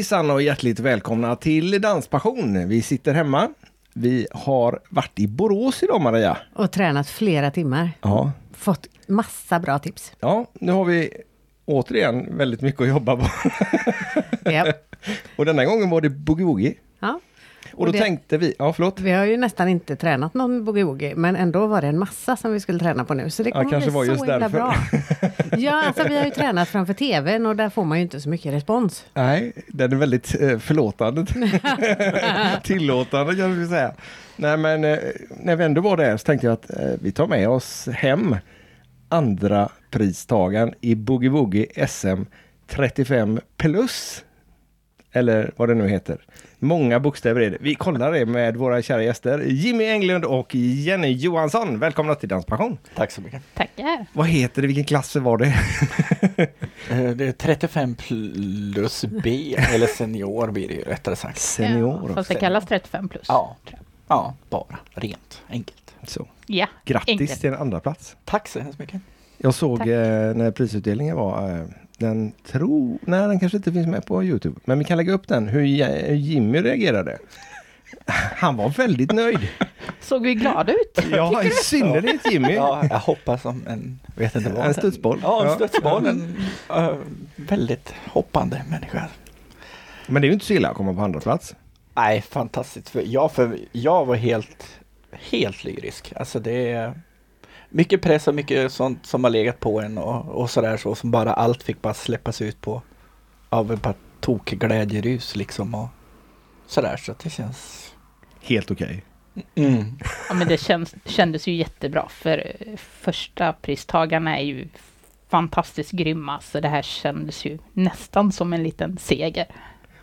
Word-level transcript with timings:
Hejsan 0.00 0.30
och 0.30 0.42
hjärtligt 0.42 0.80
välkomna 0.80 1.36
till 1.36 1.80
Danspassion. 1.80 2.68
Vi 2.68 2.82
sitter 2.82 3.14
hemma. 3.14 3.48
Vi 3.94 4.26
har 4.32 4.80
varit 4.90 5.18
i 5.18 5.26
Borås 5.28 5.82
idag 5.82 6.00
Maria. 6.00 6.36
Och 6.54 6.70
tränat 6.70 7.08
flera 7.08 7.50
timmar. 7.50 7.90
Ja, 8.02 8.32
Fått 8.52 8.86
massa 9.06 9.58
bra 9.60 9.78
tips. 9.78 10.12
ja 10.20 10.46
nu 10.54 10.72
har 10.72 10.84
vi 10.84 11.10
återigen 11.64 12.36
väldigt 12.36 12.60
mycket 12.60 12.80
att 12.80 12.88
jobba 12.88 13.16
på. 13.16 13.26
Ja. 14.44 14.72
och 15.36 15.44
denna 15.44 15.64
gången 15.64 15.90
var 15.90 16.00
det 16.00 16.08
boogie-woogie. 16.08 16.74
ja. 17.00 17.20
Och 17.74 17.86
då 17.86 17.92
det- 17.92 17.98
tänkte 17.98 18.38
vi, 18.38 18.54
ja 18.58 18.72
förlåt. 18.72 19.00
Vi 19.00 19.10
har 19.12 19.24
ju 19.24 19.36
nästan 19.36 19.68
inte 19.68 19.96
tränat 19.96 20.34
någon 20.34 20.68
boogie-woogie, 20.68 21.14
men 21.16 21.36
ändå 21.36 21.66
var 21.66 21.80
det 21.80 21.86
en 21.86 21.98
massa 21.98 22.36
som 22.36 22.52
vi 22.52 22.60
skulle 22.60 22.78
träna 22.78 23.04
på 23.04 23.14
nu. 23.14 23.30
Så 23.30 23.42
det 23.42 23.48
Ja, 23.48 23.54
kommer 23.54 23.70
kanske 23.70 23.90
bli 23.90 23.94
var 23.98 24.04
så 24.04 24.10
just 24.10 24.22
himla 24.22 24.38
därför. 24.38 24.56
bra. 24.58 24.74
Ja, 25.58 25.82
alltså 25.86 26.02
vi 26.08 26.16
har 26.18 26.24
ju 26.24 26.30
tränat 26.30 26.68
framför 26.68 26.94
TVn 26.94 27.46
och 27.46 27.56
där 27.56 27.70
får 27.70 27.84
man 27.84 27.98
ju 27.98 28.02
inte 28.02 28.20
så 28.20 28.28
mycket 28.28 28.52
respons. 28.54 29.04
Nej, 29.14 29.52
den 29.68 29.92
är 29.92 29.96
väldigt 29.96 30.40
eh, 30.42 30.58
förlåtande. 30.58 31.26
Tillåtande 32.64 33.36
kan 33.36 33.60
vi 33.60 33.66
säga. 33.68 33.92
Nej 34.36 34.56
men 34.56 34.84
eh, 34.84 34.98
när 35.40 35.56
vi 35.56 35.64
ändå 35.64 35.80
var 35.80 35.96
där 35.96 36.16
så 36.16 36.24
tänkte 36.24 36.46
jag 36.46 36.54
att 36.54 36.70
eh, 36.70 36.90
vi 37.02 37.12
tar 37.12 37.26
med 37.26 37.48
oss 37.48 37.88
hem 37.92 38.36
andra 39.08 39.68
pristagaren 39.90 40.74
i 40.80 40.94
Boogie 40.94 41.30
Woogie 41.30 41.86
SM 41.88 42.22
35 42.68 43.40
plus. 43.56 44.24
Eller 45.12 45.52
vad 45.56 45.68
det 45.68 45.74
nu 45.74 45.88
heter. 45.88 46.18
Många 46.58 47.00
bokstäver 47.00 47.40
är 47.40 47.50
det. 47.50 47.56
Vi 47.60 47.74
kollar 47.74 48.12
det 48.12 48.26
med 48.26 48.56
våra 48.56 48.82
kära 48.82 49.02
gäster 49.02 49.38
Jimmy 49.46 49.84
Englund 49.84 50.24
och 50.24 50.54
Jenny 50.54 51.12
Johansson. 51.12 51.78
Välkomna 51.78 52.14
till 52.14 52.28
Danspassion. 52.28 52.78
Tack 52.94 53.10
så 53.10 53.20
mycket. 53.20 53.42
Tackar. 53.54 54.06
Vad 54.12 54.26
heter 54.26 54.62
det? 54.62 54.66
Vilken 54.68 54.84
klass 54.84 55.16
var 55.16 55.38
det? 55.38 55.54
Eh, 56.90 57.10
Det 57.10 57.26
är 57.26 57.32
35 57.32 57.94
plus 57.94 59.04
B, 59.22 59.54
eller 59.74 59.86
senior 59.86 60.50
blir 60.50 60.68
det 60.68 60.74
ju 60.74 60.82
rättare 60.82 61.16
sagt. 61.16 61.38
Senior. 61.40 62.04
Ja, 62.08 62.14
fast 62.14 62.28
det 62.28 62.34
kallas 62.34 62.66
35 62.66 63.08
plus. 63.08 63.24
Ja, 63.28 63.56
ja 64.08 64.34
bara 64.50 64.78
rent 64.94 65.42
enkelt. 65.48 65.94
Så. 66.06 66.26
Ja, 66.46 66.66
Grattis 66.84 67.08
enkelt. 67.20 67.40
till 67.40 67.50
en 67.50 67.56
andra 67.60 67.80
plats. 67.80 68.16
Tack 68.24 68.48
så 68.48 68.60
hemskt 68.60 68.78
mycket. 68.78 69.00
Jag 69.38 69.54
såg 69.54 69.78
Tack. 69.78 69.86
eh, 69.88 70.34
när 70.34 70.50
prisutdelningen 70.50 71.16
var, 71.16 71.50
eh, 71.50 71.64
den 72.00 72.32
tror, 72.46 72.98
nej 73.02 73.20
den 73.28 73.40
kanske 73.40 73.56
inte 73.56 73.72
finns 73.72 73.86
med 73.86 74.06
på 74.06 74.24
Youtube, 74.24 74.60
men 74.64 74.78
vi 74.78 74.84
kan 74.84 74.96
lägga 74.96 75.12
upp 75.12 75.28
den, 75.28 75.48
hur 75.48 75.60
Jimmy 76.14 76.58
reagerade. 76.62 77.18
Han 78.36 78.56
var 78.56 78.68
väldigt 78.68 79.12
nöjd. 79.12 79.48
Såg 80.00 80.22
vi 80.22 80.34
glada 80.34 80.72
ut? 80.72 80.98
Ja, 81.10 81.42
i 81.42 81.50
synnerhet 81.50 82.32
Jimmy. 82.32 82.54
Ja, 82.54 82.84
jag 82.90 82.98
hoppas 82.98 83.42
som 83.42 83.66
en, 83.66 84.00
vet 84.16 84.34
inte 84.36 84.50
vad. 84.52 84.66
En 84.66 84.74
studsboll. 84.74 85.20
Ja, 85.22 85.42
en 85.42 85.48
Ja. 85.48 85.54
studsboll. 85.54 86.06
En 86.06 86.36
eh, 86.70 86.94
väldigt 87.36 87.94
hoppande 88.06 88.62
människa. 88.70 89.08
Men 90.06 90.22
det 90.22 90.26
är 90.26 90.28
ju 90.28 90.34
inte 90.34 90.46
så 90.46 90.52
illa 90.52 90.68
att 90.68 90.76
komma 90.76 90.94
på 90.94 91.00
andra 91.00 91.20
plats. 91.20 91.54
Nej, 91.94 92.22
fantastiskt. 92.22 92.88
För 92.88 93.02
jag, 93.06 93.32
för 93.32 93.58
jag 93.72 94.04
var 94.06 94.14
helt, 94.14 94.66
helt 95.12 95.64
lyrisk. 95.64 96.12
Alltså 96.16 96.40
det 96.40 96.70
är 96.72 96.94
mycket 97.70 98.02
press 98.02 98.28
och 98.28 98.34
mycket 98.34 98.72
sånt 98.72 99.06
som 99.06 99.24
har 99.24 99.30
legat 99.30 99.60
på 99.60 99.80
en 99.80 99.98
och, 99.98 100.28
och 100.28 100.50
sådär 100.50 100.76
så 100.76 100.94
som 100.94 101.10
bara 101.10 101.32
allt 101.32 101.62
fick 101.62 101.82
bara 101.82 101.94
släppas 101.94 102.42
ut 102.42 102.60
på 102.60 102.82
av 103.48 103.72
ett 103.72 103.82
par 103.82 103.94
tokglädjerus 104.20 105.36
liksom 105.36 105.74
och 105.74 105.88
sådär 106.66 106.96
så 106.96 107.12
att 107.12 107.18
det 107.18 107.30
känns 107.30 107.86
Helt 108.42 108.70
okej. 108.70 109.04
mm. 109.54 109.84
Ja, 110.28 110.34
men 110.34 110.48
det 110.48 110.60
känns, 110.60 110.94
kändes 111.04 111.46
ju 111.46 111.54
jättebra 111.54 112.08
för 112.08 112.52
eh, 112.60 112.76
första 112.76 113.52
pristagarna 113.52 114.38
är 114.38 114.44
ju 114.44 114.68
fantastiskt 115.28 115.90
grymma 115.90 116.40
så 116.40 116.60
det 116.60 116.68
här 116.68 116.82
kändes 116.82 117.44
ju 117.44 117.58
nästan 117.72 118.32
som 118.32 118.52
en 118.52 118.62
liten 118.62 118.98
seger. 118.98 119.46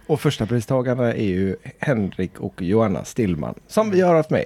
Och 0.08 0.22
första 0.22 0.46
pristagarna 0.46 1.14
är 1.14 1.26
ju 1.26 1.56
Henrik 1.80 2.40
och 2.40 2.62
Johanna 2.62 3.06
Stillman 3.06 3.56
som 3.68 3.92
vi 3.92 4.02
har 4.02 4.16
haft 4.16 4.30
med 4.30 4.46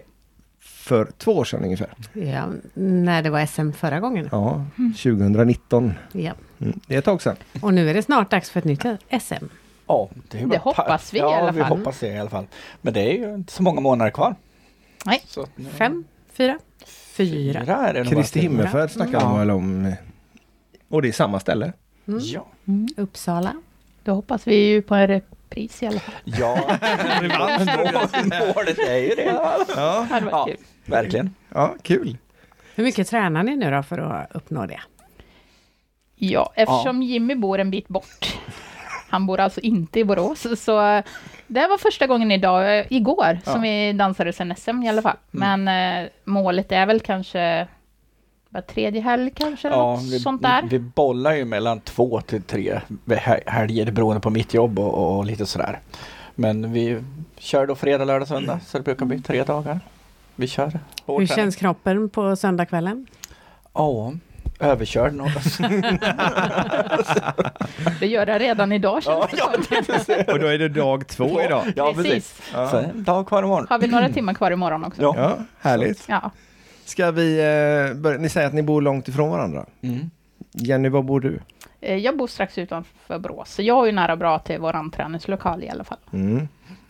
för 0.81 1.11
två 1.17 1.31
år 1.37 1.45
sedan 1.45 1.63
ungefär. 1.63 1.89
Ja, 2.13 2.45
när 2.73 3.21
det 3.21 3.29
var 3.29 3.45
SM 3.45 3.71
förra 3.71 3.99
gången. 3.99 4.29
Ja, 4.31 4.65
2019. 4.77 5.93
Ja. 6.11 6.33
Mm, 6.59 6.79
det 6.87 6.93
är 6.95 6.99
ett 6.99 7.05
tag 7.05 7.21
sedan. 7.21 7.35
Och 7.61 7.73
nu 7.73 7.89
är 7.89 7.93
det 7.93 8.01
snart 8.03 8.31
dags 8.31 8.49
för 8.49 8.59
ett 8.59 8.65
nytt 8.65 8.85
SM. 9.21 9.45
Ja, 9.87 10.09
det, 10.31 10.45
Det 10.45 10.57
hoppas 10.57 11.13
vi 11.13 11.17
i 11.17 11.21
ja, 11.21 11.37
alla 11.39 11.51
vi 11.51 11.59
fall. 11.61 11.77
hoppas 11.77 11.99
det 11.99 12.07
i 12.07 12.17
alla 12.19 12.29
fall. 12.29 12.45
Men 12.81 12.93
det 12.93 13.01
är 13.01 13.17
ju 13.17 13.33
inte 13.35 13.53
så 13.53 13.63
många 13.63 13.81
månader 13.81 14.11
kvar. 14.11 14.35
Nej. 15.05 15.21
Nu- 15.55 15.65
Fem, 15.69 16.03
fyra, 16.33 16.59
fyra. 16.85 17.59
Fyra 17.65 17.75
är 17.87 17.93
det 17.93 18.03
nog 18.03 18.13
Kristi 18.13 18.39
himmelfärd 18.39 18.91
snackar 18.91 19.19
Mm. 19.21 19.29
de 19.31 19.39
väl 19.39 19.51
om. 19.51 19.93
Och 20.89 21.01
det 21.01 21.07
är 21.07 21.11
samma 21.11 21.39
ställe. 21.39 21.73
Mm. 22.07 22.19
Ja. 22.23 22.47
Uppsala. 22.97 23.53
Då 24.03 24.13
hoppas 24.13 24.47
vi 24.47 24.55
ju 24.55 24.81
på 24.81 24.95
en 24.95 25.07
repris 25.51 25.83
i 25.83 25.87
alla 25.87 25.99
fall. 25.99 26.13
Ja, 26.23 26.55
målet 28.55 28.79
är 28.79 28.97
ju 28.97 29.15
det. 29.15 29.23
Ja, 29.23 29.57
Det 29.67 29.73
Ja, 30.31 30.45
kul. 30.45 30.57
verkligen. 30.85 31.35
ja 31.49 31.75
kul. 31.81 32.17
Hur 32.75 32.83
mycket 32.83 33.07
tränar 33.07 33.43
ni 33.43 33.55
nu 33.55 33.71
då 33.71 33.83
för 33.83 33.97
att 33.97 34.31
uppnå 34.35 34.65
det? 34.65 34.79
Ja, 36.15 36.53
eftersom 36.55 37.01
Jimmy 37.03 37.35
bor 37.35 37.59
en 37.59 37.71
bit 37.71 37.87
bort. 37.87 38.37
Han 39.09 39.25
bor 39.25 39.39
alltså 39.39 39.59
inte 39.59 39.99
i 39.99 40.03
Borås, 40.03 40.47
så 40.63 40.87
eh, 40.87 41.03
det 41.47 41.67
var 41.67 41.77
första 41.77 42.07
gången 42.07 42.31
idag, 42.31 42.79
eh, 42.79 42.85
igår, 42.89 43.39
som 43.43 43.61
vi 43.61 43.93
dansade 43.93 44.33
sen 44.33 44.55
SM 44.55 44.83
i 44.83 44.89
alla 44.89 45.01
fall. 45.01 45.17
Mm. 45.33 45.63
Men 45.63 46.03
eh, 46.03 46.09
målet 46.25 46.71
är 46.71 46.85
väl 46.85 46.99
kanske 46.99 47.67
var 48.53 48.61
tredje 48.61 49.01
helg 49.01 49.31
kanske, 49.35 49.67
Ja, 49.67 49.93
något 49.95 50.03
vi, 50.03 50.19
sånt 50.19 50.41
där. 50.41 50.63
vi 50.69 50.79
bollar 50.79 51.33
ju 51.33 51.45
mellan 51.45 51.79
två 51.79 52.21
till 52.21 52.41
tre 52.43 52.79
hel- 53.07 53.39
helger 53.45 53.91
beroende 53.91 54.21
på 54.21 54.29
mitt 54.29 54.53
jobb 54.53 54.79
och, 54.79 55.17
och 55.17 55.25
lite 55.25 55.45
sådär. 55.45 55.79
Men 56.35 56.73
vi 56.73 57.03
kör 57.37 57.67
då 57.67 57.75
fredag, 57.75 58.05
lördag, 58.05 58.27
söndag 58.27 58.59
så 58.65 58.77
det 58.77 58.83
brukar 58.83 59.05
bli 59.05 59.21
tre 59.21 59.43
dagar. 59.43 59.79
Vi 60.35 60.47
kör. 60.47 60.65
Hur 60.65 60.79
träning. 61.15 61.27
känns 61.27 61.55
kroppen 61.55 62.09
på 62.09 62.35
söndagskvällen? 62.35 63.07
Ja, 63.73 64.13
överkörd 64.59 65.13
något. 65.13 65.31
Det 67.99 68.07
gör 68.07 68.27
jag 68.27 68.41
redan 68.41 68.71
idag 68.71 69.03
känns 69.03 69.25
ja, 69.37 69.49
det 69.67 70.23
ja, 70.27 70.33
Och 70.33 70.39
då 70.39 70.47
är 70.47 70.57
det 70.57 70.69
dag 70.69 71.07
två 71.07 71.41
idag. 71.41 71.63
ja, 71.75 71.93
precis. 71.95 72.41
Precis. 72.53 72.71
Så 72.71 72.83
dag 72.93 73.27
kvar 73.27 73.43
imorgon. 73.43 73.67
Har 73.69 73.79
vi 73.79 73.87
några 73.87 74.09
timmar 74.09 74.33
kvar 74.33 74.51
imorgon 74.51 74.85
också? 74.85 75.01
Ja. 75.01 75.13
Ja, 75.17 75.37
härligt. 75.59 76.03
Ja. 76.07 76.31
Ska 76.85 77.11
vi 77.11 77.37
eh, 77.39 77.93
börja? 78.01 78.17
Ni 78.17 78.29
säger 78.29 78.47
att 78.47 78.53
ni 78.53 78.63
bor 78.63 78.81
långt 78.81 79.07
ifrån 79.07 79.29
varandra. 79.29 79.65
Mm. 79.81 80.09
Jenny, 80.51 80.89
var 80.89 81.01
bor 81.03 81.19
du? 81.19 81.39
Eh, 81.81 81.95
Jag 81.97 82.17
bor 82.17 82.27
strax 82.27 82.57
utanför 82.57 83.19
Borås, 83.19 83.53
så 83.53 83.61
jag 83.61 83.81
är 83.81 83.85
ju 83.85 83.91
nära 83.91 84.15
bra 84.15 84.39
till 84.39 84.59
våran 84.59 84.91
träningslokal 84.91 85.63
i 85.63 85.69
alla 85.69 85.83
fall. 85.83 85.97
Mm. 86.13 86.47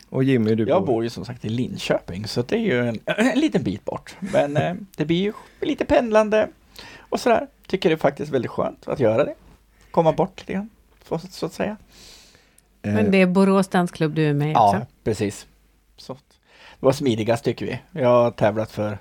Och 0.08 0.24
Jimmy, 0.24 0.54
du 0.54 0.64
Jag 0.68 0.84
bor 0.86 1.04
ju 1.04 1.10
som 1.10 1.24
sagt 1.24 1.44
i 1.44 1.48
Linköping 1.48 2.26
så 2.26 2.42
det 2.42 2.56
är 2.56 2.60
ju 2.60 2.88
en, 2.88 2.98
en 3.16 3.40
liten 3.40 3.62
bit 3.62 3.84
bort. 3.84 4.16
Men 4.20 4.56
eh, 4.56 4.74
det 4.96 5.04
blir 5.04 5.16
ju 5.22 5.32
lite 5.60 5.84
pendlande 5.84 6.48
och 6.98 7.20
sådär. 7.20 7.46
Tycker 7.66 7.88
det 7.88 7.94
är 7.94 7.96
faktiskt 7.96 8.32
väldigt 8.32 8.50
skönt 8.50 8.88
att 8.88 9.00
göra 9.00 9.24
det. 9.24 9.34
Komma 9.90 10.12
bort 10.12 10.40
lite 10.40 10.52
grann, 10.52 10.68
så, 11.08 11.18
så 11.18 11.46
att 11.46 11.52
säga. 11.52 11.76
Men 12.82 13.10
det 13.10 13.18
är 13.20 13.26
Borås 13.26 13.68
dansklubb 13.68 14.14
du 14.14 14.24
är 14.28 14.32
med 14.34 14.48
i 14.48 14.52
Ja, 14.52 14.68
också? 14.76 14.86
precis. 15.04 15.46
Så, 15.96 16.12
det 16.14 16.86
var 16.86 16.92
smidigast 16.92 17.44
tycker 17.44 17.66
vi. 17.66 18.00
Jag 18.00 18.08
har 18.08 18.30
tävlat 18.30 18.70
för 18.70 18.98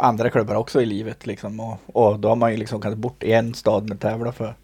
andra 0.00 0.30
klubbar 0.30 0.54
också 0.54 0.82
i 0.82 0.86
livet 0.86 1.26
liksom 1.26 1.60
och, 1.60 1.78
och 1.86 2.18
då 2.18 2.28
har 2.28 2.36
man 2.36 2.50
ju 2.52 2.56
liksom 2.56 2.80
kanske 2.80 2.96
bort 2.96 3.22
i 3.22 3.32
en 3.32 3.54
stad 3.54 3.88
men 3.88 3.98
tävlat 3.98 4.36
för 4.36 4.54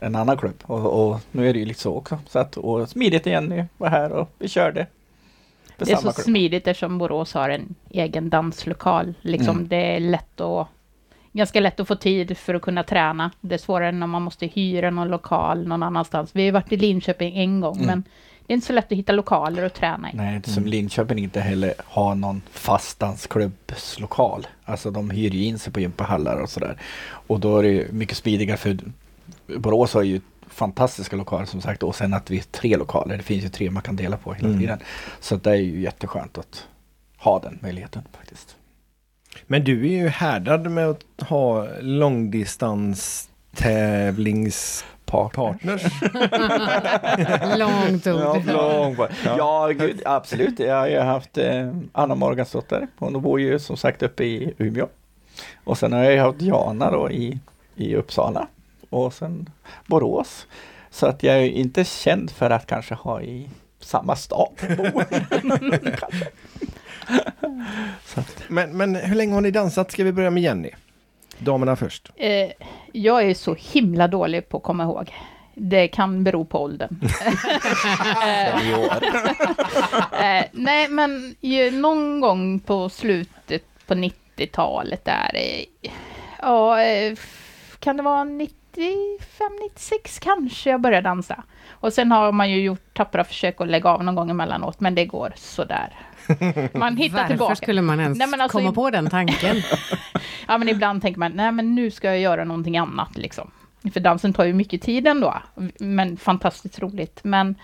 en 0.00 0.16
annan 0.16 0.36
klubb 0.36 0.62
och, 0.62 1.10
och 1.10 1.20
nu 1.32 1.48
är 1.48 1.52
det 1.52 1.58
ju 1.58 1.64
lite 1.64 1.80
så 1.80 1.94
också. 1.94 2.18
Så 2.28 2.38
att, 2.38 2.56
och 2.56 2.88
smidigt 2.88 3.26
igen, 3.26 3.50
vi 3.50 3.64
var 3.78 3.88
här 3.88 4.12
och 4.12 4.30
vi 4.38 4.48
körde. 4.48 4.86
Det 5.76 5.90
är 5.90 5.96
så 5.96 6.02
klubb. 6.02 6.14
smidigt 6.14 6.66
eftersom 6.66 6.98
Borås 6.98 7.34
har 7.34 7.50
en 7.50 7.74
egen 7.90 8.30
danslokal. 8.30 9.14
Liksom, 9.20 9.56
Mm. 9.56 9.68
Det 9.68 9.96
är 9.96 10.00
lätt 10.00 10.40
att, 10.40 10.68
ganska 11.32 11.60
lätt 11.60 11.80
att 11.80 11.88
få 11.88 11.94
tid 11.94 12.38
för 12.38 12.54
att 12.54 12.62
kunna 12.62 12.82
träna. 12.82 13.30
Det 13.40 13.54
är 13.54 13.58
svårare 13.58 13.92
när 13.92 14.06
man 14.06 14.22
måste 14.22 14.46
hyra 14.46 14.90
någon 14.90 15.08
lokal 15.08 15.68
någon 15.68 15.82
annanstans. 15.82 16.30
Vi 16.32 16.44
har 16.44 16.52
varit 16.52 16.72
i 16.72 16.76
Linköping 16.76 17.36
en 17.38 17.60
gång, 17.60 17.76
Mm. 17.76 17.86
men 17.86 18.04
det 18.48 18.52
är 18.52 18.54
inte 18.54 18.66
så 18.66 18.72
lätt 18.72 18.92
att 18.92 18.98
hitta 18.98 19.12
lokaler 19.12 19.62
att 19.62 19.74
träna 19.74 20.12
i. 20.12 20.16
Nej, 20.16 20.36
inte 20.36 20.50
som 20.50 20.66
Linköping 20.66 21.18
inte 21.18 21.40
heller 21.40 21.74
har 21.84 22.14
någon 22.14 22.42
fast 22.50 22.98
dansklubbslokal. 22.98 24.46
Alltså 24.64 24.90
de 24.90 25.10
hyr 25.10 25.30
ju 25.30 25.44
in 25.44 25.58
sig 25.58 25.72
på 25.72 25.80
gympahallar 25.80 26.36
och 26.40 26.50
sådär. 26.50 26.76
Och 27.08 27.40
då 27.40 27.58
är 27.58 27.62
det 27.62 27.68
ju 27.68 27.92
mycket 27.92 28.16
smidigare 28.16 28.56
för 28.56 28.78
Borås 29.58 29.94
har 29.94 30.02
ju 30.02 30.20
fantastiska 30.46 31.16
lokaler 31.16 31.44
som 31.46 31.60
sagt 31.60 31.82
och 31.82 31.94
sen 31.96 32.14
att 32.14 32.30
vi 32.30 32.38
är 32.38 32.42
tre 32.42 32.76
lokaler. 32.76 33.16
Det 33.16 33.22
finns 33.22 33.44
ju 33.44 33.48
tre 33.48 33.70
man 33.70 33.82
kan 33.82 33.96
dela 33.96 34.16
på 34.16 34.32
hela 34.32 34.48
Mm. 34.48 34.60
tiden. 34.60 34.78
Så 35.20 35.36
det 35.36 35.50
är 35.50 35.54
ju 35.54 35.80
jätteskönt 35.80 36.38
att 36.38 36.66
ha 37.16 37.38
den 37.38 37.58
möjligheten 37.62 38.02
faktiskt. 38.18 38.56
Men 39.46 39.64
du 39.64 39.86
är 39.86 40.02
ju 40.02 40.08
härdad 40.08 40.70
med 40.70 40.86
att 40.88 41.04
ha 41.28 41.66
långdistans 41.80 43.28
tävlingspartners. 45.08 45.82
Långt 47.58 48.06
ord. 48.06 48.42
Ja, 49.24 49.36
ja 49.36 49.68
gud, 49.68 50.02
absolut. 50.04 50.58
Jag 50.58 50.76
har 50.76 50.88
ju 50.88 50.98
haft 50.98 51.38
eh, 51.38 51.72
Anna 51.92 52.14
Morgansdotter. 52.14 52.88
Hon 52.98 53.22
bor 53.22 53.40
ju 53.40 53.58
som 53.58 53.76
sagt 53.76 54.02
uppe 54.02 54.24
i 54.24 54.54
Umeå. 54.58 54.88
Och 55.64 55.78
sen 55.78 55.92
har 55.92 56.04
jag 56.04 56.12
ju 56.12 56.18
haft 56.18 56.40
Jana 56.40 56.90
då 56.90 57.10
i, 57.10 57.38
i 57.74 57.94
Uppsala. 57.94 58.46
Och 58.90 59.14
sen 59.14 59.50
Borås. 59.86 60.46
Så 60.90 61.06
att 61.06 61.22
jag 61.22 61.36
är 61.36 61.44
inte 61.44 61.84
känd 61.84 62.30
för 62.30 62.50
att 62.50 62.66
kanske 62.66 62.94
ha 62.94 63.22
i 63.22 63.50
samma 63.80 64.16
stad. 64.16 64.52
Men, 68.48 68.76
men 68.76 68.94
hur 68.94 69.14
länge 69.14 69.34
har 69.34 69.40
ni 69.40 69.50
dansat? 69.50 69.92
Ska 69.92 70.04
vi 70.04 70.12
börja 70.12 70.30
med 70.30 70.42
Jenny? 70.42 70.70
Damerna 71.38 71.76
först. 71.76 72.10
Eh, 72.16 72.50
jag 72.92 73.22
är 73.30 73.34
så 73.34 73.54
himla 73.58 74.08
dålig 74.08 74.48
på 74.48 74.56
att 74.56 74.62
komma 74.62 74.82
ihåg. 74.84 75.14
Det 75.54 75.88
kan 75.88 76.24
bero 76.24 76.44
på 76.44 76.62
åldern. 76.62 77.00
Eh, 80.12 80.44
nej, 80.52 80.88
men 80.88 81.34
ju, 81.40 81.70
någon 81.70 82.20
gång 82.20 82.60
på 82.60 82.88
slutet 82.88 83.64
på 83.86 83.94
90-talet 83.94 85.04
där. 85.04 85.30
Eh, 85.34 85.90
ja, 86.42 86.82
eh, 86.82 87.16
kan 87.78 87.96
det 87.96 88.02
vara 88.02 88.24
95, 88.24 89.46
96 89.62 90.18
kanske 90.18 90.70
jag 90.70 90.80
började 90.80 91.08
dansa. 91.08 91.42
Och 91.70 91.92
sen 91.92 92.12
har 92.12 92.32
man 92.32 92.50
ju 92.50 92.60
gjort 92.62 92.94
tappra 92.94 93.24
försök 93.24 93.60
att 93.60 93.68
lägga 93.68 93.90
av 93.90 94.04
någon 94.04 94.14
gång 94.14 94.30
emellanåt, 94.30 94.80
men 94.80 94.94
det 94.94 95.04
går 95.04 95.32
sådär. 95.36 95.92
Man 96.74 96.96
hittar 96.96 97.16
Varför 97.16 97.28
tillbaka. 97.28 97.56
skulle 97.56 97.82
man 97.82 98.00
ens 98.00 98.18
Nej, 98.18 98.28
alltså, 98.40 98.58
komma 98.58 98.70
i- 98.70 98.74
på 98.74 98.90
den 98.90 99.10
tanken? 99.10 99.56
Ja, 100.48 100.58
men 100.58 100.68
ibland 100.68 101.02
tänker 101.02 101.18
man, 101.18 101.32
nej 101.32 101.52
men 101.52 101.74
nu 101.74 101.90
ska 101.90 102.08
jag 102.08 102.20
göra 102.20 102.44
någonting 102.44 102.76
annat 102.78 103.16
liksom. 103.16 103.50
För 103.92 104.00
dansen 104.00 104.32
tar 104.32 104.44
ju 104.44 104.52
mycket 104.52 104.82
tid 104.82 105.06
ändå, 105.06 105.42
men 105.78 106.16
fantastiskt 106.16 106.78
roligt. 106.78 107.20
Men 107.24 107.54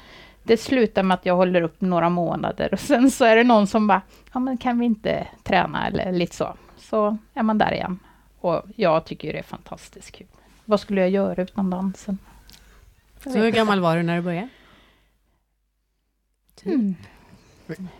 det 0.42 0.56
slutar 0.56 1.02
med 1.02 1.14
att 1.14 1.26
jag 1.26 1.36
håller 1.36 1.62
upp 1.62 1.80
några 1.80 2.08
månader 2.08 2.68
och 2.72 2.80
sen 2.80 3.10
så 3.10 3.24
är 3.24 3.36
det 3.36 3.44
någon 3.44 3.66
som 3.66 3.86
bara, 3.86 4.02
ja 4.32 4.40
men 4.40 4.58
kan 4.58 4.78
vi 4.78 4.86
inte 4.86 5.26
träna 5.42 5.86
eller 5.86 6.12
lite 6.12 6.36
så. 6.36 6.54
Så 6.76 7.18
är 7.34 7.42
man 7.42 7.58
där 7.58 7.72
igen. 7.72 7.98
Och 8.40 8.62
jag 8.76 9.04
tycker 9.04 9.32
det 9.32 9.38
är 9.38 9.42
fantastiskt 9.42 10.10
kul. 10.10 10.26
Vad 10.64 10.80
skulle 10.80 11.00
jag 11.00 11.10
göra 11.10 11.42
utan 11.42 11.70
dansen? 11.70 12.18
Så 13.22 13.30
hur 13.30 13.50
gammal 13.50 13.80
var 13.80 13.96
du 13.96 14.02
när 14.02 14.16
du 14.16 14.22
började? 14.22 14.48
inte. 16.64 16.74
Mm. 16.74 16.94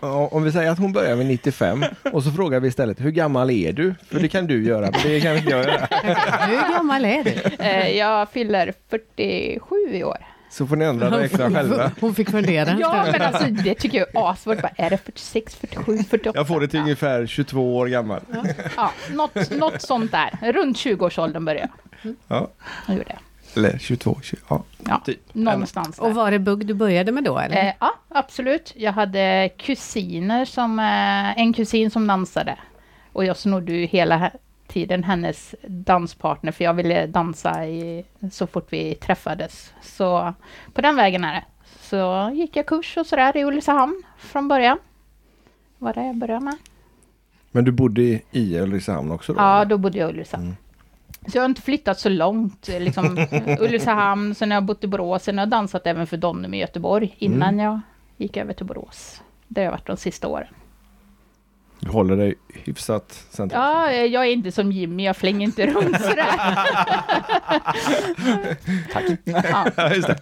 Ja, 0.01 0.29
om 0.33 0.43
vi 0.45 0.53
säger 0.53 0.71
att 0.71 0.79
hon 0.79 0.93
börjar 0.93 1.17
med 1.17 1.27
95 1.27 1.85
och 2.13 2.23
så 2.23 2.31
frågar 2.31 2.61
vi 2.61 2.69
istället 2.69 3.01
hur 3.01 3.11
gammal 3.11 3.51
är 3.51 3.73
du? 3.73 3.95
För 4.11 4.21
det 4.21 4.29
kan 4.29 4.47
du 4.47 4.65
göra, 4.65 4.81
men 4.91 5.01
det 5.03 5.21
kan 5.21 5.37
inte 5.37 5.51
jag 5.51 5.65
göra. 5.65 5.89
Hur 6.47 6.75
gammal 6.75 7.05
är 7.05 7.25
du? 7.25 7.65
Eh, 7.65 7.89
Jag 7.97 8.29
fyller 8.31 8.73
47 8.91 9.75
i 9.93 10.05
år. 10.05 10.17
Så 10.51 10.67
får 10.67 10.77
ni 10.77 10.85
ändra 10.85 11.11
det 11.11 11.25
extra 11.25 11.51
själva. 11.51 11.91
Hon 12.01 12.15
fick 12.15 12.31
fundera. 12.31 12.77
Ja, 12.81 13.07
men 13.13 13.23
alltså 13.23 13.45
det 13.47 13.75
tycker 13.75 13.99
jag 13.99 14.09
är 14.23 14.31
asvårt. 14.31 14.63
Bara, 14.63 14.73
Är 14.77 14.91
det 14.91 14.97
46, 14.99 15.55
47, 15.55 15.99
48? 16.11 16.39
Jag 16.39 16.47
får 16.49 16.61
det 16.61 16.69
till 16.69 16.81
ungefär 16.81 17.27
22 17.27 17.77
år 17.77 17.87
gammal. 17.87 18.21
Ja, 18.77 18.91
något, 19.13 19.51
något 19.51 19.83
sånt 19.83 20.13
där. 20.13 20.53
Runt 20.53 20.77
20-årsåldern 20.77 21.45
började 21.45 21.69
jag. 22.03 22.15
Ja. 22.29 22.49
Jag 22.87 22.97
gjorde 22.97 23.09
det. 23.09 23.19
Eller 23.57 23.79
22, 23.79 24.19
20, 24.23 24.37
ja. 24.49 24.63
Ja, 24.89 25.01
Typ. 25.05 25.21
någonstans 25.35 25.97
där. 25.97 26.05
Och 26.05 26.15
var 26.15 26.31
det 26.31 26.39
bugg 26.39 26.67
du 26.67 26.75
började 26.75 27.13
med 27.13 27.25
då 27.25 27.39
eller? 27.39 27.57
Eh, 27.67 27.73
ja, 27.81 27.95
absolut. 28.09 28.73
Jag 28.77 28.93
hade 28.93 29.51
kusiner 29.57 30.45
som, 30.45 30.79
eh, 30.79 31.39
en 31.41 31.53
kusin 31.53 31.91
som 31.91 32.07
dansade. 32.07 32.57
Och 33.13 33.25
jag 33.25 33.37
snodde 33.37 33.73
ju 33.73 33.87
hela 33.87 34.19
he- 34.19 34.37
tiden 34.67 35.05
hennes 35.05 35.55
danspartner, 35.67 36.53
för 36.53 36.65
jag 36.65 36.75
ville 36.75 37.07
dansa 37.07 37.67
i, 37.67 38.05
så 38.33 38.47
fort 38.47 38.67
vi 38.71 38.95
träffades. 38.95 39.73
Så 39.83 40.35
på 40.73 40.81
den 40.81 40.97
vägen 40.97 41.25
är 41.25 41.33
det. 41.35 41.45
Så 41.81 42.31
gick 42.35 42.57
jag 42.57 42.67
kurs 42.67 42.97
och 42.97 43.07
sådär 43.07 43.37
i 43.37 43.45
Ulricehamn 43.45 44.03
från 44.19 44.49
början. 44.49 44.79
Var 45.79 45.93
det 45.95 46.07
jag 46.07 46.17
började 46.17 46.45
med. 46.45 46.57
Men 47.51 47.65
du 47.65 47.73
bodde 47.73 48.03
i- 48.31 48.59
Ulricehamn 48.61 49.11
också 49.11 49.33
då? 49.33 49.41
Ja, 49.41 49.65
då 49.65 49.79
bodde 49.79 49.99
jag 49.99 50.11
i 50.11 50.13
Ulricehamn. 50.13 50.57
Så 51.29 51.37
jag 51.39 51.43
har 51.43 51.49
inte 51.49 51.63
flyttat 51.63 51.99
så 52.01 52.09
långt. 52.09 52.69
eh, 52.69 52.81
Liksom, 52.81 53.27
Ulricehamn, 53.61 54.35
sen 54.35 54.51
har 54.51 54.57
jag 54.57 54.65
bott 54.65 54.85
i 54.85 54.87
Borås, 54.87 55.23
sen 55.23 55.39
har 55.39 55.43
jag 55.43 55.51
dansat 55.51 55.87
även 55.87 56.07
för 56.07 56.17
Donnum 56.17 56.55
i 56.55 56.61
Göteborg 56.61 57.15
innan 57.19 57.59
jag 57.59 57.81
gick 58.17 58.37
över 58.37 58.53
till 58.53 58.67
Borås. 58.67 59.21
Det 59.49 59.61
har 59.61 59.65
jag 59.65 59.73
varit 59.73 59.87
de 59.87 59.97
sista 59.97 60.29
åren. 60.29 60.49
Du 61.81 61.91
håller 61.91 62.17
dig 62.17 62.35
hyfsat 62.49 63.25
centralt. 63.31 63.65
Ja, 63.65 63.91
eh, 63.91 64.05
jag 64.05 64.27
är 64.27 64.31
inte 64.33 64.53
som 64.53 64.73
Jimmy, 64.73 65.05
jag 65.05 65.17
flänger 65.17 65.45
inte 65.45 65.67
runt 65.67 66.01
sådär. 66.01 66.27
Tack. 68.93 69.05
Ja. 69.25 69.43
Ja, 69.77 69.95
just 69.95 70.09
det. 70.09 70.19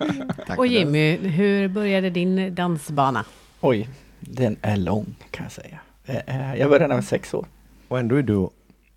Tack 0.46 0.58
Och. 0.58 0.66
Jimmy, 0.66 1.16
hur 1.16 1.68
började 1.68 2.10
din 2.10 2.54
dansbana? 2.54 3.24
Oj, 3.60 3.88
den 4.20 4.56
är 4.62 4.76
lång 4.76 5.14
kan 5.30 5.44
jag 5.44 5.52
säga. 5.52 5.78
Eh, 6.06 6.54
Jag 6.56 6.68
började 6.70 6.78
när 6.88 6.94
jag 6.94 6.96
var 6.96 7.02
sex 7.02 7.34
år. 7.34 7.46
Och 7.88 7.98
ändå 7.98 8.16
är 8.16 8.22
du 8.22 8.48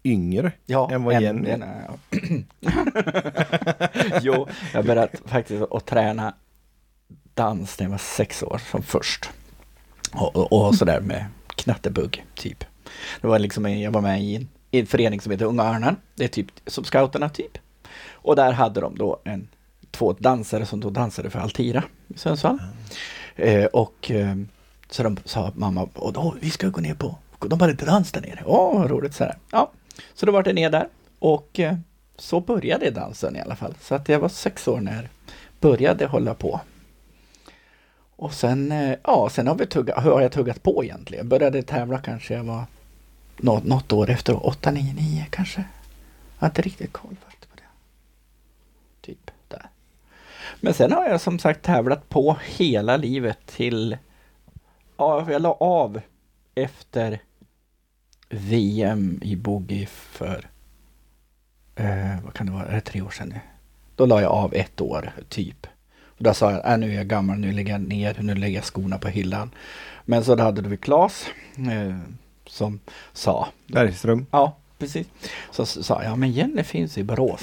yngre. 0.05 0.51
Ja, 0.65 0.89
Än 0.91 1.03
vad 1.03 1.15
en- 1.15 1.21
Jenny? 1.23 1.49
en- 1.49 1.63
ja. 1.87 2.19
jo, 4.21 4.47
jag 4.73 4.85
började 4.85 5.09
faktiskt 5.25 5.63
att 5.71 5.85
träna 5.85 6.33
dans 7.33 7.79
när 7.79 7.85
jag 7.85 7.91
var 7.91 7.97
sex 7.97 8.43
år 8.43 8.61
som 8.71 8.83
först. 8.83 9.29
Och, 10.13 10.35
och, 10.35 10.53
och 10.67 10.75
sådär 10.75 11.01
med 11.01 11.25
knattebugg, 11.55 12.25
typ. 12.35 12.63
Det 13.21 13.27
var 13.27 13.39
liksom, 13.39 13.71
jag 13.79 13.91
var 13.91 14.01
med 14.01 14.21
i 14.23 14.35
en, 14.35 14.47
i 14.71 14.79
en 14.79 14.85
förening 14.85 15.21
som 15.21 15.31
heter 15.31 15.45
Unga 15.45 15.63
Örnar. 15.63 15.95
Det 16.15 16.23
är 16.23 16.27
typ 16.27 16.47
som 16.67 16.83
scouterna, 16.83 17.29
typ. 17.29 17.57
Och 18.11 18.35
där 18.35 18.51
hade 18.51 18.81
de 18.81 18.97
då 18.97 19.21
en, 19.23 19.47
två 19.91 20.13
dansare 20.13 20.65
som 20.65 20.79
då 20.79 20.89
dansade 20.89 21.29
för 21.29 21.39
Altira 21.39 21.83
i 22.07 22.17
Sundsvall. 22.17 22.59
Eh, 23.35 23.65
och 23.65 24.11
eh, 24.11 24.35
så 24.89 25.03
de 25.03 25.17
sa 25.25 25.51
mamma, 25.55 25.89
och 25.93 26.13
då, 26.13 26.35
vi 26.41 26.49
ska 26.51 26.69
gå 26.69 26.81
ner 26.81 26.93
på, 26.95 27.17
de 27.39 27.61
hade 27.61 27.73
dans 27.73 28.11
där 28.11 28.21
nere. 28.21 28.43
Åh, 28.45 28.79
vad 28.81 28.89
roligt 28.91 29.13
sådär. 29.15 29.37
Ja, 29.51 29.71
så 30.13 30.25
då 30.25 30.31
var 30.31 30.43
det 30.43 30.53
ner 30.53 30.69
där 30.69 30.87
och 31.19 31.59
eh, 31.59 31.75
så 32.17 32.39
började 32.39 32.91
dansen 32.91 33.35
i 33.35 33.41
alla 33.41 33.55
fall. 33.55 33.73
Så 33.81 33.95
att 33.95 34.09
jag 34.09 34.19
var 34.19 34.29
sex 34.29 34.67
år 34.67 34.79
när 34.79 34.95
jag 34.95 35.05
började 35.59 36.05
hålla 36.05 36.33
på. 36.33 36.61
Och 38.15 38.33
sen, 38.33 38.71
eh, 38.71 38.97
ja, 39.03 39.29
sen 39.31 39.47
har, 39.47 39.55
vi 39.55 39.65
tugga, 39.65 39.99
har 39.99 40.21
jag 40.21 40.31
tuggat 40.31 40.63
på 40.63 40.83
egentligen. 40.83 41.25
Jag 41.25 41.29
började 41.29 41.61
tävla 41.61 41.99
kanske 41.99 42.33
jag 42.33 42.43
var 42.43 42.63
något, 43.37 43.63
något 43.63 43.93
år 43.93 44.09
efter, 44.09 44.45
8, 44.45 44.71
9, 44.71 44.93
9 44.93 45.25
kanske. 45.29 45.59
Jag 45.59 46.41
har 46.41 46.47
inte 46.47 46.61
riktigt 46.61 46.93
koll 46.93 47.15
faktiskt 47.23 47.51
på 47.51 47.57
det. 47.57 47.63
Typ 49.01 49.31
där. 49.47 49.69
Men 50.59 50.73
sen 50.73 50.91
har 50.91 51.09
jag 51.09 51.21
som 51.21 51.39
sagt 51.39 51.61
tävlat 51.61 52.09
på 52.09 52.37
hela 52.45 52.97
livet 52.97 53.45
till, 53.45 53.97
ja, 54.97 55.31
jag 55.31 55.41
la 55.41 55.53
av 55.53 56.01
efter 56.55 57.19
VM 58.35 59.19
i 59.21 59.35
boogie 59.35 59.85
för, 59.85 60.47
eh, 61.75 62.23
vad 62.23 62.33
kan 62.33 62.45
det 62.45 62.51
vara, 62.51 62.65
är 62.65 62.75
det 62.75 62.81
tre 62.81 63.01
år 63.01 63.09
sedan 63.09 63.29
nu? 63.29 63.39
Då 63.95 64.05
la 64.05 64.21
jag 64.21 64.31
av 64.31 64.53
ett 64.53 64.81
år, 64.81 65.11
typ. 65.29 65.67
Och 66.05 66.23
då 66.23 66.33
sa 66.33 66.51
jag, 66.51 66.71
äh, 66.71 66.77
nu 66.77 66.91
är 66.91 66.95
jag 66.95 67.07
gammal, 67.07 67.37
nu 67.37 67.51
lägger 67.51 67.71
jag 67.71 67.81
ner, 67.81 68.17
nu 68.21 68.35
lägger 68.35 68.55
jag 68.55 68.65
skorna 68.65 68.97
på 68.97 69.07
hyllan. 69.07 69.51
Men 70.05 70.23
så 70.23 70.35
då 70.35 70.43
hade 70.43 70.61
vi 70.69 70.77
Klas 70.77 71.25
eh, 71.57 71.97
som 72.47 72.79
sa, 73.13 73.47
Bergström. 73.67 74.25
ja 74.31 74.57
precis, 74.77 75.07
så 75.51 75.65
sa 75.65 76.03
jag, 76.03 76.17
men 76.17 76.31
Jenny 76.31 76.63
finns 76.63 76.97
i 76.97 77.03
Borås. 77.03 77.41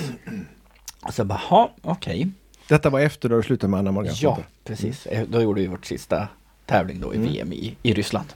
Och 1.02 1.14
så 1.14 1.24
bara, 1.24 1.68
okej. 1.82 2.28
Detta 2.68 2.90
var 2.90 3.00
efter 3.00 3.28
du 3.28 3.34
hade 3.34 3.46
slutat 3.46 3.70
med 3.70 3.78
Anna 3.78 3.92
Morgan. 3.92 4.14
Ja, 4.20 4.38
precis. 4.64 5.06
Eh, 5.06 5.26
Då 5.28 5.42
gjorde 5.42 5.60
vi 5.60 5.66
vårt 5.66 5.86
sista 5.86 6.28
tävling 6.66 7.00
då 7.00 7.14
i 7.14 7.16
Mm. 7.16 7.32
VM 7.32 7.52
i, 7.52 7.76
i 7.82 7.94
Ryssland. 7.94 8.32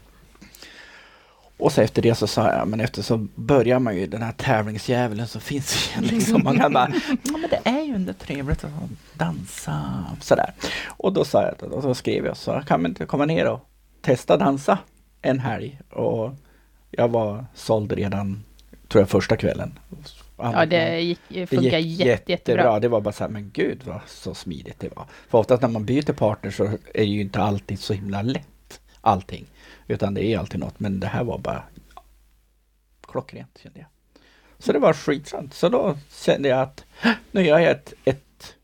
Och 1.58 1.72
så 1.72 1.80
efter 1.82 2.02
det 2.02 2.14
så 2.14 2.26
sa 2.26 2.52
jag, 2.52 2.68
men 2.68 2.80
efter 2.80 3.02
så 3.02 3.26
börjar 3.34 3.78
man 3.78 3.96
ju 3.96 4.06
den 4.06 4.22
här 4.22 4.32
tävlingsdjävulen 4.32 5.26
som 5.26 5.40
finns 5.40 5.90
igen 5.90 6.04
liksom. 6.04 6.44
Man 6.44 6.58
kan 6.58 6.72
bara, 6.72 6.92
ja 7.22 7.36
men 7.38 7.50
det 7.50 7.60
är 7.70 7.82
ju 7.82 7.94
ändå 7.94 8.12
trevligt 8.12 8.64
att 8.64 8.70
dansa 9.14 10.04
sådär. 10.20 10.52
Och 10.86 11.12
då 11.12 11.25
sa 11.25 11.42
jag, 11.42 11.72
och 11.72 11.82
så 11.82 11.94
skrev 11.94 12.26
jag 12.26 12.36
så 12.36 12.62
kan 12.66 12.82
man 12.82 12.90
inte 12.90 13.06
komma 13.06 13.25
ner 13.25 13.48
och 13.48 13.60
testa 14.02 14.36
dansa 14.36 14.78
en 15.22 15.38
helg. 15.38 15.80
Och 15.90 16.34
jag 16.90 17.08
var 17.08 17.46
såld 17.54 17.92
redan, 17.92 18.44
tror 18.88 19.02
jag, 19.02 19.08
första 19.08 19.36
kvällen. 19.36 19.78
Ja, 20.38 20.66
det 20.66 21.00
gick, 21.00 21.18
Det 21.28 21.52
gick 21.52 21.98
jätte, 21.98 22.32
jättebra. 22.32 22.80
Det 22.80 22.88
var 22.88 23.00
bara 23.00 23.12
så 23.12 23.25
här, 23.25 23.30
men 23.30 23.50
gud 23.54 23.80
vad 23.84 24.00
så 24.06 24.34
smidigt 24.34 24.80
det 24.80 24.96
var. 24.96 25.04
För 25.28 25.38
oftast 25.38 25.62
när 25.62 25.68
man 25.68 25.84
byter 25.84 26.12
partner 26.12 26.50
så 26.50 26.64
är 26.64 26.78
det 26.94 27.04
ju 27.04 27.20
inte 27.20 27.40
alltid 27.40 27.80
så 27.80 27.92
himla 27.92 28.22
lätt 28.22 28.80
allting. 29.00 29.46
Utan 29.88 30.14
det 30.14 30.24
är 30.24 30.38
alltid 30.38 30.60
något, 30.60 30.80
men 30.80 31.00
det 31.00 31.06
här 31.06 31.24
var 31.24 31.38
bara 31.38 31.62
klockrent 33.08 33.58
kände 33.62 33.78
jag. 33.78 33.88
Så 34.58 34.72
det 34.72 34.78
var 34.78 34.92
skitskönt. 34.92 35.54
Så 35.54 35.68
då 35.68 35.98
kände 36.10 36.48
jag 36.48 36.60
att 36.60 36.84
nu 37.30 37.46
gör 37.46 37.58
jag 37.58 37.70
ett, 37.70 37.94
ett 38.04 38.54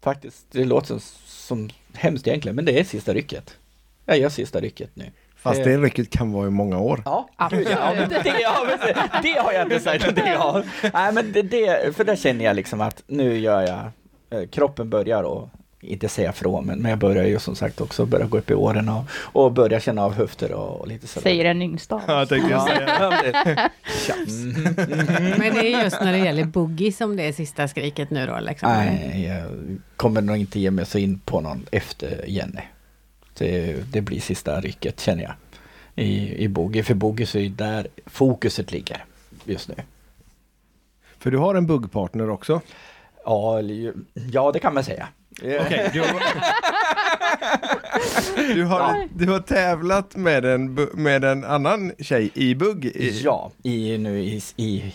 faktiskt, 0.00 0.46
det 0.50 0.64
låter 0.64 0.86
som, 0.86 1.00
som 1.26 1.70
hemskt 1.94 2.26
egentligen, 2.26 2.56
men 2.56 2.64
det 2.64 2.80
är 2.80 2.84
sista 2.84 3.14
rycket. 3.14 3.58
Jag 4.04 4.18
gör 4.18 4.28
sista 4.28 4.60
rycket 4.60 4.90
nu. 4.94 5.10
Fast 5.36 5.64
det 5.64 5.78
rycket 5.78 6.10
kan 6.10 6.32
vara 6.32 6.46
i 6.46 6.50
många 6.50 6.78
år. 6.78 7.02
Ja, 7.04 7.28
Absolut. 7.36 7.68
ja 7.70 7.94
men 7.96 8.08
det, 8.08 8.22
det, 8.22 8.32
det 9.22 9.38
har 9.38 9.52
jag 9.52 9.62
inte 9.62 9.80
sagt. 9.80 10.14
Det, 10.14 10.30
ja. 10.30 10.62
Nej, 10.92 11.12
men 11.12 11.32
det, 11.32 11.42
det, 11.42 11.96
för 11.96 12.04
där 12.04 12.16
känner 12.16 12.44
jag 12.44 12.56
liksom 12.56 12.80
att 12.80 13.02
nu 13.06 13.38
gör 13.38 13.62
jag, 13.62 13.90
eh, 14.40 14.48
kroppen 14.48 14.90
börjar 14.90 15.22
och 15.22 15.48
inte 15.80 16.08
säga 16.08 16.32
från, 16.32 16.66
men, 16.66 16.78
men 16.78 16.90
jag 16.90 16.98
börjar 16.98 17.24
ju 17.24 17.38
som 17.38 17.56
sagt 17.56 17.80
också 17.80 18.06
börja 18.06 18.26
gå 18.26 18.38
upp 18.38 18.50
i 18.50 18.54
åren 18.54 18.88
och, 18.88 19.04
och 19.10 19.52
börja 19.52 19.80
känna 19.80 20.04
av 20.04 20.14
höfter 20.14 20.52
och, 20.52 20.80
och 20.80 20.88
lite 20.88 21.06
sådär. 21.06 21.22
Säger 21.22 21.44
den 21.44 21.62
yngsta 21.62 22.02
Ja, 22.06 22.26
tänkte 22.26 22.50
jag 22.50 22.62
säga. 22.62 23.70
Mm. 24.28 24.62
Men 25.38 25.54
det 25.54 25.72
är 25.72 25.84
just 25.84 26.00
när 26.00 26.12
det 26.12 26.18
gäller 26.18 26.44
boogie 26.44 26.92
som 26.92 27.16
det 27.16 27.22
är 27.22 27.32
sista 27.32 27.68
skriket 27.68 28.10
nu 28.10 28.26
då 28.26 28.40
liksom? 28.40 28.68
Nej, 28.70 29.24
jag 29.26 29.50
kommer 29.96 30.20
nog 30.20 30.36
inte 30.36 30.60
ge 30.60 30.70
mig 30.70 30.86
så 30.86 30.98
in 30.98 31.18
på 31.18 31.40
någon 31.40 31.66
efter 31.70 32.24
Jenny. 32.26 32.62
Det, 33.38 33.76
det 33.92 34.00
blir 34.00 34.20
sista 34.20 34.60
rycket 34.60 35.00
känner 35.00 35.22
jag. 35.22 35.32
I, 35.94 36.44
i 36.44 36.48
boogie, 36.48 36.84
för 36.84 36.94
boogie 36.94 37.26
så 37.26 37.38
är 37.38 37.48
där 37.48 37.88
fokuset 38.06 38.72
ligger 38.72 39.04
just 39.44 39.68
nu. 39.68 39.74
För 41.18 41.30
du 41.30 41.38
har 41.38 41.54
en 41.54 41.66
buggpartner 41.66 42.30
också. 42.30 42.60
Ja, 43.24 43.60
ja 44.32 44.52
det 44.52 44.58
kan 44.58 44.74
man 44.74 44.84
säga. 44.84 45.08
Okej, 45.42 45.90
du, 45.92 46.00
har, 46.00 46.22
du, 48.54 48.64
har, 48.64 49.08
du 49.14 49.26
har 49.30 49.40
tävlat 49.40 50.16
med 50.16 50.44
en, 50.44 50.88
med 50.94 51.24
en 51.24 51.44
annan 51.44 51.92
tjej 51.98 52.30
i 52.34 52.54
bugg? 52.54 52.84
I, 52.84 53.20
Ja, 53.24 53.50
i, 53.62 53.98
nu 53.98 54.20
i, 54.20 54.42
i, 54.56 54.94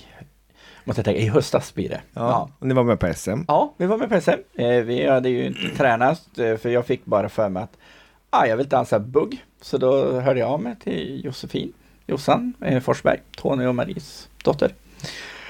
måste 0.84 1.00
jag 1.00 1.06
tänka, 1.06 1.22
i 1.22 1.28
höstas 1.28 1.74
blir 1.74 1.90
det. 1.90 2.02
ja. 2.14 2.50
och 2.60 2.68
Ni 2.68 2.74
var 2.74 2.84
med 2.84 3.00
på 3.00 3.14
SM? 3.14 3.42
Ja, 3.48 3.74
vi 3.78 3.86
var 3.86 3.98
med 3.98 4.10
på 4.10 4.22
SM. 4.22 4.30
Eh, 4.62 4.68
vi 4.68 5.08
hade 5.08 5.30
ju 5.30 5.46
inte 5.46 5.78
tränat 5.78 6.40
eh, 6.40 6.58
för 6.58 6.70
jag 6.70 6.86
fick 6.86 7.06
bara 7.06 7.30
för 7.30 7.50
mig 7.50 7.64
att 7.64 7.78
ah, 8.30 8.46
jag 8.46 8.58
vill 8.58 8.70
dansa 8.70 9.00
bugg. 9.00 9.44
Så 9.62 9.78
då 9.78 10.20
hörde 10.20 10.40
jag 10.40 10.50
av 10.50 10.62
mig 10.62 10.76
till 10.84 11.22
Josefin 11.26 11.74
Jossan 12.08 12.54
eh, 12.62 12.80
Forsberg, 12.80 13.20
Tony 13.36 13.66
och 13.66 13.76
Maries 13.76 14.30
dotter. 14.44 14.74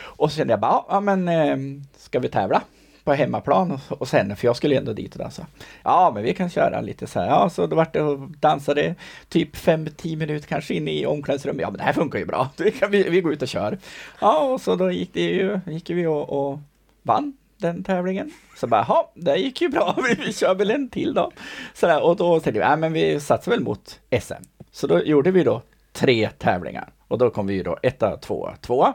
Och 0.01 0.31
så 0.31 0.38
kände 0.38 0.53
jag 0.53 0.59
bara, 0.59 0.83
ja 0.89 1.00
men 1.00 1.27
eh, 1.27 1.57
ska 1.97 2.19
vi 2.19 2.29
tävla 2.29 2.62
på 3.03 3.13
hemmaplan 3.13 3.79
och, 3.89 4.07
sen, 4.07 4.36
för 4.36 4.48
jag 4.48 4.55
skulle 4.55 4.77
ändå 4.77 4.93
dit 4.93 5.13
och 5.13 5.19
dansa. 5.19 5.48
Ja, 5.83 6.12
men 6.15 6.24
vi 6.24 6.33
kan 6.33 6.50
köra 6.50 6.81
lite 6.81 7.07
så 7.07 7.19
här. 7.19 7.27
Ja, 7.27 7.50
så 7.50 7.67
då 7.67 7.75
vart 7.75 7.93
det 7.93 8.01
och 8.01 8.19
dansade 8.19 8.95
typ 9.29 9.55
5-10 9.55 10.17
minuter 10.17 10.48
kanske 10.48 10.74
in 10.74 10.88
i 10.88 11.05
omklädningsrummet. 11.05 11.62
Ja, 11.62 11.69
men 11.69 11.77
det 11.77 11.83
här 11.83 11.93
funkar 11.93 12.19
ju 12.19 12.25
bra. 12.25 12.50
Det 12.57 12.72
kan 12.72 12.91
vi, 12.91 13.10
vi 13.10 13.22
går 13.22 13.33
ut 13.33 13.41
och 13.41 13.48
kör. 13.48 13.77
Ja, 14.22 14.39
och 14.39 14.62
så 14.62 14.75
då 14.75 14.91
gick 14.91 15.13
det 15.13 15.22
ju, 15.22 15.60
gick 15.67 15.89
vi 15.89 16.05
och, 16.05 16.29
och 16.29 16.60
vann 17.01 17.33
den 17.57 17.83
tävlingen. 17.83 18.31
Så 18.57 18.67
bara, 18.67 18.86
ja, 18.88 19.12
det 19.15 19.36
gick 19.36 19.62
ju 19.62 19.69
bra, 19.69 19.98
vi, 20.10 20.25
vi 20.25 20.33
kör 20.33 20.55
väl 20.55 20.72
en 20.72 20.89
till 20.89 21.13
då. 21.13 21.31
Så 21.74 21.88
där, 21.88 22.03
och 22.03 22.15
då 22.15 22.39
tänkte 22.39 22.51
vi, 22.51 22.65
ja 22.65 22.75
men 22.75 22.93
vi 22.93 23.19
satsar 23.19 23.51
väl 23.51 23.62
mot 23.62 24.00
SM. 24.22 24.43
Så 24.72 24.88
då 24.88 25.03
gjorde 25.03 25.31
vi 25.31 25.43
då 25.43 25.62
tre 25.91 26.29
tävlingar. 26.38 26.89
Och 27.07 27.17
då 27.17 27.29
kom 27.29 27.48
vi 27.48 27.53
ju 27.53 27.63
då 27.63 27.77
etta, 27.81 28.17
tvåa, 28.17 28.55
tvåa. 28.55 28.93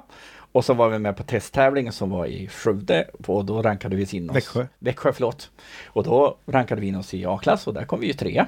Och 0.53 0.65
så 0.65 0.75
var 0.75 0.89
vi 0.89 0.99
med 0.99 1.17
på 1.17 1.23
testtävlingen 1.23 1.93
som 1.93 2.11
var 2.11 2.27
i 2.27 2.49
Skövde 2.49 3.05
och 3.27 3.45
då 3.45 3.63
rankade 3.63 3.97
vi 3.97 4.17
in 4.17 4.31
oss. 4.31 4.37
Växjö. 4.37 4.67
Växjö, 4.79 5.13
förlåt. 5.13 5.51
Och 5.87 6.05
då 6.05 6.37
rankade 6.47 6.81
vi 6.81 6.87
in 6.87 6.97
oss 6.97 7.15
i 7.15 7.27
A-klass 7.27 7.67
och 7.67 7.75
där 7.75 7.85
kom 7.85 8.01
vi 8.01 8.07
ju 8.07 8.13
trea 8.13 8.47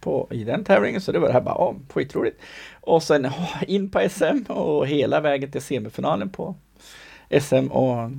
på, 0.00 0.28
i 0.30 0.44
den 0.44 0.64
tävlingen. 0.64 1.00
Så 1.00 1.12
det 1.12 1.18
var 1.18 1.26
det 1.26 1.32
här 1.32 1.40
bara, 1.40 1.54
ja, 1.58 1.74
skitroligt. 1.92 2.40
Och 2.80 3.02
sen 3.02 3.30
in 3.66 3.90
på 3.90 4.08
SM 4.10 4.52
och 4.52 4.86
hela 4.86 5.20
vägen 5.20 5.50
till 5.50 5.62
semifinalen 5.62 6.28
på 6.28 6.54
SM 7.40 7.66
och 7.70 8.10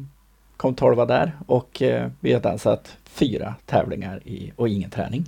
kom 0.57 0.75
tolva 0.75 1.05
där 1.05 1.31
och 1.47 1.81
eh, 1.81 2.09
vi 2.19 2.33
har 2.33 2.41
dansat 2.41 2.97
fyra 3.03 3.55
tävlingar 3.65 4.21
i, 4.25 4.51
och 4.55 4.69
ingen 4.69 4.89
träning. 4.89 5.25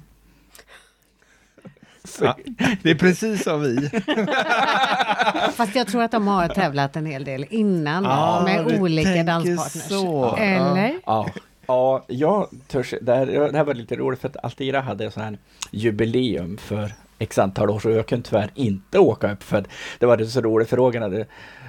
Ja, 2.22 2.38
det 2.84 2.90
är 2.92 2.96
precis 2.96 3.44
som 3.44 3.62
vi. 3.62 3.90
Fast 5.56 5.76
jag 5.76 5.88
tror 5.88 6.04
att 6.04 6.12
de 6.12 6.28
har 6.28 6.48
tävlat 6.48 6.96
en 6.96 7.06
hel 7.06 7.24
del 7.24 7.46
innan 7.50 8.06
Ah, 8.06 8.44
med 8.44 8.80
olika 8.82 9.24
danspartners. 9.24 9.84
så. 9.84 10.36
Eller? 10.36 10.94
Ja, 11.06 11.30
ja 11.68 12.04
jag 12.08 12.48
törs, 12.68 12.94
det, 13.02 13.16
här, 13.16 13.26
det 13.26 13.58
här 13.58 13.64
var 13.64 13.74
lite 13.74 13.96
roligt 13.96 14.20
för 14.22 14.28
att 14.28 14.38
Altira 14.44 14.82
hade 14.82 15.12
sån 15.12 15.24
här 15.24 15.38
jubileum 15.72 16.58
för 16.58 16.92
x 17.20 17.40
antal 17.40 17.70
år 17.70 17.80
så 17.80 17.90
jag 17.90 18.08
kunde 18.08 18.30
tyvärr 18.30 18.52
inte 18.56 19.00
åka 19.00 19.32
upp 19.34 19.44
för 19.44 19.58
att 19.58 19.68
det 20.00 20.06
var 20.06 20.24
så 20.26 20.42
roligt 20.42 20.70
för 20.70 20.78
Roger 20.78 21.02
hade 21.02 21.26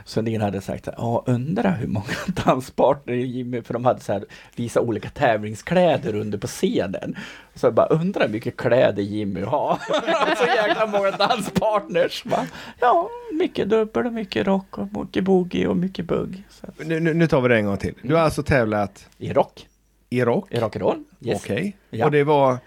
Sundin 0.09 0.41
hade 0.41 0.61
sagt 0.61 0.85
så 0.85 0.91
här, 0.91 0.99
ja 0.99 1.25
undrar 1.27 1.77
hur 1.77 1.87
många 1.87 2.07
danspartner 2.45 3.15
Jimmy, 3.15 3.63
för 3.63 3.75
de 3.75 3.85
hade 3.85 4.01
så 4.01 4.13
här 4.13 4.25
visa 4.57 4.81
olika 4.81 5.11
tävlingskläder 5.11 6.15
under 6.15 6.39
på 6.39 6.47
scenen. 6.47 7.17
Så 7.55 7.67
jag 7.67 7.75
bara 7.75 7.87
undrar 7.87 8.27
hur 8.27 8.33
mycket 8.33 8.57
kläder 8.57 9.03
Jimmy 9.03 9.43
har. 9.43 9.79
så 10.37 10.47
jäkla 10.47 10.87
många 10.87 11.11
danspartners. 11.11 12.25
Bara, 12.25 12.47
ja, 12.81 13.11
mycket 13.33 13.69
dubbel 13.69 14.07
och 14.07 14.13
mycket 14.13 14.47
rock 14.47 14.79
och 14.79 14.89
mycket 14.93 15.25
boogie 15.25 15.67
och 15.67 15.77
mycket 15.77 16.05
bugg. 16.05 16.43
Nu, 16.77 17.01
nu, 17.01 17.15
nu 17.15 17.27
tar 17.27 17.41
vi 17.41 17.49
det 17.49 17.57
en 17.57 17.67
gång 17.67 17.77
till. 17.77 17.95
Du 18.03 18.15
har 18.15 18.23
alltså 18.23 18.43
tävlat 18.43 19.09
I 19.19 19.33
rock, 19.33 19.67
i 20.11 20.25
rock? 20.25 20.53
i 20.53 20.57
rock'n'roll. 20.57 21.05
Yes. 21.21 21.43
Okej. 21.45 21.77
Ja. 21.91 22.05
Och 22.05 22.11
det 22.11 22.25
var 22.25 22.59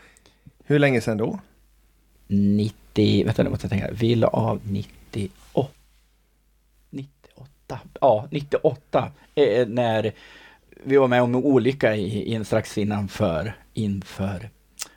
hur 0.65 0.79
länge 0.79 1.01
sedan 1.01 1.17
då? 1.17 1.39
90, 2.27 3.25
vänta 3.25 3.43
nu 3.43 3.49
måste 3.49 3.65
jag 3.65 3.71
tänka, 3.71 3.87
vi 3.91 4.15
la 4.15 4.27
av 4.27 4.59
98. 4.63 5.40
98, 7.71 7.89
ja 8.01 8.27
98. 8.31 9.11
Eh, 9.35 9.67
när 9.67 10.13
vi 10.83 10.97
var 10.97 11.07
med 11.07 11.21
om 11.21 11.35
en 11.35 11.43
olycka 11.43 11.95
i, 11.95 12.33
in, 12.33 12.45
strax 12.45 12.77
innanför, 12.77 13.55
inför 13.73 14.49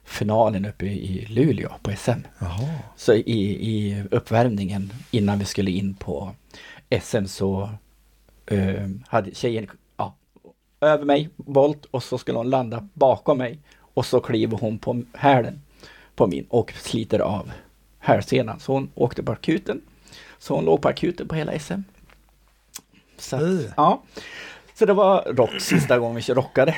finalen 0.04 0.64
uppe 0.64 0.86
i 0.86 1.26
Luleå 1.30 1.70
på 1.82 1.90
SM. 1.96 2.10
Jaha. 2.38 2.78
Så 2.96 3.14
i, 3.14 3.68
i 3.70 4.04
uppvärmningen 4.10 4.92
innan 5.10 5.38
vi 5.38 5.44
skulle 5.44 5.70
in 5.70 5.94
på 5.94 6.30
SM 7.02 7.24
så 7.24 7.70
eh, 8.46 8.88
hade 9.06 9.34
tjejen 9.34 9.66
ja, 9.96 10.14
över 10.80 11.04
mig, 11.04 11.28
volt 11.36 11.84
och 11.84 12.02
så 12.02 12.18
skulle 12.18 12.38
hon 12.38 12.50
landa 12.50 12.88
bakom 12.94 13.38
mig 13.38 13.58
och 13.78 14.06
så 14.06 14.20
kliver 14.20 14.58
hon 14.58 14.78
på 14.78 15.02
hälen 15.14 15.60
på 16.14 16.26
min 16.26 16.46
och 16.48 16.72
sliter 16.72 17.18
av 17.18 17.52
hälsenan. 17.98 18.60
Så 18.60 18.72
hon 18.72 18.90
åkte 18.94 19.22
på 19.22 19.32
akuten. 19.32 19.80
Så 20.38 20.54
hon 20.54 20.64
låg 20.64 20.82
på 20.82 20.88
akuten 20.88 21.28
på 21.28 21.34
hela 21.34 21.58
SM. 21.58 21.80
Så, 23.24 23.36
att, 23.36 23.42
Uh. 23.42 23.60
ja. 23.76 24.02
så 24.74 24.86
det 24.86 24.92
var 24.92 25.22
rock 25.22 25.60
sista 25.60 25.98
gången 25.98 26.22
vi 26.26 26.34
rockade. 26.34 26.76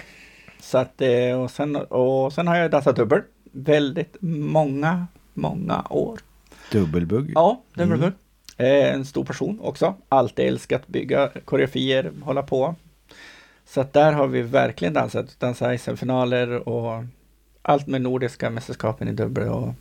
Så 0.61 0.79
att, 0.79 1.00
eh, 1.03 1.41
och, 1.43 1.50
sen, 1.50 1.76
och 1.76 2.33
sen 2.33 2.47
har 2.49 2.57
jag 2.57 2.71
dansat 2.71 2.97
dubbel 2.97 3.23
väldigt 3.53 4.17
många, 4.21 5.07
många 5.35 5.87
år. 5.91 6.21
Dubbelbugg? 6.73 7.33
Ja, 7.35 7.62
Mm. 7.79 7.93
mm. 7.93 8.12
eh, 8.57 8.95
En 8.95 9.05
stor 9.05 9.25
person 9.25 9.61
också. 9.62 9.95
Alltid 10.09 10.47
älskat 10.47 10.87
bygga 10.87 11.29
koreografier, 11.45 12.12
hålla 12.23 12.43
på. 12.43 12.75
Så 13.67 13.81
att 13.81 13.93
där 13.93 14.12
har 14.12 14.26
vi 14.26 14.43
verkligen 14.43 14.95
dansat, 14.95 15.41
dansat 15.41 15.81
SM-finaler 15.81 16.69
och 16.69 17.05
allt 17.62 17.87
med 17.87 18.03
Nordiska 18.03 18.50
mästerskapen 18.50 19.09
i 19.09 19.12
dubbel 19.12 19.49
och 19.49 19.75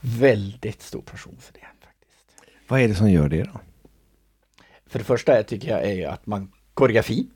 väldigt 0.00 0.82
stor 0.82 1.00
person 1.02 1.36
för 1.40 1.52
det 1.52 1.60
faktiskt. 1.60 2.24
Vad 2.68 2.80
är 2.80 2.88
det 2.88 2.94
som 2.94 3.10
gör 3.10 3.28
det 3.28 3.42
då? 3.42 3.60
För 4.94 4.98
det 4.98 5.04
första 5.04 5.42
tycker 5.42 5.68
jag 5.68 5.84
är 5.84 5.92
ju 5.92 6.04
att 6.04 6.26
man 6.26 6.52
koreografi, 6.74 7.26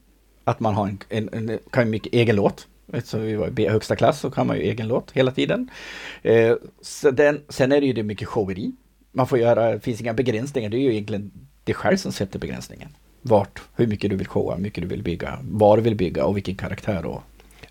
att 0.44 0.60
man 0.60 0.74
har 0.74 0.86
en, 0.86 0.98
en, 1.08 1.50
en 1.50 1.58
kan 1.70 1.90
mycket 1.90 2.14
egen 2.14 2.36
låt. 2.36 2.66
Eftersom 2.92 3.22
vi 3.22 3.34
var 3.34 3.60
i 3.60 3.68
högsta 3.68 3.96
klass 3.96 4.20
så 4.20 4.30
kan 4.30 4.46
man 4.46 4.56
ju 4.56 4.62
egen 4.62 4.88
låt 4.88 5.10
hela 5.10 5.30
tiden. 5.30 5.70
Eh, 6.22 6.56
den, 7.12 7.40
sen 7.48 7.72
är 7.72 7.80
det 7.80 7.86
ju 7.86 7.92
det 7.92 8.02
mycket 8.02 8.28
showeri. 8.28 8.72
Man 9.12 9.26
får 9.26 9.38
göra, 9.38 9.72
det 9.72 9.80
finns 9.80 10.00
inga 10.00 10.14
begränsningar, 10.14 10.70
det 10.70 10.76
är 10.76 10.80
ju 10.80 10.92
egentligen 10.92 11.30
det 11.64 11.74
själv 11.74 11.96
som 11.96 12.12
sätter 12.12 12.38
begränsningen. 12.38 12.88
Vart, 13.22 13.62
hur 13.76 13.86
mycket 13.86 14.10
du 14.10 14.16
vill 14.16 14.28
showa, 14.28 14.54
hur 14.54 14.62
mycket 14.62 14.82
du 14.82 14.88
vill 14.88 15.02
bygga, 15.02 15.38
var 15.42 15.76
du 15.76 15.82
vill 15.82 15.96
bygga 15.96 16.24
och 16.24 16.36
vilken 16.36 16.56
karaktär 16.56 17.06
och 17.06 17.22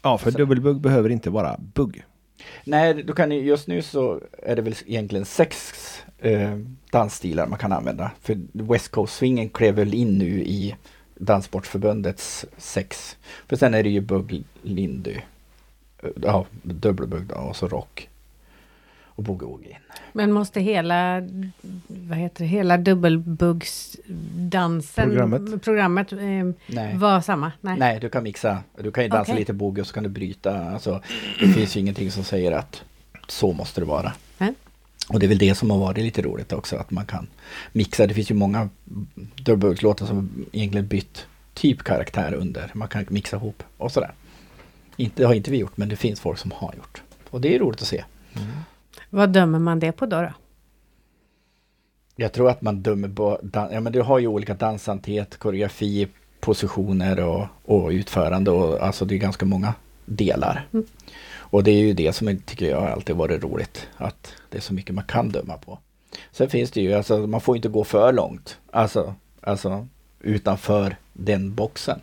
Ja, 0.02 0.18
för 0.18 0.32
dubbelbugg 0.32 0.82
behöver 0.82 1.10
inte 1.10 1.30
vara 1.30 1.60
bugg. 1.74 2.04
Nej, 2.64 2.94
du 2.94 3.14
kan 3.14 3.32
just 3.32 3.68
nu 3.68 3.82
så 3.82 4.22
är 4.44 4.56
det 4.56 4.62
väl 4.62 4.76
egentligen 4.86 5.26
sex 5.26 5.74
eh, 6.18 6.58
dansstilar 6.92 7.48
man 7.48 7.60
kan 7.60 7.72
använda. 7.72 8.12
För 8.22 8.38
West 8.52 8.92
Coast-swingen 8.92 9.50
klev 9.50 9.76
väl 9.76 9.94
in 9.94 10.18
nu 10.18 10.44
i 10.44 10.76
Danssportförbundets 11.16 12.46
sex. 12.58 13.18
För 13.48 13.56
sen 13.56 13.74
är 13.74 13.84
det 13.84 13.90
ju 13.90 14.02
bugg, 14.02 14.44
lindy, 14.62 15.16
eh, 16.04 16.10
ja, 16.22 16.46
dubbelbugg 16.64 17.32
och 17.32 17.56
så 17.56 17.68
rock. 17.68 18.10
Och 19.18 19.24
boogie-woogie. 19.24 19.76
Men 20.14 20.32
måste 20.32 20.60
hela, 20.62 21.22
vad 21.88 22.18
heter 22.18 22.44
det, 22.44 22.50
hela 22.50 22.78
dubbelbuggsdansen, 22.78 25.10
Programmet. 25.10 25.64
programmet 25.64 26.14
eh, 26.14 26.20
vara 26.96 27.22
samma? 27.22 27.52
Nej. 27.62 27.76
Nej, 27.80 28.00
du 28.00 28.10
kan 28.10 28.24
mixa. 28.24 28.58
Du 28.82 28.92
kan 28.92 29.04
ju 29.04 29.10
dansa 29.10 29.32
Okej. 29.32 29.40
lite 29.40 29.54
boogie 29.54 29.82
och 29.82 29.88
så 29.88 29.94
kan 29.94 30.04
du 30.04 30.10
bryta. 30.10 30.60
Alltså, 30.70 31.02
det 31.40 31.48
finns 31.48 31.76
ju 31.76 31.80
ingenting 31.80 32.12
som 32.12 32.24
säger 32.24 32.52
att 32.52 32.84
så 33.28 33.54
måste 33.54 33.82
det 33.82 33.86
vara. 33.86 34.14
Och 35.10 35.20
det 35.20 35.26
är 35.26 35.28
väl 35.28 35.38
det 35.38 35.56
som 35.56 35.72
har 35.72 35.78
varit 35.78 35.98
lite 35.98 36.22
roligt 36.22 36.54
också, 36.54 36.76
att 36.76 36.92
man 36.92 37.06
kan 37.06 37.28
mixa. 37.72 38.08
Det 38.08 38.14
finns 38.14 38.32
ju 38.32 38.36
många 38.36 38.70
dubbelbugglåtar 39.44 40.06
som 40.06 40.46
egentligen 40.52 40.88
bytt 40.88 41.26
typ 41.54 41.84
karaktär 41.84 42.34
under. 42.34 42.72
Man 42.74 42.88
kan 42.88 43.06
mixa 43.10 43.36
ihop 43.36 43.64
och 43.78 43.92
sådär. 43.92 44.12
Inte, 44.96 45.22
det 45.22 45.28
har 45.28 45.34
inte 45.34 45.52
vi 45.52 45.58
gjort, 45.58 45.78
men 45.78 45.90
det 45.90 45.96
finns 45.96 46.20
folk 46.20 46.40
som 46.40 46.52
har 46.52 46.74
gjort. 46.78 47.02
Och 47.30 47.42
det 47.42 47.56
är 47.56 47.60
roligt 47.60 47.82
att 47.82 47.88
se. 47.88 48.04
Vad 49.10 49.30
dömer 49.30 49.60
man 49.60 49.80
det 49.80 49.92
på 49.92 50.06
då? 50.06 50.22
då? 50.22 50.34
Jag 52.16 52.34
tror 52.34 52.50
att 52.50 52.62
man 52.62 52.82
dömer 52.82 53.10
på, 53.10 53.40
ja 53.54 53.80
men 53.80 53.94
du 53.94 54.02
har 54.02 54.20
ju 54.20 54.28
olika 54.28 54.54
dansanthet, 54.54 55.38
koreografi, 55.38 56.08
positioner 56.40 57.20
och, 57.20 57.48
och 57.66 57.90
utförande 57.90 58.52
och 58.52 58.84
alltså 58.84 59.06
det 59.06 59.16
är 59.16 59.20
ganska 59.20 59.46
många 59.46 59.74
delar. 60.06 60.68
Och 61.50 61.64
det 61.64 61.72
är 61.72 61.80
ju 61.80 61.94
det 61.94 62.14
som 62.14 62.38
tycker 62.38 62.70
jag 62.70 62.84
alltid 62.84 63.16
varit 63.16 63.44
roligt. 63.44 63.88
Att 63.98 64.34
det 64.50 64.58
är 64.58 64.62
så 64.62 64.74
mycket 64.74 64.96
man 64.96 65.04
kan 65.04 65.30
döma 65.30 65.58
på. 65.58 65.80
Sen 66.32 66.50
finns 66.50 66.72
det 66.72 66.82
ju, 66.82 66.94
alltså 66.94 67.28
man 67.28 67.42
får 67.42 67.56
inte 67.56 67.70
gå 67.70 67.84
för 67.84 68.14
långt. 68.14 68.58
Alltså, 68.72 69.16
alltså 69.42 69.88
utanför 70.20 70.96
den 71.14 71.56
boxen. 71.56 72.00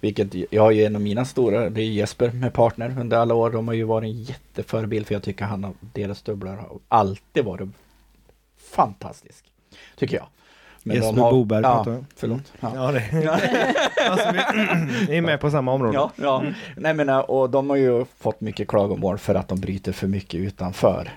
Vilket 0.00 0.34
jag 0.50 0.62
har 0.62 0.70
ju 0.70 0.84
en 0.84 0.96
av 0.96 1.02
mina 1.02 1.24
stora, 1.24 1.70
det 1.70 1.80
är 1.82 1.86
Jesper 1.86 2.30
med 2.30 2.52
partner 2.52 2.96
under 3.00 3.16
alla 3.16 3.34
år. 3.34 3.50
De 3.50 3.68
har 3.68 3.74
ju 3.74 3.84
varit 3.84 4.04
en 4.04 4.22
jätteförebild 4.22 5.06
för 5.06 5.14
jag 5.14 5.22
tycker 5.22 5.44
han 5.44 5.64
har, 5.64 5.72
deras 5.92 6.22
dubblar 6.22 6.56
har 6.56 6.68
alltid 6.88 7.44
varit 7.44 7.68
fantastisk. 8.70 9.44
Tycker 9.96 10.16
jag. 10.16 10.26
Men 10.82 10.96
de 10.96 11.02
Jesper 11.06 11.22
har- 11.22 11.32
Boberg 11.32 11.62
ja, 11.62 11.74
pratar 11.76 11.92
jag. 11.92 12.04
Förlåt. 12.16 12.52
Ja. 12.60 12.72
Ja, 12.74 12.92
det. 12.92 13.28
alltså, 14.10 14.32
vi, 15.08 15.16
är 15.16 15.20
med 15.20 15.40
på 15.40 15.50
samma 15.50 15.72
område. 15.72 15.94
Ja, 15.94 16.10
ja. 16.16 16.44
Nej 16.76 16.94
men 16.94 17.08
äh, 17.08 17.18
och 17.18 17.50
de 17.50 17.70
har 17.70 17.76
ju 17.76 18.04
fått 18.18 18.40
mycket 18.40 18.68
klagomål 18.68 19.18
för 19.18 19.34
att 19.34 19.48
de 19.48 19.60
bryter 19.60 19.92
för 19.92 20.06
mycket 20.06 20.40
utanför. 20.40 21.10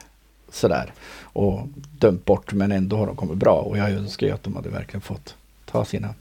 Sådär. 0.49 0.93
Och 1.21 1.59
dömt 1.99 2.25
bort 2.25 2.53
men 2.53 2.71
ändå 2.71 2.95
har 2.97 3.07
de 3.07 3.15
kommit 3.15 3.37
bra 3.37 3.55
och 3.59 3.77
jag 3.77 3.91
önskar 3.91 4.27
ju 4.27 4.33
att 4.33 4.43
de 4.43 4.55
hade 4.55 4.69
verkligen 4.69 5.01
fått 5.01 5.35
ta 5.65 5.85
sina 5.85 6.13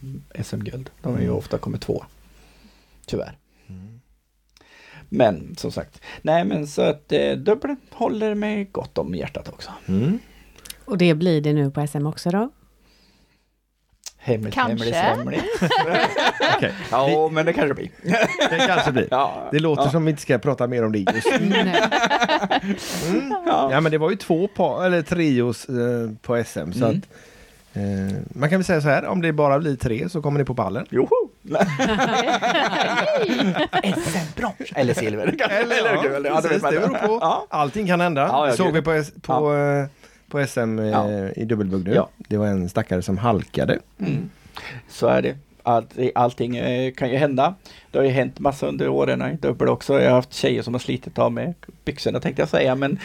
SM-guld. 0.42 0.90
De 1.02 1.12
har 1.12 1.18
ju 1.20 1.24
Mm. 1.26 1.36
ofta 1.38 1.58
kommit 1.58 1.80
två. 1.80 2.04
Tyvärr. 3.06 3.38
Men 5.08 5.54
som 5.56 5.72
sagt, 5.72 6.00
nej 6.22 6.44
men 6.44 6.66
så 6.66 6.82
att 6.82 7.12
eh, 7.12 7.32
dubbeln 7.32 7.76
håller 7.90 8.34
mig 8.34 8.64
gott 8.64 8.98
om 8.98 9.14
hjärtat 9.14 9.48
också. 9.48 9.70
Mm. 9.88 10.18
Och 10.84 10.98
det 10.98 11.14
blir 11.14 11.40
det 11.40 11.52
nu 11.52 11.70
på 11.70 11.86
SM 11.86 12.06
också 12.06 12.30
då? 12.30 12.50
Hemligt, 14.18 14.54
Kanske. 14.54 14.94
hemligt, 14.94 14.94
hemligt. 14.94 15.44
Okej. 16.56 16.72
Ja, 16.90 17.28
men 17.32 17.46
det 17.46 17.52
kanske 17.52 17.74
blir. 17.74 17.90
Det 18.50 18.66
kanske 18.66 18.92
blir. 18.92 19.08
Ja, 19.10 19.48
Det 19.52 19.58
låter 19.58 19.82
ja. 19.82 19.90
som 19.90 20.04
vi 20.04 20.10
inte 20.10 20.22
ska 20.22 20.38
prata 20.38 20.66
mer 20.66 20.84
om 20.84 20.92
det 20.92 20.98
just 20.98 21.40
nu. 21.40 21.48
Nej. 21.48 21.90
Ja. 23.46 23.68
Ja 23.72 23.80
men 23.80 23.92
det 23.92 23.98
var 23.98 24.10
ju 24.10 24.16
två 24.16 24.48
par, 24.48 24.84
eller 24.86 25.02
trios 25.02 25.68
eh, 25.68 26.10
på 26.22 26.44
SM 26.44 26.72
så 26.72 26.84
Mm. 26.84 26.98
att 26.98 27.08
eh, 27.76 28.18
man 28.28 28.48
kan 28.50 28.58
väl 28.58 28.64
säga 28.64 28.80
så 28.80 28.88
här, 28.88 29.04
om 29.06 29.22
det 29.22 29.32
bara 29.32 29.58
blir 29.58 29.76
tre 29.76 30.08
så 30.08 30.22
kommer 30.22 30.38
ni 30.38 30.44
på 30.44 30.54
pallen. 30.54 30.86
Joho! 30.90 31.28
SM-brons! 33.82 34.72
Eller 34.74 34.94
silver. 34.94 35.26
Eller 35.50 36.02
guld. 36.02 36.26
Ja, 36.26 36.40
det 36.40 36.48
precis, 36.48 36.62
det 36.62 36.80
beror 36.80 37.06
på. 37.06 37.18
Ja. 37.20 37.46
Allting 37.50 37.86
kan 37.86 38.00
hända. 38.00 38.20
Ja, 38.20 38.48
ja, 38.48 38.56
såg 38.56 38.72
vi 38.72 38.82
på, 38.82 39.02
på, 39.22 39.54
eh, 39.54 39.86
på 40.28 40.46
SM 40.46 40.78
eh, 40.78 40.86
Ja. 40.86 41.10
i 41.36 41.44
dubbelbugg 41.44 41.84
nu. 41.84 41.94
Ja. 41.94 42.08
Det 42.18 42.36
var 42.36 42.46
en 42.46 42.68
stackare 42.68 43.02
som 43.02 43.18
halkade. 43.18 43.78
Mm. 44.00 44.30
Så 44.88 45.06
är 45.06 45.22
det. 45.22 45.36
Allt, 45.64 45.90
allting 46.14 46.56
eh, 46.56 46.92
kan 46.92 47.10
ju 47.10 47.16
hända. 47.16 47.54
Det 47.90 47.98
har 47.98 48.04
ju 48.04 48.10
hänt 48.10 48.38
massa 48.38 48.66
under 48.66 48.88
åren 48.88 49.22
i 49.22 49.36
dubbel 49.36 49.68
också. 49.68 50.00
Jag 50.00 50.08
har 50.10 50.16
haft 50.16 50.32
tjejer 50.34 50.62
som 50.62 50.74
har 50.74 50.78
slitit 50.78 51.18
av 51.18 51.32
med 51.32 51.54
byxorna 51.84 52.20
tänkte 52.20 52.42
jag 52.42 52.48
säga 52.48 52.74
men 52.74 52.98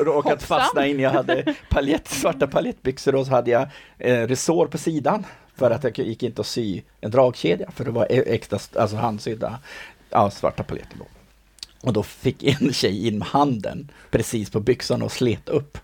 råkat 0.00 0.42
fastna 0.42 0.86
in. 0.86 1.00
Jag 1.00 1.10
hade 1.10 1.54
paljett, 1.70 2.08
svarta 2.08 2.46
paljettbyxor 2.46 3.14
och 3.14 3.26
så 3.26 3.32
hade 3.32 3.50
jag 3.50 3.68
eh, 3.98 4.26
resår 4.26 4.66
på 4.66 4.78
sidan 4.78 5.24
för 5.60 5.70
att 5.70 5.84
jag 5.84 5.98
gick 5.98 6.22
inte 6.22 6.40
att 6.40 6.46
sy 6.46 6.82
en 7.00 7.10
dragkedja 7.10 7.70
för 7.70 7.84
det 7.84 7.90
var 7.90 8.04
e- 8.10 8.24
äkta 8.26 8.56
extra 8.56 8.82
alltså 8.82 8.96
handsydda 8.96 9.58
ja, 10.10 10.30
svarta 10.30 10.62
paljetter. 10.62 10.96
Då. 10.98 11.06
Och 11.82 11.92
då 11.92 12.02
fick 12.02 12.42
en 12.42 12.72
tjej 12.72 13.06
in 13.06 13.18
med 13.18 13.28
handen 13.28 13.90
precis 14.10 14.50
på 14.50 14.60
byxan 14.60 15.02
och 15.02 15.12
slet 15.12 15.48
upp 15.48 15.78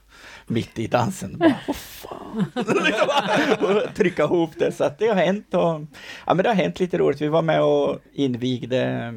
mitt 0.47 0.78
i 0.78 0.87
dansen. 0.87 1.38
Bara, 1.38 1.54
Vad 1.66 1.76
fan? 1.76 2.45
Liksom, 2.54 3.66
och 3.66 3.95
Trycka 3.95 4.23
ihop 4.23 4.50
det. 4.59 4.73
Så 4.73 4.85
att 4.85 4.99
det 4.99 5.06
har 5.06 5.14
hänt. 5.14 5.54
Och, 5.54 5.80
ja, 6.26 6.35
men 6.35 6.37
det 6.37 6.49
har 6.49 6.54
hänt 6.54 6.80
lite 6.80 6.99
roligt. 6.99 7.21
Vi 7.21 7.28
var 7.28 7.42
med 7.42 7.62
och 7.62 7.99
invigde 8.12 8.83
eh, 8.83 9.12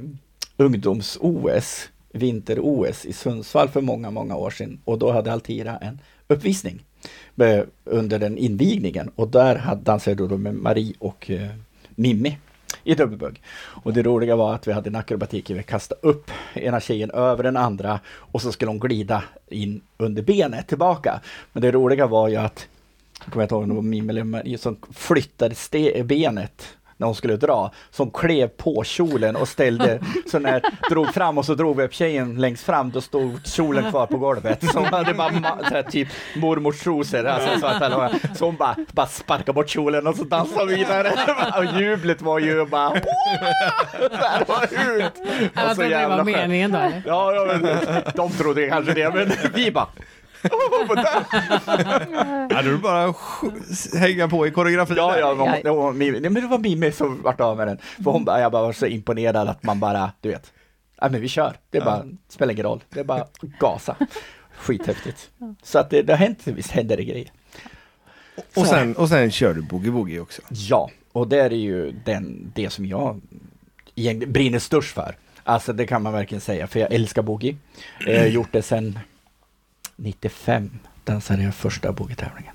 ungdoms-OS, 0.65 1.89
vinter-OS 2.13 3.05
i 3.05 3.13
Sundsvall 3.13 3.69
för 3.69 3.81
många, 3.81 4.11
många 4.11 4.35
år 4.35 4.49
sedan. 4.49 4.81
Och 4.85 4.99
då 4.99 5.11
hade 5.11 5.33
Altira 5.33 5.77
en 5.77 6.01
uppvisning 6.27 6.85
under 7.83 8.19
den 8.19 8.37
invigningen. 8.37 9.11
Och 9.15 9.27
där 9.27 9.75
dansade 9.83 10.21
jag 10.21 10.29
då 10.29 10.37
med 10.37 10.55
Marie 10.55 10.93
och 10.99 11.31
eh, 11.31 11.49
Mimmi 11.95 12.37
i 12.83 12.95
dubbelbugg. 12.95 13.41
Och 13.57 13.93
det 13.93 14.03
roliga 14.03 14.35
var 14.35 14.53
att 14.53 14.67
vi 14.67 14.71
hade 14.71 14.89
en 14.89 14.95
akrobatik, 14.95 15.49
vi 15.49 15.63
kastade 15.63 16.01
upp 16.03 16.31
ena 16.53 16.79
tjejen 16.79 17.11
över 17.11 17.43
den 17.43 17.57
andra 17.57 17.99
och 18.07 18.41
så 18.41 18.51
skulle 18.51 18.71
hon 18.71 18.79
glida 18.79 19.23
in 19.47 19.81
under 19.97 20.21
benet 20.21 20.67
tillbaka. 20.67 21.21
Men 21.53 21.61
det 21.61 21.71
roliga 21.71 22.07
var 22.07 22.27
ju 22.27 22.35
att, 22.35 22.67
jag 23.23 23.33
kommer 23.33 23.43
inte 23.43 23.55
ihåg 23.55 23.63
om 23.63 23.69
det 23.69 23.75
var 23.75 23.81
Mimmi 23.81 24.09
eller 24.09 24.23
Marie 24.23 24.57
som 24.57 24.77
flyttade 24.93 25.55
benet 26.03 26.63
när 26.99 27.05
hon 27.07 27.15
skulle 27.15 27.37
dra, 27.37 27.71
som 27.91 28.11
klev 28.11 28.47
på 28.47 28.83
kjolen 28.83 29.35
och 29.35 29.47
ställde, 29.47 29.99
så 30.31 30.39
när 30.39 30.61
drog 30.89 31.13
fram 31.13 31.37
och 31.37 31.45
så 31.45 31.55
drog 31.55 31.77
vi 31.77 31.83
upp 31.83 31.93
tjejen 31.93 32.41
längst 32.41 32.63
fram, 32.63 32.91
då 32.91 33.01
stod 33.01 33.47
kjolen 33.47 33.91
kvar 33.91 34.07
på 34.07 34.17
golvet. 34.17 34.63
Så 34.71 34.79
hon 34.79 34.87
hade 34.87 35.13
bara 35.13 35.29
här, 35.29 35.83
typ 35.83 36.07
mormors 36.35 36.79
trosor, 36.79 37.25
alltså, 37.25 37.59
så, 37.59 38.09
så 38.35 38.45
hon 38.45 38.55
bara, 38.55 38.75
bara 38.91 39.07
sparkade 39.07 39.53
bort 39.53 39.69
kjolen 39.69 40.07
och 40.07 40.15
så 40.15 40.23
dansade 40.23 40.65
vi 40.65 40.75
vidare. 40.75 41.11
Och 41.57 41.81
jublet 41.81 42.21
var 42.21 42.39
ju 42.39 42.65
bara, 42.65 42.89
här, 44.11 44.45
var 44.47 44.63
ut! 44.63 45.13
Jag 45.53 45.75
trodde 45.75 45.89
det 45.89 46.07
var 46.07 46.23
meningen 46.23 46.71
då? 46.71 46.91
Ja, 47.05 47.33
ja 47.33 47.57
men, 47.61 47.77
de 48.15 48.31
trodde 48.31 48.69
kanske 48.69 48.93
det, 48.93 49.13
men 49.13 49.31
vi 49.53 49.71
bara 49.71 49.87
Ja, 52.49 52.61
du 52.63 52.77
bara 52.77 53.13
hänga 53.99 54.27
på 54.27 54.47
i 54.47 54.51
koreografin. 54.51 54.95
Ja, 54.97 55.19
ja, 55.19 55.35
men, 55.35 55.45
Ja. 55.45 55.57
det 55.63 55.69
var 55.69 55.93
Mimmi, 55.93 56.19
nej, 56.19 56.29
men 56.29 56.41
det 56.41 56.47
var 56.49 56.57
Mimmi 56.57 56.91
som 56.91 57.21
vart 57.21 57.41
av 57.41 57.57
med 57.57 57.67
den. 57.67 57.77
För 58.03 58.11
hon 58.11 58.25
bara, 58.25 58.41
jag 58.41 58.51
bara 58.51 58.63
var 58.63 58.73
så 58.73 58.85
imponerad 58.85 59.47
att 59.49 59.63
man 59.63 59.79
bara, 59.79 60.11
du 60.21 60.29
vet, 60.29 60.53
ja 61.01 61.09
men 61.09 61.21
vi 61.21 61.27
kör. 61.27 61.55
Det 61.69 61.77
är 61.77 61.85
bara, 61.85 62.05
spelar 62.29 62.53
ingen 62.53 62.65
roll. 62.65 62.83
Det 62.89 62.99
är 62.99 63.03
bara 63.03 63.25
gasa. 63.59 63.95
Skithäftigt. 64.57 65.29
Så 65.63 65.79
att 65.79 65.89
det, 65.89 66.01
det 66.01 66.13
har 66.13 66.17
hänt, 66.17 66.39
visst 66.43 66.71
händer 66.71 66.97
det 66.97 67.03
grejer. 67.03 67.31
Och, 68.55 68.67
sen, 68.67 68.95
och 68.95 69.09
sen 69.09 69.31
kör 69.31 69.53
du 69.53 69.61
boogie-woogie 69.61 70.19
också. 70.19 70.41
Ja, 70.49 70.89
och 71.11 71.27
det 71.27 71.39
är 71.41 71.49
ju 71.49 71.91
den, 72.05 72.51
det 72.55 72.69
som 72.69 72.85
jag 72.85 73.21
brinner 74.27 74.59
störst 74.59 74.93
för. 74.95 75.15
Alltså 75.43 75.73
det 75.73 75.87
kan 75.87 76.01
man 76.03 76.13
verkligen 76.13 76.41
säga, 76.41 76.67
för 76.67 76.79
jag 76.79 76.93
älskar 76.93 77.21
boogie. 77.21 77.57
Jag 78.05 78.19
har 78.19 78.25
gjort 78.39 78.51
det 78.51 78.61
sedan 78.61 78.99
95, 80.03 80.69
dansade 81.03 81.43
jag 81.43 81.55
första 81.55 81.91
boogie-tävlingen. 81.91 82.53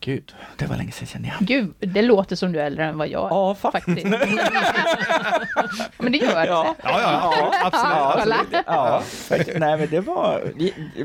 Gud, 0.00 0.34
det 0.56 0.66
var 0.66 0.76
länge 0.76 0.92
sedan 0.92 1.06
känner 1.06 1.28
jag. 1.28 1.36
Gud, 1.40 1.74
det 1.80 2.02
låter 2.02 2.36
som 2.36 2.52
du 2.52 2.60
är 2.60 2.64
äldre 2.66 2.84
än 2.84 2.98
vad 2.98 3.08
jag 3.08 3.24
är. 3.24 3.28
Ja, 3.28 3.54
faktiskt. 3.54 4.06
Men 5.98 6.12
det 6.12 6.18
gör 6.18 6.34
det. 6.40 6.46
Ja, 6.46 6.74
Ja, 6.82 7.00
ja, 7.00 7.52
absolut. 7.64 7.92
Ja, 7.92 8.14
absolut. 8.16 8.64
ja, 8.66 9.02
faktiskt. 9.28 9.58
nej 9.58 9.78
men 9.78 9.88
det 9.90 10.00
var, 10.00 10.52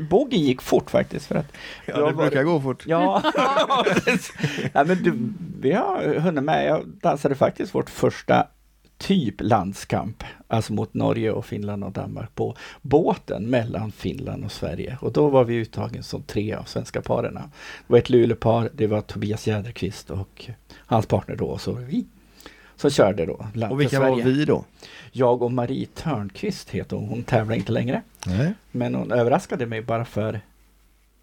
boogie 0.00 0.38
gick 0.38 0.62
fort 0.62 0.90
faktiskt 0.90 1.26
för 1.26 1.34
att 1.34 1.52
Ja, 1.86 1.96
det 1.96 2.02
var- 2.02 2.12
brukar 2.12 2.42
gå 2.42 2.60
fort. 2.60 2.82
Ja, 2.86 3.22
nej, 4.72 4.84
men 4.86 5.02
du, 5.02 5.32
vi 5.60 5.72
har 5.72 6.14
hunnit 6.20 6.44
med, 6.44 6.66
jag 6.66 6.86
dansade 6.88 7.34
faktiskt 7.34 7.74
vårt 7.74 7.90
första 7.90 8.46
typ 8.98 9.34
landskamp, 9.38 10.24
alltså 10.48 10.72
mot 10.72 10.94
Norge 10.94 11.32
och 11.32 11.46
Finland 11.46 11.84
och 11.84 11.92
Danmark 11.92 12.34
på 12.34 12.56
båten 12.82 13.50
mellan 13.50 13.92
Finland 13.92 14.44
och 14.44 14.52
Sverige. 14.52 14.98
Och 15.00 15.12
då 15.12 15.28
var 15.28 15.44
vi 15.44 15.54
uttagen 15.54 16.02
som 16.02 16.22
tre 16.22 16.54
av 16.54 16.64
svenska 16.64 17.02
paren. 17.02 17.34
Det 17.34 17.40
var 17.86 17.98
ett 17.98 18.10
Luleåpar, 18.10 18.70
det 18.74 18.86
var 18.86 19.00
Tobias 19.00 19.46
Jäderqvist 19.46 20.10
och 20.10 20.50
hans 20.76 21.06
partner 21.06 21.36
då, 21.36 21.46
och 21.46 21.60
så 21.60 21.72
var 21.72 21.80
vi. 21.80 22.06
Som 22.76 22.90
körde 22.90 23.26
då. 23.26 23.46
land 23.54 23.72
Och 23.72 23.80
vilka 23.80 24.00
var 24.00 24.16
vi 24.16 24.44
då? 24.44 24.64
Jag 25.12 25.42
och 25.42 25.52
Marie 25.52 25.86
Törnqvist 25.86 26.70
heter 26.70 26.96
hon, 26.96 27.08
hon 27.08 27.22
tävlar 27.22 27.56
inte 27.56 27.72
längre. 27.72 28.02
Nej. 28.26 28.54
Men 28.70 28.94
hon 28.94 29.12
överraskade 29.12 29.66
mig 29.66 29.82
bara 29.82 30.04
för, 30.04 30.40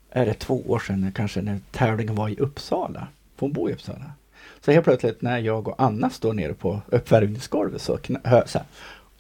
är 0.10 0.26
det 0.26 0.34
två 0.34 0.62
år 0.68 0.80
sedan 0.80 1.12
kanske, 1.16 1.42
när 1.42 1.60
tävlingen 1.72 2.16
var 2.16 2.30
i 2.30 2.36
Uppsala. 2.36 3.08
För 3.36 3.46
hon 3.46 3.54
bor 3.54 3.70
i 3.70 3.74
Uppsala. 3.74 4.12
Så 4.66 4.72
helt 4.72 4.84
plötsligt 4.86 5.22
när 5.22 5.40
jag 5.40 5.68
och 5.68 5.76
Anna 5.82 6.10
står 6.10 6.34
nere 6.34 6.54
på 6.54 6.82
uppvärmningsgolvet 6.88 7.82
så, 7.82 7.98
kna, 7.98 8.20
hör, 8.24 8.46
så 8.46 8.58
här, 8.58 8.68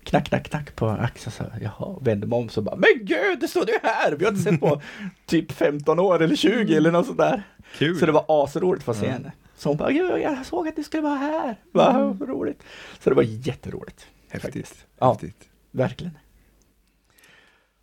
knack, 0.03 0.25
knack, 0.25 0.43
knack 0.49 0.75
på 0.75 0.89
axeln. 0.89 1.31
Så, 1.31 1.43
här, 1.43 1.61
jaha, 1.61 1.97
vänder 2.01 2.27
mig 2.27 2.37
om 2.39 2.49
så 2.49 2.61
bara, 2.61 2.75
men 2.75 2.89
gud, 3.05 3.39
det 3.39 3.47
står 3.47 3.65
du 3.65 3.73
här! 3.83 4.11
Vi 4.11 4.25
har 4.25 4.31
inte 4.31 4.43
sett 4.43 4.59
på 4.59 4.81
typ 5.25 5.51
15 5.51 5.99
år 5.99 6.21
eller 6.21 6.35
20 6.35 6.75
eller 6.75 6.91
något 6.91 7.05
sånt 7.05 7.17
där. 7.17 7.43
Kul. 7.77 7.99
Så 7.99 8.05
det 8.05 8.11
var 8.11 8.25
asroligt 8.27 8.79
att 8.89 8.95
få 8.95 9.01
se 9.01 9.05
Ja. 9.05 9.11
henne. 9.11 9.31
Så 9.57 9.69
hon 9.69 9.77
bara, 9.77 9.91
"Gud, 9.91 10.11
jag 10.21 10.45
såg 10.45 10.67
att 10.67 10.75
du 10.75 10.83
skulle 10.83 11.03
vara 11.03 11.15
här. 11.15 11.55
Vad 11.71 12.21
roligt. 12.21 12.63
Så 12.99 13.09
det 13.09 13.15
var 13.15 13.23
jätteroligt. 13.23 14.05
Häftigt. 14.29 14.41
faktiskt. 14.41 14.85
Ja. 14.99 15.11
Häftigt. 15.11 15.49
Verkligen. 15.71 16.17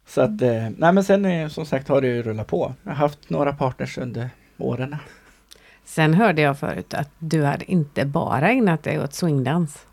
Så 0.06 0.20
att, 0.20 0.42
eh, 0.42 0.68
nej 0.76 0.92
men 0.92 1.04
sen 1.04 1.24
eh, 1.24 1.48
som 1.48 1.66
sagt 1.66 1.88
har 1.88 2.00
det 2.00 2.06
ju 2.06 2.22
rullat 2.22 2.46
på. 2.46 2.74
Jag 2.82 2.90
har 2.90 2.96
haft 2.96 3.30
några 3.30 3.52
partners 3.52 3.98
under 3.98 4.30
åren. 4.58 4.96
Sen 5.88 6.14
hörde 6.14 6.42
jag 6.42 6.58
förut 6.58 6.94
att 6.94 7.10
du 7.18 7.44
hade 7.44 7.70
inte 7.72 8.04
bara 8.06 8.50
ägnat 8.50 8.82
dig 8.82 9.00
åt 9.00 9.14
swingdans. 9.14 9.86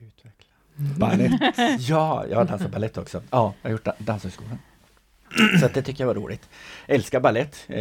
Utveckla. 0.00 0.50
Balett. 0.76 1.32
Ja, 1.80 2.24
jag 2.30 2.36
har 2.36 2.44
dansat 2.44 2.70
balett 2.72 2.98
också. 2.98 3.22
Ja, 3.30 3.54
jag 3.62 3.68
har 3.68 3.72
gjort 3.72 3.84
da- 3.84 3.94
Danshögskolan. 3.98 4.58
Så 5.60 5.66
att 5.66 5.74
det 5.74 5.82
tycker 5.82 6.04
jag 6.04 6.06
var 6.08 6.14
roligt. 6.14 6.48
Älskar 6.86 7.20
balett. 7.20 7.64
Eh, 7.68 7.78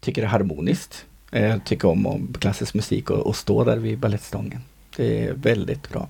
tycker 0.00 0.22
det 0.22 0.26
är 0.26 0.30
harmoniskt. 0.30 1.06
Eh, 1.32 1.58
tycker 1.64 1.88
om, 1.88 2.06
om 2.06 2.32
klassisk 2.40 2.74
musik 2.74 3.10
och, 3.10 3.26
och 3.26 3.36
stå 3.36 3.64
där 3.64 3.76
vid 3.76 3.98
balettstången. 3.98 4.60
Det 4.96 5.24
är 5.28 5.32
väldigt 5.32 5.88
bra. 5.88 6.08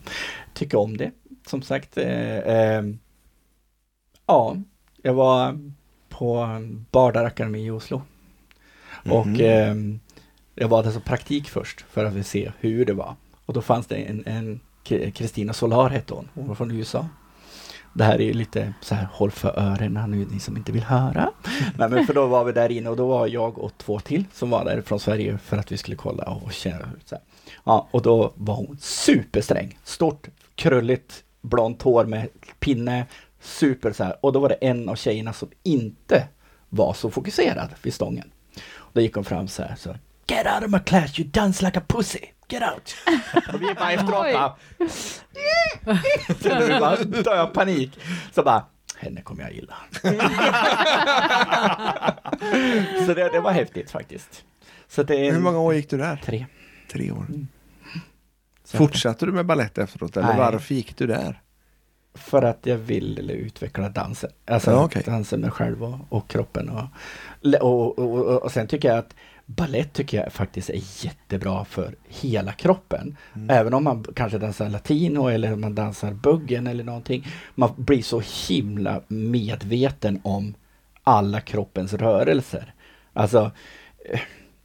Tycker 0.54 0.78
om 0.78 0.96
det. 0.96 1.10
som 1.46 1.62
sagt. 1.62 1.98
Eh, 1.98 2.38
eh, 2.38 2.82
ja, 4.26 4.56
jag 5.02 5.14
var 5.14 5.58
på 6.08 6.46
Bardar 6.90 7.24
Akademi 7.24 7.66
i 7.66 7.70
Oslo. 7.70 8.02
Och 9.04 9.26
Mhm. 9.26 9.40
eh, 9.40 9.74
jag 10.54 10.68
var 10.68 10.82
där 10.82 10.90
som 10.90 11.02
praktik 11.02 11.48
först 11.48 11.84
för 11.90 12.04
att 12.04 12.12
vi 12.12 12.22
se 12.24 12.52
hur 12.58 12.84
det 12.84 12.92
var. 12.92 13.14
Och 13.46 13.54
då 13.54 13.62
fanns 13.62 13.86
det 13.86 13.96
en, 13.96 14.22
en 14.26 14.60
Kristina 15.12 15.52
Solar 15.52 15.90
hette 15.90 16.14
hon, 16.14 16.28
hon 16.34 16.48
var 16.48 16.54
från 16.54 16.70
USA. 16.70 17.08
Det 17.92 18.04
här 18.04 18.14
är 18.20 18.24
ju 18.24 18.32
lite 18.32 18.74
så 18.80 18.94
här, 18.94 19.08
håll 19.12 19.30
för 19.30 19.58
öronen 19.58 20.10
nu 20.10 20.26
ni 20.30 20.40
som 20.40 20.56
inte 20.56 20.72
vill 20.72 20.82
höra. 20.82 21.30
Nej, 21.78 21.88
men 21.90 22.06
för 22.06 22.14
då 22.14 22.26
var 22.26 22.44
vi 22.44 22.52
där 22.52 22.70
inne 22.72 22.88
och 22.90 22.96
då 22.96 23.06
var 23.08 23.26
jag 23.26 23.58
och 23.58 23.72
två 23.78 24.00
till 24.00 24.24
som 24.32 24.50
var 24.50 24.64
där 24.64 24.82
från 24.82 25.00
Sverige 25.00 25.38
för 25.38 25.56
att 25.58 25.72
vi 25.72 25.76
skulle 25.76 25.96
kolla 25.96 26.24
och 26.24 26.52
känna 26.52 26.78
så 27.04 27.14
här. 27.14 27.24
Ja, 27.64 27.88
och 27.90 28.02
då 28.02 28.32
var 28.36 28.54
hon 28.54 28.76
supersträng. 28.80 29.78
Stort, 29.84 30.28
krulligt, 30.54 31.24
blont 31.42 31.82
hår 31.82 32.04
med 32.04 32.28
pinne. 32.60 33.06
Super 33.40 33.92
så 33.92 34.04
här. 34.04 34.16
Och 34.20 34.32
då 34.32 34.40
var 34.40 34.48
det 34.48 34.54
en 34.54 34.88
av 34.88 34.96
tjejerna 34.96 35.32
som 35.32 35.48
inte 35.62 36.28
var 36.68 36.92
så 36.92 37.10
fokuserad 37.10 37.68
vid 37.82 37.94
stången. 37.94 38.30
Och 38.90 38.94
då 38.94 39.00
gick 39.00 39.14
hon 39.14 39.24
fram 39.24 39.48
så 39.48 39.62
här 39.62 39.74
så 39.76 39.96
Get 40.26 40.46
out 40.46 40.64
of 40.64 40.70
my 40.70 40.78
class, 40.78 41.18
you 41.18 41.28
dance 41.28 41.64
like 41.64 41.78
a 41.78 41.82
pussy! 41.86 42.18
Get 42.48 42.62
out! 42.62 42.94
och 43.54 43.62
vi 43.62 43.74
bara 43.74 43.92
efteråt 43.92 44.32
bara 44.32 44.54
Så 46.40 46.48
nu 46.58 46.80
bara 46.80 46.96
dör 46.96 47.36
jag 47.36 47.52
panik. 47.52 47.98
Så 48.32 48.42
bara 48.42 48.64
henne 48.96 49.22
kommer 49.22 49.42
jag 49.42 49.52
gilla. 49.52 49.74
så 53.06 53.14
det, 53.14 53.28
det 53.32 53.40
var 53.40 53.52
häftigt 53.52 53.90
faktiskt. 53.90 54.44
Så 54.88 55.02
det 55.02 55.28
är 55.28 55.32
Hur 55.32 55.40
många 55.40 55.58
år 55.58 55.74
gick 55.74 55.90
du 55.90 55.96
där? 55.96 56.16
Tre. 56.16 56.46
Tre 56.92 57.10
år. 57.10 57.26
Så 58.64 58.76
Fortsatte 58.76 59.26
du 59.26 59.32
med 59.32 59.46
ballett 59.46 59.78
efteråt 59.78 60.16
eller 60.16 60.28
Nej. 60.28 60.38
varför 60.38 60.74
gick 60.74 60.96
du 60.96 61.06
där? 61.06 61.40
För 62.14 62.42
att 62.42 62.66
jag 62.66 62.76
ville 62.76 63.32
utveckla 63.32 63.88
dansen. 63.88 64.30
Alltså 64.46 64.70
Ja, 64.70 64.84
okej. 64.84 65.02
dansen 65.06 65.40
med 65.40 65.52
själv 65.52 65.84
och, 65.84 65.98
och 66.08 66.28
kroppen. 66.28 66.68
Och, 66.68 66.84
och, 67.60 67.98
och, 67.98 68.42
och, 68.42 68.52
sen 68.52 68.66
tycker 68.66 68.88
jag 68.88 68.98
att 68.98 69.14
ballett 69.46 69.92
tycker 69.92 70.22
jag 70.22 70.32
faktiskt 70.32 70.70
är 70.70 71.04
jättebra 71.04 71.64
för 71.64 71.94
hela 72.08 72.52
kroppen. 72.52 73.16
Mm. 73.34 73.50
Även 73.50 73.74
om 73.74 73.84
man 73.84 74.04
kanske 74.14 74.38
dansar 74.38 74.68
latino 74.68 75.28
eller 75.28 75.56
man 75.56 75.74
dansar 75.74 76.12
buggen 76.12 76.66
eller 76.66 76.84
någonting. 76.84 77.26
Man 77.54 77.70
blir 77.76 78.02
så 78.02 78.22
himla 78.48 79.00
medveten 79.08 80.20
om 80.24 80.54
alla 81.02 81.40
kroppens 81.40 81.94
rörelser. 81.94 82.74
Alltså, 83.12 83.50
eh, 84.10 84.20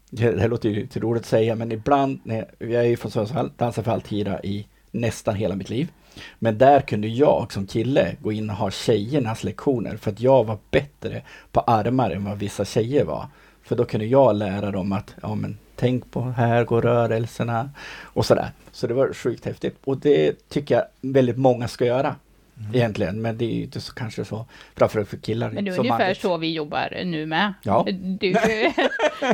det 0.10 0.32
det 0.32 0.48
låter 0.48 0.70
ju 0.70 0.76
lite 0.76 1.00
roligt 1.00 1.22
att 1.22 1.28
säga 1.28 1.56
men 1.56 1.72
ibland, 1.72 2.20
när, 2.24 2.52
jag 2.58 2.72
är 2.72 2.84
ju 2.84 2.98
från 2.98 3.12
Sundsvall, 3.12 3.52
dansar 3.58 3.84
för 3.84 3.92
Altira 3.92 4.44
i 4.44 4.68
nästan 4.92 5.36
hela 5.36 5.56
mitt 5.56 5.70
liv. 5.70 5.92
Men 6.40 6.58
där 6.58 6.82
kunde 6.82 7.08
jag 7.08 7.54
som 7.54 7.68
kille 7.68 8.16
gå 8.22 8.32
in 8.32 8.50
och 8.50 8.56
ha 8.56 8.72
tjejernas 8.72 9.44
lektioner 9.44 9.98
för 9.98 10.12
att 10.12 10.20
jag 10.20 10.44
var 10.44 10.58
bättre 10.72 11.22
på 11.52 11.60
armar 11.60 12.12
än 12.12 12.26
vad 12.26 12.38
vissa 12.38 12.66
tjejer 12.66 13.04
var. 13.04 13.28
För 13.64 13.76
då 13.76 13.86
kunde 13.86 14.06
jag 14.06 14.36
lära 14.36 14.72
dem 14.72 14.92
att, 14.92 15.16
ja 15.22 15.36
men 15.36 15.58
tänk 15.76 16.12
på 16.12 16.22
här 16.22 16.64
går 16.64 16.82
rörelserna 16.82 17.70
och 18.04 18.26
sådär. 18.26 18.52
Så 18.72 18.88
det 18.88 18.94
var 18.94 19.14
sjukt 19.14 19.46
häftigt 19.46 19.78
och 19.84 19.98
det 19.98 20.50
tycker 20.50 20.76
jag 20.76 20.86
väldigt 21.02 21.38
många 21.38 21.68
ska 21.68 21.86
göra. 21.86 22.16
Mm. 22.60 22.76
Egentligen, 22.76 23.22
men 23.22 23.38
det 23.38 23.46
är 23.46 23.54
ju 23.56 23.64
inte 23.64 23.82
så 23.82 23.94
kanske 23.94 24.26
så 24.26 24.46
bra 24.76 24.88
för, 24.88 25.04
för 25.04 25.18
killar. 25.18 25.52
Men 25.52 25.66
det 25.66 25.72
är 25.72 25.80
ungefär 25.80 25.98
manligt. 26.00 26.22
så 26.22 26.38
vi 26.38 26.54
jobbar 26.54 27.02
nu 27.06 27.26
med. 27.26 27.54
Ja. 27.64 27.84
Du, 27.88 28.18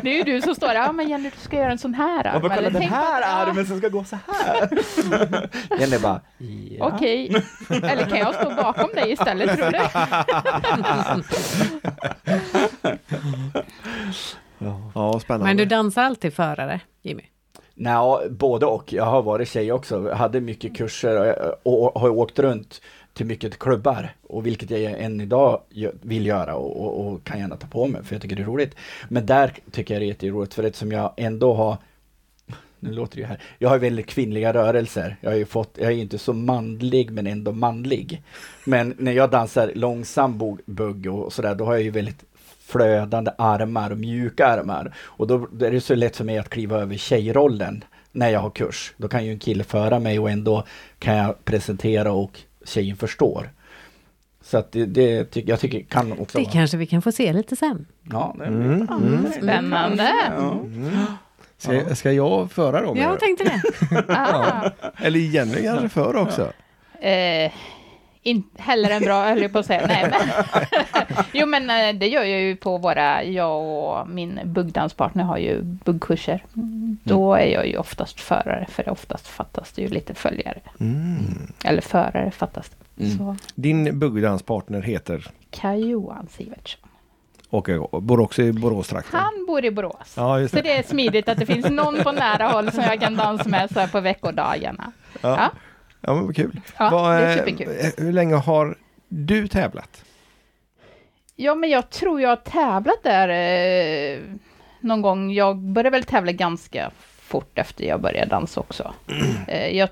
det 0.02 0.10
är 0.12 0.16
ju 0.16 0.24
du 0.24 0.42
som 0.42 0.56
står 0.56 0.68
där, 0.68 0.76
ja 0.76 0.92
men 0.92 1.10
Jenny 1.10 1.30
du 1.30 1.38
ska 1.42 1.58
göra 1.58 1.72
en 1.72 1.78
sån 1.78 1.94
här 1.94 2.24
Ja, 2.26 2.32
arm. 2.32 2.42
men 2.42 2.50
kolla 2.50 2.56
Eller 2.68 2.72
den 2.72 2.82
här 2.82 3.22
att- 3.22 3.28
ja, 3.28 3.52
armen 3.52 3.66
som 3.66 3.78
ska 3.78 3.90
gå 3.90 4.04
så 4.04 4.18
här. 4.28 4.70
Jenny 5.80 5.98
bara, 6.00 6.22
ja. 6.78 6.86
Okej, 6.96 7.44
eller 7.70 8.10
kan 8.10 8.18
jag 8.18 8.36
stå 8.36 8.50
bakom 8.56 8.90
dig 8.96 9.12
istället 9.12 9.58
tror 9.58 9.72
du? 9.72 9.80
Ja, 14.96 15.20
spännande. 15.20 15.46
Men 15.48 15.58
du 15.58 15.66
dansar 15.66 16.04
alltid 16.04 16.34
förare, 16.34 16.80
Jimmy? 17.02 17.24
Nej, 17.74 18.30
både 18.30 18.66
och. 18.66 18.94
Jag 18.94 19.06
har 19.06 19.22
varit 19.22 19.50
tjej 19.50 19.72
också. 19.72 20.10
Jag 20.10 20.16
hade 20.16 20.42
mycket 20.42 20.78
kurser 20.78 21.36
och, 21.64 21.84
och 21.94 22.02
har 22.02 22.10
åkt 22.10 22.40
runt 22.40 22.82
till 23.14 23.26
mycket 23.26 23.60
klubbar. 23.60 24.16
Och 24.24 24.46
vilket 24.46 24.70
jag 24.70 24.82
än 24.82 25.22
idag 25.22 25.62
vill 26.02 26.26
göra 26.26 26.56
och, 26.56 26.86
och, 26.86 27.08
och 27.08 27.24
kan 27.24 27.40
gärna 27.40 27.56
ta 27.56 27.68
på 27.68 27.88
mig 27.88 28.04
för 28.04 28.16
jag 28.16 28.22
tycker 28.22 28.36
det 28.36 28.42
är 28.42 28.46
roligt. 28.46 28.76
Men 29.10 29.26
där 29.26 29.54
tycker 29.72 29.94
jag 29.94 30.02
det 30.02 30.06
är 30.06 30.08
jätteroligt 30.08 30.54
för 30.54 30.64
eftersom 30.64 30.92
jag 30.92 31.14
ändå 31.18 31.54
har 31.54 31.78
nu 32.82 32.92
låter 32.92 33.16
det 33.16 33.22
ju 33.22 33.28
här. 33.28 33.40
Jag 33.60 33.70
har 33.70 33.78
väldigt 33.78 34.08
kvinnliga 34.08 34.54
rörelser. 34.54 35.16
Jag 35.22 35.32
har 35.32 35.38
ju 35.38 35.46
fått, 35.46 35.78
jag 35.82 35.92
är 35.92 35.96
inte 35.96 36.18
så 36.18 36.34
manlig 36.34 37.12
men 37.12 37.28
ändå 37.28 37.52
manlig. 37.52 38.24
Men 38.66 38.96
när 38.98 39.12
jag 39.12 39.30
dansar 39.30 39.72
långsam 39.76 40.58
bugg 40.66 41.08
och 41.08 41.34
sådär, 41.34 41.56
då 41.56 41.66
har 41.66 41.74
jag 41.74 41.84
ju 41.84 41.90
väldigt 41.90 42.24
flödande 42.60 43.32
armar 43.38 43.92
och 43.92 43.98
mjuka 43.98 44.48
armar. 44.48 44.96
Och 44.98 45.28
då, 45.28 45.48
då 45.52 45.66
är 45.66 45.72
det 45.72 45.82
så 45.82 45.96
lätt 45.96 46.16
för 46.16 46.24
mig 46.24 46.38
att 46.38 46.50
kliva 46.50 46.78
över 46.78 46.98
tjejrollen 46.98 47.84
när 48.12 48.30
jag 48.30 48.40
har 48.40 48.50
kurs. 48.50 48.94
Då 48.98 49.08
kan 49.08 49.26
ju 49.26 49.32
en 49.32 49.40
kille 49.40 49.64
föra 49.64 50.00
mig 50.00 50.20
och 50.20 50.30
ändå 50.30 50.64
kan 51.00 51.16
jag 51.16 51.46
presentera 51.46 52.12
och 52.12 52.40
tjejen 52.66 52.98
förstår. 52.98 53.52
Så 54.44 54.58
att 54.58 54.72
det, 54.72 54.86
det 54.86 55.24
tycker 55.26 55.50
jag 55.50 55.60
tycker 55.60 55.82
kan 55.82 56.12
också 56.20 56.38
Det 56.38 56.44
vara... 56.44 56.54
kanske 56.54 56.78
vi 56.78 56.86
kan 56.86 57.02
få 57.02 57.12
se 57.12 57.34
lite 57.34 57.56
sen. 57.56 57.86
Ja, 58.12 58.36
det 58.38 58.46
Mm, 58.46 58.88
mm. 58.92 59.26
Spännande. 59.32 60.12
Ja. 60.38 60.60
Ska, 61.58 61.96
ska 61.96 62.12
jag 62.12 62.52
föra 62.52 62.82
då? 62.82 62.98
Jag 62.98 63.20
tänkte 63.20 63.44
det. 63.44 63.62
Ah. 64.14 64.70
Eller 64.98 65.20
Jenny 65.20 65.62
kanske 65.62 65.90
för 65.90 66.16
också? 66.16 66.52
Eh, 67.00 67.52
inte 68.24 68.62
heller 68.62 68.90
en 68.90 69.02
bra, 69.04 69.24
höll 69.26 69.42
jag 69.42 69.52
på 69.54 69.60
att 69.60 69.66
säga. 69.66 69.88
Nej, 69.88 70.12
men. 70.12 70.20
jo, 71.34 71.46
men 71.46 71.70
eh, 71.70 72.00
det 72.00 72.08
gör 72.08 72.24
jag 72.24 72.42
ju 72.42 72.56
på 72.56 72.78
våra, 72.78 73.24
jag 73.24 73.62
och 73.62 74.10
min 74.10 74.40
buggdanspartner 74.46 75.24
har 75.24 75.38
ju 75.38 75.62
buggkurser. 75.62 76.44
Mm, 76.56 76.98
Då 77.04 77.34
är 77.36 77.46
jag 77.46 77.68
ju 77.68 77.78
oftast 77.78 78.20
förare, 78.20 78.66
för 78.70 78.84
det 78.84 78.92
oftast 78.92 79.28
fattas 79.28 79.72
det 79.72 79.82
ju 79.82 79.88
lite 79.88 80.14
följare. 80.14 80.60
Mm. 80.80 81.18
Eller 81.66 81.82
förare 81.82 82.32
fattas 82.32 82.70
det. 82.96 83.04
Mm. 83.06 83.36
Din 83.56 84.00
buggdanspartner 84.00 84.82
heter 84.82 85.28
Kaj 85.50 85.90
Johan 85.90 86.28
Sivertsson. 86.32 86.90
och 87.50 88.04
bor 88.04 88.20
också 88.20 88.42
i 88.42 88.54
Boråstrakten. 88.54 89.20
Han 89.20 89.46
bor 89.48 89.66
i 89.66 89.72
Borås. 89.72 90.14
Ja, 90.18 90.40
just 90.40 90.52
Så 90.52 90.56
det. 90.58 90.62
det 90.64 90.78
är 90.78 90.84
smidigt 90.84 91.30
att 91.30 91.38
det 91.38 91.46
finns 91.46 91.70
någon 91.70 92.04
på 92.04 92.12
nära 92.12 92.48
håll 92.48 92.72
som 92.72 92.84
jag 92.84 93.00
kan 93.02 93.16
dansa 93.16 93.50
med 93.50 93.70
så 93.74 93.80
här 93.80 93.88
på 93.88 94.00
veckodagarna. 94.00 94.92
Ja. 95.22 95.30
Ja. 95.30 95.50
Ja, 96.02 96.14
men 96.14 96.26
vad 96.26 96.36
kul. 96.36 96.62
Ja, 96.78 96.90
Vad, 96.90 97.18
det 97.18 97.24
är 97.26 97.38
eh, 97.38 97.46
superkul. 97.46 98.06
Hur 98.06 98.14
länge 98.14 98.36
har 98.36 98.78
du 99.08 99.48
tävlat? 99.48 100.06
Ja, 101.36 101.56
men 101.56 101.70
jag 101.70 101.90
tror 101.90 102.22
jag 102.22 102.30
har 102.30 102.36
tävlat 102.36 103.04
där 103.04 103.30
eh, 103.30 104.20
någon 104.80 105.02
gång. 105.02 105.32
Jag 105.34 105.58
började 105.58 105.90
väl 105.90 106.04
tävla 106.04 106.32
ganska 106.32 106.92
fort 107.20 107.58
efter 107.60 107.86
jag 107.86 108.02
började 108.02 108.30
dansa 108.30 108.60
också. 108.60 108.94
Eh, 109.48 109.78
jag 109.78 109.90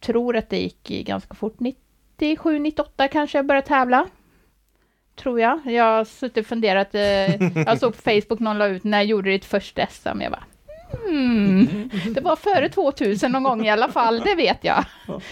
tror 0.00 0.36
att 0.36 0.50
det 0.50 0.58
gick 0.58 0.88
ganska 1.06 1.34
fort. 1.34 1.60
97, 1.60 2.58
98 2.58 3.08
kanske 3.08 3.38
jag 3.38 3.46
började 3.46 3.66
tävla. 3.66 4.06
Tror 5.16 5.40
jag. 5.40 5.60
Jag 5.64 5.84
har 5.84 6.04
suttit 6.04 6.36
och 6.36 6.46
funderat. 6.46 6.94
Eh, 6.94 7.42
jag 7.62 7.78
såg 7.78 7.96
på 7.96 8.02
Facebook 8.02 8.40
någon 8.40 8.58
la 8.58 8.66
ut 8.66 8.84
när 8.84 8.98
jag 8.98 9.04
gjorde 9.04 9.30
ditt 9.30 9.44
första 9.44 9.86
SM. 9.86 10.20
Jag 10.20 10.32
bara, 10.32 10.44
hmm, 11.04 11.90
det 12.14 12.20
var 12.20 12.36
före 12.36 12.68
2000 12.68 13.32
någon 13.32 13.42
gång 13.42 13.66
i 13.66 13.70
alla 13.70 13.88
fall, 13.88 14.20
det 14.20 14.34
vet 14.34 14.64
jag. 14.64 14.84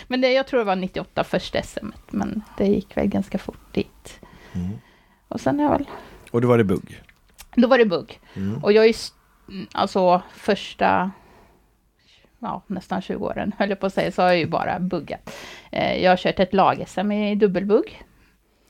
Men 0.09 0.20
det, 0.20 0.33
jag 0.33 0.46
tror 0.46 0.59
det 0.59 0.64
var 0.64 0.77
98 0.77 1.24
första 1.24 1.62
SM, 1.62 1.87
men 2.11 2.42
det 2.59 2.66
gick 2.66 2.96
väl 2.96 3.07
ganska 3.07 3.38
fort 3.38 3.74
dit. 3.74 4.20
Och 5.29 5.40
sen 5.40 5.61
är 5.61 5.68
väl, 5.68 5.85
Och 6.31 6.40
då 6.40 6.48
var 6.48 6.59
det 6.59 6.64
bugg? 6.64 7.00
då 7.55 7.68
var 7.68 7.79
det 7.79 7.87
bugg. 7.87 8.20
Mm. 8.35 8.64
Och 8.64 8.72
jag 8.72 8.87
är 8.87 8.94
mm, 9.48 9.66
alltså 9.72 10.22
första, 10.35 11.11
ja 12.38 12.62
nästan 12.66 13.03
20 13.03 13.24
åren 13.27 13.53
höll 13.59 13.68
jag 13.70 13.81
på 13.81 13.87
att 13.87 13.94
säga, 13.94 14.12
så 14.12 14.22
har 14.22 14.29
jag 14.29 14.38
ju 14.38 14.46
bara 14.46 14.81
buggat. 14.81 15.37
Eh, 15.72 16.03
jag 16.03 16.11
har 16.11 16.16
kört 16.16 16.40
ett 16.40 16.55
lag-SM 16.55 17.12
i 17.12 17.35
dubbelbugg. 17.35 18.03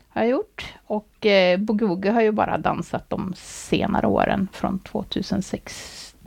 Har 0.09 0.23
jag 0.23 0.31
gjort. 0.31 0.75
Och 0.87 1.27
eh, 1.27 1.59
boogie-woogie 1.59 2.11
har 2.13 2.21
ju 2.23 2.33
bara 2.33 2.59
dansat 2.59 3.11
de 3.11 3.33
senare 3.37 4.07
åren, 4.07 4.49
från 4.53 4.79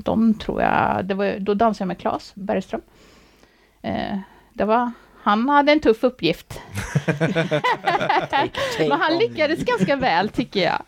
2016 0.04 0.34
tror 0.34 0.62
jag. 0.62 1.06
Det 1.06 1.14
var, 1.14 1.40
då 1.40 1.54
dansade 1.54 1.82
jag 1.82 1.88
med 1.88 2.00
Claes 2.00 2.32
Bergström. 2.36 2.82
Eh, 3.82 4.18
det 4.54 4.66
var, 4.66 4.92
han 5.24 5.50
hade 5.50 5.72
en 5.72 5.80
tuff 5.80 6.04
uppgift. 6.04 6.60
Men 8.80 8.92
han 8.92 9.18
lyckades 9.18 9.60
ganska 9.66 9.96
väl 9.96 10.30
tycker 10.30 10.64
jag. 10.64 10.82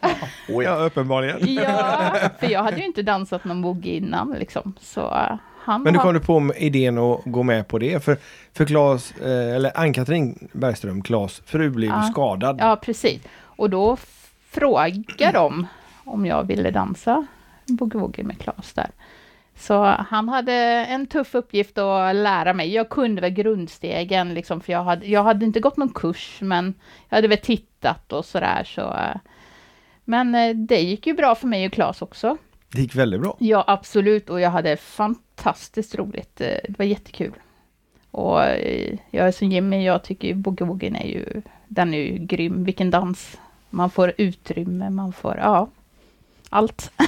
Oh, 0.50 0.63
ja. 0.63 0.80
Ja, 0.80 0.86
uppenbarligen. 0.86 1.54
Ja, 1.54 2.12
för 2.39 2.48
jag 2.50 2.63
hade 2.63 2.78
ju 2.78 2.86
inte 2.86 3.02
dansat 3.02 3.43
någon 3.45 3.62
boogie 3.62 3.98
innan 3.98 4.36
liksom. 4.39 4.74
Så 4.80 5.02
uh, 5.02 5.36
han 5.60 5.82
Men 5.84 5.93
du 5.93 6.00
har- 6.00 6.06
kom 6.06 6.13
du 6.13 6.19
på 6.19 6.54
idén 6.58 6.98
att 6.98 7.22
gå 7.26 7.43
med 7.43 7.67
på 7.67 7.78
det? 7.80 8.04
För, 8.04 8.17
för 8.54 8.65
Claes, 8.65 9.12
eh, 9.12 9.56
eller 9.56 9.78
Ann-Katrin 9.80 10.48
Bergström, 10.52 11.02
Claes 11.02 11.41
fru, 11.45 11.69
blev 11.69 11.89
Ja. 11.89 12.02
skadad. 12.02 12.58
Ja, 12.62 12.76
precis. 12.76 13.22
Och 13.41 13.69
då 13.69 13.98
frågade 14.50 15.32
de 15.34 15.67
om 16.06 16.26
jag 16.26 16.43
ville 16.48 16.72
dansa 16.72 17.28
boogie-woogie 17.71 18.23
med 18.23 18.39
Claes 18.39 18.73
där. 18.73 18.91
Så 19.55 19.84
han 19.84 20.29
hade 20.29 20.53
en 20.86 21.08
tuff 21.08 21.36
uppgift 21.36 21.77
att 21.77 22.15
lära 22.15 22.53
mig. 22.53 22.73
Jag 22.73 22.89
kunde 22.89 23.21
väl 23.21 23.32
grundstegen, 23.32 24.34
liksom, 24.34 24.62
för 24.62 24.73
jag 24.73 24.84
hade, 24.84 25.05
jag 25.05 25.23
hade 25.23 25.45
inte 25.45 25.60
gått 25.60 25.77
någon 25.77 25.93
kurs, 25.93 26.38
men 26.41 26.73
jag 27.10 27.17
hade 27.17 27.27
väl 27.27 27.38
tittat 27.38 28.13
och 28.13 28.25
sådär. 28.25 28.63
Så, 28.63 28.95
men 30.05 30.36
eh, 30.36 30.55
det 30.55 30.82
gick 30.82 31.08
ju 31.08 31.13
bra 31.13 31.36
för 31.36 31.47
mig 31.47 31.65
och 31.65 31.71
Claes 31.73 32.01
också. 32.01 32.38
Det 32.73 32.82
gick 32.82 32.95
väldigt 32.95 33.21
bra. 33.21 33.36
Ja, 33.39 33.63
absolut. 33.67 34.29
Och 34.29 34.41
jag 34.41 34.49
hade 34.49 34.77
fantastiskt 34.77 35.95
roligt. 35.95 36.41
Eh, 36.41 36.47
Det 36.47 36.77
var 36.79 36.86
jättekul. 36.86 37.34
Och 38.12 38.43
eh, 38.43 38.97
jag 39.12 39.27
är 39.27 39.32
som 39.32 39.51
Jimmy, 39.51 39.86
jag 39.86 40.03
tycker 40.03 40.34
boogie-woogien 40.34 40.97
är 41.03 41.08
ju, 41.08 41.41
den 41.67 41.93
är 41.93 41.97
ju 41.97 42.17
grym. 42.17 42.63
Vilken 42.63 42.91
dans. 42.91 43.38
Man 43.69 43.89
får 43.89 44.13
utrymme, 44.17 44.89
man 44.89 45.13
får, 45.13 45.38
ja, 45.38 45.69
allt. 46.49 46.91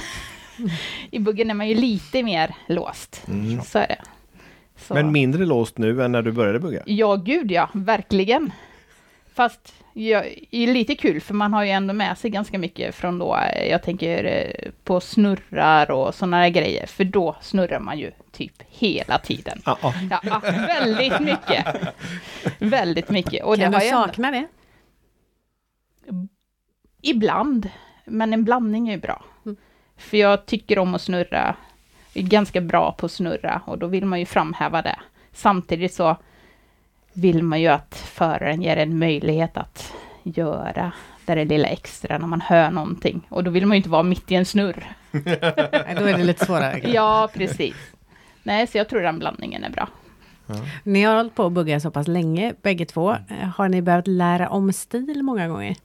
I 1.10 1.18
boogen 1.18 1.50
är 1.50 1.54
man 1.54 1.68
ju 1.68 1.74
lite 1.74 2.22
mer 2.22 2.54
låst. 2.68 3.22
Mm. 3.28 3.60
Så 3.62 3.78
är 3.78 3.86
det. 3.88 4.02
Så. 4.76 4.94
Men 4.94 5.12
mindre 5.12 5.44
låst 5.46 5.78
nu 5.78 6.02
än 6.04 6.12
när 6.12 6.22
du 6.22 6.32
började 6.32 6.58
bugga. 6.58 6.82
Ja, 6.86 7.16
gud 7.16 7.50
ja, 7.52 7.68
verkligen. 7.72 8.52
Fast 9.34 9.74
ja, 9.92 10.22
det 10.50 10.56
är 10.56 10.74
lite 10.74 10.94
kul 10.94 11.20
för 11.20 11.34
man 11.34 11.52
har 11.52 11.64
ju 11.64 11.70
ändå 11.70 11.94
med 11.94 12.18
sig 12.18 12.30
ganska 12.30 12.58
mycket 12.58 12.94
från 12.94 13.18
då, 13.18 13.36
eh, 13.36 13.70
jag 13.70 13.82
tänker 13.82 14.24
eh, 14.24 14.70
på 14.84 15.00
snurrar 15.00 15.90
och 15.90 16.14
sådana 16.14 16.36
här 16.36 16.48
grejer, 16.48 16.86
för 16.86 17.04
då 17.04 17.36
snurrar 17.40 17.80
man 17.80 17.98
ju 17.98 18.10
typ 18.32 18.52
hela 18.68 19.18
tiden. 19.18 19.62
Ja, 19.64 19.78
ja. 19.82 19.94
Ja, 20.10 20.20
ja, 20.22 20.40
väldigt 20.66 21.20
mycket. 21.20 21.66
Väldigt 22.58 23.10
mycket. 23.10 23.44
Och 23.44 23.56
kan 23.56 23.72
det 23.72 23.78
du 23.78 23.84
jag 23.84 23.94
ändå- 23.94 24.06
sakna 24.06 24.30
det? 24.30 24.46
Ibland, 27.02 27.70
men 28.04 28.32
en 28.32 28.44
blandning 28.44 28.88
är 28.88 28.92
ju 28.92 29.00
bra. 29.00 29.24
För 30.02 30.16
jag 30.16 30.46
tycker 30.46 30.78
om 30.78 30.94
att 30.94 31.02
snurra, 31.02 31.56
är 32.14 32.22
ganska 32.22 32.60
bra 32.60 32.92
på 32.92 33.06
att 33.06 33.12
snurra 33.12 33.62
och 33.66 33.78
då 33.78 33.86
vill 33.86 34.06
man 34.06 34.18
ju 34.20 34.26
framhäva 34.26 34.82
det. 34.82 34.96
Samtidigt 35.32 35.94
så 35.94 36.16
vill 37.12 37.42
man 37.42 37.60
ju 37.60 37.68
att 37.68 37.94
föraren 37.94 38.62
ger 38.62 38.76
en 38.76 38.98
möjlighet 38.98 39.56
att 39.56 39.92
göra 40.22 40.92
det 41.26 41.34
där 41.34 41.44
lilla 41.44 41.68
extra 41.68 42.18
när 42.18 42.26
man 42.26 42.40
hör 42.40 42.70
någonting. 42.70 43.26
Och 43.28 43.44
då 43.44 43.50
vill 43.50 43.66
man 43.66 43.74
ju 43.74 43.76
inte 43.76 43.88
vara 43.88 44.02
mitt 44.02 44.30
i 44.32 44.34
en 44.34 44.44
snurr. 44.44 44.92
Nej, 45.10 45.94
Då 45.98 46.04
är 46.04 46.18
det 46.18 46.24
lite 46.24 46.44
svårare. 46.44 46.80
Ja, 46.84 47.30
precis. 47.34 47.76
Nej, 48.42 48.66
så 48.66 48.78
jag 48.78 48.88
tror 48.88 49.00
den 49.00 49.18
blandningen 49.18 49.64
är 49.64 49.70
bra. 49.70 49.88
Ni 50.82 51.02
har 51.02 51.16
hållit 51.16 51.34
på 51.34 51.46
att 51.46 51.52
bugga 51.52 51.80
så 51.80 51.90
pass 51.90 52.08
länge, 52.08 52.54
bägge 52.62 52.84
två. 52.84 53.16
Har 53.56 53.68
ni 53.68 53.82
behövt 53.82 54.06
lära 54.06 54.48
om 54.48 54.72
stil 54.72 55.22
många 55.22 55.48
gånger? 55.48 55.76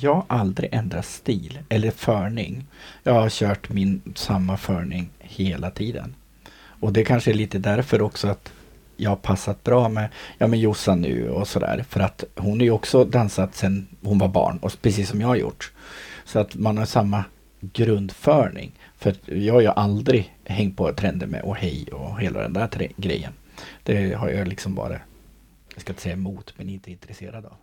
Jag 0.00 0.14
har 0.14 0.24
aldrig 0.28 0.68
ändrat 0.72 1.06
stil 1.06 1.58
eller 1.68 1.90
förning. 1.90 2.66
Jag 3.02 3.12
har 3.12 3.30
kört 3.30 3.68
min 3.68 4.02
samma 4.14 4.56
förning 4.56 5.10
hela 5.18 5.70
tiden. 5.70 6.14
Och 6.54 6.92
det 6.92 7.04
kanske 7.04 7.30
är 7.30 7.34
lite 7.34 7.58
därför 7.58 8.02
också 8.02 8.28
att 8.28 8.52
jag 8.96 9.10
har 9.10 9.16
passat 9.16 9.64
bra 9.64 9.88
med, 9.88 10.08
ja, 10.38 10.46
med 10.46 10.60
Jossan 10.60 11.00
nu 11.00 11.30
och 11.30 11.48
sådär. 11.48 11.84
För 11.88 12.00
att 12.00 12.24
hon 12.36 12.60
är 12.60 12.64
ju 12.64 12.70
också 12.70 13.04
dansat 13.04 13.54
sedan 13.54 13.86
hon 14.02 14.18
var 14.18 14.28
barn, 14.28 14.58
och 14.58 14.72
precis 14.82 15.08
som 15.08 15.20
jag 15.20 15.28
har 15.28 15.36
gjort. 15.36 15.72
Så 16.24 16.38
att 16.38 16.54
man 16.54 16.78
har 16.78 16.84
samma 16.84 17.24
grundförning. 17.60 18.72
För 18.96 19.14
jag 19.24 19.54
har 19.54 19.60
ju 19.60 19.68
aldrig 19.68 20.34
hängt 20.44 20.76
på 20.76 20.92
trender 20.92 21.26
med 21.26 21.42
och 21.42 21.56
hej 21.56 21.86
och 21.92 22.20
hela 22.20 22.42
den 22.42 22.52
där 22.52 22.88
grejen. 22.96 23.32
Det 23.82 24.14
har 24.14 24.28
jag 24.28 24.48
liksom 24.48 24.74
bara, 24.74 25.00
jag 25.74 25.80
ska 25.80 25.92
inte 25.92 26.02
säga 26.02 26.14
emot, 26.14 26.54
men 26.56 26.68
inte 26.68 26.90
intresserad 26.90 27.46
av. 27.46 27.56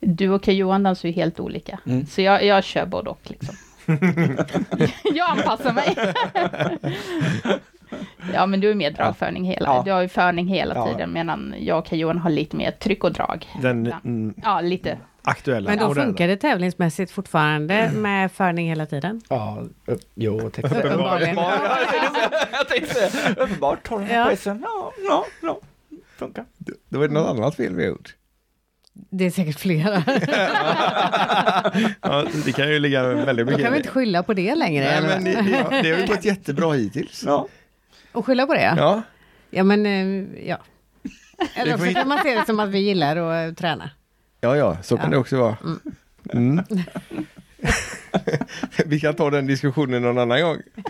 Du 0.00 0.28
och 0.30 0.48
Johan 0.48 0.82
dansar 0.82 1.08
ju 1.08 1.14
helt 1.14 1.40
olika. 1.40 1.78
Mm. 1.86 2.06
Så 2.06 2.22
jag, 2.22 2.44
jag 2.44 2.64
kör 2.64 2.86
både 2.86 3.10
och 3.10 3.20
liksom. 3.24 3.54
jag 5.14 5.30
anpassar 5.30 5.72
mig. 5.72 5.96
ja, 8.34 8.46
men 8.46 8.60
du 8.60 8.70
är 8.70 8.74
mer 8.74 8.90
dragförning 8.90 9.44
hela, 9.44 9.66
Ja. 9.66 9.82
du 9.84 9.90
har 9.92 10.00
ju 10.02 10.08
förning 10.08 10.46
hela 10.48 10.74
Ja. 10.74 10.86
tiden, 10.92 11.12
medan 11.12 11.54
jag 11.58 11.78
och 11.78 11.92
Johan 11.92 12.18
har 12.18 12.30
lite 12.30 12.56
mer 12.56 12.70
tryck 12.70 13.04
och 13.04 13.12
drag. 13.12 13.46
Den 13.62 13.84
Ja. 13.84 14.00
mm, 14.04 14.34
Ja, 14.44 14.60
lite. 14.60 14.98
aktuella. 15.22 15.70
Men 15.70 15.78
då 15.78 15.94
funkar 15.94 16.28
det 16.28 16.36
tävlingsmässigt 16.36 17.10
fortfarande 17.12 17.90
med 17.94 18.32
förning 18.32 18.68
hela 18.68 18.86
tiden? 18.86 19.20
Ja, 19.28 19.62
upp, 19.86 20.00
jo. 20.14 20.40
Uppenbarligen. 20.40 21.36
jag 22.52 22.68
tänkte 22.68 23.10
uppenbart 23.36 23.88
tar 23.88 23.98
den 23.98 24.08
Ja. 24.10 24.24
på 24.30 24.36
SM. 24.36 24.48
Ja, 24.62 24.92
ja, 25.08 25.24
ja, 25.42 25.60
funkar. 26.16 26.44
Då 26.88 27.02
är 27.02 27.08
det 27.08 27.14
något 27.14 27.28
annat 27.38 27.54
fel 27.56 27.74
vi 27.74 27.82
har 27.82 27.88
gjort. 27.90 28.14
Det 29.10 29.24
är 29.26 29.30
säkert 29.30 29.58
flera. 29.60 30.02
Ja, 32.02 32.24
det 32.44 32.52
kan 32.52 32.68
ju 32.72 32.78
ligga 32.78 33.02
väldigt 33.02 33.46
Då 33.46 33.50
mycket 33.50 33.64
kan 33.64 33.72
vi 33.72 33.78
inte 33.78 33.90
skylla 33.90 34.22
på 34.22 34.34
det 34.34 34.54
längre. 34.54 34.84
Nej, 34.84 35.02
men 35.02 35.24
det, 35.24 35.32
det, 35.32 35.82
det 35.82 35.90
har 35.90 35.98
ju 36.00 36.06
gått 36.06 36.24
jättebra 36.24 36.72
hittills. 36.72 37.24
Ja. 37.26 37.48
Och 38.12 38.26
skylla 38.26 38.46
på 38.46 38.54
det? 38.54 38.62
Ja, 38.62 38.74
Ja, 38.76 39.02
ja 39.50 39.64
men 39.64 39.86
eh, 39.86 40.46
ja. 40.48 40.58
Eller 41.54 41.74
också 41.74 41.92
kan 41.94 42.08
man 42.08 42.18
se 42.22 42.34
det 42.34 42.46
som 42.46 42.60
att 42.60 42.68
vi 42.68 42.78
gillar 42.78 43.16
att 43.16 43.48
eh, 43.50 43.54
träna. 43.54 43.90
ja, 44.40 44.56
ja 44.56 44.76
så 44.82 44.96
kan 44.96 45.04
Ja. 45.06 45.10
det 45.10 45.16
också 45.16 45.36
vara. 45.36 45.56
Mm. 46.32 46.64
vi 48.86 49.00
kan 49.00 49.14
ta 49.14 49.30
den 49.30 49.46
diskussionen 49.46 50.02
någon 50.02 50.18
annan 50.18 50.42
gång. 50.42 50.56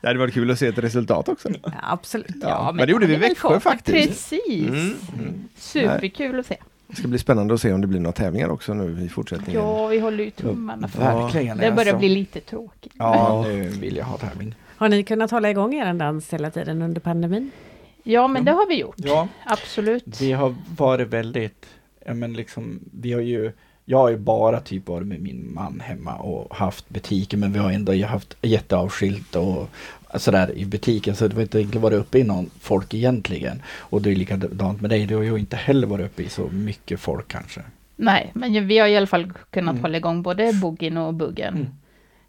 det 0.00 0.06
hade 0.08 0.18
varit 0.18 0.34
kul 0.34 0.50
att 0.50 0.58
se 0.58 0.66
ett 0.66 0.78
resultat 0.78 1.28
också. 1.28 1.48
Ja, 1.64 1.70
absolut. 1.82 2.26
Ja, 2.40 2.72
men 2.74 2.86
det 2.86 2.92
gjorde 2.92 3.06
vi 3.06 3.14
i 3.14 3.16
Växjö 3.16 3.60
faktiskt. 3.60 4.08
Precis. 4.08 4.68
Mm. 4.68 4.96
Mm. 5.18 5.48
Superkul 5.56 6.40
att 6.40 6.46
se. 6.46 6.56
Det 6.92 6.96
ska 6.98 7.08
bli 7.08 7.18
spännande 7.18 7.54
att 7.54 7.60
se 7.60 7.72
om 7.72 7.80
det 7.80 7.86
blir 7.86 8.00
några 8.00 8.12
tävlingar 8.12 8.48
också 8.48 8.74
nu 8.74 9.04
i 9.04 9.08
fortsättningen. 9.08 9.62
Ja, 9.62 9.86
vi 9.86 9.98
håller 9.98 10.24
ju 10.24 10.30
tummarna 10.30 10.88
för 10.88 10.98
Verkligen. 11.00 11.58
det. 11.58 11.70
börjar 11.70 11.78
alltså. 11.80 11.98
bli 11.98 12.08
lite 12.08 12.40
tråkigt. 12.40 12.92
Ja, 12.98 13.44
nu 13.48 13.68
vill 13.68 13.96
jag 13.96 14.04
ha 14.04 14.16
tävling. 14.18 14.54
Har 14.76 14.88
ni 14.88 15.02
kunnat 15.02 15.30
hålla 15.30 15.50
igång 15.50 15.74
er 15.74 15.94
dans 15.94 16.32
hela 16.32 16.50
tiden 16.50 16.82
under 16.82 17.00
pandemin? 17.00 17.50
Ja, 18.02 18.28
men 18.28 18.44
det 18.44 18.52
har 18.52 18.68
vi 18.68 18.80
gjort. 18.80 18.94
Ja, 18.98 19.28
Absolut. 19.46 20.20
vi 20.20 20.32
har 20.32 20.54
varit 20.76 21.08
väldigt, 21.08 21.66
ja 22.06 22.14
men 22.14 22.32
liksom, 22.32 22.80
vi 22.92 23.12
har 23.12 23.20
ju, 23.20 23.52
jag 23.84 23.98
har 23.98 24.08
ju 24.10 24.16
bara 24.16 24.60
typ 24.60 24.88
varit 24.88 25.06
med 25.06 25.20
min 25.20 25.54
man 25.54 25.80
hemma 25.84 26.14
och 26.14 26.56
haft 26.56 26.88
butiken 26.88 27.40
men 27.40 27.52
vi 27.52 27.58
har 27.58 27.70
ändå 27.72 28.04
haft 28.06 28.36
jätteavskilt 28.42 29.36
och 29.36 29.68
sådär 30.16 30.52
i 30.58 30.64
butiken 30.64 31.16
så 31.16 31.28
det 31.28 31.34
har 31.34 31.42
inte 31.42 31.58
egentligen 31.58 31.82
varit 31.82 31.98
uppe 31.98 32.18
i 32.18 32.24
någon 32.24 32.50
folk 32.60 32.94
egentligen. 32.94 33.62
Och 33.78 34.02
det 34.02 34.10
är 34.10 34.16
likadant 34.16 34.80
med 34.80 34.90
dig, 34.90 35.06
du 35.06 35.16
har 35.16 35.22
ju 35.22 35.36
inte 35.36 35.56
heller 35.56 35.86
varit 35.86 36.06
uppe 36.06 36.22
i 36.22 36.28
så 36.28 36.48
mycket 36.48 37.00
folk 37.00 37.28
kanske. 37.28 37.60
Nej, 37.96 38.30
men 38.34 38.66
vi 38.66 38.78
har 38.78 38.88
i 38.88 38.96
alla 38.96 39.06
fall 39.06 39.32
kunnat 39.50 39.72
Mm. 39.72 39.82
hålla 39.82 39.96
igång 39.96 40.22
både 40.22 40.52
boogien 40.52 40.96
och 40.96 41.14
buggen. 41.14 41.54
Mm. 41.54 41.66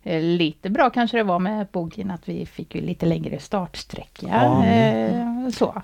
Eh, 0.04 0.22
Lite 0.22 0.70
bra 0.70 0.90
kanske 0.90 1.18
det 1.18 1.24
var 1.24 1.40
med 1.40 1.68
boogien 1.72 2.12
att 2.12 2.30
vi 2.30 2.46
fick 2.46 2.76
ju 2.76 2.82
lite 2.82 3.06
längre 3.06 3.40
startsträcka. 3.40 4.28
Ja. 4.28 4.66
Eh, 4.66 5.50
så. 5.50 5.82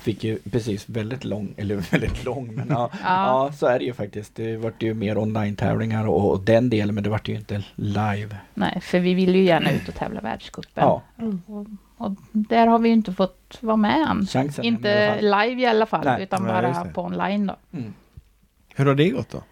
Fick 0.00 0.24
ju 0.24 0.38
precis 0.38 0.88
väldigt 0.88 1.24
lång, 1.24 1.54
eller 1.56 1.76
väldigt 1.90 2.24
lång, 2.24 2.54
men 2.54 2.66
ja, 2.70 2.90
Ja. 2.92 2.98
ja. 3.46 3.52
så 3.52 3.66
är 3.66 3.78
det 3.78 3.84
ju 3.84 3.92
faktiskt. 3.92 4.34
Det 4.34 4.56
vart 4.56 4.82
ju 4.82 4.94
mer 4.94 5.18
online-tävlingar 5.18 6.06
och, 6.06 6.30
och 6.30 6.40
den 6.40 6.70
delen, 6.70 6.94
men 6.94 7.04
det 7.04 7.10
vart 7.10 7.28
ju 7.28 7.34
inte 7.34 7.62
live. 7.74 8.36
Nej, 8.54 8.80
för 8.82 8.98
vi 8.98 9.14
vill 9.14 9.34
ju 9.34 9.42
gärna 9.42 9.70
ut 9.72 9.88
och 9.88 9.94
tävla 9.94 10.20
världscupen. 10.20 10.84
Ja, 10.84 11.02
Och, 11.46 11.66
och 11.98 12.12
där 12.32 12.66
har 12.66 12.78
vi 12.78 12.88
ju 12.88 12.94
inte 12.94 13.12
fått 13.12 13.58
vara 13.60 13.76
med 13.76 14.06
än. 14.10 14.26
chansen. 14.26 14.64
i 14.64 14.68
Inte 14.68 15.14
fall. 15.20 15.24
live 15.48 15.62
i 15.62 15.66
alla 15.66 15.86
fall, 15.86 16.04
Nej. 16.04 16.22
utan 16.22 16.42
Nej, 16.42 16.52
bara 16.52 16.84
på 16.84 17.02
online 17.02 17.46
då. 17.46 17.56
Mm. 17.78 17.94
Hur 18.74 18.86
har 18.86 18.94
det 18.94 19.08
gått 19.10 19.30
då? 19.30 19.42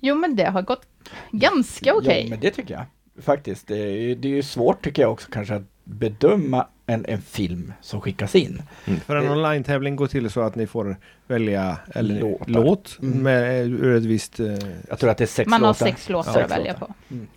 Jo, 0.00 0.14
men 0.14 0.36
det 0.36 0.44
har 0.50 0.62
gått 0.62 0.86
ganska 1.30 1.94
okej. 1.94 2.22
Ja, 2.24 2.30
men 2.30 2.40
det 2.40 2.50
tycker 2.50 2.74
jag. 2.74 2.84
Faktiskt. 3.22 3.66
Det 3.66 3.78
är, 3.82 3.90
ju- 3.90 4.14
det 4.14 4.28
är 4.28 4.32
ju 4.32 4.42
svårt 4.42 4.84
tycker 4.84 5.02
jag 5.02 5.12
också 5.12 5.28
kanske 5.32 5.54
att 5.54 5.62
bedöma 5.84 6.66
en, 6.86 7.04
en 7.08 7.22
film 7.22 7.72
som 7.80 8.00
skickas 8.00 8.34
in. 8.34 8.62
För 9.06 9.16
en 9.16 9.24
Det- 9.24 9.30
online-tävling 9.30 9.96
går 9.96 10.06
till 10.06 10.30
så 10.30 10.40
att 10.40 10.54
ni 10.54 10.66
får 10.66 10.96
välja 11.26 11.78
eller, 11.94 12.20
Låtar. 12.20 12.44
låt 12.46 12.98
Mm. 13.02 13.18
med, 13.22 13.66
ur 13.66 13.96
ett 13.96 14.02
visst... 14.02 14.40
Eh, 14.40 14.46
Jag 14.88 14.98
tror 14.98 15.10
att 15.10 15.18
det 15.18 15.24
är 15.24 15.28
sex 15.28 15.48
Man 15.50 15.60
har 15.62 15.68
låtar. 15.68 15.86
sex 15.86 16.08
låtar 16.08 16.32
Sex 16.32 16.44
att 16.44 16.50
välja 16.58 16.74
på. 16.74 16.88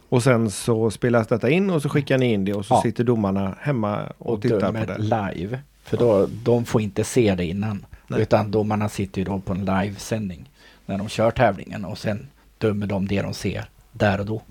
och 0.10 0.24
sen 0.24 0.52
så 0.52 0.92
spelas 0.92 1.28
detta 1.28 1.50
in 1.50 1.70
och 1.70 1.82
så 1.82 1.90
skickar 1.90 2.18
ni 2.18 2.34
in 2.34 2.46
det 2.46 2.54
och 2.54 2.66
så 2.66 2.74
Ja. 2.74 2.82
sitter 2.82 3.04
domarna 3.04 3.56
hemma 3.60 4.00
och, 4.18 4.34
Och 4.34 4.42
tittar 4.42 4.60
på 4.60 4.66
dömer 4.66 4.86
det. 4.86 4.98
live. 5.36 5.60
För 5.84 5.98
då, 5.98 6.28
de 6.44 6.66
får 6.66 6.82
inte 6.82 7.04
se 7.04 7.36
det 7.36 7.46
innan. 7.46 7.86
Nej. 8.08 8.22
Utan 8.22 8.52
domarna 8.52 8.90
sitter 8.90 9.20
ju 9.22 9.26
då 9.26 9.40
på 9.40 9.54
en 9.54 9.66
livesändning. 9.66 10.50
När 10.86 10.98
de 10.98 11.10
kör 11.10 11.32
tävlingen 11.32 11.86
och 11.86 11.98
sen 11.98 12.28
dömer 12.58 12.88
de 12.88 13.08
det 13.08 13.22
de 13.22 13.34
ser 13.34 13.66
där 13.92 14.20
och 14.20 14.26
då. 14.26 14.42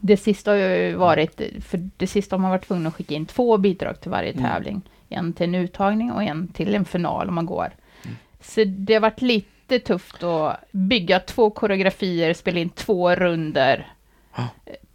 Det 0.00 0.16
sista 0.16 0.50
har 0.50 0.56
ju 0.58 0.94
varit, 0.94 1.40
för 1.64 1.90
det 1.96 2.06
sista 2.06 2.36
har 2.36 2.40
man 2.40 2.50
varit 2.50 2.66
tvungen 2.66 2.86
att 2.86 2.94
skicka 2.94 3.14
in 3.14 3.26
två 3.26 3.56
bidrag 3.58 4.00
till 4.00 4.10
varje 4.10 4.32
Mm. 4.32 4.44
tävling. 4.44 4.82
En 5.08 5.32
till 5.32 5.44
en 5.48 5.54
uttagning 5.54 6.12
och 6.12 6.22
en 6.22 6.48
till 6.48 6.74
en 6.74 6.84
final 6.84 7.28
om 7.28 7.34
man 7.34 7.46
går. 7.46 7.70
Mm. 8.04 8.16
Så 8.40 8.64
det 8.64 8.94
har 8.94 9.00
varit 9.00 9.22
lite 9.22 9.78
tufft 9.78 10.22
att 10.22 10.56
bygga 10.70 11.20
två 11.20 11.50
koreografier, 11.50 12.34
spela 12.34 12.58
in 12.60 12.68
två 12.68 13.14
runder 13.14 13.86
Ja. 14.36 14.48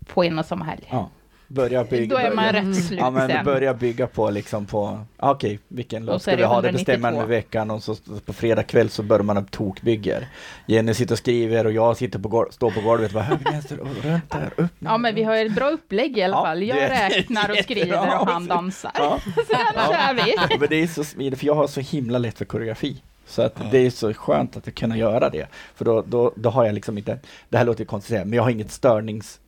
på 0.05 0.23
en 0.23 0.39
och 0.39 0.45
samma 0.45 0.65
helg. 0.65 0.83
Ja. 0.89 1.09
Börja 1.47 1.83
bygga. 1.83 2.15
Då 2.15 2.21
är 2.21 2.35
man 2.35 2.35
börja, 2.53 2.69
rätt 2.69 2.85
slut 2.85 2.99
ja, 2.99 3.09
men 3.09 3.29
sen. 3.29 3.45
börja 3.45 3.73
bygga 3.73 4.07
på 4.07 4.29
liksom 4.29 4.65
på, 4.65 5.05
ah, 5.17 5.31
okej, 5.31 5.59
vilken 5.67 6.03
Och 6.03 6.07
låt 6.13 6.15
så 6.15 6.19
ska 6.23 6.31
är 6.31 6.35
vi 6.35 6.41
det 6.41 6.47
ha? 6.47 6.61
Det 6.61 6.71
bestämmer 6.71 6.97
man 6.99 7.13
192. 7.13 7.27
med 7.29 7.37
veckan 7.37 7.71
och 7.71 7.83
så 7.83 7.95
så 7.95 8.19
på 8.25 8.33
fredag 8.33 8.63
kväll 8.63 8.89
så 8.89 9.03
börjar 9.03 9.23
man 9.23 9.37
upp 9.37 9.51
tokbygger. 9.51 10.27
Jenny 10.65 10.93
sitter 10.93 11.13
och 11.13 11.17
skriver 11.19 11.65
och 11.65 11.71
jag 11.71 11.97
sitter 11.97 12.19
på 12.19 12.29
golv, 12.29 12.49
står 12.51 12.71
på 12.71 12.81
golvet, 12.81 13.11
bara 13.13 13.23
höger, 13.23 13.51
vänster, 13.51 13.79
och 13.79 13.87
runt 14.03 14.29
där, 14.31 14.49
upp. 14.57 14.71
Ja, 14.79 14.97
men 14.97 15.15
vi 15.15 15.23
har 15.23 15.35
ett 15.35 15.55
bra 15.55 15.69
upplägg 15.69 16.17
i 16.17 16.23
alla 16.23 16.35
Ja, 16.37 16.43
fall. 16.45 16.63
Jag 16.63 16.77
det- 16.77 16.87
räknar 17.09 17.49
och 17.51 17.57
skriver 17.57 18.19
och 18.19 18.27
han 18.27 18.47
dansar. 18.47 18.91
Ja. 18.95 19.19
Sen 19.35 19.73
kör 19.75 20.13
vi. 20.25 20.57
Men 20.59 20.69
det 20.69 20.75
är 20.75 20.87
så 20.87 21.03
smidigt, 21.03 21.39
för 21.39 21.45
jag 21.47 21.55
har 21.55 21.67
så 21.67 21.79
himla 21.79 22.17
lätt 22.17 22.37
för 22.37 22.45
koreografi. 22.45 23.01
Så 23.27 23.41
att 23.41 23.71
det 23.71 23.77
är 23.77 23.89
så 23.89 24.13
skönt 24.13 24.57
att 24.57 24.75
kunna 24.75 24.97
göra 24.97 25.29
det. 25.29 25.47
För 25.75 25.85
då, 25.85 26.01
då, 26.07 26.33
då 26.35 26.49
har 26.49 26.65
jag 26.65 26.73
liksom 26.75 26.97
inte, 26.97 27.19
det 27.49 27.57
här 27.57 27.65
låter 27.65 27.79
ju 27.81 27.85
konstigt 27.85 28.11
att 28.11 28.15
säga, 28.17 28.25
men 28.25 28.33
jag 28.37 28.43
har 28.43 28.49
inget 28.49 28.71
störningsobjekt. 28.71 29.39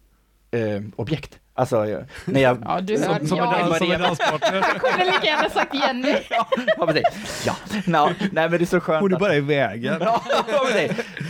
Eh, 0.52 0.82
objekt. 0.96 1.40
Alltså, 1.56 1.86
jag- 1.88 2.04
när 2.26 2.42
jag... 2.42 2.58
Ja, 2.66 2.82
du 2.82 2.98
hör. 3.00 3.18
Som, 3.18 3.28
som, 3.28 3.40
en, 3.40 3.46
Ja, 3.46 3.60
dans, 3.60 3.78
som 3.78 3.92
en 3.92 4.02
danspartner. 4.02 4.54
jag 4.74 4.82
kunde 4.82 5.06
lika 5.06 5.26
gärna 5.26 5.50
sagt 5.50 5.74
Jenny. 5.76 6.16
Ja, 6.78 6.86
precis. 6.88 7.44
Ja, 7.46 7.56
no, 7.86 8.10
nej 8.32 8.50
men 8.50 8.52
det 8.52 8.62
är 8.62 8.66
så 8.66 8.80
skönt 8.80 9.02
Hon 9.02 9.12
är 9.12 9.16
att- 9.16 9.20
bara 9.22 9.36
i 9.36 9.40
vägen. 9.42 9.98
Ja. 10.00 10.22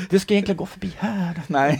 Du 0.10 0.20
ska 0.20 0.34
egentligen 0.34 0.58
gå 0.58 0.66
förbi 0.66 0.92
här. 1.00 1.42
Nej. 1.48 1.80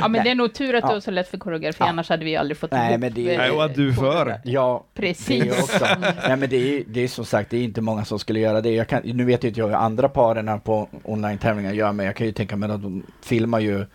Ja, 0.00 0.08
men 0.08 0.24
det 0.24 0.30
är 0.30 0.34
nog 0.34 0.52
tur 0.54 0.74
att 0.74 0.82
du 0.82 0.88
Ja. 0.88 0.94
har 0.94 1.00
så 1.00 1.10
lätt 1.10 1.28
för 1.28 1.38
koreografi, 1.38 1.76
Ja. 1.80 1.86
annars 1.88 2.08
hade 2.08 2.24
vi 2.24 2.36
aldrig 2.36 2.56
fått 2.56 2.70
Nej, 2.70 2.90
ihop, 2.90 3.00
men 3.00 3.14
det- 3.14 3.32
eh, 3.34 3.38
Nej, 3.38 3.50
och 3.50 3.64
att 3.64 3.74
du 3.74 3.92
för. 3.94 4.40
Ja, 4.44 4.84
Precis. 4.94 5.62
också. 5.62 5.86
Nej 6.28 6.36
men 6.36 6.48
det 6.50 6.56
är, 6.56 6.82
det 6.86 7.00
är 7.00 7.08
som 7.08 7.24
sagt, 7.24 7.50
det 7.50 7.56
är 7.56 7.62
inte 7.64 7.80
många 7.80 8.04
som 8.04 8.18
skulle 8.18 8.40
göra 8.40 8.60
det. 8.60 8.70
Jag 8.70 8.88
kan, 8.88 9.02
nu 9.04 9.24
vet 9.24 9.42
jag 9.44 9.50
inte 9.50 9.60
jag 9.60 9.68
hur 9.68 9.74
andra 9.74 10.08
paren 10.08 10.60
på 10.60 10.88
online-tävlingar 11.04 11.72
gör, 11.72 11.92
men 11.92 12.06
jag 12.06 12.16
kan 12.16 12.26
ju 12.26 12.32
tänka 12.32 12.56
mig 12.56 12.70
att 12.70 12.82
de 12.82 13.02
filmar 13.24 13.60
ju 13.60 13.86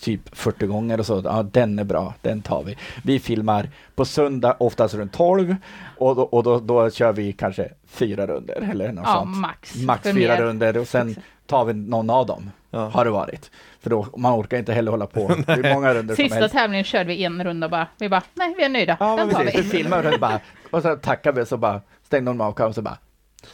typ 0.00 0.36
40 0.36 0.66
gånger 0.66 1.00
och 1.00 1.06
så. 1.06 1.20
Ja, 1.24 1.42
den 1.52 1.78
är 1.78 1.84
bra, 1.84 2.14
den 2.22 2.42
tar 2.42 2.62
vi. 2.62 2.76
Vi 3.04 3.18
filmar 3.20 3.68
på 3.94 4.04
söndag, 4.04 4.56
oftast 4.60 4.94
runt 4.94 5.12
12 5.12 5.56
och 5.98 6.16
då, 6.16 6.22
och 6.22 6.42
då, 6.42 6.58
då 6.60 6.90
kör 6.90 7.12
vi 7.12 7.32
kanske 7.32 7.68
fyra 7.86 8.26
runder 8.26 8.68
eller 8.72 8.92
något 8.92 9.04
Ja, 9.06 9.14
sånt. 9.14 9.36
max. 9.36 9.74
Max 9.76 10.02
fyra 10.02 10.40
runder 10.40 10.76
och 10.76 10.88
sen 10.88 11.16
tar 11.46 11.64
vi 11.64 11.72
någon 11.74 12.10
av 12.10 12.26
dem. 12.26 12.50
Ja. 12.70 12.88
Har 12.88 13.04
det 13.04 13.10
varit. 13.10 13.50
För 13.80 13.90
då, 13.90 14.06
man 14.16 14.40
orkar 14.40 14.56
inte 14.58 14.72
heller 14.72 14.90
hålla 14.90 15.06
på. 15.06 15.28
Det 15.46 15.52
är 15.52 15.74
många 15.74 15.94
runder 15.94 16.14
som 16.14 16.22
Sista 16.24 16.38
helst. 16.38 16.54
tävlingen 16.54 16.84
körde 16.84 17.04
vi 17.08 17.24
en 17.24 17.44
runda 17.44 17.68
bara, 17.68 17.86
vi 17.98 18.08
bara, 18.08 18.22
nej 18.34 18.54
vi 18.56 18.64
är 18.64 18.68
nöjda, 18.68 18.96
Ja, 19.00 19.16
den 19.16 19.30
tar 19.30 19.44
precis. 19.44 19.58
vi. 19.58 19.62
Vi 19.62 19.68
filmar 19.68 20.12
och 20.14 20.20
bara, 20.20 20.40
och 20.70 20.82
så 20.82 20.96
tackar 20.96 21.32
vi 21.32 21.46
så 21.46 21.56
bara 21.56 21.80
stängde 22.06 22.30
de 22.30 22.40
av 22.40 22.52
och 22.60 22.74
så 22.74 22.82
bara 22.82 22.98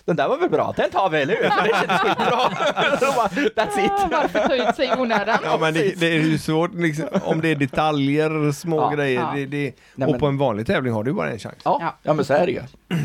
den 0.04 0.16
där 0.16 0.28
var 0.28 0.38
väl 0.38 0.50
bra, 0.50 0.74
den 0.76 0.90
tar 0.90 1.10
vi, 1.10 1.22
eller 1.22 1.36
hur? 1.36 1.42
Det 1.42 1.50
känns 1.50 2.00
skitbra. 2.00 3.64
That's 3.64 3.84
it. 3.84 3.92
varför 4.12 4.48
ta 4.48 4.54
ut 4.68 4.76
sig 4.76 4.88
i 4.88 5.00
onödan? 5.00 5.38
Ja, 5.44 5.58
men 5.60 5.74
det, 5.74 6.00
det 6.00 6.06
är 6.06 6.12
ju 6.20 6.38
svårt 6.38 6.74
liksom, 6.74 7.06
om 7.22 7.40
det 7.40 7.48
är 7.48 7.56
detaljer, 7.56 8.52
små 8.52 8.76
Ja, 8.80 8.90
grejer. 8.90 9.20
ja. 9.20 9.32
Det, 9.34 9.46
det, 9.46 9.72
Nej, 9.94 10.06
och 10.06 10.10
men- 10.12 10.20
på 10.20 10.26
en 10.26 10.38
vanlig 10.38 10.66
tävling 10.66 10.92
har 10.92 11.04
du 11.04 11.12
bara 11.12 11.30
en 11.30 11.38
chans. 11.38 11.54
Ja, 11.64 11.94
Ja. 12.02 12.14
men 12.14 12.24
så 12.24 12.34
är 12.34 12.46
det 12.46 12.52
ju. 12.52 12.60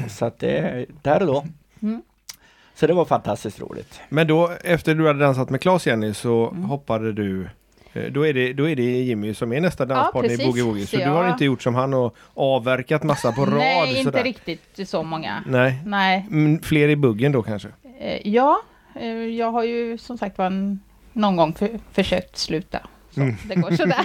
Så 0.10 0.26
att 0.26 0.40
det 0.40 0.58
är 0.58 0.86
där 1.02 1.20
och 1.22 1.28
då. 1.28 1.46
Mm. 1.82 2.02
Så 2.76 2.88
det 2.88 2.94
var 2.94 3.06
fantastiskt 3.06 3.62
roligt. 3.62 4.00
Men 4.10 4.28
då 4.28 4.52
efter 4.64 4.96
du 4.96 5.08
hade 5.08 5.20
dansat 5.20 5.50
med 5.50 5.62
Claes 5.62 5.88
Jenny 5.88 6.14
så 6.14 6.48
Mm. 6.50 6.64
hoppade 6.64 7.14
du 7.14 7.50
då 8.12 8.28
är, 8.28 8.34
det, 8.34 8.54
då 8.54 8.70
är 8.70 8.76
det 8.76 8.84
Jimmy 8.84 9.34
som 9.34 9.54
är 9.54 9.62
nästa 9.62 9.86
danspartner 9.86 10.24
i 10.24 10.28
precis. 10.30 10.46
Boogie 10.46 10.64
Woogie. 10.64 10.86
Så 10.88 10.98
Så 10.98 11.04
du 11.04 11.10
har 11.10 11.30
inte 11.30 11.46
gjort 11.46 11.62
som 11.62 11.76
han 11.76 11.94
och 11.94 12.16
avverkat 12.34 13.04
massa 13.04 13.32
på 13.32 13.42
rad 13.46 13.54
Nej, 13.54 13.90
inte 13.90 14.04
sådär. 14.04 14.24
riktigt 14.24 14.90
så 14.90 15.04
många. 15.04 15.44
Nej. 15.48 15.82
Nej, 15.86 16.26
Mm, 16.32 16.62
fler 16.62 16.90
i 16.90 16.96
buggen 16.96 17.32
då 17.32 17.44
kanske? 17.44 17.68
eh, 18.00 18.28
ja, 18.28 18.62
eh, 18.96 19.08
jag 19.12 19.52
har 19.52 19.64
ju 19.64 19.98
som 19.98 20.18
sagt 20.18 20.38
var 20.38 20.52
någon 21.14 21.36
gång 21.36 21.54
för, 21.54 21.70
försökt 21.92 22.38
sluta. 22.38 22.80
Så 23.12 23.22
Mm. 23.22 23.36
det 23.48 23.56
går 23.56 23.72
sådär. 23.72 24.04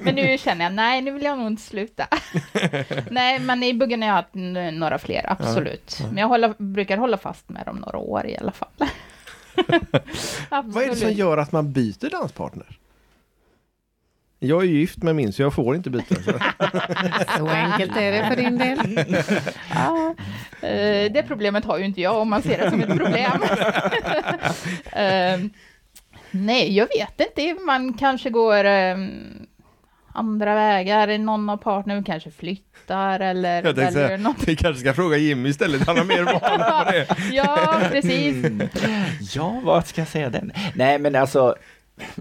Men 0.04 0.14
nu 0.14 0.38
känner 0.38 0.64
jag, 0.64 0.74
nej 0.74 1.00
nu 1.02 1.10
vill 1.10 1.22
jag 1.22 1.38
nog 1.38 1.46
inte 1.46 1.62
sluta. 1.62 2.06
nej, 3.10 3.38
men 3.40 3.62
i 3.62 3.74
buggen 3.74 4.02
har 4.02 4.08
jag 4.08 4.14
haft 4.14 4.34
några 4.78 4.98
fler, 4.98 5.24
absolut. 5.28 5.98
Men 6.08 6.16
jag 6.18 6.28
håller, 6.28 6.54
brukar 6.58 6.96
hålla 6.98 7.16
fast 7.16 7.48
med 7.48 7.66
dem 7.66 7.76
några 7.76 7.98
år 7.98 8.26
i 8.26 8.36
alla 8.38 8.52
fall. 8.52 8.68
Vad 10.64 10.82
är 10.84 10.88
det 10.88 10.96
som 10.96 11.12
gör 11.12 11.36
att 11.38 11.52
man 11.52 11.72
byter 11.72 12.10
danspartner? 12.10 12.66
Jag 14.40 14.62
är 14.62 14.66
ju 14.66 14.78
gift 14.78 15.02
med 15.02 15.16
min 15.16 15.32
så 15.32 15.42
jag 15.42 15.54
får 15.54 15.76
inte 15.76 15.90
byta. 15.90 16.14
Så. 16.14 16.22
Så 17.38 17.48
enkelt 17.48 17.96
är 17.96 18.12
det 18.12 18.26
för 18.28 18.36
din 18.36 18.58
del. 18.58 18.78
Ja, 19.74 20.14
eh, 20.68 21.12
det 21.12 21.24
problemet 21.28 21.64
har 21.64 21.78
ju 21.78 21.84
inte 21.84 22.00
jag 22.00 22.16
om 22.16 22.30
man 22.30 22.42
ser 22.42 22.58
det 22.58 22.70
som 22.70 22.80
ett 22.80 22.96
problem. 22.98 23.32
Eh, 24.92 25.38
nej, 26.30 26.76
jag 26.76 26.88
vet 26.98 27.20
inte. 27.20 27.60
Man 27.64 27.92
kanske 27.94 28.30
går 28.30 28.64
eh, 28.64 28.96
andra 30.14 30.54
vägar. 30.54 31.18
Någon 31.18 31.48
av 31.50 31.56
partnerna 31.56 32.02
kanske 32.02 32.30
flyttar 32.30 33.20
eller 33.20 33.54
Jag 33.54 33.64
tänkte 33.64 33.80
väljer 33.84 34.06
säga, 34.08 34.16
något. 34.18 34.48
vi 34.48 34.56
kanske 34.56 34.80
ska 34.80 34.94
fråga 34.94 35.16
Jimmy 35.16 35.48
istället. 35.48 35.86
Han 35.86 35.96
har 35.98 36.04
mer 36.04 36.22
vana 36.22 36.84
på 36.84 36.90
det. 36.90 37.06
Ja, 37.32 37.80
precis. 37.90 38.44
Mm. 38.44 38.68
Ja, 39.34 39.60
vad 39.64 39.86
ska 39.86 40.00
jag 40.00 40.08
säga 40.08 40.30
den? 40.30 40.52
Nej 40.74 40.98
men 40.98 41.14
alltså 41.16 41.54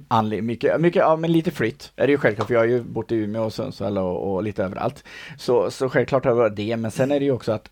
Anledning, 0.08 0.46
mycket, 0.46 0.82
mycket, 0.82 1.00
ja 1.00 1.16
men 1.16 1.32
lite 1.32 1.52
flytt 1.52 1.92
är 1.96 2.08
det 2.08 2.12
ju 2.12 2.18
självklart 2.18 2.48
för 2.48 2.54
jag 2.54 2.62
har 2.62 2.68
ju 2.68 2.84
bott 2.84 3.12
i 3.12 3.16
Umeå 3.16 3.44
och 3.44 3.54
Sundsvall 3.54 3.98
och, 3.98 4.34
och 4.34 4.44
lite 4.44 4.64
överallt. 4.64 5.04
Så, 5.38 5.72
så 5.72 5.90
självklart 5.90 6.26
har 6.26 6.32
det 6.32 6.38
varit 6.38 6.56
det, 6.56 6.78
men 6.78 6.92
sen 6.92 7.12
är 7.12 7.20
det 7.20 7.26
ju 7.26 7.32
också 7.32 7.52
att 7.52 7.70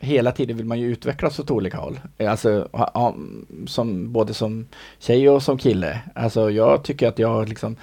hela 0.00 0.32
tiden 0.32 0.56
vill 0.56 0.66
man 0.66 0.80
ju 0.80 0.92
utvecklas 0.92 1.38
åt 1.38 1.50
olika 1.50 1.76
håll. 1.76 2.00
Eh, 2.18 2.30
alltså 2.30 2.68
som, 3.66 4.12
både 4.12 4.34
som 4.34 4.66
tjej 4.98 5.30
och 5.30 5.42
som 5.42 5.58
kille. 5.58 6.00
Alltså 6.14 6.50
jag 6.50 6.84
tycker 6.84 7.08
att 7.08 7.18
jag 7.18 7.48
liksom 7.48 7.76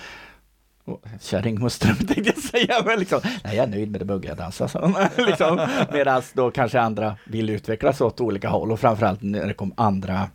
oh, 0.85 0.93
Åh, 1.03 1.09
Kärringhustrun 1.21 1.95
tänkte 1.95 2.33
jag 2.35 2.37
säga, 2.37 2.83
men 2.85 2.99
liksom, 2.99 3.21
nej 3.43 3.55
jag 3.55 3.63
är 3.63 3.67
nöjd 3.67 3.91
med 3.91 4.01
det 4.01 4.05
buggiga 4.05 4.35
dansa. 4.35 4.67
Så, 4.67 4.93
liksom, 5.17 5.67
Medan 5.93 6.21
då 6.33 6.51
kanske 6.51 6.79
andra 6.79 7.17
vill 7.25 7.49
utvecklas 7.49 8.01
åt 8.01 8.21
olika 8.21 8.49
håll 8.49 8.71
och 8.71 8.79
framförallt 8.79 9.21
när 9.21 9.47
det 9.47 9.53
kom 9.53 9.73
andra 9.77 10.29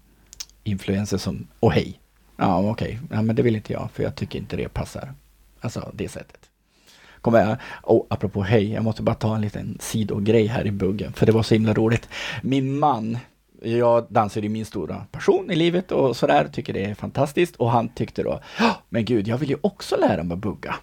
influenser 0.64 1.18
som, 1.18 1.46
och 1.60 1.72
hej, 1.72 2.00
ja 2.38 2.70
okej, 2.70 2.98
ja, 3.10 3.22
men 3.22 3.36
det 3.36 3.42
vill 3.42 3.56
inte 3.56 3.72
jag 3.72 3.88
för 3.92 4.02
jag 4.02 4.14
tycker 4.14 4.38
inte 4.38 4.56
det 4.56 4.68
passar. 4.68 5.14
Alltså 5.60 5.90
det 5.94 6.08
sättet. 6.08 6.40
Kommer 7.20 7.38
jag, 7.40 7.56
oh, 7.82 8.06
apropå 8.10 8.42
hej, 8.42 8.72
jag 8.72 8.84
måste 8.84 9.02
bara 9.02 9.14
ta 9.14 9.34
en 9.34 9.40
liten 9.40 9.78
sidogrej 9.80 10.46
här 10.46 10.66
i 10.66 10.70
buggen 10.70 11.12
för 11.12 11.26
det 11.26 11.32
var 11.32 11.42
så 11.42 11.54
himla 11.54 11.74
roligt. 11.74 12.08
Min 12.42 12.78
man, 12.78 13.18
jag 13.62 14.06
dansar 14.08 14.44
i 14.44 14.48
min 14.48 14.66
stora 14.66 15.06
passion 15.10 15.50
i 15.50 15.56
livet 15.56 15.92
och 15.92 16.16
sådär, 16.16 16.48
tycker 16.52 16.72
det 16.72 16.84
är 16.84 16.94
fantastiskt 16.94 17.56
och 17.56 17.70
han 17.70 17.88
tyckte 17.88 18.22
då, 18.22 18.40
"Ja, 18.58 18.82
men 18.88 19.04
gud, 19.04 19.28
jag 19.28 19.38
vill 19.38 19.50
ju 19.50 19.56
också 19.60 19.96
lära 19.96 20.22
mig 20.22 20.34
att 20.34 20.40
bugga. 20.40 20.74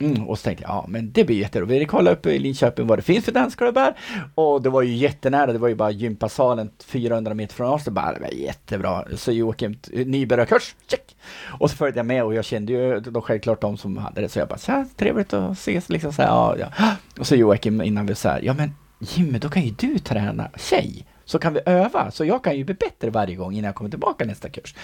Mm, 0.00 0.28
och 0.28 0.38
så 0.38 0.44
tänkte 0.44 0.64
jag, 0.64 0.70
ja 0.70 0.84
men 0.88 1.12
det 1.12 1.24
blir 1.24 1.36
jätteroligt. 1.36 1.80
Vi 1.80 1.86
kollade 1.86 2.16
upp 2.16 2.26
i 2.26 2.38
Linköping 2.38 2.86
vad 2.86 2.98
det 2.98 3.02
finns 3.02 3.24
för 3.24 3.32
dansklubbar. 3.32 3.94
Och 4.34 4.62
det 4.62 4.70
var 4.70 4.82
ju 4.82 4.94
jättenära, 4.94 5.52
det 5.52 5.58
var 5.58 5.68
ju 5.68 5.74
bara 5.74 5.90
gympasalen 5.90 6.70
400 6.84 7.34
meter 7.34 7.54
från 7.54 7.66
oss. 7.66 7.84
Det 7.84 7.90
bara, 7.90 8.12
det 8.12 8.20
var 8.20 8.28
jättebra. 8.28 9.04
Så 9.16 9.32
Joakim, 9.32 9.78
nybörjarkurs, 9.92 10.74
check! 10.90 11.16
Och 11.60 11.70
så 11.70 11.76
följde 11.76 11.98
jag 11.98 12.06
med 12.06 12.24
och 12.24 12.34
jag 12.34 12.44
kände 12.44 12.72
ju 12.72 13.00
då 13.00 13.20
självklart 13.20 13.60
de 13.60 13.76
som 13.76 13.96
hade 13.96 14.20
det. 14.20 14.28
Så 14.28 14.38
jag 14.38 14.48
bara, 14.48 14.58
så 14.58 14.72
här, 14.72 14.86
trevligt 14.96 15.32
att 15.32 15.52
ses 15.52 15.88
liksom. 15.88 16.12
Så 16.12 16.22
här, 16.22 16.28
ja, 16.28 16.56
ja. 16.58 16.96
Och 17.18 17.26
så 17.26 17.36
Joakim 17.36 17.82
innan 17.82 18.06
vi 18.06 18.14
så 18.14 18.28
här, 18.28 18.40
ja 18.42 18.54
men 18.54 18.74
Jimmy, 19.00 19.38
då 19.38 19.48
kan 19.48 19.62
ju 19.62 19.70
du 19.70 19.98
träna 19.98 20.50
tjej. 20.56 21.06
Så 21.24 21.38
kan 21.38 21.54
vi 21.54 21.60
öva, 21.66 22.10
så 22.10 22.24
jag 22.24 22.44
kan 22.44 22.56
ju 22.56 22.64
bli 22.64 22.74
bättre 22.74 23.10
varje 23.10 23.34
gång 23.36 23.52
innan 23.52 23.64
jag 23.64 23.74
kommer 23.74 23.90
tillbaka 23.90 24.24
nästa 24.24 24.48
kurs. 24.48 24.74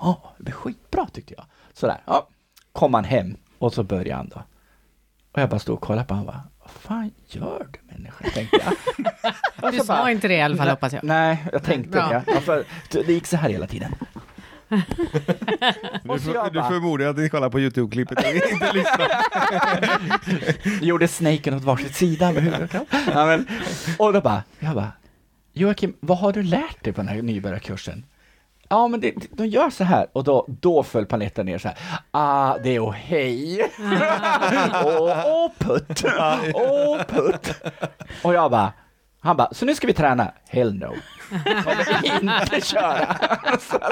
Ja, 0.00 0.34
det 0.38 0.44
blir 0.44 0.54
skitbra 0.54 1.06
tyckte 1.12 1.34
jag. 1.36 1.44
Sådär, 1.72 2.02
ja. 2.06 2.28
Kom 2.72 2.94
han 2.94 3.04
hem 3.04 3.36
och 3.58 3.72
så 3.74 3.82
började 3.82 4.14
han 4.14 4.28
då. 4.28 4.42
Och 5.32 5.40
jag 5.42 5.48
bara 5.50 5.58
stod 5.58 5.74
och 5.74 5.80
kollade 5.82 6.08
på 6.08 6.14
honom 6.14 6.28
och 6.28 6.34
bara, 6.34 6.44
vad 6.60 6.70
fan 6.70 7.10
gör 7.26 7.66
du 7.72 7.94
människa? 7.94 8.24
Tänkte 8.34 8.56
jag. 8.64 8.74
Och 9.62 9.72
Du 9.72 9.78
så 9.78 9.84
bara, 9.84 9.98
sa 9.98 10.10
inte 10.10 10.28
det 10.28 10.34
i 10.34 10.40
alla 10.42 10.56
fall 10.56 10.68
hoppas 10.68 10.92
jag. 10.92 11.04
Nej, 11.04 11.44
jag 11.52 11.62
tänkte 11.62 11.90
Bra. 11.90 12.22
det. 12.26 12.40
För 12.40 12.64
det 12.90 13.12
gick 13.12 13.26
så 13.26 13.36
här 13.36 13.48
hela 13.50 13.66
tiden. 13.66 13.94
Du, 16.02 16.18
för, 16.18 16.50
du 16.50 16.62
förmodar 16.62 17.06
att 17.06 17.16
ni 17.18 17.28
kollar 17.28 17.50
på 17.50 17.60
Youtube-klippet 17.60 18.34
inte 18.34 18.72
lyssnar. 18.74 19.08
Gjorde 20.84 21.08
snaken 21.08 21.54
åt 21.54 21.62
varsitt 21.64 21.94
sida 21.94 22.32
med 22.32 22.42
huvudet. 22.42 22.72
Ja, 22.90 23.26
men, 23.26 23.46
och 23.98 24.12
då 24.12 24.20
bara, 24.20 24.42
jag 24.58 24.74
bara, 24.74 24.92
Joakim, 25.52 25.96
vad 26.00 26.18
har 26.18 26.32
du 26.32 26.42
lärt 26.42 26.84
dig 26.84 26.92
på 26.92 27.00
den 27.00 27.08
här 27.08 27.22
nybörjarkursen? 27.22 28.04
Ja, 28.68 28.88
men 28.88 29.00
det, 29.00 29.14
de 29.30 29.46
gör 29.46 29.70
så 29.70 29.84
här 29.84 30.06
och 30.12 30.24
då, 30.24 30.46
då 30.48 30.82
föll 30.82 31.06
paletten 31.06 31.46
ner 31.46 31.58
så 31.58 31.68
här. 31.68 31.78
Ah, 32.10 32.58
det 32.58 32.76
är 32.76 32.80
och 32.80 32.94
hej. 32.94 33.62
och, 34.84 35.44
och 35.44 35.58
putt. 35.58 36.04
Och 36.54 37.08
putt. 37.08 37.54
Och 38.22 38.34
jag 38.34 38.50
bara, 38.50 38.72
han 39.20 39.36
bara, 39.36 39.54
så 39.54 39.64
nu 39.64 39.74
ska 39.74 39.86
vi 39.86 39.92
träna? 39.92 40.32
Hell 40.48 40.74
no. 40.74 40.94
Kommer 41.64 42.06
inte 42.22 42.60
köra. 42.60 43.16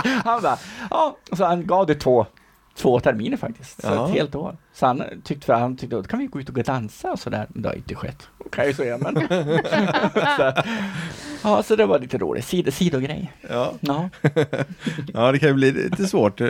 Han 0.24 0.42
bara, 0.42 0.58
ja, 0.90 1.16
så 1.32 1.44
han 1.44 1.66
gav 1.66 1.86
det 1.86 1.94
två, 1.94 2.26
två 2.76 3.00
terminer 3.00 3.36
faktiskt. 3.36 3.82
Så 3.82 3.88
Ja. 3.88 4.08
ett 4.08 4.14
helt 4.14 4.34
år. 4.34 4.56
Så 4.72 4.86
han 4.86 5.02
tyckte, 5.24 5.46
för 5.46 5.52
han 5.52 5.76
tyckte, 5.76 5.96
då 5.96 6.02
kan 6.02 6.18
vi 6.18 6.26
gå 6.26 6.40
ut 6.40 6.48
och 6.48 6.54
gå 6.54 6.60
och 6.60 6.64
dansa 6.66 7.12
och 7.12 7.18
sådär. 7.18 7.46
Men 7.48 7.62
det 7.62 7.68
har 7.68 7.76
inte 7.76 7.94
skett. 7.94 8.28
kan 8.52 8.64
jag 8.64 8.66
ju 8.70 8.74
säga. 8.74 8.98
Men. 8.98 9.14
så, 10.36 10.52
ja, 11.42 11.62
så 11.62 11.76
det 11.76 11.86
var 11.86 11.98
lite 11.98 12.18
roligt. 12.18 12.44
Sid 12.44 12.74
sidogrej. 12.74 13.32
Ja. 13.50 13.72
Ja. 13.80 14.08
ja, 15.14 15.32
det 15.32 15.38
kan 15.38 15.48
ju 15.48 15.54
bli 15.54 15.72
lite 15.72 16.06
svårt 16.06 16.40
eh, 16.40 16.48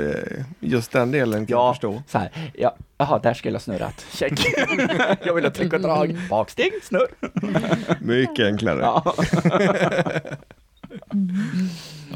just 0.60 0.92
den 0.92 1.10
delen 1.10 1.46
kan 1.46 1.52
jag 1.56 1.66
Ja, 1.68 1.72
förstå. 1.72 2.02
så 2.08 2.18
här. 2.18 2.30
Ja, 2.54 2.74
jaha, 2.98 3.18
där 3.18 3.34
skulle 3.34 3.54
jag 3.54 3.62
snurrat. 3.62 4.06
Check. 4.12 4.46
jag 5.22 5.34
vill 5.34 5.44
ha 5.44 5.50
tryck 5.50 5.72
och 5.72 5.80
drag. 5.80 6.18
Baksteg, 6.30 6.72
snurr. 6.82 7.08
Mycket 8.00 8.46
enklare. 8.46 8.78
Ja, 8.80 9.14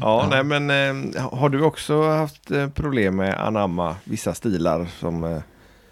Ja. 0.01 0.27
nej 0.29 0.43
men 0.43 0.69
eh, 1.15 1.21
har 1.31 1.49
du 1.49 1.61
också 1.61 2.01
haft 2.01 2.51
eh, 2.51 2.69
problem 2.69 3.15
med 3.15 3.47
anamma 3.47 3.95
vissa 4.03 4.33
stilar 4.33 4.85
som, 4.85 5.23
eh, 5.23 5.39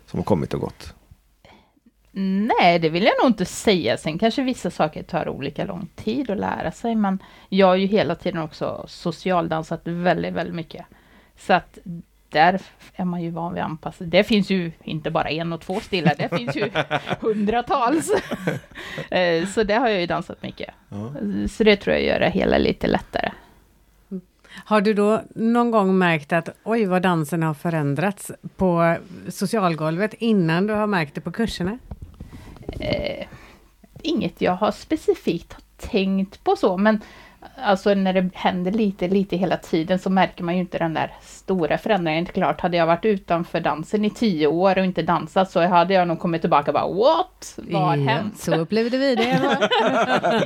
som 0.05 0.20
har 0.20 0.24
kommit 0.24 0.53
och 0.53 0.62
gått? 0.62 0.93
Nej, 2.12 2.80
det 2.80 2.89
vill 2.89 3.03
jag 3.03 3.14
nog 3.22 3.30
inte 3.30 3.45
säga. 3.45 3.97
Sen 3.97 4.20
kanske 4.20 4.43
vissa 4.43 4.72
saker 4.72 5.03
tar 5.03 5.30
olika 5.30 5.66
lång 5.66 5.88
tid 5.95 6.30
att 6.30 6.38
lära 6.38 6.72
sig, 6.72 6.95
men 6.95 7.20
jag 7.49 7.68
har 7.68 7.76
ju 7.76 7.86
hela 7.86 8.16
tiden 8.16 8.41
också 8.41 8.86
socialdansat 8.88 9.82
väldigt, 9.84 10.34
väldigt 10.34 10.55
mycket. 10.55 10.86
Så 11.38 11.53
att 11.53 11.78
där 12.30 12.61
är 12.95 13.05
man 13.05 13.21
ju 13.21 13.30
van 13.30 13.53
vid 13.53 13.63
anpassa. 13.63 14.03
Det 14.03 14.23
finns 14.23 14.49
ju 14.49 14.71
inte 14.84 15.11
bara 15.11 15.30
en 15.30 15.53
och 15.53 15.61
två 15.61 15.80
stilar, 15.80 16.13
det 16.17 16.38
finns 16.38 16.55
ju 16.55 16.69
hundratals. 17.19 18.11
Eh, 19.11 19.45
Så 19.47 19.63
det 19.63 19.73
har 19.73 19.88
jag 19.89 19.99
ju 19.99 20.05
dansat 20.05 20.43
mycket. 20.43 20.69
Ja. 20.89 21.11
Så 21.49 21.63
det 21.63 21.75
tror 21.75 21.95
jag 21.95 22.05
gör 22.05 22.19
det 22.19 22.30
hela 22.30 22.57
lite 22.57 22.88
lättare. 22.88 23.32
Har 24.65 24.82
du 24.82 24.93
då 24.93 25.21
någon 25.36 25.71
gång 25.71 25.97
märkt 25.97 26.34
att 26.34 26.49
oj 26.63 26.86
vad 26.86 27.01
dansen 27.01 27.43
har 27.43 27.53
förändrats 27.53 28.32
på 28.57 28.95
socialgolvet 29.30 30.13
innan 30.13 30.67
du 30.67 30.73
har 30.73 30.88
märkt 30.88 31.15
det 31.15 31.21
på 31.21 31.32
kurserna? 31.32 31.80
eh, 32.80 33.25
inget 34.01 34.41
jag 34.41 34.51
har 34.55 34.71
specifikt 34.71 35.55
tänkt 35.77 36.43
på 36.43 36.55
så, 36.55 36.77
men 36.77 37.01
alltså 37.55 37.93
när 37.93 38.13
det 38.13 38.29
händer 38.33 38.71
lite, 38.71 39.07
lite 39.07 39.37
hela 39.37 39.57
tiden 39.57 39.99
så 39.99 40.09
märker 40.09 40.43
man 40.43 40.53
ju 40.55 40.59
inte 40.61 40.77
den 40.77 40.93
där 40.93 41.13
stora 41.21 41.77
förändringen. 41.77 42.25
Klart, 42.25 42.61
hade 42.61 42.77
jag 42.77 42.85
varit 42.85 43.05
utanför 43.05 43.59
dansen 43.59 44.05
i 44.05 44.09
tio 44.09 44.47
år 44.47 44.77
och 44.77 44.85
inte 44.85 45.01
dansat 45.01 45.51
så 45.51 45.61
hade 45.67 45.93
jag 45.93 46.07
nog 46.07 46.19
kommit 46.19 46.41
tillbaka 46.41 46.71
och 46.71 46.73
bara 46.73 46.87
what? 46.93 47.53
Vad 47.57 47.81
har 47.81 47.97
Ja, 47.97 48.03
hänt? 48.11 48.39
Så 48.39 48.55
upplevde 48.55 48.97
vi 48.97 49.15
det. 49.15 49.57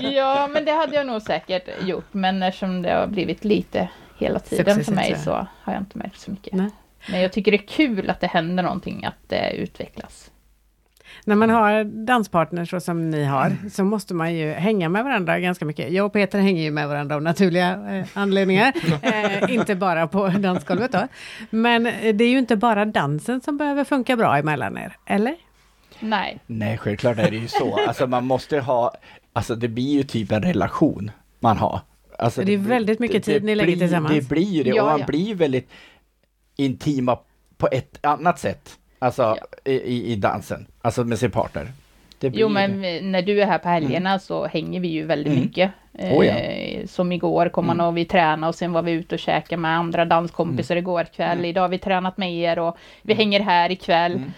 ja, 0.14 0.48
men 0.52 0.66
det 0.66 0.72
hade 0.72 0.96
jag 0.96 1.06
nog 1.08 1.22
säkert 1.22 1.70
gjort, 1.84 2.08
men 2.14 2.44
eftersom 2.44 2.82
det 2.82 2.92
har 2.94 3.08
blivit 3.08 3.46
lite 3.46 3.90
hela 4.20 4.40
tiden 4.40 4.84
för 4.84 4.92
mig 4.92 5.16
så. 5.16 5.24
så 5.24 5.48
har 5.62 5.74
jag 5.74 5.82
inte 5.82 5.98
märkt 5.98 6.20
så 6.20 6.32
mycket. 6.32 6.54
Nej. 6.54 6.70
Men 7.10 7.22
jag 7.22 7.32
tycker 7.34 7.52
det 7.52 7.58
är 7.58 7.68
kul 7.68 8.10
att 8.10 8.20
det 8.20 8.28
händer 8.28 8.64
någonting, 8.64 9.06
att 9.06 9.30
det 9.30 9.52
utvecklas. 9.52 10.32
När 11.26 11.36
man 11.36 11.50
har 11.50 11.84
danspartners 11.84 12.70
så 12.70 12.80
som 12.80 13.10
ni 13.10 13.24
har, 13.24 13.56
så 13.72 13.84
måste 13.84 14.14
man 14.14 14.34
ju 14.36 14.52
hänga 14.52 14.90
med 14.90 15.04
varandra 15.04 15.40
ganska 15.40 15.66
mycket. 15.66 15.92
Jag 15.92 16.06
och 16.06 16.14
Peter 16.14 16.40
hänger 16.40 16.64
ju 16.64 16.72
med 16.72 16.88
varandra 16.88 17.16
av 17.16 17.22
naturliga 17.22 17.98
eh, 17.98 18.06
anledningar, 18.14 18.74
eh, 19.02 19.54
inte 19.56 19.76
bara 19.76 20.08
på 20.08 20.28
dansgolvet 20.28 20.92
då. 20.92 21.08
Men 21.50 21.86
eh, 21.86 22.16
det 22.16 22.24
är 22.24 22.30
ju 22.30 22.38
inte 22.40 22.56
bara 22.56 22.86
dansen 22.86 23.42
som 23.42 23.58
behöver 23.58 23.84
funka 23.84 24.16
bra 24.16 24.38
emellan 24.38 24.78
er, 24.78 24.98
eller? 25.06 25.36
Nej, 26.00 26.40
Nej, 26.48 26.78
självklart 26.78 27.18
är 27.18 27.32
det 27.32 27.38
ju 27.38 27.48
så. 27.48 27.80
Alltså 27.88 28.08
man 28.08 28.26
måste 28.26 28.60
ha, 28.60 28.94
alltså 29.34 29.56
det 29.56 29.68
blir 29.68 29.94
ju 29.94 30.04
typ 30.04 30.32
en 30.32 30.42
relation 30.44 31.12
man 31.40 31.58
har. 31.58 31.80
Alltså, 32.20 32.42
Det 32.42 32.54
är 32.54 32.58
blir- 32.58 32.70
väldigt 32.70 33.00
mycket 33.00 33.24
tid 33.24 33.44
ni 33.44 33.56
lägger 33.56 33.72
blir, 33.76 33.80
tillsammans. 33.88 34.16
Det 34.16 34.30
blir 34.30 34.44
ju 34.52 34.64
det, 34.64 34.70
Ja, 34.70 34.84
och 34.84 34.90
man 34.90 35.00
ja. 35.00 35.06
blir 35.06 35.28
ju 35.28 35.34
väldigt 35.34 35.70
intima 36.56 37.20
på 37.58 37.68
ett 37.72 38.06
annat 38.06 38.40
sätt. 38.40 38.70
Alltså 39.04 39.22
Ja. 39.64 39.72
i, 39.72 40.12
i, 40.14 40.16
dansen, 40.16 40.66
alltså 40.82 41.04
med 41.04 41.20
sin 41.20 41.32
partner. 41.32 41.68
Det 42.20 42.30
blir 42.30 42.42
Jo, 42.42 42.50
men 42.50 42.82
när 43.12 43.22
du 43.22 43.42
är 43.42 43.46
här 43.46 43.58
på 43.58 43.70
helgerna 43.70 44.20
så 44.20 44.46
hänger 44.48 44.80
vi 44.80 44.88
ju 44.88 45.06
väldigt 45.06 45.32
Mm. 45.34 45.44
mycket. 45.44 45.72
Oh, 45.94 46.26
ja. 46.26 46.34
Eh, 46.34 46.86
Som 46.88 47.12
igår 47.12 47.50
kom 47.50 47.66
man 47.68 47.76
Mm. 47.76 47.86
och 47.88 47.98
vi 47.98 48.06
tränade 48.06 48.48
och 48.50 48.56
sen 48.56 48.74
var 48.74 48.82
vi 48.82 48.92
ute 48.92 49.16
och 49.16 49.20
käkade 49.20 49.62
med 49.62 49.78
andra 49.78 50.06
danskompisar 50.06 50.76
igår 50.76 51.04
kväll. 51.16 51.32
Mm. 51.38 51.46
Idag 51.46 51.62
har 51.62 51.70
vi 51.70 51.78
tränat 51.80 52.18
med 52.18 52.34
er 52.34 52.60
och 52.60 52.78
vi 53.02 53.14
hänger 53.14 53.40
här 53.40 53.72
ikväll. 53.72 54.12
Mm. 54.16 54.32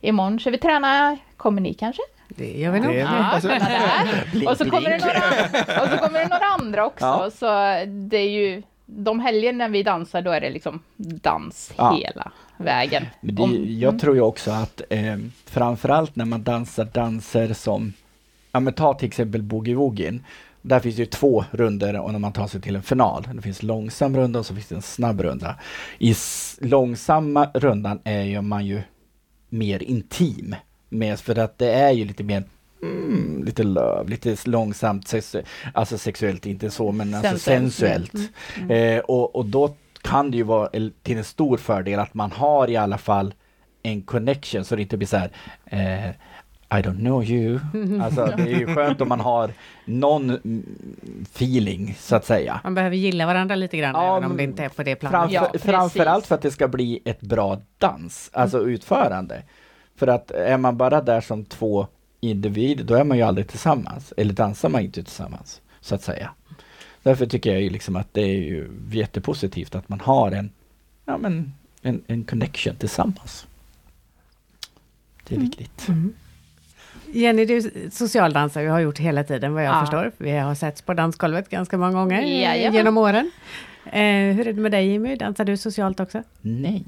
Imorgon 0.00 0.40
ska 0.40 0.50
vi 0.50 0.58
träna. 0.58 1.16
Kommer 1.36 1.60
ni 1.60 1.74
kanske? 1.74 2.02
Det 2.28 2.58
gör 2.58 2.70
vi 2.72 2.80
nog. 2.80 2.94
Ja. 2.94 3.40
Blink, 4.32 4.50
Och 4.50 4.56
så 4.56 4.70
kommer 4.70 4.90
det 4.90 4.98
några, 4.98 5.82
och 5.82 5.88
så 5.90 5.96
kommer 5.96 6.18
det 6.20 6.28
några 6.28 6.44
andra 6.60 6.86
också. 6.86 7.04
Ja. 7.04 7.30
Så 7.34 7.46
det 7.86 8.16
är 8.18 8.30
ju 8.30 8.62
de 8.96 9.20
helger 9.20 9.52
när 9.52 9.68
vi 9.68 9.82
dansar, 9.82 10.22
då 10.22 10.30
är 10.30 10.40
det 10.40 10.50
liksom 10.50 10.80
dans 10.96 11.72
Ja. 11.76 11.98
hela 12.04 12.32
vägen. 12.56 13.06
Men 13.20 13.34
det, 13.34 13.42
Om- 13.42 13.64
jag 13.68 13.88
mm. 13.88 13.98
tror 13.98 14.14
ju 14.14 14.20
också 14.20 14.50
att 14.50 14.82
eh, 14.90 15.16
framförallt 15.44 16.16
när 16.16 16.24
man 16.24 16.42
dansar 16.42 16.84
danser 16.84 17.52
som, 17.52 17.92
ja 18.52 18.60
men 18.60 18.72
ta 18.72 18.94
till 18.94 19.08
exempel 19.08 19.42
boogie-woogien. 19.42 20.20
Där 20.62 20.80
finns 20.80 20.96
det 20.96 21.02
ju 21.02 21.06
två 21.06 21.44
runder 21.50 22.00
och 22.00 22.12
när 22.12 22.18
man 22.18 22.32
tar 22.32 22.46
sig 22.46 22.60
till 22.60 22.76
en 22.76 22.82
final. 22.82 23.26
Det 23.34 23.42
finns 23.42 23.62
långsam 23.62 24.16
runda 24.16 24.38
och 24.38 24.46
så 24.46 24.54
finns 24.54 24.68
det 24.68 24.74
en 24.74 24.82
snabb 24.82 25.20
runda. 25.20 25.54
I 25.98 26.14
långsamma 26.60 27.50
rundan 27.54 28.00
är 28.04 28.22
ju 28.22 28.40
man 28.40 28.66
ju 28.66 28.82
mer 29.48 29.82
intim. 29.82 30.54
Med, 30.88 31.20
för 31.20 31.38
att 31.38 31.58
det 31.58 31.72
är 31.72 31.90
ju 31.90 32.04
lite 32.04 32.24
mer 32.24 32.44
Mm, 32.82 33.44
lite 33.44 33.62
löv, 33.62 34.08
lite 34.08 34.36
långsamt, 34.44 35.06
sexu- 35.06 35.44
alltså 35.74 35.98
sexuellt 35.98 36.46
inte 36.46 36.70
så 36.70 36.92
men 36.92 37.14
alltså 37.14 37.38
Sensuellt. 37.38 38.12
sensuellt. 38.12 38.32
Mm. 38.60 38.70
Eh, 38.96 39.00
och, 39.00 39.36
och 39.36 39.44
då 39.46 39.74
kan 40.02 40.30
det 40.30 40.36
ju 40.36 40.42
vara 40.42 40.68
till 41.02 41.18
en 41.18 41.24
stor 41.24 41.56
fördel 41.56 41.98
att 42.00 42.14
man 42.14 42.32
har 42.32 42.70
i 42.70 42.76
alla 42.76 42.98
fall 42.98 43.34
en 43.82 44.02
connection 44.02 44.64
så 44.64 44.76
det 44.76 44.82
inte 44.82 44.96
blir 44.96 45.08
så 45.08 45.16
här 45.16 45.30
eh, 45.66 46.10
I 46.78 46.82
don't 46.82 46.98
know 46.98 47.24
you. 47.24 47.60
Alltså 48.02 48.32
det 48.36 48.42
är 48.42 48.58
ju 48.58 48.74
skönt 48.74 49.00
om 49.00 49.08
man 49.08 49.20
har 49.20 49.50
någon 49.84 50.30
mm, 50.30 50.64
feeling 51.34 51.96
så 51.98 52.16
att 52.16 52.24
säga. 52.24 52.60
Man 52.64 52.74
behöver 52.74 52.96
gilla 52.96 53.26
varandra 53.26 53.54
lite 53.54 53.76
grann, 53.76 53.94
Ja, 53.94 54.16
även 54.16 54.30
om 54.30 54.36
det 54.36 54.42
inte 54.42 54.64
är 54.64 54.68
på 54.68 54.82
det 54.82 54.96
planet. 54.96 55.30
Framför, 55.30 55.50
Ja, 55.52 55.58
framförallt 55.58 56.26
för 56.26 56.34
att 56.34 56.42
det 56.42 56.50
ska 56.50 56.68
bli 56.68 57.00
ett 57.04 57.20
bra 57.20 57.60
dans, 57.78 58.30
alltså 58.32 58.58
utförande. 58.66 59.42
För 59.96 60.06
att 60.06 60.30
är 60.30 60.56
man 60.56 60.76
bara 60.76 61.00
där 61.00 61.20
som 61.20 61.44
två 61.44 61.86
individer, 62.20 62.84
då 62.84 62.94
är 62.94 63.04
man 63.04 63.16
ju 63.16 63.22
aldrig 63.22 63.48
tillsammans. 63.48 64.12
Eller 64.16 64.32
dansar 64.34 64.68
man 64.68 64.80
inte 64.82 65.02
tillsammans, 65.02 65.60
så 65.80 65.94
att 65.94 66.02
säga. 66.02 66.30
Därför 67.02 67.26
tycker 67.26 67.52
jag 67.52 67.62
ju 67.62 67.70
liksom 67.70 67.96
att 67.96 68.14
det 68.14 68.20
är 68.20 68.26
ju 68.38 68.70
jättepositivt 68.92 69.74
att 69.74 69.88
man 69.88 70.00
har 70.00 70.32
en, 70.32 70.50
ja 71.04 71.18
men, 71.18 71.52
en, 71.82 72.02
en 72.06 72.24
connection 72.24 72.76
tillsammans. 72.76 73.46
Det 75.28 75.34
är 75.34 75.38
Mm. 75.38 75.48
viktigt. 75.50 75.86
Jenny, 77.12 77.44
du 77.44 77.56
är 77.56 77.90
socialdansare, 77.90 78.64
vi 78.64 78.70
har 78.70 78.80
gjort 78.80 78.98
hela 78.98 79.24
tiden 79.24 79.54
vad 79.54 79.64
jag 79.64 79.74
Ja. 79.74 79.80
förstår. 79.80 80.12
Vi 80.18 80.30
har 80.30 80.54
setts 80.54 80.82
på 80.82 80.94
dansgolvet 80.94 81.48
ganska 81.48 81.78
många 81.78 81.92
gånger 81.92 82.22
Jajamän. 82.22 82.74
genom 82.74 82.96
åren. 82.98 83.30
Eh, 83.84 84.00
hur 84.36 84.48
är 84.48 84.52
det 84.52 84.60
med 84.60 84.72
dig 84.72 84.86
Jimmy? 84.88 85.16
Dansar 85.16 85.44
du 85.44 85.56
socialt 85.56 86.00
också? 86.00 86.22
Nej, 86.40 86.84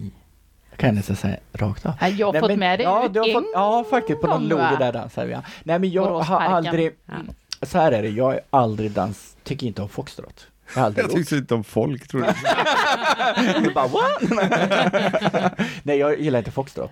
jag 0.72 0.78
kan 0.78 0.94
nästan 0.94 1.16
säga 1.16 1.36
rakt 1.52 1.86
av. 1.86 1.92
Ja, 2.00 2.08
Jag 2.08 2.26
har 2.26 2.32
Nej, 2.32 2.40
fått 2.40 2.50
men- 2.50 2.58
med 2.58 2.78
dig 2.78 2.84
ja, 2.84 3.06
ut 3.06 3.12
du 3.14 3.20
har 3.20 3.26
en 3.28 3.34
fått, 3.34 3.44
ja, 3.54 3.84
faktiskt 3.90 4.20
på 4.20 4.26
någon 4.26 4.48
loge 4.48 4.76
där 4.78 4.92
dansar 4.92 5.26
vi. 5.26 5.36
Nej, 5.64 5.78
men 5.78 5.90
jag 5.90 6.20
har 6.20 6.40
aldrig, 6.40 6.92
Ja. 7.06 7.14
så 7.66 7.78
här 7.78 7.92
är 7.92 8.02
det, 8.02 8.08
jag 8.08 8.34
är 8.34 8.40
aldrig 8.50 8.90
dans, 8.90 9.36
tycker 9.44 9.66
inte 9.66 9.82
om 9.82 9.88
foxtrot. 9.88 10.46
Jag 10.74 10.82
har 10.82 10.92
Jag 10.96 11.10
tyckte 11.10 11.36
inte 11.36 11.54
om 11.54 11.64
folk 11.64 12.08
tror 12.08 12.24
jag. 12.24 12.34
Du 13.62 13.70
bara 13.74 13.86
what? 13.88 14.22
Nej, 15.82 15.98
jag 15.98 16.20
gillar 16.20 16.38
inte 16.38 16.50
foxtrot. 16.50 16.90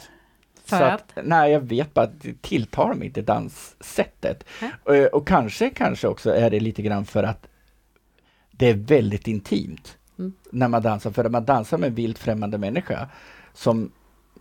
Så 0.65 0.77
att? 0.77 1.13
nej, 1.25 1.53
jag 1.53 1.61
vet 1.61 1.95
bara 1.95 2.05
att 2.05 2.21
det 2.23 2.43
tilltalar 2.43 2.95
mig 2.95 3.07
inte 3.07 3.23
danssättet. 3.23 4.45
Och, 4.85 4.95
och 4.97 5.29
kanske, 5.29 5.71
kanske 5.71 6.09
också 6.09 6.35
är 6.35 6.51
det 6.51 6.61
lite 6.61 6.83
grann 6.83 7.05
för 7.05 7.23
att 7.23 7.47
det 8.51 8.67
är 8.69 8.75
väldigt 8.75 9.27
intimt 9.29 9.97
Mm. 10.19 10.33
när 10.51 10.69
man 10.69 10.83
dansar. 10.83 11.11
För 11.11 11.25
att 11.25 11.31
man 11.33 11.45
dansar 11.45 11.79
med 11.79 11.89
en 11.89 11.95
vilt 11.95 12.19
främmande 12.19 12.59
människa 12.59 13.09
som 13.53 13.91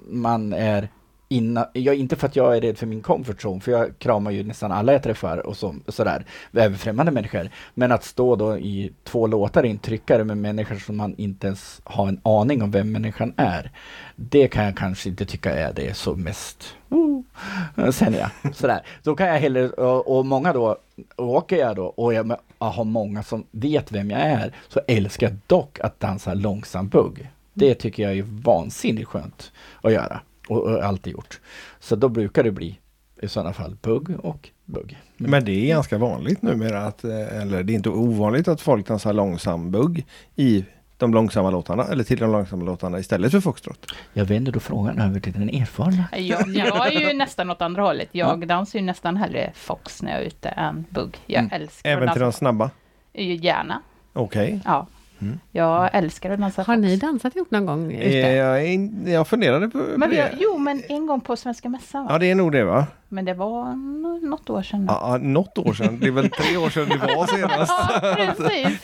man 0.08 0.54
är 0.54 0.90
innan, 1.30 1.66
ja, 1.74 1.94
inte 1.94 2.16
för 2.16 2.28
att 2.28 2.36
jag 2.36 2.58
är 2.58 2.62
rädd 2.62 2.78
för 2.78 2.86
min 2.86 3.02
comfort 3.02 3.46
zone, 3.46 3.62
för 3.62 3.72
jag 3.72 4.00
kramar 4.00 4.32
ju 4.32 4.44
nästan 4.44 4.72
alla 4.72 4.94
jag 4.94 5.04
träffar 5.04 5.48
och, 5.48 5.58
så, 5.58 5.76
och 5.86 5.94
sådär, 5.94 6.26
även 6.54 6.78
främmande 6.78 7.12
människor. 7.12 7.50
Men 7.74 7.92
att 7.92 8.04
stå 8.04 8.36
då 8.36 8.58
i 8.58 8.94
två 9.04 9.28
låtar 9.28 9.66
i 9.66 9.70
en 9.70 9.78
tryckare 9.78 10.24
med 10.24 10.38
människor 10.38 10.76
som 10.76 10.98
man 10.98 11.16
inte 11.18 11.48
ens 11.48 11.82
har 11.84 12.08
en 12.08 12.22
aning 12.24 12.64
om 12.64 12.72
vem 12.72 12.92
människan 12.92 13.34
är. 13.38 13.72
Det 14.16 14.48
kan 14.48 14.66
jag 14.66 14.78
kanske 14.78 15.10
inte 15.10 15.26
tycka 15.26 15.52
är 15.52 15.74
det 15.74 15.98
så 15.98 16.16
mest, 16.16 16.76
uh, 16.94 17.92
känner 17.92 18.20
jag. 18.20 18.56
Sådär. 18.56 18.82
Då 19.04 19.16
kan 19.16 19.28
jag 19.28 19.40
hellre, 19.40 19.70
och, 19.70 20.18
och 20.18 20.26
många 20.26 20.54
då, 20.54 20.78
åker 21.16 21.58
jag 21.58 21.76
då 21.76 21.86
och 21.86 22.14
jag 22.14 22.38
har 22.58 22.84
många 22.84 23.24
som 23.24 23.44
vet 23.52 23.92
vem 23.92 24.12
jag 24.12 24.22
är, 24.22 24.54
så 24.68 24.82
älskar 24.88 25.28
jag 25.28 25.38
dock 25.48 25.80
att 25.80 26.00
dansa 26.00 26.34
långsam 26.34 26.88
bugg. 26.88 27.30
Det 27.60 27.76
tycker 27.76 28.04
jag 28.04 28.18
är 28.18 28.24
vansinnigt 28.44 29.08
skönt 29.08 29.52
att 29.82 29.92
göra 29.94 30.22
och, 30.50 30.64
och 30.64 30.84
alltid 30.84 31.14
gjort. 31.14 31.40
Så 31.80 31.96
då 31.96 32.10
brukar 32.10 32.44
det 32.44 32.52
bli 32.52 32.80
i 33.22 33.28
sådana 33.28 33.54
fall 33.54 33.76
bugg 33.82 34.10
och 34.24 34.50
bugg. 34.66 34.98
Men 35.18 35.46
det 35.46 35.52
är 35.52 35.68
ganska 35.68 35.98
vanligt 35.98 36.42
numera 36.42 36.82
att, 36.86 37.04
eh, 37.04 37.42
eller 37.42 37.64
det 37.64 37.74
är 37.74 37.76
inte 37.76 37.90
ovanligt 37.90 38.48
att 38.48 38.62
folk 38.62 38.88
dansar 38.88 39.14
långsam 39.14 39.72
bugg 39.72 40.06
i 40.36 40.66
de 40.98 41.14
långsamma 41.14 41.50
låtarna 41.50 41.84
eller 41.84 42.04
till 42.04 42.18
de 42.18 42.32
långsamma 42.32 42.64
låtarna 42.64 43.00
istället 43.00 43.32
för 43.32 43.40
foxtrot? 43.40 43.86
Jag 44.14 44.26
vänder 44.26 44.52
då 44.52 44.60
frågan 44.60 45.00
över 45.02 45.20
till 45.20 45.34
den 45.34 45.50
erfarna. 45.50 46.04
Jag, 46.18 46.48
jag 46.50 46.94
är 46.96 47.00
ju 47.10 47.14
nästan 47.14 47.50
åt 47.50 47.62
andra 47.62 47.82
hållet. 47.82 48.10
Jag 48.12 48.48
dansar 48.48 48.80
ju 48.80 48.86
nästan 48.86 49.18
hellre 49.18 49.52
fox 49.56 50.02
när 50.04 50.12
jag 50.12 50.22
är 50.22 50.26
ute 50.26 50.50
än 50.50 50.86
bugg. 50.90 51.18
Jag 51.26 51.40
Mm. 51.44 51.62
älskar 51.62 51.90
Även 51.90 52.14
till 52.14 52.22
de 52.22 52.32
snabba? 52.32 52.72
Ju 53.14 53.36
Gärna. 53.36 53.82
Okej. 54.14 54.60
Ja. 54.66 54.88
Mm. 55.22 55.40
Jag 55.52 55.90
älskar 55.94 56.30
att 56.32 56.40
dansa 56.40 56.62
Har 56.64 56.76
ni 56.76 56.96
dansat 56.98 57.36
ihop 57.36 57.52
någon 57.52 57.66
gång? 57.66 57.94
Eh, 57.94 58.08
Ute? 58.08 58.18
Jag, 58.18 58.62
är 58.62 58.66
in- 58.66 59.04
jag 59.08 59.28
funderade 59.28 59.70
på, 59.70 59.78
på 59.80 59.86
Men 59.98 60.10
vi 60.10 60.18
har, 60.20 60.30
det. 60.30 60.36
jo, 60.40 60.58
men 60.58 60.84
en 60.90 61.08
gång 61.08 61.22
på 61.22 61.36
Svenska 61.36 61.70
Mässan. 61.70 62.06
va? 62.06 62.12
Ja, 62.12 62.18
det 62.18 62.32
är 62.32 62.36
nog 62.36 62.52
det 62.52 62.64
va? 62.64 62.88
Men 63.10 63.26
det 63.26 63.34
var 63.34 63.76
nå- 63.76 64.20
något 64.30 64.50
år 64.50 64.62
sedan. 64.62 64.86
Ja, 64.88 65.18
något 65.22 65.58
år 65.58 65.74
sedan. 65.74 65.98
Det 66.02 66.08
är 66.08 66.12
väl 66.12 66.30
tre 66.30 66.58
år 66.58 66.70
sedan 66.70 66.90
det 66.90 66.98
var 67.16 67.28
senast. 67.28 67.74
Ja, 68.02 68.16
precis. 68.16 68.80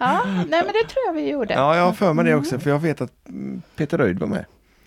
Ja, 0.00 0.20
nej, 0.24 0.46
men 0.48 0.66
det 0.66 0.88
tror 0.88 1.04
jag 1.06 1.12
vi 1.12 1.30
gjorde. 1.30 1.54
Ja, 1.54 1.76
jag 1.76 1.84
har 1.84 1.92
för 1.92 2.12
mig 2.12 2.24
det 2.24 2.34
också 2.34 2.58
för 2.58 2.70
jag 2.70 2.78
vet 2.78 3.00
att 3.00 3.28
mm, 3.28 3.62
Peter 3.76 3.98
Röjd 3.98 4.18
var 4.18 4.26
med. 4.26 4.44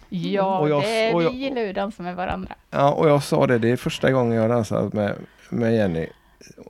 Ja, 0.09 0.59
Och 0.59 0.69
jag- 0.69 0.81
det, 0.83 1.13
och 1.13 1.23
jag- 1.23 1.29
vi 1.31 1.37
gillar 1.37 1.61
ju 1.61 1.69
att 1.69 1.75
dansa 1.75 2.03
med 2.03 2.15
varandra. 2.15 2.55
Ja, 2.71 2.91
och 2.91 3.09
jag 3.09 3.23
sa 3.23 3.47
det, 3.47 3.57
det 3.57 3.69
är 3.71 3.75
första 3.77 4.11
gången 4.11 4.33
jag 4.35 4.41
har 4.41 4.49
dansat 4.49 4.93
med, 4.93 5.13
med 5.49 5.75
Jenny 5.75 6.07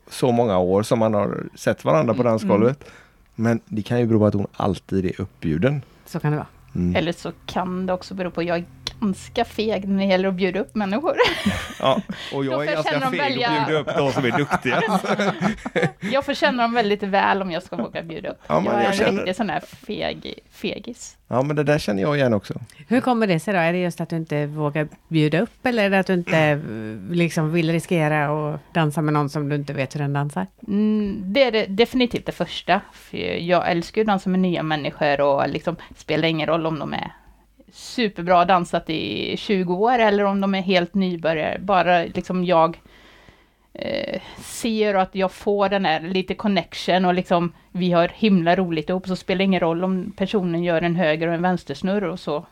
så 0.10 0.32
många 0.32 0.58
år 0.60 0.84
som 0.84 1.00
man 1.00 1.14
har 1.14 1.44
sett 1.56 1.86
varandra 1.86 2.14
på 2.14 2.22
Mm, 2.22 2.32
dansgolvet. 2.32 2.92
Men 3.40 3.60
det 3.66 3.82
kan 3.82 4.00
ju 4.00 4.06
bero 4.06 4.20
på 4.20 4.26
att 4.26 4.34
hon 4.34 4.48
alltid 4.54 5.06
är 5.06 5.22
uppbjuden. 5.22 5.82
Så 6.06 6.20
kan 6.20 6.32
det 6.32 6.38
vara. 6.38 6.48
Mm. 6.76 6.96
Eller 6.96 7.12
så 7.12 7.32
kan 7.46 7.86
det 7.86 7.94
också 7.94 8.14
bero 8.14 8.32
på 8.32 8.42
att 8.42 8.48
jag 8.48 8.58
är 8.58 8.66
ganska 9.00 9.46
feg 9.46 9.88
när 9.88 9.98
det 9.98 10.06
gäller 10.06 10.28
att 10.30 10.34
bjuda 10.36 10.60
upp 10.60 10.76
människor. 10.76 11.16
Ja, 11.80 12.02
och 12.34 12.46
jag 12.46 12.54
är 12.54 12.56
får 12.58 12.66
jag 12.66 12.84
ganska 12.86 13.10
feg 13.10 13.20
välja- 13.20 13.50
och 13.62 13.68
bjuda 13.68 13.80
upp 13.80 13.88
de 13.98 14.12
som 14.12 14.26
är 14.26 14.32
duktiga. 14.38 14.82
Jag 16.12 16.26
får 16.26 16.34
känna 16.34 16.64
dem 16.64 16.74
väldigt 16.74 17.04
väl 17.04 17.42
om 17.42 17.52
jag 17.52 17.64
ska 17.64 17.76
våga 17.76 18.04
bjuda 18.04 18.30
upp. 18.30 18.38
Ja, 18.48 18.60
men 18.60 18.66
jag 18.66 18.76
är 18.76 18.84
jag 18.84 18.92
en 18.92 18.98
känner- 18.98 19.12
riktig 19.18 19.36
sån 19.36 19.50
här 19.50 19.60
feg, 19.60 20.34
fegis. 20.52 21.17
Ja, 21.28 21.42
men 21.42 21.56
det 21.56 21.64
där 21.64 21.80
känner 21.80 22.02
jag 22.02 22.18
igen 22.18 22.34
också. 22.34 22.54
Hur 22.88 23.02
kommer 23.02 23.28
det 23.28 23.40
sig 23.40 23.54
då? 23.54 23.60
Är 23.60 23.74
det 23.74 23.80
just 23.80 24.02
att 24.02 24.10
du 24.10 24.16
inte 24.16 24.46
vågar 24.46 24.88
bjuda 25.08 25.42
upp 25.42 25.66
eller 25.66 25.84
är 25.84 25.90
det 25.90 26.00
att 26.00 26.08
du 26.08 26.14
inte 26.14 26.38
eh, 26.38 26.60
liksom 27.12 27.52
vill 27.52 27.72
riskera 27.72 28.26
att 28.26 28.74
dansa 28.74 29.02
med 29.02 29.14
någon 29.14 29.30
som 29.30 29.50
du 29.50 29.56
inte 29.56 29.74
vet 29.74 29.96
hur 29.96 30.00
den 30.00 30.14
dansar? 30.14 30.48
Mm, 30.68 31.34
det 31.34 31.44
är 31.44 31.52
det, 31.52 31.66
definitivt 31.66 32.26
det 32.26 32.32
första. 32.32 32.82
För 32.94 33.18
jag 33.38 33.72
älskar 33.72 34.02
ju 34.02 34.04
att 34.04 34.08
dansa 34.08 34.30
med 34.30 34.40
nya 34.40 34.64
människor 34.64 35.22
och 35.22 35.50
liksom 35.50 35.76
spelar 35.96 36.28
ingen 36.28 36.48
roll 36.48 36.66
om 36.66 36.80
de 36.80 36.94
är 36.94 37.12
superbra 37.72 38.46
dansat 38.46 38.90
i 38.90 39.38
20 39.38 39.74
år 39.74 40.00
eller 40.00 40.24
om 40.24 40.42
de 40.42 40.56
är 40.56 40.62
helt 40.62 40.94
nybörjare. 40.94 41.60
Bara 41.60 42.04
liksom 42.04 42.46
jag 42.46 42.78
eh, 43.78 44.22
ser 44.38 44.94
att 44.94 45.16
jag 45.16 45.32
får 45.32 45.70
den 45.70 45.86
här 45.86 46.00
lite 46.02 46.34
connection 46.34 47.06
och 47.06 47.14
liksom 47.14 47.54
vi 47.72 47.92
har 47.92 48.08
himla 48.08 48.56
roligt 48.56 48.90
ihop 48.90 49.08
så 49.08 49.16
spelar 49.16 49.38
det 49.38 49.44
ingen 49.44 49.60
roll 49.60 49.84
om 49.84 50.14
personen 50.18 50.64
gör 50.64 50.82
en 50.82 50.96
höger 50.96 51.28
och 51.28 51.34
en 51.34 51.42
vänstersnurr 51.42 52.04
och 52.04 52.20
så. 52.20 52.46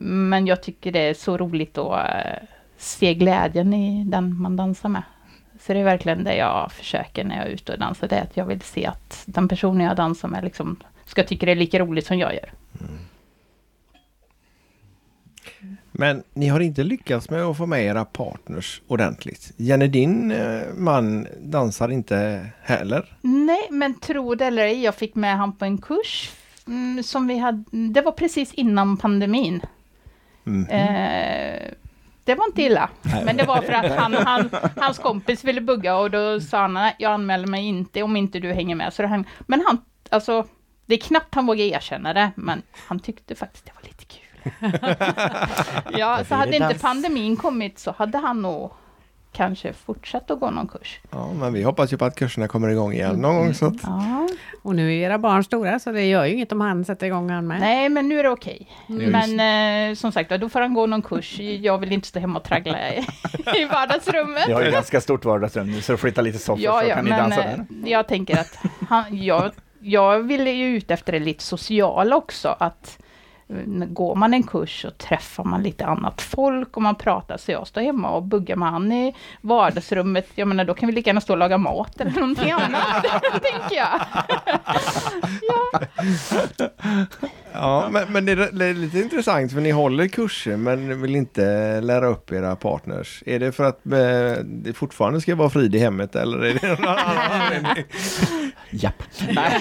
Men 0.00 0.46
jag 0.46 0.62
tycker 0.62 0.92
det 0.92 0.98
är 0.98 1.14
så 1.14 1.36
roligt 1.36 1.78
att 1.78 2.16
eh, 2.16 2.48
se 2.76 3.14
glädjen 3.14 3.74
i 3.74 4.04
den 4.04 4.40
man 4.40 4.56
dansar 4.56 4.88
med. 4.88 5.02
Så 5.60 5.72
det 5.72 5.78
är 5.78 5.84
verkligen 5.84 6.24
det 6.24 6.36
jag 6.36 6.72
försöker 6.72 7.24
när 7.24 7.36
jag 7.36 7.46
är 7.46 7.50
ute 7.50 7.72
och 7.72 7.78
dansar, 7.78 8.08
det 8.08 8.16
är 8.16 8.22
att 8.22 8.36
jag 8.36 8.44
vill 8.44 8.60
se 8.60 8.86
att 8.86 9.22
den 9.26 9.48
personen 9.48 9.86
jag 9.86 9.96
dansar 9.96 10.28
med 10.28 10.44
liksom 10.44 10.76
ska 11.04 11.24
tycka 11.24 11.46
det 11.46 11.52
är 11.52 11.56
lika 11.56 11.78
roligt 11.78 12.06
som 12.06 12.18
jag 12.18 12.34
gör. 12.34 12.52
Mm. 12.80 12.98
Men 16.00 16.22
ni 16.34 16.48
har 16.48 16.60
inte 16.60 16.82
lyckats 16.82 17.30
med 17.30 17.42
att 17.42 17.56
få 17.56 17.66
med 17.66 17.84
era 17.84 18.04
partners 18.04 18.82
ordentligt. 18.86 19.52
Jenny, 19.56 19.88
din 19.88 20.30
eh, 20.30 20.62
man 20.76 21.26
dansar 21.40 21.88
inte 21.88 22.46
heller. 22.62 23.16
Nej, 23.20 23.68
men 23.70 24.00
tro 24.00 24.34
det 24.34 24.46
eller 24.46 24.62
ej, 24.62 24.82
jag 24.84 24.94
fick 24.94 25.14
med 25.14 25.36
han 25.36 25.56
på 25.56 25.64
en 25.64 25.78
kurs 25.78 26.30
mm, 26.66 27.02
som 27.02 27.26
vi 27.26 27.38
hade, 27.38 27.64
det 27.70 28.00
var 28.00 28.12
precis 28.12 28.54
innan 28.54 28.96
pandemin. 28.96 29.60
Mm. 30.46 30.66
Eh, 30.68 31.72
det 32.24 32.34
var 32.34 32.46
inte 32.46 32.62
illa, 32.62 32.90
men 33.24 33.36
det 33.36 33.44
var 33.44 33.62
för 33.62 33.72
att 33.72 33.98
han, 33.98 34.14
han, 34.14 34.50
hans 34.76 34.98
kompis 34.98 35.44
ville 35.44 35.60
bugga 35.60 35.96
och 35.96 36.10
då 36.10 36.40
sa 36.40 36.60
han, 36.60 36.74
nej, 36.74 36.96
jag 36.98 37.12
anmäler 37.12 37.46
mig 37.46 37.64
inte 37.64 38.02
om 38.02 38.16
inte 38.16 38.38
du 38.38 38.52
hänger 38.52 38.74
med. 38.74 38.92
Så 38.92 39.06
han, 39.06 39.24
men 39.40 39.62
han, 39.66 39.78
alltså, 40.10 40.46
det 40.86 40.94
är 40.94 40.98
knappt 40.98 41.34
han 41.34 41.46
vågar 41.46 41.64
erkänna 41.64 42.14
det, 42.14 42.30
men 42.36 42.62
han 42.86 43.00
tyckte 43.00 43.34
faktiskt 43.34 43.64
det 43.64 43.72
var 43.74 43.82
lite 43.82 44.04
kul. 44.04 44.27
Ja, 45.98 46.24
så 46.28 46.34
hade 46.34 46.56
inte 46.56 46.78
pandemin 46.78 47.36
kommit 47.36 47.78
så 47.78 47.94
hade 47.98 48.18
han 48.18 48.42
nog 48.42 48.70
kanske 49.32 49.72
fortsatt 49.72 50.30
att 50.30 50.40
gå 50.40 50.50
någon 50.50 50.68
kurs. 50.68 51.00
Ja, 51.10 51.32
men 51.32 51.52
vi 51.52 51.62
hoppas 51.62 51.92
ju 51.92 51.96
på 51.96 52.04
att 52.04 52.14
kurserna 52.16 52.48
kommer 52.48 52.68
igång 52.68 52.92
igen 52.92 53.16
någon 53.16 53.36
gång. 53.36 53.54
Så 53.54 53.66
att, 53.66 53.74
Ja. 53.82 54.28
Och 54.62 54.74
nu 54.74 54.88
är 54.88 55.06
era 55.06 55.18
barn 55.18 55.44
stora 55.44 55.78
så 55.78 55.92
det 55.92 56.04
gör 56.04 56.24
ju 56.24 56.32
inget 56.34 56.52
om 56.52 56.60
han 56.60 56.84
sätter 56.84 57.06
igång 57.06 57.30
han 57.30 57.46
med. 57.46 57.60
Nej, 57.60 57.88
men 57.88 58.08
nu 58.08 58.18
är 58.18 58.22
det 58.22 58.30
okej. 58.30 58.68
Mm. 58.88 59.10
Men 59.36 59.90
eh, 59.90 59.94
som 59.94 60.12
sagt, 60.12 60.30
då 60.40 60.48
får 60.48 60.60
han 60.60 60.74
gå 60.74 60.86
någon 60.86 61.02
kurs. 61.02 61.38
Jag 61.40 61.78
vill 61.78 61.92
inte 61.92 62.08
stå 62.08 62.20
hemma 62.20 62.38
och 62.38 62.44
traggla 62.44 62.92
i, 62.94 62.98
i 63.56 63.64
vardagsrummet. 63.64 64.48
Jag 64.48 64.56
har 64.56 64.62
ju 64.64 64.70
ganska 64.70 65.00
stort 65.00 65.24
vardagsrum 65.24 65.70
nu 65.70 65.80
så 65.80 65.96
flytta 65.96 66.20
lite 66.22 66.38
soffor 66.38 66.64
Ja, 66.64 66.80
så 66.80 66.88
ja, 66.88 66.94
kan 66.94 67.04
ni 67.04 67.10
dansa 67.10 67.44
eh, 67.44 67.56
där. 67.56 67.66
jag 67.90 68.08
tänker 68.08 68.40
att 68.40 68.58
han, 68.88 69.04
jag, 69.10 69.50
jag 69.80 70.18
ville 70.18 70.50
ju 70.50 70.76
ut 70.76 70.90
efter 70.90 71.12
det 71.12 71.18
lite 71.18 71.44
sociala 71.44 72.16
också. 72.16 72.56
Att 72.60 72.98
eh, 73.00 73.04
går 73.86 74.14
man 74.14 74.34
en 74.34 74.42
kurs 74.42 74.82
så 74.82 74.90
träffar 74.90 75.44
man 75.44 75.62
lite 75.62 75.86
annat 75.86 76.20
folk 76.22 76.76
och 76.76 76.82
man 76.82 76.94
pratar. 76.94 77.36
Så 77.36 77.52
jag 77.52 77.66
står 77.66 77.80
hemma 77.80 78.10
och 78.10 78.22
buggar 78.22 78.56
med 78.56 78.70
han 78.70 78.92
i 78.92 79.14
vardagsrummet. 79.40 80.28
Jag 80.34 80.48
menar, 80.48 80.64
då 80.64 80.74
kan 80.74 80.86
vi 80.86 80.92
lika 80.92 81.08
gärna 81.08 81.20
stå 81.20 81.32
och 81.32 81.38
laga 81.38 81.58
mat 81.58 82.00
eller 82.00 82.10
någonting 82.10 82.50
annat, 82.50 83.04
tänker 83.32 83.76
jag. 83.76 84.00
ja, 85.42 85.80
men, 87.92 88.12
men 88.12 88.24
det, 88.24 88.32
är, 88.32 88.50
det 88.52 88.64
är 88.64 88.74
lite 88.74 88.98
intressant 88.98 89.52
för 89.52 89.60
ni 89.60 89.70
håller 89.70 90.08
kurser 90.08 90.56
men 90.56 91.02
vill 91.02 91.16
inte 91.16 91.80
lära 91.80 92.06
upp 92.06 92.32
era 92.32 92.56
partners. 92.56 93.22
Är 93.26 93.38
det 93.38 93.52
för 93.52 93.64
att 93.64 93.86
eh, 93.86 94.44
det 94.44 94.72
fortfarande 94.74 95.20
ska 95.20 95.34
vara 95.34 95.50
frid 95.50 95.74
i 95.74 95.78
hemmet 95.78 96.16
eller 96.16 96.38
är 96.38 96.54
det 96.54 96.68
någon 96.68 96.88
annan 96.88 97.30
anledning? 97.30 97.84
Japp. 98.70 99.02
Nej, 99.30 99.60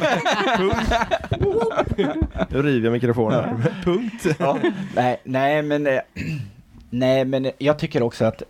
Nu 2.50 2.62
river 2.62 2.86
jag 2.86 2.92
mikrofonen. 2.92 3.64
Punkt. 3.84 4.26
ja. 4.40 4.58
nej, 4.96 5.22
nej, 5.24 5.62
men, 5.62 5.88
eh, 5.88 6.00
nej, 6.90 7.26
men 7.26 7.52
jag 7.58 7.80
tycker 7.80 8.04
också 8.04 8.26
att 8.26 8.44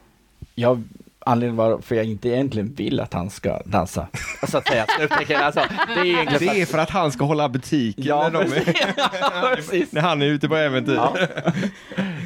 jag 0.56 0.84
Anledningen 1.28 1.56
varför 1.56 1.96
jag 1.96 2.06
inte 2.06 2.30
egentligen 2.30 2.74
vill 2.74 3.00
att 3.00 3.14
han 3.14 3.30
ska 3.30 3.62
dansa. 3.66 4.08
Så 4.48 4.58
att 4.58 4.68
säga, 4.68 4.86
alltså, 5.30 5.62
det 5.88 6.00
är 6.00 6.06
egentligen 6.06 6.40
för 6.40 6.46
Det 6.56 6.62
är 6.62 6.66
för 6.66 6.78
att 6.78 6.90
han 6.90 7.12
ska 7.12 7.26
hålla 7.26 7.50
butiken 7.50 8.04
Ja, 8.06 8.30
när, 8.30 8.32
de 8.32 8.38
är, 8.38 8.50
precis. 8.50 8.84
Ja, 9.22 9.52
precis. 9.56 9.92
när 9.92 10.02
han 10.02 10.22
är 10.22 10.26
ute 10.26 10.48
på 10.48 10.56
äventyr. 10.56 10.96
Ja. 10.96 11.16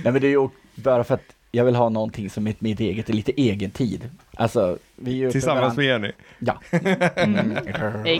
Nej 0.03 0.13
men 0.13 0.21
det 0.21 0.27
är 0.27 0.31
ju 0.31 0.49
bara 0.75 1.03
för 1.03 1.13
att 1.13 1.23
jag 1.51 1.65
vill 1.65 1.75
ha 1.75 1.89
någonting 1.89 2.29
som 2.29 2.47
är 2.47 2.55
mitt 2.59 2.79
eget, 2.79 3.09
lite 3.09 3.31
egen 3.41 3.71
tid. 3.71 4.09
Alltså, 4.35 4.77
vi 4.95 5.23
är 5.23 5.31
Tillsammans 5.31 5.77
med 5.77 5.85
Jenny. 5.85 6.11
Ja. 6.39 6.59
Mm. 7.15 7.57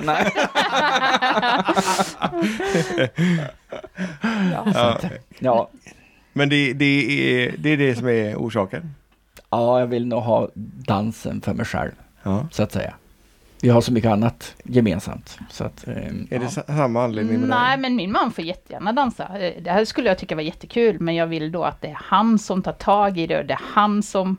Nej. 0.03 0.31
Ja. 4.51 4.65
Ja. 4.73 4.99
Ja. 5.39 5.69
Men 6.33 6.49
det, 6.49 6.73
det, 6.73 6.85
är, 6.85 7.53
det 7.57 7.69
är 7.69 7.77
det 7.77 7.95
som 7.95 8.07
är 8.07 8.35
orsaken. 8.35 8.95
Ja, 9.51 9.79
jag 9.79 9.87
vill 9.87 10.07
nog 10.07 10.21
ha 10.23 10.49
dansen 10.87 11.41
för 11.41 11.53
mig 11.53 11.65
själv, 11.65 11.91
Ja. 12.23 12.47
så 12.51 12.63
att 12.63 12.71
säga. 12.71 12.93
Vi 13.61 13.69
har 13.69 13.81
så 13.81 13.93
mycket 13.93 14.11
annat 14.11 14.55
gemensamt. 14.63 15.39
Så 15.49 15.63
att, 15.63 15.87
ehm, 15.87 16.27
Är 16.31 16.39
det 16.39 16.45
ja. 16.45 16.49
sa- 16.49 16.63
samma 16.63 17.03
anledning 17.03 17.39
med 17.39 17.49
Nej, 17.49 17.69
dig? 17.71 17.81
men 17.81 17.95
min 17.95 18.11
man 18.11 18.31
får 18.31 18.43
jättegärna 18.43 18.91
dansa. 18.93 19.39
Eh, 19.39 19.61
Det 19.63 19.71
här 19.71 19.85
skulle 19.85 20.07
jag 20.07 20.17
tycka 20.17 20.35
var 20.35 20.41
jättekul, 20.41 20.99
men 20.99 21.15
jag 21.15 21.27
vill 21.27 21.51
då 21.51 21.63
att 21.63 21.81
det 21.81 21.87
är 21.87 21.97
han 22.03 22.39
som 22.39 22.61
tar 22.61 22.71
tag 22.71 23.17
i 23.17 23.27
det 23.27 23.39
och 23.39 23.45
det 23.45 23.53
är 23.53 23.59
han 23.73 24.03
som... 24.03 24.37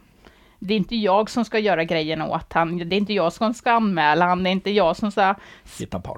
Det 0.58 0.74
är 0.74 0.78
inte 0.78 0.96
jag 0.96 1.30
som 1.30 1.44
ska 1.44 1.58
göra 1.58 1.84
grejerna 1.84 2.28
åt 2.28 2.52
han. 2.52 2.78
Det 2.78 2.96
är 2.96 2.98
inte 2.98 3.12
jag 3.12 3.32
som 3.32 3.54
ska 3.54 3.72
anmäla 3.72 4.26
han. 4.26 4.42
Det 4.42 4.50
är 4.50 4.52
inte 4.52 4.70
jag 4.70 4.96
som 4.96 5.10
ska 5.10 5.34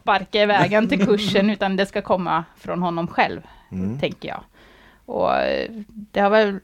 sparka 0.03 0.43
iväg 0.43 0.73
han 0.73 0.89
till 0.89 1.07
kursen, 1.07 1.51
utan 1.51 1.77
det 1.77 1.87
ska 1.87 2.03
komma 2.03 2.45
från 2.57 2.83
honom 2.83 3.07
själv, 3.07 3.41
Mm. 3.73 3.99
tänker 3.99 4.29
jag. 4.29 4.41
Och 5.07 5.37
eh, 5.37 5.71
det 5.89 6.21
har 6.21 6.31
väl 6.31 6.59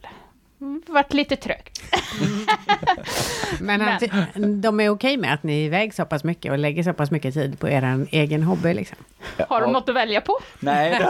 varit 0.86 1.12
lite 1.12 1.36
trögt. 1.36 1.82
Men 3.60 3.98
ty- 3.98 4.08
de 4.60 4.80
är 4.80 4.88
okej 4.88 5.16
med 5.16 5.34
att 5.34 5.42
ni 5.42 5.52
är 5.62 5.64
iväg 5.66 5.94
så 5.94 6.04
pass 6.04 6.24
mycket 6.24 6.52
och 6.52 6.58
lägger 6.58 6.82
så 6.82 6.92
pass 6.92 7.10
mycket 7.10 7.34
tid 7.34 7.58
på 7.58 7.68
er 7.68 8.06
egen 8.10 8.42
hobby 8.42 8.74
liksom? 8.74 8.98
Har 9.48 9.60
de 9.60 9.72
något 9.72 9.88
att 9.88 9.94
välja 9.94 10.20
på? 10.20 10.38
Nej, 10.60 10.90
det 10.90 11.04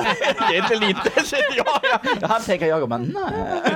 är 0.56 0.62
inte 0.62 0.74
lite. 0.86 1.10
Ja, 1.56 1.80
ja. 1.82 2.26
Han 2.28 2.42
tänker 2.42 2.66
jag 2.66 2.82
och 2.82 2.88
bara, 2.88 2.98
nej. 2.98 3.72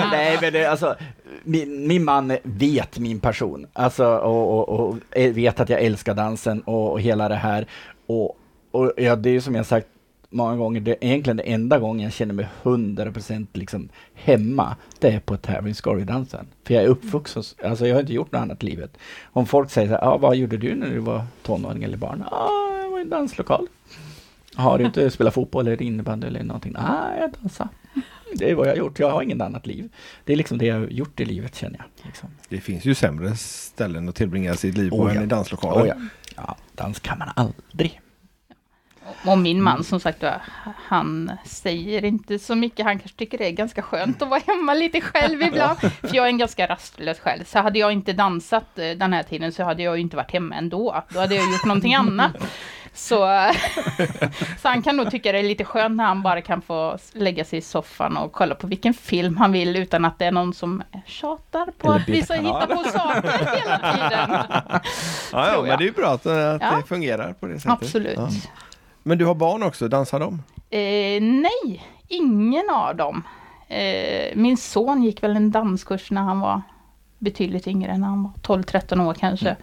Nej, 0.10 0.38
men 0.40 0.52
det, 0.52 0.66
alltså, 0.66 0.94
min, 1.42 1.86
min 1.88 2.04
man 2.04 2.36
vet 2.42 2.98
min 2.98 3.20
person. 3.20 3.66
Alltså, 3.72 4.06
och, 4.06 4.58
och, 4.58 4.68
och 4.88 4.96
vet 5.14 5.60
att 5.60 5.68
jag 5.68 5.80
älskar 5.82 6.14
dansen 6.14 6.60
och, 6.60 6.92
och 6.92 7.00
hela 7.00 7.28
det 7.28 7.34
här. 7.34 7.66
Och, 8.06 8.36
och 8.70 8.92
ja, 8.96 9.16
det 9.16 9.28
är 9.28 9.32
ju 9.32 9.40
som 9.40 9.54
jag 9.54 9.66
sagt 9.66 9.86
många 10.30 10.56
gånger, 10.56 10.80
det 10.80 10.90
är 10.90 11.04
egentligen 11.04 11.36
det 11.36 11.42
enda 11.42 11.78
gången 11.78 12.04
jag 12.04 12.12
känner 12.12 12.34
mig 12.34 12.48
100% 12.62 13.46
liksom 13.52 13.88
hemma, 14.14 14.76
det 14.98 15.08
är 15.08 15.20
på 15.20 15.36
tävlingsskoledansen. 15.36 16.46
För 16.64 16.74
jag 16.74 16.84
är 16.84 16.88
uppvuxen, 16.88 17.42
alltså 17.64 17.86
jag 17.86 17.94
har 17.94 18.00
inte 18.00 18.12
gjort 18.12 18.32
något 18.32 18.40
annat 18.40 18.62
i 18.62 18.66
livet. 18.66 18.96
Om 19.32 19.46
folk 19.46 19.70
säger 19.70 19.88
så 19.88 19.94
här, 19.94 20.04
ah, 20.04 20.18
vad 20.18 20.36
gjorde 20.36 20.56
du 20.56 20.74
när 20.74 20.90
du 20.90 20.98
var 20.98 21.24
tonåring 21.42 21.84
eller 21.84 21.96
barn? 21.96 22.24
Ja, 22.30 22.36
ah, 22.36 22.82
jag 22.82 22.90
var 22.90 22.98
i 22.98 23.02
en 23.02 23.10
danslokal. 23.10 23.66
Har 24.54 24.78
du 24.78 24.84
inte 24.84 25.10
spelat 25.10 25.34
fotboll 25.34 25.66
eller 25.66 25.82
innebandy 25.82 26.26
eller 26.26 26.42
någonting? 26.42 26.72
Nej, 26.72 27.20
jag 27.20 27.32
dansar. 27.32 27.68
Det 28.34 28.50
är 28.50 28.54
vad 28.54 28.66
jag 28.66 28.72
har 28.72 28.78
gjort. 28.78 28.98
Jag 28.98 29.10
har 29.10 29.22
inget 29.22 29.40
annat 29.40 29.66
liv. 29.66 29.88
Det 30.24 30.32
är 30.32 30.36
liksom 30.36 30.58
det 30.58 30.66
jag 30.66 30.78
har 30.78 30.86
gjort 30.86 31.20
i 31.20 31.24
livet 31.24 31.54
känner 31.54 31.78
jag. 31.78 32.06
Liksom. 32.06 32.28
Det 32.48 32.60
finns 32.60 32.84
ju 32.84 32.94
sämre 32.94 33.36
ställen 33.36 34.08
att 34.08 34.14
tillbringa 34.14 34.54
sitt 34.54 34.76
liv 34.76 34.90
på 34.90 34.96
Oh, 34.96 35.10
än 35.10 35.16
ja. 35.16 35.22
i 35.22 35.26
danslokalen. 35.26 35.82
Oh, 35.82 35.88
ja. 35.88 35.94
ja, 36.36 36.56
dans 36.74 37.00
kan 37.00 37.18
man 37.18 37.28
aldrig. 37.36 38.00
Och 39.26 39.38
min 39.38 39.62
man 39.62 39.84
som 39.84 40.00
sagt 40.00 40.24
han 40.86 41.32
säger 41.44 42.04
inte 42.04 42.38
så 42.38 42.54
mycket. 42.54 42.86
Han 42.86 42.98
kanske 42.98 43.18
tycker 43.18 43.38
det 43.38 43.46
är 43.46 43.50
ganska 43.50 43.82
skönt 43.82 44.22
att 44.22 44.28
vara 44.28 44.40
hemma 44.46 44.74
lite 44.74 45.00
själv 45.00 45.42
ibland. 45.48 45.78
För 45.80 46.14
jag 46.16 46.24
är 46.24 46.28
en 46.28 46.38
ganska 46.38 46.66
rastlös 46.66 47.18
själv. 47.20 47.44
Så 47.44 47.58
hade 47.58 47.78
jag 47.78 47.92
inte 47.92 48.12
dansat 48.12 48.78
eh, 48.78 48.90
den 48.90 49.12
här 49.12 49.22
tiden 49.22 49.52
så 49.52 49.62
hade 49.64 49.82
jag 49.82 49.98
inte 49.98 50.16
varit 50.16 50.32
hemma 50.32 50.54
ändå. 50.54 51.04
Då 51.08 51.20
hade 51.20 51.34
jag 51.34 51.52
gjort 51.52 51.64
någonting 51.64 51.94
annat. 51.94 52.32
Så, 52.94 53.16
så 54.62 54.68
han 54.68 54.82
kan 54.82 54.96
nog 54.96 55.10
tycka 55.10 55.32
det 55.32 55.38
är 55.38 55.42
lite 55.42 55.64
skönt 55.64 55.96
när 55.96 56.04
han 56.04 56.22
bara 56.22 56.40
kan 56.40 56.62
få 56.62 56.98
lägga 57.12 57.44
sig 57.44 57.58
i 57.58 57.62
soffan 57.62 58.16
och 58.16 58.32
kolla 58.32 58.54
på 58.54 58.66
vilken 58.66 58.94
film 58.94 59.36
han 59.36 59.52
vill 59.52 59.76
utan 59.76 60.04
att 60.04 60.18
det 60.18 60.24
är 60.24 60.32
någon 60.32 60.54
som 60.54 60.82
tjatar 61.06 61.66
på 61.78 61.88
Eller 61.88 62.00
att 62.00 62.08
vi 62.08 62.22
ska 62.22 62.34
hitta 62.34 62.66
på 62.66 62.84
saker 62.84 63.56
hela 63.56 63.92
tiden. 63.92 64.60
Ja, 65.32 65.52
ja, 65.52 65.62
men 65.62 65.78
det 65.78 65.84
är 65.84 65.86
ju 65.86 65.92
bra 65.92 66.08
att, 66.08 66.26
att 66.26 66.62
Ja. 66.62 66.76
det 66.76 66.86
fungerar 66.88 67.32
på 67.32 67.46
det 67.46 67.60
sättet. 67.60 67.72
Absolut. 67.82 68.18
Ja. 68.18 68.28
Men 69.02 69.18
du 69.18 69.26
har 69.26 69.34
barn 69.34 69.62
också, 69.62 69.88
dansar 69.88 70.20
de? 70.20 70.42
Eh, 70.70 71.22
nej, 71.22 71.86
ingen 72.08 72.70
av 72.70 72.96
dem. 72.96 73.22
Eh, 73.68 74.36
min 74.36 74.56
son 74.56 75.02
gick 75.02 75.22
väl 75.22 75.36
en 75.36 75.50
danskurs 75.50 76.10
när 76.10 76.22
han 76.22 76.40
var 76.40 76.62
betydligt 77.18 77.66
yngre, 77.66 77.98
när 77.98 78.08
han 78.08 78.22
var 78.22 78.32
12-13 78.56 79.06
år 79.06 79.14
kanske. 79.14 79.56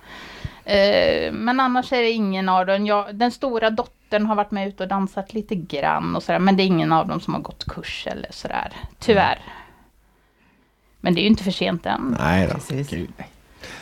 Eh, 0.66 1.34
men 1.34 1.60
annars 1.60 1.94
är 1.94 2.02
det 2.02 2.12
ingen 2.12 2.50
av 2.50 2.66
dem. 2.66 2.86
Jag, 2.86 3.16
den 3.16 3.32
stora 3.32 3.70
dottern 3.70 4.26
har 4.26 4.36
varit 4.36 4.52
med 4.52 4.68
ute 4.68 4.84
och 4.84 4.90
dansat 4.90 5.34
lite 5.34 5.56
grann 5.56 6.16
och 6.16 6.24
sådär, 6.24 6.40
men 6.40 6.58
det 6.58 6.64
är 6.64 6.68
ingen 6.68 6.92
av 6.92 7.08
dem 7.08 7.20
som 7.20 7.34
har 7.34 7.42
gått 7.42 7.66
kurs 7.66 8.08
eller 8.12 8.28
sådär. 8.32 8.74
Tyvärr. 9.00 9.40
Men 11.02 11.16
det 11.16 11.20
är 11.20 11.24
ju 11.24 11.30
inte 11.30 11.44
för 11.44 11.52
sent 11.52 11.86
än. 11.86 12.16
Nej 12.20 12.48
då. 12.48 12.54
Precis. 12.54 12.90
Gud, 12.90 13.10
nej. 13.18 13.28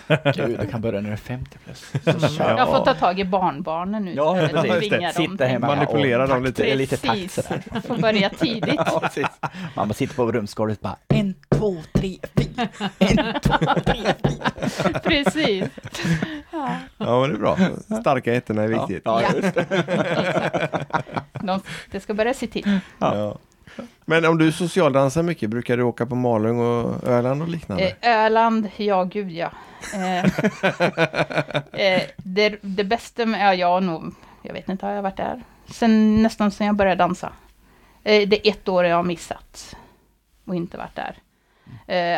Gud, 0.35 0.55
jag 0.59 0.71
kan 0.71 0.81
börja 0.81 1.01
när 1.01 1.09
jag 1.09 1.13
är 1.19 1.21
50 1.21 1.57
plus. 1.65 1.91
Så 2.21 2.27
kör 2.27 2.57
Jag 2.57 2.67
får 2.67 2.85
ta 2.85 2.93
tag 2.93 3.19
i 3.19 3.25
barnbarnen 3.25 4.05
nu 4.05 4.13
Ja, 4.13 4.43
istället 4.45 4.71
precis. 4.71 4.89
dem. 4.91 5.11
Sitta 5.31 5.45
hemma 5.45 5.67
Manipulera 5.67 6.27
dem 6.27 6.43
lite. 6.43 6.63
Är 6.71 6.75
lite 6.75 6.97
takt 6.97 7.13
Precis. 7.13 7.33
sådär. 7.33 7.63
Jag 7.73 7.83
får 7.83 7.97
börja 7.97 8.29
tidigt. 8.29 8.75
Ja, 8.85 8.99
precis. 8.99 9.27
Mamma 9.75 9.93
sitter 9.93 10.15
på 10.15 10.31
rumsgolvet 10.31 10.81
bara 10.81 10.95
en, 11.07 11.35
två, 11.49 11.75
tre, 11.93 12.17
fyra. 12.35 12.67
En, 12.99 13.17
två, 13.41 13.57
tre, 13.85 14.13
fyra. 14.23 14.99
Precis. 15.03 15.63
Ja. 16.51 16.69
Ja, 16.97 17.21
men 17.21 17.29
det 17.29 17.35
är 17.35 17.39
bra. 17.39 17.57
Starka 18.01 18.33
ettorna 18.33 18.63
är 18.63 18.67
viktigt. 18.67 19.01
Ja, 19.05 19.21
Ja. 19.21 19.29
just 19.35 19.55
det. 19.55 19.65
De, 21.41 21.61
det 21.91 21.99
ska 21.99 22.13
börja 22.13 22.33
se 22.33 22.47
till. 22.47 22.79
Ja. 22.99 23.37
Men 24.05 24.25
om 24.25 24.37
du 24.37 24.51
socialdansar 24.51 25.23
mycket, 25.23 25.49
brukar 25.49 25.77
du 25.77 25.83
åka 25.83 26.05
på 26.05 26.15
Malung 26.15 26.59
och 26.59 27.03
Öland 27.03 27.41
och 27.41 27.47
liknande? 27.47 27.95
Eh, 28.01 28.09
Öland, 28.09 28.69
ja 28.77 29.03
gud 29.03 29.31
ja. 29.31 29.51
Eh, 29.93 30.25
eh, 31.95 32.01
det, 32.17 32.57
det 32.61 32.83
bästa 32.83 33.25
med, 33.25 33.41
ja 33.47 33.53
jag 33.53 33.83
nog, 33.83 34.13
jag 34.41 34.53
vet 34.53 34.69
inte, 34.69 34.85
har 34.85 34.93
jag 34.93 35.01
varit 35.01 35.17
där? 35.17 35.43
Sen, 35.65 36.23
nästan 36.23 36.51
sen 36.51 36.67
jag 36.67 36.75
började 36.75 36.95
dansa. 37.03 37.31
Det 38.03 38.47
är 38.47 38.51
ett 38.51 38.67
år 38.67 38.85
jag 38.85 38.95
har 38.95 39.03
missat 39.03 39.75
och 40.45 40.55
inte 40.55 40.77
varit 40.77 40.95
där. 40.95 41.17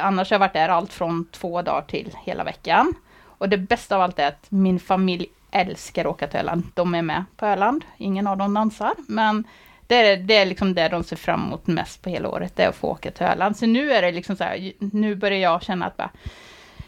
Annars 0.02 0.30
har 0.30 0.36
jag 0.36 0.40
varit 0.40 0.54
där 0.54 0.70
allt 0.70 0.94
från 0.94 1.26
två 1.32 1.62
dagar 1.62 1.82
till 1.82 2.16
hela 2.26 2.44
veckan. 2.44 2.94
Och 3.38 3.50
det 3.50 3.58
bästa 3.58 3.96
av 3.96 4.02
allt 4.02 4.20
är 4.20 4.28
att 4.28 4.46
min 4.50 4.80
familj 4.80 5.28
älskar 5.52 6.06
att 6.06 6.12
åka 6.12 6.28
till 6.28 6.40
Öland. 6.40 6.64
De 6.74 6.96
är 6.96 7.02
med 7.02 7.24
på 7.38 7.46
Öland. 7.46 7.86
Ingen 7.98 8.28
av 8.28 8.38
dem 8.38 8.54
dansar, 8.54 8.94
men 9.08 9.44
det 9.88 9.96
är, 9.96 10.18
det 10.18 10.36
är 10.36 10.46
liksom 10.46 10.74
det 10.74 10.90
de 10.90 11.04
ser 11.04 11.16
fram 11.16 11.46
emot 11.46 11.68
mest 11.68 12.02
på 12.02 12.10
hela 12.10 12.30
året, 12.30 12.56
det 12.56 12.64
är 12.64 12.70
att 12.70 12.76
få 12.76 12.88
åka 12.88 13.12
till 13.12 13.26
Öland. 13.26 13.58
Så 13.58 13.66
nu 13.66 13.92
är 13.92 14.02
det 14.02 14.12
liksom 14.12 14.36
så 14.36 14.44
här, 14.44 14.72
nu 14.80 15.16
börjar 15.16 15.40
jag 15.40 15.64
känna 15.64 15.86
att 15.86 15.98
bara, 15.98 16.10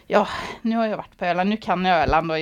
ja, 0.08 0.28
nu 0.62 0.76
har 0.76 0.88
jag 0.88 0.98
varit 0.98 1.18
på 1.18 1.26
Öland, 1.26 1.50
nu 1.50 1.58
kan 1.58 1.86
jag 1.86 2.04
Öland 2.04 2.32
och 2.32 2.38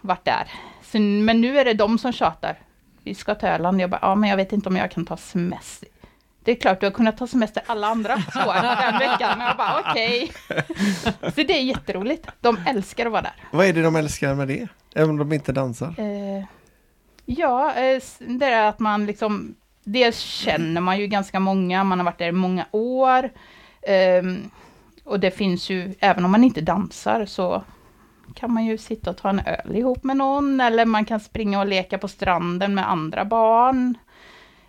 varit 0.00 0.24
där. 0.24 0.50
Så, 0.82 0.98
men 0.98 1.40
nu 1.40 1.58
är 1.58 1.64
det 1.64 1.74
de 1.74 1.98
som 1.98 2.12
tjatar. 2.12 2.58
Vi 3.02 3.14
ska 3.14 3.34
till 3.34 3.48
Öland. 3.48 3.80
Jag 3.80 3.90
bara, 3.90 3.98
ja 4.02 4.14
men 4.14 4.30
jag 4.30 4.36
vet 4.36 4.52
inte 4.52 4.68
om 4.68 4.76
jag 4.76 4.90
kan 4.90 5.06
ta 5.06 5.16
semester. 5.16 5.88
Det 6.44 6.52
är 6.52 6.56
klart, 6.56 6.80
du 6.80 6.86
har 6.86 6.90
kunnat 6.90 7.16
ta 7.16 7.26
semester 7.26 7.62
alla 7.66 7.86
andra 7.86 8.14
år 8.14 8.62
den 8.62 8.98
veckan. 8.98 9.40
Och 9.40 9.46
jag 9.46 9.56
bara, 9.56 9.80
okej. 9.80 10.32
Så 11.34 11.42
det 11.42 11.58
är 11.58 11.62
jätteroligt. 11.62 12.28
De 12.40 12.58
älskar 12.66 13.06
att 13.06 13.12
vara 13.12 13.22
där. 13.22 13.34
Vad 13.50 13.66
är 13.66 13.72
det 13.72 13.82
de 13.82 13.96
älskar 13.96 14.34
med 14.34 14.48
det? 14.48 14.68
Även 14.94 15.10
om 15.10 15.16
de 15.16 15.32
inte 15.32 15.52
dansar? 15.52 15.94
Eh, 15.98 16.44
ja, 17.24 17.74
eh, 17.74 18.02
det 18.18 18.46
är 18.46 18.68
att 18.68 18.78
man 18.78 19.06
liksom, 19.06 19.54
dels 19.86 20.20
känner 20.20 20.80
man 20.80 20.98
ju 20.98 21.06
ganska 21.06 21.40
många, 21.40 21.84
man 21.84 21.98
har 21.98 22.04
varit 22.04 22.18
där 22.18 22.28
i 22.28 22.32
många 22.32 22.66
år. 22.70 23.30
Ehm, 23.82 24.50
och 25.04 25.20
det 25.20 25.30
finns 25.30 25.70
ju, 25.70 25.94
även 26.00 26.24
om 26.24 26.30
man 26.30 26.44
inte 26.44 26.60
dansar 26.60 27.26
så 27.26 27.64
kan 28.34 28.52
man 28.52 28.64
ju 28.64 28.78
sitta 28.78 29.10
och 29.10 29.16
ta 29.16 29.28
en 29.28 29.40
öl 29.46 29.76
ihop 29.76 30.04
med 30.04 30.16
någon, 30.16 30.60
eller 30.60 30.86
man 30.86 31.04
kan 31.04 31.20
springa 31.20 31.60
och 31.60 31.66
leka 31.66 31.98
på 31.98 32.08
stranden 32.08 32.74
med 32.74 32.90
andra 32.90 33.24
barn. 33.24 33.98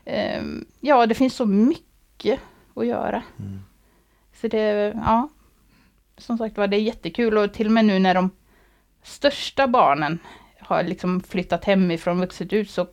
Ehm, 0.06 0.66
ja, 0.80 1.06
det 1.06 1.16
finns 1.16 1.36
så 1.36 1.46
mycket 1.46 2.40
att 2.74 2.86
göra. 2.86 3.24
Så 4.42 4.48
det, 4.48 4.94
ja, 5.06 5.30
som 6.18 6.38
sagt 6.38 6.58
var, 6.58 6.68
det 6.68 6.78
är 6.78 6.82
jättekul 6.82 7.38
och 7.38 7.54
till 7.54 7.68
och 7.68 7.74
med 7.74 7.86
nu 7.86 8.00
när 8.00 8.14
de 8.14 8.30
största 9.04 9.68
barnen 9.68 10.20
har 10.60 10.84
liksom 10.84 11.22
flyttat 11.22 11.66
hemifrån 11.66 12.20
vuxet 12.20 12.54
ut 12.54 12.70
så 12.70 12.88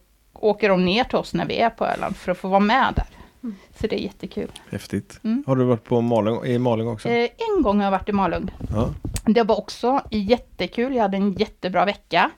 åker 0.44 0.68
de 0.68 0.84
ner 0.84 1.04
till 1.04 1.18
oss 1.18 1.34
när 1.34 1.46
vi 1.46 1.58
är 1.58 1.70
på 1.70 1.86
Öland 1.86 2.16
för 2.16 2.32
att 2.32 2.38
få 2.38 2.48
vara 2.48 2.60
med 2.60 2.92
där. 2.96 3.06
Så 3.80 3.86
det 3.86 3.96
är 3.96 4.00
jättekul. 4.00 4.50
Häftigt. 4.70 5.20
Mm. 5.24 5.44
Har 5.46 5.56
du 5.56 5.64
varit 5.64 5.84
på 5.84 6.00
Malung, 6.00 6.44
i 6.44 6.58
Malung 6.58 6.88
också? 6.88 7.08
Eh, 7.08 7.30
en 7.56 7.62
gång 7.62 7.76
har 7.76 7.84
jag 7.84 7.90
varit 7.90 8.08
i 8.08 8.12
Malung. 8.12 8.50
Ja. 8.74 8.94
Det 9.26 9.42
var 9.42 9.58
också 9.58 10.00
jättekul. 10.10 10.94
Jag 10.94 11.02
hade 11.02 11.16
en 11.16 11.32
jättebra 11.32 11.84
vecka. 11.84 12.30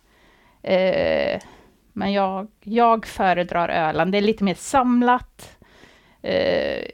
Eh, 0.62 1.40
men 1.92 2.12
jag, 2.12 2.46
jag 2.62 3.06
föredrar 3.06 3.68
Öland. 3.68 4.12
Det 4.12 4.18
är 4.18 4.22
lite 4.22 4.44
mer 4.44 4.54
samlat. 4.54 5.56
Eh, 6.22 6.84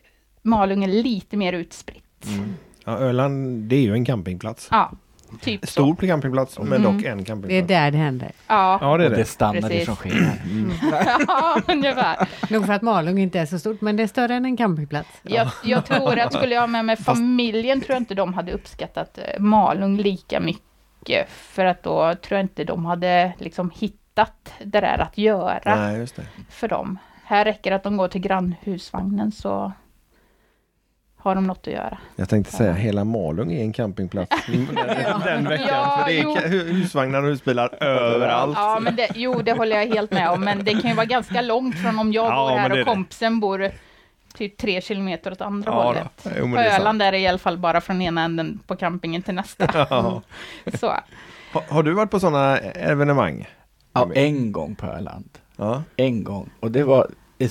Malung 0.42 0.84
är 0.84 0.88
lite 0.88 1.36
mer 1.36 1.52
utspritt. 1.52 2.26
Mm. 2.26 2.54
ja. 2.84 2.98
Öland, 2.98 3.62
det 3.62 3.76
är 3.76 3.80
ju 3.80 3.92
en 3.92 4.04
campingplats. 4.04 4.68
Ja, 4.70 4.92
typ 5.40 5.60
så. 5.60 5.66
Stor 5.70 5.96
campingplats, 5.96 6.58
men 6.58 6.66
Mm. 6.72 6.82
dock 6.82 6.92
en 7.04 7.16
Det 7.18 7.22
är 7.22 7.24
campingplats. 7.24 7.68
där 7.68 7.90
det 7.90 7.98
händer. 7.98 8.32
Ja, 8.46 8.78
Ja, 8.80 8.96
det 8.96 9.04
är 9.04 9.06
Och 9.06 9.10
det 9.10 9.16
det. 9.16 9.20
är 9.20 9.24
standard 9.24 9.62
Precis. 9.62 9.84
som 9.86 9.94
sker. 9.96 10.32
ja 11.26 11.60
ungefär. 11.68 12.28
Nog 12.50 12.66
för 12.66 12.72
att 12.72 12.82
Malung 12.82 13.18
inte 13.18 13.40
är 13.40 13.46
så 13.46 13.58
stort, 13.58 13.80
men 13.80 13.96
det 13.96 14.02
är 14.02 14.06
större 14.06 14.34
än 14.34 14.44
en 14.44 14.56
campingplats. 14.56 15.08
Jag, 15.22 15.48
jag 15.64 15.86
tror 15.86 16.18
att 16.18 16.32
skulle 16.32 16.54
jag 16.54 16.60
ha 16.62 16.66
med 16.66 16.84
mig 16.84 16.96
familjen 16.96 17.80
tror 17.80 17.92
jag 17.94 18.00
inte 18.00 18.14
de 18.14 18.34
hade 18.34 18.52
uppskattat 18.52 19.18
eh, 19.18 19.40
Malung 19.40 19.96
lika 19.96 20.40
mycket. 20.40 21.30
För 21.30 21.64
att 21.64 21.82
då 21.82 22.14
tror 22.14 22.38
jag 22.38 22.44
inte 22.44 22.64
de 22.64 22.84
hade 22.86 23.32
liksom 23.38 23.70
hittat 23.74 24.52
det 24.64 24.80
där 24.80 24.98
att 24.98 25.18
göra 25.18 25.76
Nej, 25.76 25.98
just 25.98 26.16
det. 26.16 26.22
för 26.50 26.68
dem. 26.68 26.98
Här 27.24 27.44
räcker 27.44 27.72
att 27.72 27.82
de 27.82 27.96
går 27.96 28.08
till 28.08 28.20
grannhusvagnen 28.20 29.32
så 29.32 29.72
har 31.22 31.34
de 31.34 31.46
något 31.46 31.66
att 31.66 31.72
göra. 31.72 31.98
Jag 32.16 32.28
tänkte 32.28 32.52
säga 32.52 32.72
hela 32.72 33.04
Malung 33.04 33.52
är 33.52 33.60
en 33.62 33.72
campingplats 33.72 34.36
den, 34.46 34.66
den 35.24 35.48
veckan. 35.48 35.68
Ja, 35.68 35.98
för 35.98 36.06
det 36.12 36.18
är 36.18 36.22
jo. 36.22 36.36
husvagnar 36.72 37.22
och 37.22 37.28
husbilar 37.28 37.82
överallt. 37.82 38.56
Ja, 38.58 38.78
men 38.82 38.96
det, 38.96 39.08
jo, 39.14 39.42
det 39.42 39.52
håller 39.52 39.76
jag 39.76 39.86
helt 39.86 40.10
med 40.10 40.30
om. 40.30 40.40
Men 40.40 40.64
det 40.64 40.72
kan 40.72 40.90
ju 40.90 40.96
vara 40.96 41.06
ganska 41.06 41.40
långt 41.42 41.78
från 41.78 41.98
om 41.98 42.12
jag 42.12 42.26
Ja, 42.26 42.48
bor 42.50 42.58
här 42.58 42.68
det 42.68 42.68
är 42.68 42.70
och 42.70 42.76
det. 42.76 42.84
kompisen 42.84 43.40
bor 43.40 43.70
typ 44.34 44.56
tre 44.56 44.80
kilometer 44.80 45.32
åt 45.32 45.40
andra 45.40 45.70
Ja, 45.72 45.82
hållet. 45.82 46.26
Jo, 46.38 46.50
På 46.50 46.56
det. 46.56 46.76
Öland 46.76 47.02
är 47.02 47.12
det 47.12 47.18
i 47.18 47.26
alla 47.26 47.38
fall 47.38 47.58
bara 47.58 47.80
från 47.80 48.02
ena 48.02 48.22
änden 48.24 48.60
på 48.66 48.76
campingen 48.76 49.22
till 49.22 49.34
nästa. 49.34 49.86
Ja. 49.90 50.22
Så. 50.80 50.86
Ha, 51.52 51.62
har 51.68 51.82
du 51.82 51.92
varit 51.92 52.10
på 52.10 52.20
sådana 52.20 52.58
evenemang? 52.58 53.48
Ja, 53.92 54.10
en 54.14 54.52
gång 54.52 54.74
på 54.74 54.86
Öland. 54.86 55.28
Ja. 55.56 55.82
En 55.96 56.24
gång. 56.24 56.50
Och 56.60 56.70
det 56.70 56.84
var 56.84 57.08
en 57.38 57.48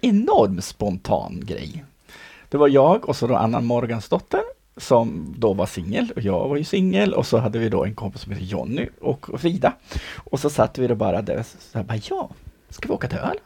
enorm 0.00 0.60
spontan 0.60 1.40
grej. 1.44 1.84
Det 2.48 2.56
var 2.56 2.68
jag 2.68 3.08
och 3.08 3.16
så 3.16 3.26
då 3.26 3.36
Anna 3.36 3.60
Morgansdotter 3.60 4.40
som 4.76 5.34
då 5.38 5.52
var 5.52 5.66
singel 5.66 6.12
och 6.16 6.22
jag 6.22 6.48
var 6.48 6.56
ju 6.56 6.64
singel 6.64 7.14
och 7.14 7.26
så 7.26 7.38
hade 7.38 7.58
vi 7.58 7.68
då 7.68 7.84
en 7.84 7.94
kompis 7.94 8.22
som 8.22 8.32
heter 8.32 8.44
Jonny 8.44 8.88
och 9.00 9.40
Frida. 9.40 9.72
Och 10.16 10.40
så 10.40 10.50
satt 10.50 10.78
vi 10.78 10.86
då 10.86 10.94
bara 10.94 11.22
där 11.22 11.38
och 11.38 11.46
så 11.46 11.78
här, 11.78 11.84
bara, 11.84 11.98
ja, 12.10 12.30
ska 12.68 12.88
vi 12.88 12.94
åka 12.94 13.08
till 13.08 13.18
Öland? 13.18 13.40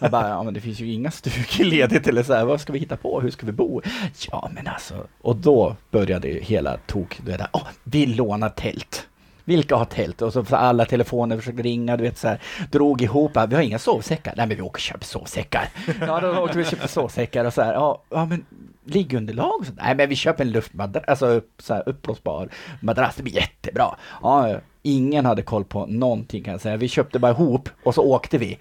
Jag 0.00 0.10
bara, 0.10 0.28
ja 0.28 0.42
men 0.42 0.54
det 0.54 0.60
finns 0.60 0.80
ju 0.80 0.92
inga 0.92 1.10
stugor 1.10 1.64
ledigt 1.64 2.06
eller 2.06 2.22
så 2.22 2.34
här, 2.34 2.44
vad 2.44 2.60
ska 2.60 2.72
vi 2.72 2.78
hitta 2.78 2.96
på, 2.96 3.20
hur 3.20 3.30
ska 3.30 3.46
vi 3.46 3.52
bo? 3.52 3.82
Ja 4.30 4.50
men 4.54 4.66
alltså, 4.66 5.06
och 5.20 5.36
då 5.36 5.76
började 5.90 6.28
ju 6.28 6.40
hela 6.40 6.76
tok, 6.76 7.20
det 7.24 7.36
där, 7.36 7.48
oh, 7.52 7.66
vi 7.84 8.06
lånar 8.06 8.48
tält. 8.48 9.07
Vilka 9.48 9.76
har 9.76 9.84
tält? 9.84 10.22
Och 10.22 10.32
så 10.32 10.44
alla 10.50 10.84
telefoner 10.84 11.36
försökte 11.36 11.62
ringa, 11.62 11.96
du 11.96 12.02
vet 12.02 12.18
så 12.18 12.28
här, 12.28 12.40
drog 12.70 13.02
ihop, 13.02 13.32
vi 13.48 13.54
har 13.54 13.62
inga 13.62 13.78
sovsäckar. 13.78 14.34
Nej 14.36 14.46
men 14.46 14.56
vi 14.56 14.62
åker 14.62 14.76
och 14.76 14.80
köper 14.80 15.04
sovsäckar. 15.04 15.68
Ja 16.00 16.20
då 16.20 16.38
åkte 16.38 16.58
vi 16.58 16.64
och 16.64 16.68
köpte 16.68 16.88
sovsäckar 16.88 17.44
och 17.44 17.52
så 17.52 17.62
här, 17.62 17.74
ja, 17.74 18.02
ja 18.10 18.24
men 18.26 18.44
liggunderlag? 18.84 19.54
och 19.60 19.66
Så, 19.66 19.72
nej 19.76 19.94
men 19.94 20.08
vi 20.08 20.16
köper 20.16 20.44
en 20.44 20.50
luftmadrass, 20.50 21.04
alltså 21.06 21.40
så 21.58 21.74
här 21.74 21.82
uppblåsbar 21.86 22.48
madrass, 22.80 23.16
det 23.16 23.22
blir 23.22 23.34
jättebra. 23.34 23.96
Ja, 24.22 24.60
ingen 24.82 25.26
hade 25.26 25.42
koll 25.42 25.64
på 25.64 25.86
någonting 25.86 26.42
kan 26.42 26.52
jag 26.52 26.60
säga. 26.60 26.76
Vi 26.76 26.88
köpte 26.88 27.18
bara 27.18 27.32
ihop 27.32 27.68
och 27.84 27.94
så 27.94 28.02
åkte 28.02 28.38
vi. 28.38 28.58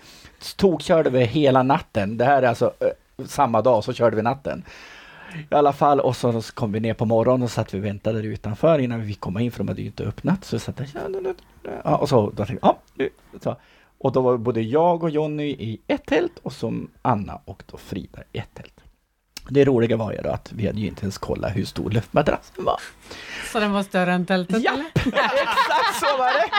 Tog, 0.55 0.81
körde 0.81 1.09
vi 1.09 1.23
hela 1.23 1.63
natten. 1.63 2.17
Det 2.17 2.25
här 2.25 2.41
är 2.41 2.47
alltså 2.47 2.73
eh, 2.79 3.25
samma 3.25 3.61
dag 3.61 3.83
så 3.83 3.93
körde 3.93 4.15
vi 4.15 4.21
natten. 4.21 4.63
I 5.51 5.55
alla 5.55 5.73
fall 5.73 5.99
och 5.99 6.15
så, 6.15 6.41
kom 6.53 6.71
vi 6.71 6.79
ner 6.79 6.93
på 6.93 7.05
morgonen 7.05 7.43
och 7.43 7.51
satt 7.51 7.73
vi 7.73 7.79
och 7.79 7.85
väntade 7.85 8.19
utanför 8.19 8.79
innan 8.79 9.01
vi 9.01 9.07
fick 9.07 9.19
komma 9.19 9.41
in 9.41 9.51
för 9.51 9.57
de 9.57 9.67
hade 9.67 9.81
ju 9.81 9.87
inte 9.87 10.03
öppnat. 10.03 10.45
Så 10.45 10.59
satt 10.59 10.77
där, 10.77 10.89
ja, 11.83 11.97
och 11.97 12.09
så 12.09 12.29
då 12.29 12.45
tänkte 12.45 12.67
ja, 12.67 12.79
nu, 12.93 13.09
så. 13.43 13.55
Och 13.97 14.11
då 14.11 14.21
var 14.21 14.37
både 14.37 14.61
jag 14.61 15.03
och 15.03 15.09
Jonny 15.09 15.49
i 15.49 15.81
ett 15.87 16.05
tält 16.05 16.39
och 16.43 16.53
som 16.53 16.91
Anna 17.01 17.39
och 17.45 17.63
då 17.71 17.77
Frida 17.77 18.19
i 18.31 18.37
ett 18.37 18.53
tält. 18.53 18.73
Det 19.49 19.65
roliga 19.65 19.97
var 19.97 20.13
ju 20.13 20.21
då 20.21 20.29
att 20.29 20.51
vi 20.51 20.67
hade 20.67 20.79
ju 20.79 20.87
inte 20.87 21.01
ens 21.01 21.17
kollat 21.17 21.55
hur 21.55 21.65
stor 21.65 21.89
luftmadrassen 21.89 22.65
var. 22.65 22.79
Så 23.51 23.59
den 23.59 23.71
var 23.71 23.83
större 23.83 24.13
än 24.13 24.25
tältet? 24.25 24.63
Ja, 24.63 24.73
exakt 24.95 25.99
så 25.99 26.17
var 26.17 26.33
det! 26.33 26.49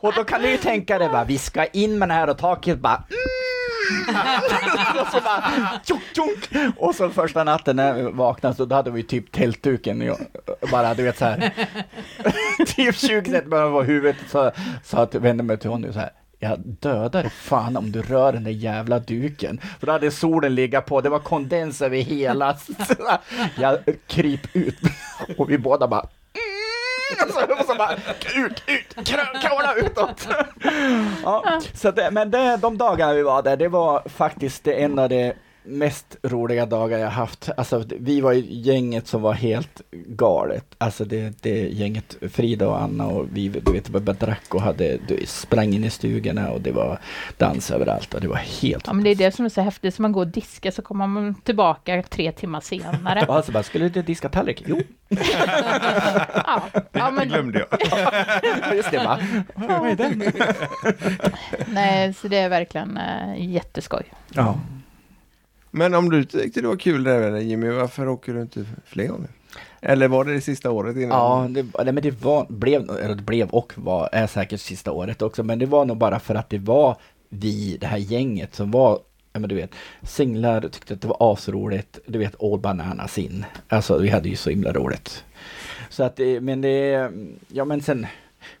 Och 0.00 0.12
då 0.12 0.24
kan 0.24 0.42
du 0.42 0.50
ju 0.50 0.56
tänka 0.56 0.98
dig 0.98 1.08
bara, 1.08 1.24
vi 1.24 1.38
ska 1.38 1.66
in 1.66 1.98
med 1.98 2.08
den 2.08 2.16
här 2.16 2.30
och 2.30 2.38
taket 2.38 2.78
bara 2.78 2.96
mm. 2.96 3.43
och 5.00 5.06
så 5.06 5.20
bara 5.20 5.44
tjunk, 5.84 6.02
tjunk. 6.14 6.74
Och 6.76 6.94
så 6.94 7.10
första 7.10 7.44
natten 7.44 7.76
när 7.76 7.94
vi 7.94 8.02
vaknade 8.02 8.54
så 8.54 8.64
då 8.64 8.76
hade 8.76 8.90
vi 8.90 9.02
typ 9.02 9.32
tältduken 9.32 10.16
bara 10.70 10.94
du 10.94 11.02
vet 11.02 11.18
så 11.18 11.24
här 11.24 11.52
typ 12.66 12.96
20 12.96 13.30
cm 13.30 13.52
över 13.52 13.82
huvudet 13.82 14.16
så, 14.30 14.50
så 14.84 14.98
att 14.98 15.14
jag 15.14 15.20
vände 15.20 15.42
mig 15.42 15.58
till 15.58 15.70
honom 15.70 15.92
så 15.92 15.98
här 15.98 16.10
jag 16.44 16.58
dödar 16.58 17.22
dig 17.22 17.30
fan 17.30 17.76
om 17.76 17.92
du 17.92 18.02
rör 18.02 18.32
den 18.32 18.44
där 18.44 18.50
jävla 18.50 18.98
duken. 18.98 19.60
För 19.78 19.86
då 19.86 19.92
hade 19.92 20.10
solen 20.10 20.54
legat 20.54 20.86
på, 20.86 21.00
det 21.00 21.08
var 21.08 21.18
kondens 21.18 21.82
över 21.82 21.98
hela. 21.98 22.56
Jag 23.58 23.78
kryp 24.06 24.56
ut 24.56 24.78
och 25.38 25.50
vi 25.50 25.58
båda 25.58 25.88
bara 25.88 26.00
mm. 26.00 26.53
och 27.60 27.66
så 27.66 27.74
bara 27.74 27.94
ut, 28.34 28.62
ut, 28.66 29.06
kråla 29.42 29.74
utåt. 29.74 30.28
Ja, 31.24 31.60
så 31.74 31.90
det, 31.90 32.10
men 32.10 32.30
det, 32.30 32.56
de 32.56 32.78
dagarna 32.78 33.14
vi 33.14 33.22
var 33.22 33.42
där, 33.42 33.56
det 33.56 33.68
var 33.68 34.08
faktiskt 34.08 34.64
det 34.64 34.72
en 34.72 34.98
av 34.98 35.08
de 35.08 35.32
mest 35.64 36.16
roliga 36.22 36.66
dagar 36.66 36.98
jag 36.98 37.10
haft. 37.10 37.50
Alltså, 37.56 37.84
vi 37.88 38.20
var 38.20 38.32
ju 38.32 38.44
gänget 38.48 39.06
som 39.06 39.22
var 39.22 39.32
helt 39.32 39.82
galet. 39.92 40.64
Alltså 40.78 41.04
det, 41.04 41.42
det 41.42 41.68
gänget, 41.68 42.16
Frida 42.32 42.68
och 42.68 42.82
Anna 42.82 43.06
och 43.06 43.26
vi, 43.32 43.48
du 43.48 43.72
vet, 43.72 43.88
bara 43.88 44.12
drack 44.12 44.54
och 44.54 44.62
hade, 44.62 44.98
du, 45.08 45.26
sprang 45.26 45.74
in 45.74 45.84
i 45.84 45.90
stugorna 45.90 46.50
och 46.50 46.60
det 46.60 46.72
var 46.72 46.98
dans 47.38 47.70
överallt 47.70 48.14
och 48.14 48.20
det 48.20 48.28
var 48.28 48.36
helt 48.36 48.86
Ja, 48.86 48.92
men 48.92 49.04
det 49.04 49.10
är 49.10 49.14
det 49.14 49.32
som 49.32 49.44
är 49.44 49.48
så 49.48 49.60
häftigt, 49.60 49.94
så 49.94 50.02
man 50.02 50.12
går 50.12 50.20
och 50.20 50.28
diskar 50.28 50.70
så 50.70 50.82
kommer 50.82 51.06
man 51.06 51.34
tillbaka 51.34 52.02
tre 52.02 52.32
timmar 52.32 52.60
senare. 52.60 53.26
Och 53.26 53.34
alltså 53.36 53.52
bara, 53.52 53.62
skulle 53.62 53.88
du 53.88 54.02
diska 54.02 54.28
tallrik? 54.28 54.62
Jo. 54.66 54.80
ja, 56.34 56.62
ja, 56.92 57.10
men, 57.10 57.28
glömde 57.28 57.66
jag. 57.70 58.74
Just 58.76 58.90
det, 58.90 58.98
va? 58.98 59.20
Vad 59.54 59.88
är 59.88 59.96
den? 59.96 60.32
nej, 61.66 62.14
så 62.14 62.28
det 62.28 62.38
är 62.38 62.48
verkligen 62.48 62.96
äh, 62.96 63.52
jätteskoj. 63.52 64.04
Ja. 64.34 64.58
Men 65.76 65.94
om 65.94 66.10
du 66.10 66.24
tyckte 66.24 66.60
det 66.60 66.68
var 66.68 66.76
kul 66.76 67.04
där 67.04 67.38
Jimmy, 67.38 67.70
varför 67.70 68.08
åker 68.08 68.34
du 68.34 68.42
inte 68.42 68.64
fler 68.84 69.06
gånger? 69.06 69.28
Eller 69.80 70.08
var 70.08 70.24
det 70.24 70.32
det 70.34 70.40
sista 70.40 70.70
året 70.70 70.96
innan? 70.96 71.08
Ja, 71.08 71.46
det, 71.50 71.66
nej, 71.84 71.92
men 71.92 72.02
det 72.02 72.22
var, 72.22 72.46
blev, 72.48 72.90
eller 72.90 73.14
det 73.14 73.22
blev 73.22 73.48
och 73.50 73.72
var, 73.76 74.08
är 74.12 74.26
säkert 74.26 74.60
sista 74.60 74.92
året 74.92 75.22
också, 75.22 75.42
men 75.42 75.58
det 75.58 75.66
var 75.66 75.84
nog 75.84 75.96
bara 75.96 76.18
för 76.18 76.34
att 76.34 76.50
det 76.50 76.58
var 76.58 76.96
vi, 77.28 77.76
det 77.80 77.86
här 77.86 77.98
gänget 77.98 78.54
som 78.54 78.70
var 78.70 78.98
Ja 79.32 79.40
men 79.40 79.48
du 79.48 79.54
vet, 79.54 79.70
singlar 80.02 80.60
tyckte 80.60 80.94
att 80.94 81.00
det 81.00 81.08
var 81.08 81.32
asroligt, 81.32 81.98
du 82.06 82.18
vet 82.18 82.42
All 82.42 82.58
Bananas 82.58 83.18
in. 83.18 83.44
Alltså 83.68 83.98
vi 83.98 84.08
hade 84.08 84.28
ju 84.28 84.36
så 84.36 84.50
himla 84.50 84.72
roligt. 84.72 85.24
Så 85.88 86.02
att 86.02 86.16
det, 86.16 86.40
men 86.40 86.60
det, 86.60 87.10
ja 87.48 87.64
men 87.64 87.82
sen 87.82 88.06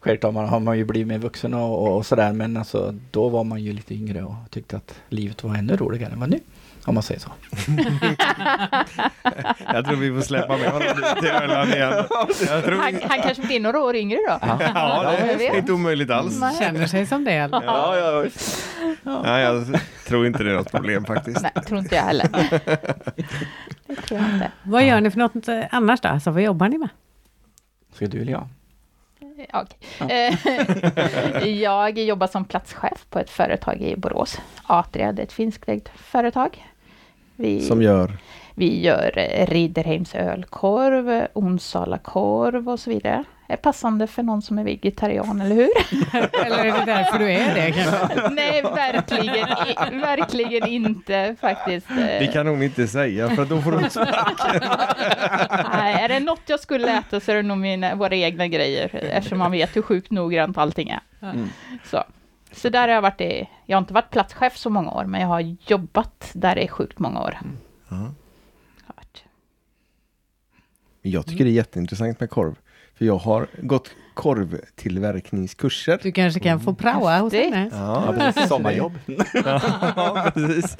Självklart 0.00 0.34
man, 0.34 0.48
har 0.48 0.60
man 0.60 0.78
ju 0.78 0.84
blivit 0.84 1.08
mer 1.08 1.18
vuxen 1.18 1.54
och, 1.54 1.82
och, 1.82 1.96
och 1.96 2.06
sådär 2.06 2.32
men 2.32 2.56
alltså 2.56 2.94
då 3.10 3.28
var 3.28 3.44
man 3.44 3.62
ju 3.62 3.72
lite 3.72 3.94
yngre 3.94 4.24
och 4.24 4.34
tyckte 4.50 4.76
att 4.76 5.00
livet 5.08 5.44
var 5.44 5.54
ännu 5.54 5.76
roligare 5.76 6.12
än 6.12 6.20
vad 6.20 6.30
nu. 6.30 6.40
Om 6.86 6.94
man 6.94 7.02
säger 7.02 7.20
så. 7.20 7.30
jag 9.72 9.84
tror 9.84 9.96
vi 9.96 10.14
får 10.14 10.20
släppa 10.20 10.56
med 10.56 10.70
honom 10.70 10.88
till 11.20 11.28
Öland 11.28 11.70
igen. 11.70 11.92
Jag 12.48 12.64
tror... 12.64 12.82
han, 12.82 12.98
han 13.02 13.22
kanske 13.22 13.42
blir 13.42 13.60
några 13.60 13.80
år 13.80 13.96
yngre 13.96 14.18
då? 14.28 14.38
Ja, 14.40 14.58
ja 14.74 15.14
det 15.38 15.48
är 15.48 15.56
inte 15.56 15.72
omöjligt 15.72 16.10
alls. 16.10 16.40
Nej. 16.40 16.56
Känner 16.58 16.86
sig 16.86 17.06
som 17.06 17.24
det. 17.24 17.34
Ja, 17.34 17.48
ja, 17.62 18.24
ja. 19.02 19.22
Nej, 19.22 19.42
jag 19.42 19.80
tror 20.06 20.26
inte 20.26 20.42
det 20.42 20.50
är 20.50 20.54
något 20.54 20.70
problem 20.70 21.04
faktiskt. 21.04 21.42
Nej, 21.42 21.52
tror 21.66 21.78
inte 21.78 21.94
jag 21.94 22.02
heller. 22.02 22.28
Det 23.86 23.96
tror 23.96 24.20
jag 24.20 24.30
inte. 24.30 24.50
Vad 24.62 24.84
gör 24.84 25.00
ni 25.00 25.10
för 25.10 25.18
något 25.18 25.48
annars 25.70 26.00
då? 26.00 26.08
Alltså, 26.08 26.30
vad 26.30 26.42
jobbar 26.42 26.68
ni 26.68 26.78
med? 26.78 26.88
Ska 27.92 28.06
du 28.06 28.22
eller 28.22 28.32
jag? 28.32 28.48
Okay. 29.52 29.98
Ja. 31.44 31.88
jag 31.88 31.98
jobbar 31.98 32.26
som 32.26 32.44
platschef 32.44 33.06
på 33.10 33.18
ett 33.18 33.30
företag 33.30 33.82
i 33.82 33.96
Borås. 33.96 34.40
Atria, 34.62 35.12
det 35.12 35.22
är 35.22 35.26
ett 35.26 35.32
finskägt 35.32 35.88
företag. 35.94 36.64
Vi, 37.36 37.60
som 37.60 37.82
gör? 37.82 38.12
Vi 38.54 38.80
gör 38.82 39.10
Ridderheims 39.46 40.14
ölkorv, 40.14 41.26
Onsala 41.32 41.98
korv 41.98 42.68
och 42.68 42.80
så 42.80 42.90
vidare. 42.90 43.24
Är 43.48 43.56
passande 43.56 44.06
för 44.06 44.22
någon 44.22 44.42
som 44.42 44.58
är 44.58 44.64
vegetarian, 44.64 45.40
eller 45.40 45.54
hur? 45.54 45.70
eller 46.46 46.64
är 46.64 46.72
det 46.72 46.92
därför 46.92 47.18
du 47.18 47.32
är 47.32 47.54
det? 47.54 48.30
Nej, 48.30 48.62
verkligen, 48.62 50.00
verkligen 50.00 50.68
inte 50.68 51.36
faktiskt. 51.40 51.88
Det 51.96 52.32
kan 52.32 52.46
hon 52.46 52.62
inte 52.62 52.88
säga, 52.88 53.30
för 53.30 53.44
då 53.44 53.60
får 53.60 53.72
hon 53.72 53.90
sparken. 53.90 54.62
Nej, 55.72 55.94
är 55.94 56.08
det 56.08 56.20
något 56.20 56.42
jag 56.46 56.60
skulle 56.60 56.98
äta 56.98 57.20
så 57.20 57.32
är 57.32 57.36
det 57.36 57.42
nog 57.42 57.58
mina, 57.58 57.94
våra 57.94 58.14
egna 58.14 58.48
grejer, 58.48 58.90
eftersom 58.94 59.38
man 59.38 59.52
vet 59.52 59.76
hur 59.76 59.82
sjukt 59.82 60.10
noggrant 60.10 60.58
allting 60.58 60.88
är. 60.88 61.00
Mm. 61.22 61.48
Så. 61.84 62.04
Så 62.56 62.68
där 62.68 62.88
har 62.88 62.94
jag 62.94 63.02
varit 63.02 63.20
i, 63.20 63.48
jag 63.66 63.76
har 63.76 63.80
inte 63.80 63.94
varit 63.94 64.10
platschef 64.10 64.56
så 64.56 64.70
många 64.70 64.90
år, 64.90 65.04
men 65.04 65.20
jag 65.20 65.28
har 65.28 65.56
jobbat 65.66 66.30
där 66.34 66.58
i 66.58 66.68
sjukt 66.68 66.98
många 66.98 67.22
år. 67.22 67.38
Mm. 67.90 68.14
Jag 71.02 71.26
tycker 71.26 71.44
det 71.44 71.50
är 71.50 71.54
jätteintressant 71.54 72.20
med 72.20 72.30
korv. 72.30 72.58
För 72.94 73.04
jag 73.04 73.16
har 73.16 73.46
gått 73.62 73.90
korvtillverkningskurser. 74.14 75.98
Du 76.02 76.12
kanske 76.12 76.40
kan 76.40 76.60
få 76.60 76.74
praoa 76.74 77.18
hos 77.18 77.32
henne? 77.32 77.70
Ja, 77.72 78.14
precis. 78.18 78.48
Sommarjobb. 78.48 78.98
ja, 79.96 80.30
precis. 80.34 80.76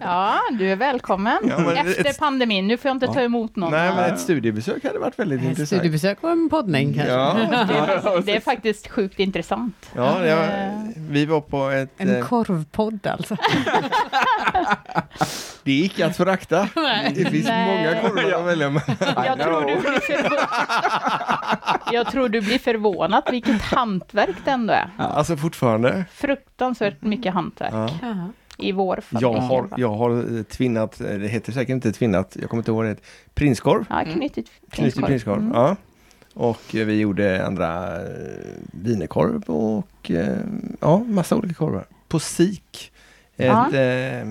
ja, 0.00 0.40
du 0.58 0.70
är 0.72 0.76
välkommen. 0.76 1.38
Ja, 1.48 1.72
Efter 1.72 2.06
ett... 2.06 2.18
pandemin. 2.18 2.66
Nu 2.66 2.76
får 2.76 2.88
jag 2.88 2.96
inte 2.96 3.06
ta 3.06 3.20
emot 3.20 3.56
någon. 3.56 3.70
Nej, 3.70 3.90
men 3.94 4.14
ett 4.14 4.20
studiebesök 4.20 4.84
hade 4.84 4.98
varit 4.98 5.18
väldigt 5.18 5.40
ett 5.40 5.44
intressant. 5.44 5.68
Studiebesök 5.68 6.18
och 6.20 6.30
en 6.30 6.48
poddning 6.48 6.94
kanske. 6.94 7.12
Ja. 7.12 7.34
det, 7.34 8.22
det, 8.26 8.36
är 8.36 8.40
faktiskt 8.40 8.88
sjukt 8.88 9.18
intressant. 9.18 9.90
Ja, 9.94 10.12
var, 10.12 10.92
vi 11.10 11.26
var 11.26 11.40
på 11.40 11.70
ett... 11.70 11.90
En 11.96 12.16
eh, 12.16 12.26
korvpodd 12.26 13.06
alltså. 13.06 13.36
det 15.62 15.72
gick 15.72 16.00
att 16.00 16.16
förakta. 16.16 16.68
Det 17.14 17.30
finns 17.30 17.46
Nej. 17.46 17.76
många 17.76 18.00
korvar 18.00 18.40
att 18.40 18.46
välja 18.46 18.70
mellan. 18.70 18.82
Jag 19.26 19.40
tror 19.40 19.60
du 19.60 19.80
blir 19.80 19.98
Jag 21.92 22.10
tror 22.10 22.28
du 22.28 22.40
blir 22.48 22.58
förvånad 22.58 23.22
vilket 23.30 23.62
hantverk 23.62 24.36
det 24.44 24.50
ändå 24.50 24.72
är. 24.72 24.90
Alltså 24.96 25.36
fortfarande? 25.36 26.04
Fruktansvärt 26.12 27.02
mycket 27.02 27.34
hantverk. 27.34 27.92
Ja. 28.02 28.28
I 28.58 28.72
vår 28.72 29.00
familj. 29.00 29.22
Jag 29.22 29.40
har, 29.40 29.68
jag 29.76 29.94
har 29.94 30.36
eh, 30.38 30.42
tvinnat, 30.42 31.00
eh, 31.00 31.06
det 31.06 31.28
heter 31.28 31.52
säkert 31.52 31.70
inte 31.70 31.92
tvinnat, 31.92 32.36
jag 32.40 32.50
kommer 32.50 32.60
inte 32.60 32.70
ihåg 32.70 32.84
det, 32.84 32.96
prinskorv. 33.34 33.84
Ja, 33.90 34.04
knutit 34.04 34.34
prinskorv. 34.70 34.70
Knutit 34.70 35.06
prinskorv, 35.06 35.38
mm. 35.38 35.52
ja. 35.54 35.76
Och 36.34 36.62
vi 36.70 37.00
gjorde 37.00 37.46
andra 37.46 37.96
eh, 37.96 38.06
vinerkorv 38.72 39.42
och 39.42 40.10
ja, 40.80 40.98
massa 40.98 41.36
olika 41.36 41.54
korvar. 41.54 41.86
På 42.08 42.18
SIK. 42.20 42.92
Ett, 43.36 43.74
eh, 43.74 44.28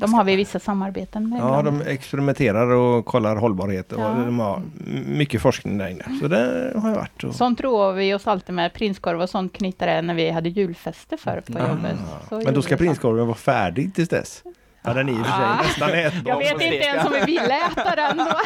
de 0.00 0.14
har 0.14 0.24
vi 0.24 0.36
vissa 0.36 0.58
samarbeten 0.58 1.28
med. 1.28 1.40
Ja, 1.40 1.62
de 1.62 1.82
experimenterar 1.82 2.70
och 2.70 3.04
kollar 3.04 3.36
hållbarhet 3.36 3.92
och 3.92 4.00
ja. 4.00 4.08
de 4.08 4.38
har 4.38 4.62
mycket 5.06 5.42
forskning 5.42 5.78
där 5.78 5.88
inne. 5.88 6.04
Så 6.20 6.28
det 6.28 6.72
har 6.76 6.88
jag 6.88 6.96
varit. 6.96 7.24
Och... 7.24 7.34
Sånt 7.34 7.60
roar 7.60 7.92
vi 7.92 8.14
oss 8.14 8.26
alltid 8.26 8.54
med. 8.54 8.72
Prinskorv 8.72 9.22
och 9.22 9.30
sånt 9.30 9.52
knytade 9.52 10.02
när 10.02 10.14
vi 10.14 10.30
hade 10.30 10.48
julfester 10.48 11.16
förr 11.16 11.42
på 11.52 11.58
ah. 11.58 11.68
jobbet. 11.68 11.96
Så 12.28 12.42
Men 12.44 12.54
då 12.54 12.62
ska 12.62 12.76
prinskorven 12.76 13.26
vara 13.26 13.36
färdig 13.36 13.94
tills 13.94 14.08
dess? 14.08 14.42
Ja, 14.82 14.94
den 14.94 15.08
är 15.08 15.12
i 15.12 15.14
och 15.14 15.26
för 15.26 15.32
sig 15.32 15.44
ah. 15.44 15.62
nästan 15.62 15.90
ätbar. 15.90 16.30
Jag 16.30 16.38
vet 16.38 16.52
inte 16.52 16.86
ens 16.86 17.06
om 17.06 17.12
vi 17.12 17.20
vill 17.20 17.50
äta 17.50 17.96
den 17.96 18.16
då. 18.16 18.36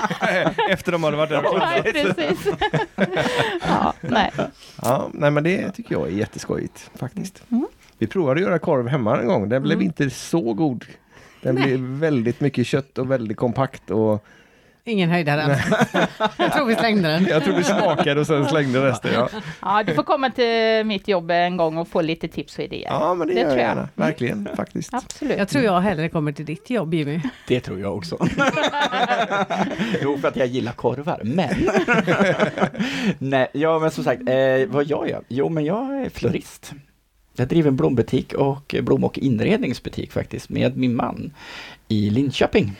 Efter 0.71 0.93
de 0.93 1.05
hade 1.05 1.17
varit 1.17 1.31
där 1.31 1.53
och 1.53 1.59
Nej, 1.59 1.83
precis. 1.83 2.49
ja, 3.67 3.95
nej. 4.01 4.31
Ja, 4.83 5.09
nej, 5.13 5.31
men 5.31 5.45
det 5.45 5.71
tycker 5.71 5.95
jag 5.95 6.07
är 6.07 6.13
jätteskojigt 6.13 6.91
faktiskt. 6.95 7.43
Mm. 7.51 7.67
Vi 7.99 8.07
provade 8.07 8.41
att 8.41 8.47
göra 8.47 8.59
korv 8.59 8.89
hemma 8.89 9.21
en 9.21 9.27
gång. 9.27 9.49
Den 9.49 9.63
blev 9.63 9.77
mm. 9.77 9.87
inte 9.87 10.11
så 10.11 10.55
god 10.55 10.85
den 11.45 11.55
blir 11.55 11.99
väldigt 12.01 12.41
mycket 12.41 12.67
kött 12.67 12.99
och 12.99 13.11
väldigt 13.11 13.37
kompakt 13.37 13.91
och 13.91 14.25
ingen 14.87 15.11
höjdare. 15.11 15.57
jag 16.39 16.53
tror 16.53 16.67
vi 16.67 16.75
slängde 16.75 17.09
den. 17.09 17.27
Jag 17.27 17.45
tror 17.45 17.55
vi 17.57 17.65
smakade 17.65 18.21
och 18.21 18.27
sen 18.27 18.47
slängde 18.47 18.89
resten. 18.89 19.11
Ja, 19.15 19.29
Ja, 19.63 19.83
du 19.83 19.95
får 19.95 20.03
komma 20.03 20.31
till 20.31 20.85
mitt 20.87 21.09
jobb 21.09 21.31
en 21.31 21.57
gång 21.57 21.77
och 21.77 21.89
få 21.89 22.01
lite 22.03 22.29
tips 22.29 22.59
och 22.59 22.65
idéer. 22.65 22.89
ja 22.91 23.15
men 23.15 23.29
det, 23.29 23.35
Det 23.35 23.41
gör 23.41 23.47
tror 23.47 23.59
jag 23.59 23.69
jag. 23.69 23.77
gärna. 23.77 23.89
Verkligen, 23.95 24.49
faktiskt. 24.57 24.95
Absolut. 24.95 25.39
Jag 25.39 25.49
tror 25.49 25.65
jag 25.65 25.81
hellre 25.81 26.09
kommer 26.09 26.33
till 26.33 26.45
ditt 26.45 26.71
jobb 26.71 26.95
Jimmy. 26.95 27.21
Det 27.49 27.61
tror 27.61 27.81
jag 27.81 27.97
också. 27.97 28.19
jo, 30.03 30.19
för 30.19 30.29
att 30.29 30.37
jag 30.37 30.47
gillar 30.47 30.73
korvar, 30.73 31.21
men... 31.25 31.69
Nej, 33.31 33.49
ja, 33.53 33.79
men 33.79 33.91
som 33.91 34.05
sagt, 34.05 34.23
eh, 34.29 34.67
vad 34.69 34.85
gör 34.87 35.07
jag? 35.07 35.23
Jo, 35.29 35.49
men 35.49 35.65
jag 35.65 36.01
är 36.01 36.11
florist. 36.11 36.73
Jag 37.37 37.49
driver 37.49 37.69
en 37.69 37.77
blombutik 37.77 38.33
och 38.33 38.75
blom 38.83 39.05
och 39.05 39.19
inredningsbutik 39.19 40.13
faktiskt 40.13 40.49
med 40.49 40.77
min 40.77 40.97
man 40.97 41.33
i 41.89 42.11
Linköping. 42.11 42.73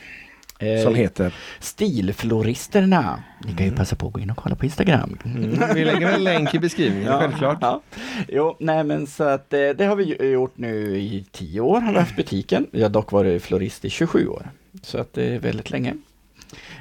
Eh, 0.59 0.83
Som 0.83 0.95
heter? 0.95 1.33
Stilfloristerna. 1.59 3.23
Ni 3.45 3.53
kan 3.53 3.65
ju 3.65 3.71
passa 3.71 3.95
på 3.95 4.07
att 4.07 4.13
gå 4.13 4.19
in 4.19 4.29
och 4.29 4.37
kolla 4.37 4.55
på 4.55 4.65
Instagram. 4.65 5.17
Mm, 5.25 5.59
vi 5.75 5.85
lägger 5.85 6.11
en 6.11 6.23
länk 6.23 6.53
i 6.53 6.59
beskrivningen, 6.59 7.19
självklart. 7.19 7.57
Ja. 7.61 7.81
Jo, 8.27 8.55
nej 8.59 8.83
men 8.83 9.07
så 9.07 9.23
att 9.23 9.53
eh, 9.53 9.59
det 9.59 9.85
har 9.85 9.95
vi 9.95 10.29
gjort 10.31 10.57
nu 10.57 10.97
i 10.97 11.25
tio 11.31 11.61
år, 11.61 11.81
har 11.81 11.93
vi 11.93 11.99
haft 11.99 12.15
butiken. 12.15 12.67
Jag 12.71 12.81
har 12.81 12.89
dock 12.89 13.11
varit 13.11 13.43
florist 13.43 13.85
i 13.85 13.89
27 13.89 14.27
år, 14.27 14.49
så 14.83 14.97
att 14.97 15.13
det 15.13 15.23
är 15.35 15.39
väldigt 15.39 15.69
länge. 15.69 15.93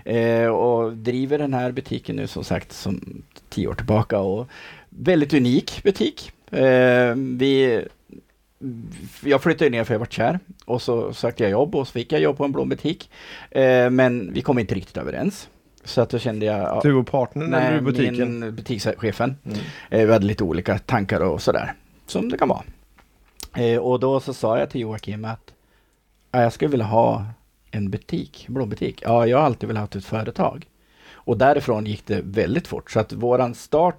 Eh, 0.04 0.46
och 0.46 0.96
driver 0.96 1.38
den 1.38 1.54
här 1.54 1.72
butiken 1.72 2.16
nu 2.16 2.26
som 2.26 2.44
sagt 2.44 2.72
som 2.72 3.22
tio 3.48 3.68
år 3.68 3.74
tillbaka 3.74 4.18
och 4.18 4.48
väldigt 4.88 5.34
unik 5.34 5.82
butik. 5.82 6.32
Eh, 6.54 7.14
vi 7.16 7.84
jag 9.24 9.42
flyttade 9.42 9.70
ner 9.70 9.84
för 9.84 9.94
jag 9.94 9.98
var 9.98 10.06
kär 10.06 10.38
och 10.64 10.82
så 10.82 11.12
sökte 11.12 11.42
jag 11.42 11.50
jobb 11.52 11.74
och 11.74 11.86
så 11.88 11.92
fick 11.92 12.12
jag 12.12 12.20
jobb 12.20 12.36
på 12.36 12.44
en 12.44 12.52
blombutik. 12.52 13.10
Eh, 13.50 13.90
men 13.90 14.32
vi 14.32 14.42
kom 14.42 14.58
inte 14.58 14.74
riktigt 14.74 14.96
överens. 14.96 15.48
Så 15.84 16.00
att 16.00 16.10
då 16.10 16.18
kände 16.18 16.46
jag... 16.46 16.58
ja, 16.60 16.80
Du 16.82 16.94
och 16.94 17.06
partnern 17.06 17.54
eller 17.54 17.74
du 17.74 17.80
butiken? 17.80 18.40
min 18.40 18.54
butikschefen. 18.56 19.36
Mm. 19.44 19.58
Eh, 19.90 20.06
vi 20.06 20.12
hade 20.12 20.26
lite 20.26 20.44
olika 20.44 20.78
tankar 20.78 21.20
och 21.20 21.42
sådär, 21.42 21.72
som 22.06 22.28
det 22.28 22.38
kan 22.38 22.48
vara. 22.48 22.62
Eh, 23.56 23.78
och 23.78 24.00
då 24.00 24.20
så 24.20 24.34
sa 24.34 24.58
jag 24.58 24.70
till 24.70 24.80
Joakim 24.80 25.24
att 25.24 25.54
ja, 26.32 26.42
jag 26.42 26.52
skulle 26.52 26.70
vilja 26.70 26.86
ha 26.86 27.24
en 27.70 27.90
butik, 27.90 28.46
blombutik. 28.48 29.02
Ja, 29.06 29.26
jag 29.26 29.38
har 29.38 29.44
alltid 29.44 29.66
velat 29.68 29.94
ha 29.94 29.98
ett 29.98 30.06
företag. 30.06 30.66
Och 31.12 31.38
därifrån 31.38 31.86
gick 31.86 32.06
det 32.06 32.20
väldigt 32.24 32.66
fort. 32.66 32.90
Så 32.90 33.00
att 33.00 33.12
våran 33.12 33.54
start 33.54 33.96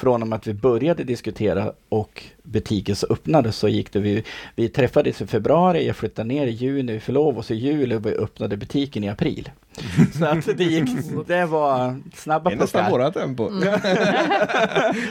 från 0.00 0.32
att 0.32 0.46
vi 0.46 0.54
började 0.54 1.04
diskutera 1.04 1.72
och 1.88 2.22
butiken 2.42 2.96
så 2.96 3.06
öppnades 3.10 3.56
så 3.56 3.68
gick 3.68 3.92
det. 3.92 4.00
Vi, 4.00 4.24
vi 4.56 4.68
träffades 4.68 5.20
i 5.22 5.26
februari, 5.26 5.86
jag 5.86 5.96
flyttade 5.96 6.28
ner 6.28 6.46
i 6.46 6.50
juni, 6.50 6.92
vi 6.92 7.00
förlovade 7.00 7.38
oss 7.38 7.50
i 7.50 7.54
juli 7.54 7.94
och 7.94 8.06
vi 8.06 8.10
öppnade 8.14 8.56
butiken 8.56 9.04
i 9.04 9.08
april. 9.08 9.50
Så 10.18 10.24
att 10.26 10.58
det 10.58 10.64
gick, 10.64 10.88
det 11.26 11.46
var 11.46 12.00
snabba 12.14 12.50
Det 12.50 12.56
är 12.56 12.58
nästan 12.58 12.84
puckar. 12.84 12.98
vårat 12.98 13.14
tempo. 13.14 13.50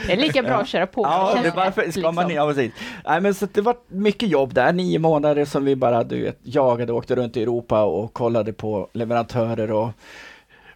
Det 0.06 0.12
är 0.12 0.16
lika 0.16 0.42
bra 0.42 0.54
att 0.54 0.68
köra 0.68 0.86
på. 0.86 1.02
Ja, 1.02 1.38
det 1.42 1.52
varför 1.56 1.90
ska 1.90 2.12
man 2.12 2.28
liksom. 2.28 2.48
ja, 2.48 2.54
precis. 2.54 2.72
Nej, 3.04 3.20
men 3.20 3.34
så 3.34 3.48
det 3.52 3.60
var 3.60 3.76
mycket 3.88 4.28
jobb 4.28 4.54
där, 4.54 4.72
nio 4.72 4.98
månader 4.98 5.44
som 5.44 5.64
vi 5.64 5.76
bara 5.76 6.04
du 6.04 6.22
vet, 6.22 6.38
jagade 6.42 6.92
och 6.92 6.98
åkte 6.98 7.14
runt 7.14 7.36
i 7.36 7.42
Europa 7.42 7.82
och 7.82 8.12
kollade 8.12 8.52
på 8.52 8.88
leverantörer 8.92 9.72
och 9.72 9.90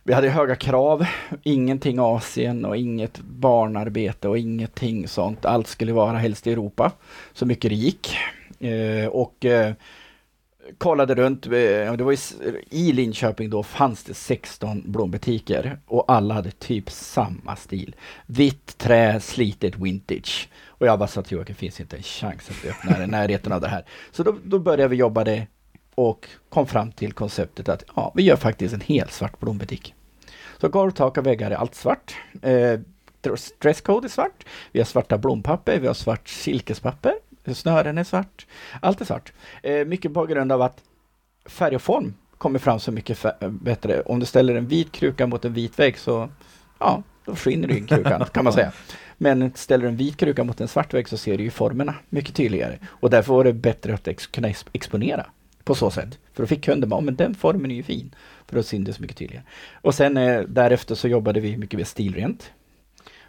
vi 0.06 0.12
hade 0.12 0.30
höga 0.30 0.56
krav, 0.56 1.06
ingenting 1.42 1.98
Asien 2.00 2.64
och 2.64 2.76
inget 2.76 3.18
barnarbete 3.18 4.28
och 4.28 4.38
ingenting 4.38 5.08
sånt. 5.08 5.44
Allt 5.44 5.66
skulle 5.66 5.92
vara 5.92 6.18
helst 6.18 6.46
i 6.46 6.52
Europa, 6.52 6.92
så 7.32 7.46
mycket 7.46 7.70
det 7.70 7.74
gick. 7.74 8.16
Eh, 8.60 9.08
och 9.08 9.44
eh, 9.44 9.72
kollade 10.78 11.14
runt, 11.14 11.46
eh, 11.46 11.50
det 11.50 12.04
var 12.04 12.12
i, 12.12 12.18
i 12.70 12.92
Linköping 12.92 13.50
då 13.50 13.62
fanns 13.62 14.04
det 14.04 14.14
16 14.14 14.82
blombutiker 14.86 15.78
och 15.86 16.04
alla 16.12 16.34
hade 16.34 16.50
typ 16.50 16.90
samma 16.90 17.56
stil. 17.56 17.96
Vitt 18.26 18.78
trä, 18.78 19.20
slitet 19.20 19.76
vintage. 19.76 20.48
Och 20.66 20.86
jag 20.86 20.98
bara 20.98 21.08
sa 21.08 21.22
till 21.22 21.36
Joakim, 21.36 21.54
det 21.54 21.58
finns 21.58 21.80
inte 21.80 21.96
en 21.96 22.02
chans 22.02 22.50
att 22.50 22.64
vi 22.64 22.68
öppnar 22.70 23.04
i 23.04 23.06
närheten 23.06 23.52
av 23.52 23.60
det 23.60 23.68
här. 23.68 23.84
Så 24.12 24.22
då, 24.22 24.36
då 24.44 24.58
började 24.58 24.88
vi 24.88 24.96
jobba 24.96 25.24
det 25.24 25.46
och 25.94 26.28
kom 26.48 26.66
fram 26.66 26.92
till 26.92 27.12
konceptet 27.12 27.68
att 27.68 27.84
ja, 27.96 28.12
vi 28.14 28.22
gör 28.22 28.36
faktiskt 28.36 28.74
en 28.74 28.80
helt 28.80 29.12
svart 29.12 29.40
blombutik. 29.40 29.94
Så 30.60 30.68
golv, 30.68 30.90
tak 30.90 31.18
och 31.18 31.26
väggar 31.26 31.50
är 31.50 31.54
allt 31.56 31.74
svart. 31.74 32.14
Eh, 32.42 32.80
dresscode 33.58 34.06
är 34.06 34.08
svart. 34.08 34.44
Vi 34.72 34.80
har 34.80 34.84
svarta 34.84 35.18
blompapper, 35.18 35.78
vi 35.80 35.86
har 35.86 35.94
svart 35.94 36.28
silkespapper. 36.28 37.14
Snören 37.54 37.98
är 37.98 38.04
svart. 38.04 38.46
Allt 38.82 39.00
är 39.00 39.04
svart. 39.04 39.32
Eh, 39.62 39.84
mycket 39.86 40.14
på 40.14 40.26
grund 40.26 40.52
av 40.52 40.62
att 40.62 40.80
färg 41.46 41.76
och 41.76 41.82
form 41.82 42.14
kommer 42.38 42.58
fram 42.58 42.80
så 42.80 42.92
mycket 42.92 43.18
fä- 43.18 43.48
bättre. 43.50 44.00
Om 44.02 44.20
du 44.20 44.26
ställer 44.26 44.54
en 44.54 44.66
vit 44.66 44.92
kruka 44.92 45.26
mot 45.26 45.44
en 45.44 45.52
vit 45.52 45.78
vägg 45.78 45.98
så 45.98 46.28
ja, 46.78 47.02
då 47.24 47.34
försvinner 47.34 47.68
ju 47.68 47.86
krukan 47.86 48.24
kan 48.32 48.44
man 48.44 48.52
säga. 48.52 48.72
Men 49.18 49.52
ställer 49.54 49.82
du 49.82 49.88
en 49.88 49.96
vit 49.96 50.16
kruka 50.16 50.44
mot 50.44 50.60
en 50.60 50.68
svart 50.68 50.94
vägg 50.94 51.08
så 51.08 51.16
ser 51.16 51.38
du 51.38 51.44
ju 51.44 51.50
formerna 51.50 51.94
mycket 52.08 52.34
tydligare. 52.34 52.78
Och 52.86 53.10
därför 53.10 53.34
var 53.34 53.44
det 53.44 53.52
bättre 53.52 53.94
att 53.94 54.08
ex- 54.08 54.26
kunna 54.26 54.48
ex- 54.48 54.64
exponera 54.72 55.26
på 55.64 55.74
så 55.74 55.90
sätt. 55.90 56.18
För 56.32 56.42
då 56.42 56.46
fick 56.46 56.64
kunden 56.64 56.90
bara, 56.90 56.96
"Ja, 56.96 57.04
men 57.04 57.16
den 57.16 57.34
formen 57.34 57.70
är 57.70 57.74
ju 57.74 57.82
fin. 57.82 58.14
För 58.46 58.56
då 58.56 58.62
syntes 58.62 59.00
mycket 59.00 59.16
tydligare. 59.16 59.44
Och 59.72 59.94
sen 59.94 60.16
eh, 60.16 60.40
därefter 60.40 60.94
så 60.94 61.08
jobbade 61.08 61.40
vi 61.40 61.56
mycket 61.56 61.78
mer 61.78 61.84
stilrent. 61.84 62.50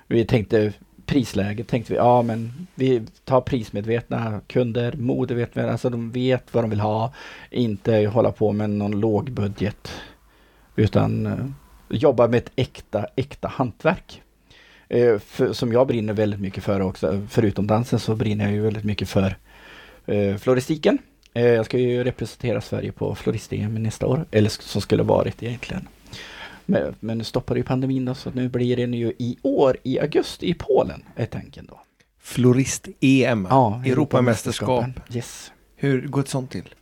Vi 0.08 0.26
tänkte 0.26 0.74
prisläget, 1.06 1.68
tänkte 1.68 1.94
vi, 1.94 1.98
ja 1.98 2.22
men 2.22 2.68
vi 2.76 3.02
tar 3.24 3.42
prismedvetna 3.42 4.42
kunder, 4.48 4.94
modevetna, 4.94 5.72
alltså 5.72 5.90
de 5.90 6.12
vet 6.12 6.54
vad 6.54 6.64
de 6.64 6.70
vill 6.70 6.80
ha. 6.80 7.14
Inte 7.52 8.06
hålla 8.06 8.32
på 8.32 8.52
med 8.52 8.70
någon 8.70 9.00
låg 9.00 9.32
budget. 9.32 9.92
Utan 10.76 11.26
eh, 11.26 11.46
jobba 11.90 12.28
med 12.28 12.38
ett 12.38 12.52
äkta, 12.56 13.08
äkta 13.16 13.48
hantverk. 13.48 14.22
Eh, 14.90 15.20
för, 15.20 15.54
som 15.54 15.74
jag 15.74 15.88
brinner 15.88 16.14
väldigt 16.14 16.40
mycket 16.40 16.64
för 16.64 16.80
också. 16.80 17.22
Förutom 17.30 17.68
dansen 17.68 18.00
så 18.00 18.16
brinner 18.16 18.46
jag 18.46 18.54
ju 18.54 18.62
väldigt 18.62 18.84
mycket 18.84 19.10
för 19.10 19.36
eh, 20.06 20.36
floristiken. 20.36 20.98
Eh, 21.36 21.46
jag 21.46 21.66
ska 21.66 21.78
ju 21.78 22.04
representera 22.04 22.62
Sverige 22.62 22.92
på 22.92 23.16
florist-EM 23.16 23.84
nästa 23.84 24.08
år, 24.08 24.26
eller 24.32 24.50
som 24.50 24.82
skulle 24.82 25.04
varit 25.04 25.44
egentligen. 25.44 25.88
Men, 26.66 26.96
men 27.00 27.18
nu 27.18 27.24
stoppade 27.24 27.60
ju 27.60 27.64
pandemin 27.64 28.06
då, 28.06 28.16
så 28.16 28.32
nu 28.32 28.50
blir 28.50 28.76
det 28.76 28.88
nu 28.88 29.14
i 29.18 29.38
år 29.42 29.78
i 29.84 30.00
augusti 30.00 30.50
i 30.50 30.54
Polen, 30.54 31.04
är 31.16 31.26
tanken 31.26 31.66
då. 31.66 31.80
Florist-EM. 32.22 33.48
Ja, 33.50 33.84
Europamästerskap. 33.86 34.86
Yes. 35.14 35.52
Hur 35.76 36.08
går 36.08 36.22
ett 36.22 36.28
sånt 36.28 36.52
till? 36.52 36.76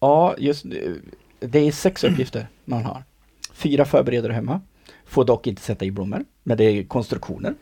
Ja, 0.00 0.34
just 0.38 0.64
nu, 0.64 1.02
det 1.40 1.58
är 1.58 1.72
sex 1.72 2.04
uppgifter 2.04 2.46
man 2.64 2.84
har. 2.84 3.04
Fyra 3.52 3.84
förbereder 3.84 4.30
hemma. 4.30 4.60
Får 5.06 5.24
dock 5.24 5.46
inte 5.46 5.62
sätta 5.62 5.84
i 5.84 5.90
blommor, 5.90 6.24
men 6.42 6.56
det 6.56 6.64
är 6.64 6.84
konstruktioner 6.84 7.54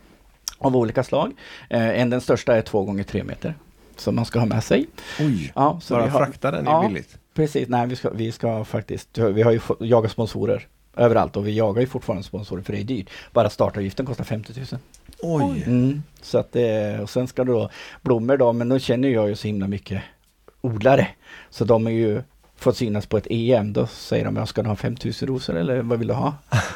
av 0.58 0.76
olika 0.76 1.04
slag. 1.04 1.32
Eh, 1.70 2.00
en 2.00 2.10
den 2.10 2.20
största 2.20 2.56
är 2.56 2.62
två 2.62 2.84
gånger 2.84 3.04
tre 3.04 3.24
meter 3.24 3.54
som 4.00 4.14
man 4.16 4.24
ska 4.24 4.38
ha 4.38 4.46
med 4.46 4.64
sig. 4.64 4.86
Oj, 5.20 5.52
Ja, 5.54 5.80
så 5.82 5.94
bara 5.94 6.04
vi 6.04 6.10
har, 6.10 6.18
frakta 6.18 6.50
den 6.50 6.66
är 6.66 6.70
Ja. 6.70 6.88
billigt. 6.88 7.18
Precis, 7.34 7.68
nej 7.68 7.86
vi 7.86 7.96
ska, 7.96 8.10
vi 8.10 8.32
ska 8.32 8.64
faktiskt, 8.64 9.18
vi 9.18 9.42
har 9.42 9.52
ju 9.52 9.58
fått 9.58 9.80
jaga 9.80 10.08
sponsorer 10.08 10.66
överallt 10.96 11.36
och 11.36 11.46
vi 11.46 11.56
jagar 11.56 11.80
ju 11.80 11.86
fortfarande 11.86 12.22
sponsorer 12.22 12.62
för 12.62 12.72
det 12.72 12.80
är 12.80 12.84
dyrt. 12.84 13.10
Bara 13.32 13.50
startavgiften 13.50 14.06
kostar 14.06 14.24
50 14.24 14.52
000. 14.72 14.80
Oj. 15.22 15.62
Mm, 15.66 16.02
så 16.22 16.38
att 16.38 16.52
det, 16.52 17.00
och 17.02 17.10
sen 17.10 17.26
ska 17.28 17.44
det 17.44 17.52
då 17.52 17.70
blommor 18.02 18.36
då, 18.36 18.52
men 18.52 18.68
då 18.68 18.78
känner 18.78 19.08
jag 19.08 19.28
ju 19.28 19.36
så 19.36 19.46
himla 19.46 19.68
mycket 19.68 20.02
odlare. 20.60 21.08
Så 21.50 21.64
de 21.64 21.86
är 21.86 21.90
ju 21.90 22.22
fått 22.56 22.76
synas 22.76 23.06
på 23.06 23.16
ett 23.16 23.26
EM, 23.30 23.72
då 23.72 23.86
säger 23.86 24.24
de, 24.24 24.36
jag 24.36 24.48
ska 24.48 24.62
du 24.62 24.68
ha 24.68 24.76
5000 24.76 25.28
rosor 25.28 25.56
eller 25.56 25.82
vad 25.82 25.98
vill 25.98 26.08
du 26.08 26.14
ha? 26.14 26.34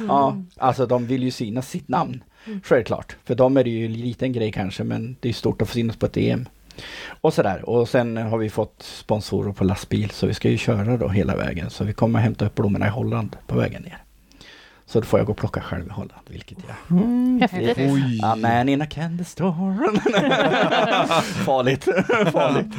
Ja, 0.09 0.37
alltså 0.57 0.87
de 0.87 1.07
vill 1.07 1.23
ju 1.23 1.31
synas 1.31 1.69
sitt 1.69 1.89
namn. 1.89 2.25
Självklart, 2.65 3.17
för 3.25 3.35
dem 3.35 3.57
är 3.57 3.65
det 3.65 3.71
ju 3.71 3.87
en 3.87 3.93
liten 3.93 4.33
grej 4.33 4.53
kanske, 4.53 4.85
men 4.85 5.17
det 5.21 5.29
är 5.29 5.33
stort 5.33 5.63
att 5.63 5.69
få 5.69 5.75
synas 5.75 5.97
på 5.97 6.07
ett 6.07 6.17
EM. 6.17 6.49
Och 7.21 7.35
sådär, 7.35 7.69
och 7.69 7.89
sen 7.89 8.17
har 8.17 8.39
vi 8.39 8.51
fått 8.51 8.83
sponsorer 8.83 9.53
på 9.53 9.65
lastbil, 9.65 10.11
så 10.11 10.27
vi 10.27 10.35
ska 10.35 10.51
ju 10.51 10.59
köra 10.59 10.97
då 10.97 11.09
hela 11.09 11.37
vägen. 11.37 11.71
Så 11.71 11.85
vi 11.85 11.93
kommer 11.93 12.19
hämta 12.19 12.47
upp 12.47 12.55
blommorna 12.55 12.87
i 12.87 12.91
Holland 12.91 13.37
på 13.47 13.57
vägen 13.57 13.83
ner. 13.83 14.03
Så 14.91 15.01
då 15.01 15.07
får 15.07 15.21
jag 15.21 15.27
gå 15.27 15.33
och 15.33 15.39
plocka 15.39 15.61
själv 15.61 15.87
i 15.87 15.91
Holland, 15.91 16.21
vilket 16.27 16.59
jag 16.69 16.97
Häftigt. 17.41 17.79
Oj. 17.79 18.21
A 18.23 18.37
man 18.37 18.69
in 18.69 18.83
a 18.83 18.87
candy 18.87 19.25
store. 19.25 19.51
Farligt. 21.45 21.85
Farligt. 22.33 22.75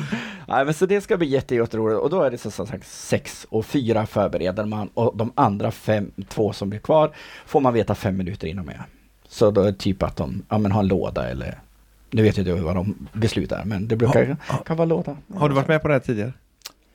Nej, 0.47 0.65
men 0.65 0.73
så 0.73 0.85
det 0.85 1.01
ska 1.01 1.17
bli 1.17 1.27
jätte, 1.27 1.55
jätteroligt. 1.55 2.01
Och 2.01 2.09
då 2.09 2.23
är 2.23 2.31
det 2.31 2.37
så 2.37 2.51
som 2.51 2.67
sagt 2.67 2.87
sex 2.87 3.47
och 3.49 3.65
fyra 3.65 4.05
förbereder 4.05 4.65
man 4.65 4.89
och 4.93 5.17
de 5.17 5.31
andra 5.35 5.71
fem, 5.71 6.11
två 6.29 6.53
som 6.53 6.69
blir 6.69 6.79
kvar 6.79 7.11
får 7.45 7.61
man 7.61 7.73
veta 7.73 7.95
fem 7.95 8.17
minuter 8.17 8.47
innan 8.47 8.65
med. 8.65 8.79
Så 9.27 9.51
då 9.51 9.61
är 9.61 9.65
det 9.65 9.77
typ 9.77 10.03
att 10.03 10.15
de 10.15 10.43
ja, 10.49 10.57
men 10.57 10.71
har 10.71 10.81
en 10.81 10.87
låda 10.87 11.29
eller 11.29 11.59
nu 12.11 12.21
vet 12.21 12.37
jag 12.37 12.47
inte 12.47 12.63
vad 12.63 12.75
de 12.75 13.07
beslutar 13.13 13.65
men 13.65 13.87
det 13.87 13.95
brukar 13.95 14.37
kan 14.65 14.77
vara 14.77 14.85
låda. 14.85 15.17
Har 15.35 15.49
du 15.49 15.55
varit 15.55 15.67
med 15.67 15.81
på 15.81 15.87
det 15.87 15.93
här 15.93 16.01
tidigare? 16.01 16.33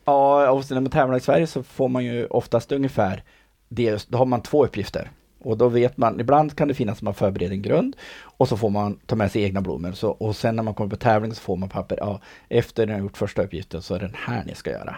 Ja, 0.05 0.51
och 0.51 0.71
när 0.71 0.81
man 0.81 0.91
tävlar 0.91 1.17
i 1.17 1.21
Sverige 1.21 1.47
så 1.47 1.63
får 1.63 1.89
man 1.89 2.05
ju 2.05 2.27
oftast 2.27 2.73
ungefär 2.73 3.23
det, 3.69 4.07
då 4.09 4.19
har 4.19 4.27
man 4.27 4.43
två 4.43 4.65
uppgifter. 4.65 5.11
Och 5.39 5.59
då 5.59 5.69
vet 5.69 5.97
man, 5.97 6.21
ibland 6.21 6.57
kan 6.57 6.69
det 6.69 6.75
finnas 6.75 6.99
att 6.99 7.03
man 7.03 7.15
förbereder 7.15 7.55
en 7.55 7.63
grund 7.63 7.97
och 8.21 8.49
så 8.49 8.57
får 8.57 8.71
man 8.71 8.99
ta 9.07 9.17
med 9.17 9.33
sig 9.33 9.43
egna 9.43 9.61
blommor. 9.61 9.93
Så, 9.93 10.11
och 10.11 10.37
sen 10.37 10.57
när 10.57 10.63
man 10.63 10.75
kommer 10.75 10.91
på 10.91 10.97
tävling 10.97 11.35
så 11.35 11.41
får 11.41 11.57
man 11.57 11.69
papper, 11.69 11.99
ja, 12.01 12.21
efter 12.49 12.87
när 12.87 12.93
jag 12.93 13.03
gjort 13.03 13.17
första 13.17 13.43
uppgiften 13.43 13.83
så 13.83 13.95
är 13.95 13.99
det 13.99 14.07
den 14.07 14.17
här 14.19 14.45
ni 14.45 14.55
ska 14.55 14.71
göra. 14.71 14.97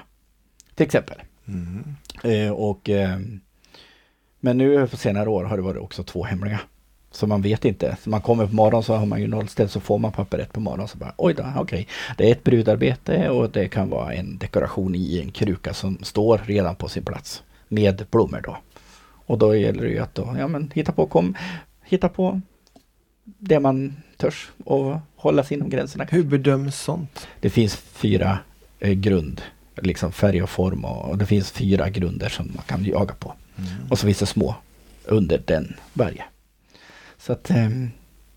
Till 0.74 0.86
exempel. 0.86 1.16
Mm. 1.48 1.84
Eh, 2.22 2.52
och 2.52 2.88
eh, 2.88 3.18
Men 4.40 4.58
nu 4.58 4.86
på 4.86 4.96
senare 4.96 5.28
år 5.28 5.44
har 5.44 5.56
det 5.56 5.62
varit 5.62 5.82
också 5.82 6.02
två 6.02 6.24
hemliga. 6.24 6.60
Så 7.10 7.26
man 7.26 7.42
vet 7.42 7.64
inte. 7.64 7.96
Så 8.02 8.10
man 8.10 8.20
kommer 8.20 8.46
på 8.46 8.54
morgonen 8.54 8.82
så 8.82 8.94
har 8.94 9.06
man 9.06 9.20
ju 9.20 9.26
nollställt 9.26 9.72
så 9.72 9.80
får 9.80 9.98
man 9.98 10.12
pappret 10.12 10.52
på 10.52 10.60
morgonen 10.60 10.88
så 10.88 10.98
bara 10.98 11.14
oj 11.16 11.34
då, 11.34 11.42
okej. 11.42 11.62
Okay. 11.62 11.86
Det 12.16 12.28
är 12.28 12.32
ett 12.32 12.44
brudarbete 12.44 13.30
och 13.30 13.50
det 13.50 13.68
kan 13.68 13.90
vara 13.90 14.14
en 14.14 14.38
dekoration 14.38 14.94
i 14.94 15.20
en 15.20 15.30
kruka 15.30 15.74
som 15.74 15.98
står 16.02 16.40
redan 16.44 16.76
på 16.76 16.88
sin 16.88 17.04
plats. 17.04 17.42
Med 17.68 18.06
blommor 18.10 18.40
då. 18.44 18.56
Och 19.28 19.38
då 19.38 19.56
gäller 19.56 19.82
det 19.82 19.90
ju 19.90 19.98
att 19.98 20.14
då, 20.14 20.36
ja 20.38 20.48
men 20.48 20.70
hitta 20.74 20.92
på, 20.92 21.06
kom, 21.06 21.36
hitta 21.84 22.08
på 22.08 22.40
det 23.24 23.60
man 23.60 23.96
törs 24.16 24.50
och 24.64 24.96
hålla 25.16 25.44
sig 25.44 25.56
inom 25.56 25.70
gränserna. 25.70 26.04
Hur 26.10 26.24
bedöms 26.24 26.76
sånt? 26.76 27.28
Det 27.40 27.50
finns 27.50 27.76
fyra 27.76 28.38
eh, 28.80 28.92
grund, 28.92 29.42
liksom 29.82 30.12
färg 30.12 30.42
och 30.42 30.50
form 30.50 30.84
och, 30.84 31.10
och, 31.10 31.18
det 31.18 31.26
finns 31.26 31.50
fyra 31.50 31.88
grunder 31.88 32.28
som 32.28 32.50
man 32.54 32.64
kan 32.66 32.84
jaga 32.84 33.14
på. 33.14 33.34
Mm. 33.56 33.70
Och 33.90 33.98
så 33.98 34.06
finns 34.06 34.18
det 34.18 34.26
små 34.26 34.54
under 35.04 35.42
den 35.46 35.76
varje. 35.92 36.24
Så 37.18 37.32
att 37.32 37.50
eh, 37.50 37.68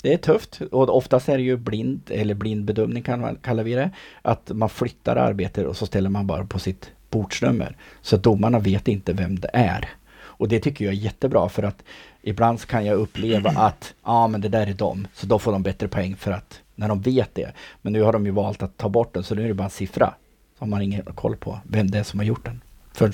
det 0.02 0.14
är 0.14 0.18
tufft 0.18 0.62
och 0.72 0.98
oftast 0.98 1.30
är 1.30 1.38
det 1.38 1.44
ju 1.44 1.58
blind 1.58 2.02
eller 2.08 2.34
blindbedömning 2.34 3.04
kan 3.04 3.22
man, 3.22 3.36
kallar 3.36 3.64
vi 3.64 3.76
det. 3.76 3.92
Att 4.22 4.52
man 4.54 4.70
flyttar 4.70 5.16
arbetet 5.16 5.68
och 5.68 5.78
så 5.78 5.86
ställer 5.86 6.10
man 6.10 6.28
bara 6.28 6.46
på 6.46 6.60
sitt 6.60 6.92
bordsnummer. 7.10 7.76
Så 8.02 8.18
domarna 8.18 8.60
vet 8.60 8.88
inte 8.88 9.14
vem 9.14 9.40
det 9.40 9.50
är. 9.54 9.90
Och 10.14 10.48
det 10.48 10.60
tycker 10.60 10.86
jag 10.86 10.94
är 10.94 10.98
jättebra 10.98 11.50
för 11.50 11.64
att 11.64 11.84
ibland 12.22 12.66
kan 12.66 12.86
jag 12.86 12.98
uppleva 12.98 13.50
att 13.56 13.94
ja 14.04 14.12
ah, 14.12 14.28
men 14.28 14.42
det 14.42 14.50
där 14.50 14.68
är 14.68 14.74
dem, 14.74 15.08
så 15.14 15.26
då 15.26 15.40
får 15.40 15.52
de 15.52 15.64
bättre 15.64 15.88
poäng 15.88 16.16
för 16.16 16.32
att 16.32 16.60
när 16.76 16.88
de 16.88 17.02
vet 17.02 17.36
det. 17.36 17.52
Men 17.82 17.94
nu 17.94 18.02
har 18.02 18.14
de 18.14 18.26
ju 18.26 18.32
valt 18.32 18.64
att 18.64 18.78
ta 18.78 18.90
bort 18.90 19.14
den 19.14 19.24
så 19.24 19.36
nu 19.36 19.44
är 19.44 19.48
det 19.48 19.54
bara 19.54 19.64
en 19.64 19.70
siffra. 19.70 20.14
Så 20.58 20.66
har 20.66 20.68
man 20.68 20.82
ingen 20.82 21.02
koll 21.02 21.36
på 21.36 21.60
vem 21.64 21.92
det 21.92 22.00
är 22.00 22.04
som 22.04 22.20
har 22.20 22.26
gjort 22.26 22.46
den. 22.46 22.62
Förrän 22.94 23.14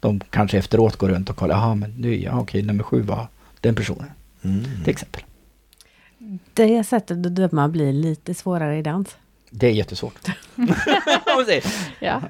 de 0.00 0.20
kanske 0.30 0.58
efteråt 0.58 0.96
går 0.96 1.08
runt 1.08 1.30
och 1.30 1.36
kollar, 1.36 1.54
jaha 1.54 1.74
men 1.74 1.90
nu, 1.90 2.22
ja 2.22 2.40
okej 2.40 2.62
nummer 2.62 2.84
sju 2.84 3.00
var 3.00 3.26
den 3.60 3.74
personen. 3.74 4.10
Mm. 4.44 4.64
Till 4.84 4.90
exempel. 4.90 5.22
Det 6.54 6.84
sättet 6.84 7.26
att 7.26 7.34
döma 7.34 7.68
blir 7.68 7.92
lite 7.92 8.34
svårare 8.34 8.78
i 8.78 8.82
dans. 8.82 9.16
Det 9.50 9.66
är 9.66 9.70
jättesvårt. 9.70 10.18
ja. 12.00 12.22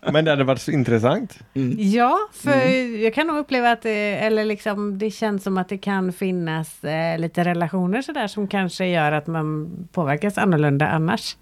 Men 0.12 0.24
det 0.24 0.30
hade 0.30 0.44
varit 0.44 0.60
så 0.60 0.70
intressant. 0.70 1.38
Mm. 1.54 1.76
Ja, 1.78 2.18
för 2.32 2.52
mm. 2.52 3.00
jag 3.00 3.14
kan 3.14 3.26
nog 3.26 3.38
uppleva 3.38 3.72
att 3.72 3.82
det, 3.82 4.16
eller 4.16 4.44
liksom, 4.44 4.98
det 4.98 5.10
känns 5.10 5.42
som 5.42 5.58
att 5.58 5.68
det 5.68 5.78
kan 5.78 6.12
finnas 6.12 6.84
eh, 6.84 7.18
lite 7.18 7.44
relationer 7.44 8.02
sådär 8.02 8.26
som 8.26 8.48
kanske 8.48 8.86
gör 8.86 9.12
att 9.12 9.26
man 9.26 9.70
påverkas 9.92 10.38
annorlunda 10.38 10.88
annars. 10.88 11.36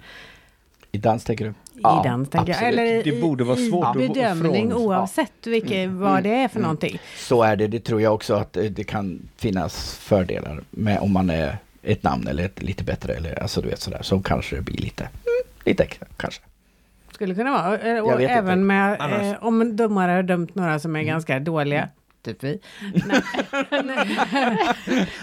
I 0.93 0.99
dans 0.99 1.25
tänker 1.25 1.45
du? 1.45 1.55
I 1.79 1.81
ja, 1.83 2.03
dans 2.05 2.29
tänker 2.31 2.53
jag. 2.53 2.63
Eller 2.63 2.85
i, 2.85 3.03
det 3.03 3.21
borde 3.21 3.45
vara 3.45 3.57
svårt 3.57 3.97
i 3.97 4.09
bedömning 4.09 4.75
oavsett 4.75 5.47
vilket, 5.47 5.73
mm. 5.73 5.99
vad 5.99 6.23
det 6.23 6.35
är 6.35 6.49
för 6.49 6.57
mm. 6.57 6.63
någonting. 6.63 7.01
Så 7.17 7.43
är 7.43 7.57
det, 7.57 7.67
det 7.67 7.81
tror 7.81 8.03
jag 8.03 8.15
också 8.15 8.35
att 8.35 8.53
det 8.53 8.85
kan 8.85 9.29
finnas 9.37 9.95
fördelar 9.99 10.61
med 10.71 10.99
om 10.99 11.13
man 11.13 11.31
är 11.31 11.59
ett 11.83 12.03
namn 12.03 12.29
eller 12.29 12.45
ett 12.45 12.63
lite 12.63 12.85
bättre 12.85 13.15
eller 13.15 13.43
alltså 13.43 13.61
du 13.61 13.69
vet 13.69 13.81
sådär. 13.81 14.03
Så 14.03 14.21
kanske 14.21 14.57
det 14.57 14.63
blir 14.63 14.77
lite, 14.77 15.09
lite 15.65 15.83
extra 15.83 16.07
kanske. 16.17 16.43
Skulle 17.13 17.35
kunna 17.35 17.53
vara. 17.53 18.03
Och, 18.03 18.13
och 18.13 18.23
även 18.23 18.53
inte. 18.53 18.65
med 18.65 19.31
eh, 19.31 19.45
om 19.45 19.77
domare 19.77 20.13
har 20.13 20.23
dömt 20.23 20.55
några 20.55 20.79
som 20.79 20.97
är 20.97 21.01
mm. 21.01 21.13
ganska 21.13 21.41
dåliga 21.41 21.89
typ 22.29 22.45
vi. 22.45 22.61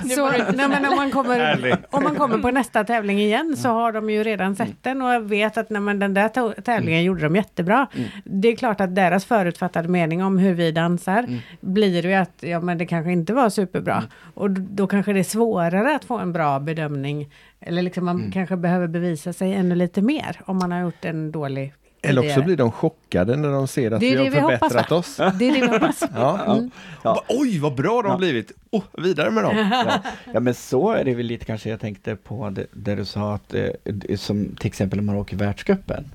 så, 0.16 0.30
nej, 0.30 0.68
men 0.70 0.86
om, 0.86 0.96
man 0.96 1.12
kommer, 1.12 1.78
om 1.90 2.04
man 2.04 2.16
kommer 2.16 2.38
på 2.38 2.52
nästa 2.52 2.84
tävling 2.84 3.20
igen 3.20 3.58
så 3.58 3.70
har 3.70 3.92
de 3.92 4.10
ju 4.10 4.24
redan 4.24 4.56
sett 4.56 4.84
den 4.84 5.02
och 5.02 5.32
vet 5.32 5.58
att 5.58 5.70
nej, 5.70 5.82
men 5.82 6.00
den 6.00 6.14
där 6.14 6.62
tävlingen 6.62 7.04
gjorde 7.04 7.22
de 7.22 7.36
jättebra. 7.36 7.88
Mm. 7.94 8.10
Det 8.24 8.48
är 8.48 8.56
klart 8.56 8.82
att 8.82 8.96
deras 8.96 9.26
förutfattade 9.26 9.88
mening 9.88 10.24
om 10.24 10.38
hur 10.38 10.54
vi 10.54 10.72
dansar 10.72 11.20
mm. 11.20 11.40
blir 11.62 12.06
ju 12.06 12.14
att 12.14 12.36
ja, 12.40 12.60
men 12.60 12.78
det 12.78 12.86
kanske 12.86 13.12
inte 13.12 13.34
var 13.34 13.50
superbra. 13.50 13.98
Mm. 13.98 14.10
Och 14.34 14.52
då 14.52 14.88
kanske 14.88 15.14
det 15.14 15.20
är 15.20 15.24
svårare 15.24 15.96
att 15.96 16.06
få 16.06 16.18
en 16.18 16.34
bra 16.34 16.60
bedömning. 16.60 17.30
Eller 17.60 17.82
liksom 17.82 18.06
man 18.06 18.20
mm. 18.20 18.32
kanske 18.32 18.58
behöver 18.58 18.88
bevisa 18.88 19.34
sig 19.34 19.54
ännu 19.54 19.76
lite 19.76 20.02
mer 20.02 20.42
om 20.46 20.58
man 20.58 20.72
har 20.72 20.80
gjort 20.80 21.06
en 21.06 21.32
dålig 21.32 21.74
eller 22.10 22.26
också 22.26 22.42
blir 22.42 22.58
de 22.58 22.72
chockade 22.72 23.36
när 23.36 23.50
de 23.50 23.68
ser 23.68 23.92
att 23.92 24.02
vi 24.02 24.16
har 24.16 24.32
förbättrat 24.32 24.92
vi 24.92 24.96
oss. 24.96 25.18
Det 25.18 25.24
är 25.24 25.54
det 25.54 25.62
vi 25.62 25.68
hoppas. 25.68 26.04
ja. 26.16 26.56
Mm. 26.56 26.72
Ja. 27.04 27.24
Oj, 27.30 27.60
vad 27.60 27.76
bra 27.76 28.02
de 28.02 28.12
ja. 28.12 28.18
blivit! 28.18 28.52
Oh, 28.72 28.84
vidare 28.94 29.32
med 29.32 29.44
dem! 29.44 29.58
Ja. 29.58 30.02
ja. 30.34 30.40
men 30.40 30.54
så 30.54 30.92
är 30.92 31.04
det 31.04 31.16
väl 31.16 31.26
lite 31.26 31.46
kanske 31.46 31.70
jag 31.70 31.80
tänkte 31.80 32.16
på 32.16 32.50
det, 32.50 32.66
där 32.74 32.96
du 32.96 33.06
sa 33.06 33.36
att, 33.36 33.54
eh, 33.54 33.70
som 34.18 34.56
till 34.56 34.68
exempel 34.68 35.00
när 35.00 35.04
man 35.04 35.16
åker 35.16 35.38
världscupen, 35.38 36.06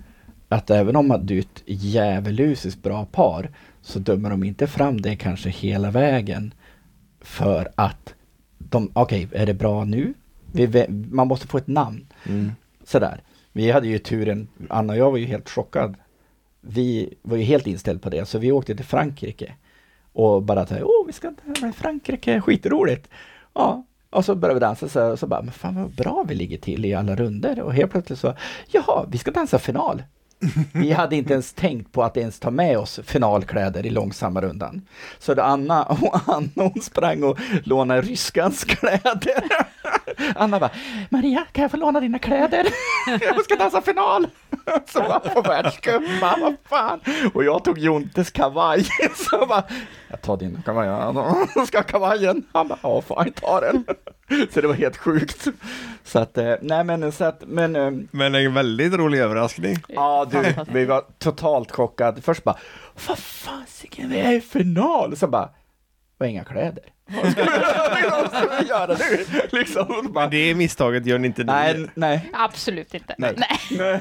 att 0.48 0.70
även 0.70 0.96
om 0.96 1.20
du 1.22 1.34
är 1.34 1.40
ett 1.40 1.62
djävulusiskt 1.66 2.82
bra 2.82 3.04
par, 3.04 3.50
så 3.82 3.98
dömer 3.98 4.30
de 4.30 4.44
inte 4.44 4.66
fram 4.66 5.00
det 5.00 5.16
kanske 5.16 5.48
hela 5.50 5.90
vägen 5.90 6.54
för 7.20 7.68
att 7.74 8.14
de, 8.58 8.90
okej, 8.92 9.26
okay, 9.26 9.42
är 9.42 9.46
det 9.46 9.54
bra 9.54 9.84
nu? 9.84 10.14
Vi, 10.52 10.86
man 10.88 11.28
måste 11.28 11.46
få 11.46 11.58
ett 11.58 11.66
namn. 11.66 12.06
Mm. 12.28 12.52
Sådär. 12.84 13.20
Vi 13.52 13.70
hade 13.70 13.88
ju 13.88 13.98
turen, 13.98 14.48
Anna 14.70 14.92
och 14.92 14.98
jag 14.98 15.10
var 15.10 15.18
ju 15.18 15.26
helt 15.26 15.50
chockad. 15.50 15.94
Vi 16.60 17.14
var 17.22 17.36
ju 17.36 17.42
helt 17.42 17.66
inställda 17.66 18.02
på 18.02 18.10
det, 18.10 18.28
så 18.28 18.38
vi 18.38 18.52
åkte 18.52 18.76
till 18.76 18.84
Frankrike. 18.84 19.54
Och 20.12 20.42
bara 20.42 20.66
tänkte, 20.66 20.84
åh 20.84 21.06
vi 21.06 21.12
ska 21.12 21.32
tävla 21.44 21.68
i 21.68 21.72
Frankrike, 21.72 22.40
skitroligt! 22.40 23.08
Ja, 23.54 23.84
och 24.10 24.24
så 24.24 24.34
började 24.34 24.54
vi 24.54 24.60
dansa 24.60 24.88
så, 24.88 25.10
och 25.10 25.18
så 25.18 25.26
bara, 25.26 25.42
men 25.42 25.52
fan 25.52 25.74
vad 25.74 25.90
bra 25.90 26.24
vi 26.28 26.34
ligger 26.34 26.58
till 26.58 26.84
i 26.84 26.94
alla 26.94 27.16
runder 27.16 27.60
Och 27.60 27.74
helt 27.74 27.90
plötsligt 27.90 28.18
så, 28.18 28.34
jaha, 28.68 29.06
vi 29.08 29.18
ska 29.18 29.30
dansa 29.30 29.58
final! 29.58 30.02
Vi 30.72 30.92
hade 30.92 31.16
inte 31.16 31.32
ens 31.32 31.52
tänkt 31.52 31.92
på 31.92 32.02
att 32.02 32.16
ens 32.16 32.40
ta 32.40 32.50
med 32.50 32.78
oss 32.78 33.00
finalkläder 33.04 33.86
i 33.86 33.90
långsamma 33.90 34.40
rundan. 34.40 34.82
Så 35.18 35.40
Anna, 35.42 35.82
och 35.82 36.20
Anna 36.26 36.48
hon 36.54 36.82
sprang 36.82 37.22
och 37.22 37.38
lånade 37.64 38.02
ryskans 38.02 38.64
kläder. 38.64 39.44
Anna 40.34 40.60
bara, 40.60 40.70
Maria 41.08 41.46
kan 41.52 41.62
jag 41.62 41.70
få 41.70 41.76
låna 41.76 42.00
dina 42.00 42.18
kläder? 42.18 42.66
Jag 43.20 43.44
ska 43.44 43.56
dansa 43.56 43.82
final! 43.82 44.26
Så 44.86 45.00
var 45.02 45.18
på 45.18 45.42
världscupen, 45.42 46.20
vad 46.20 46.56
fan! 46.64 47.00
Och 47.34 47.44
jag 47.44 47.64
tog 47.64 47.78
Jontes 47.78 48.30
kavaj, 48.30 48.86
så 49.14 49.46
bara, 49.46 49.64
jag 50.10 50.22
tar 50.22 50.36
din 50.36 50.62
kavaj, 50.64 50.86
jag 51.54 51.66
ska 51.66 51.78
ha 51.78 51.82
kavajen. 51.82 52.44
Han 52.52 52.68
bara, 52.68 52.78
ja 52.82 53.02
fine, 53.02 53.32
ta 53.32 53.60
den. 53.60 53.84
Så 54.50 54.60
det 54.60 54.66
var 54.66 54.74
helt 54.74 54.96
sjukt. 54.96 55.48
Så 56.04 56.18
att, 56.18 56.38
eh, 56.38 56.54
nej 56.60 56.84
men 56.84 57.12
så 57.12 57.24
att, 57.24 57.42
men... 57.46 57.76
Eh, 57.76 57.90
men 58.10 58.34
en 58.34 58.54
väldigt 58.54 58.94
rolig 58.94 59.18
överraskning. 59.18 59.76
Ja 59.88 60.26
du, 60.30 60.54
vi 60.72 60.84
var 60.84 61.04
totalt 61.18 61.72
chockade. 61.72 62.20
Först 62.20 62.44
bara, 62.44 62.56
vad 63.08 63.18
fasiken, 63.18 64.08
vi 64.08 64.20
är 64.20 64.32
i 64.32 64.40
final! 64.40 65.16
Så 65.16 65.26
bara, 65.26 65.48
och 66.18 66.26
inga 66.26 66.44
kläder. 66.44 66.84
Vad 67.22 67.32
ska 67.32 67.44
vi 68.60 68.68
göra 68.68 68.86
nu? 68.86 69.24
Liksom, 69.50 70.28
det 70.30 70.54
misstaget 70.54 71.06
gör 71.06 71.18
ni 71.18 71.26
inte 71.26 71.44
nu? 71.44 71.52
Nej, 71.52 71.86
nej. 71.94 72.30
Absolut 72.32 72.94
inte. 72.94 73.14
Nej. 73.18 73.34
nej. 73.36 73.60
nej. 73.70 74.00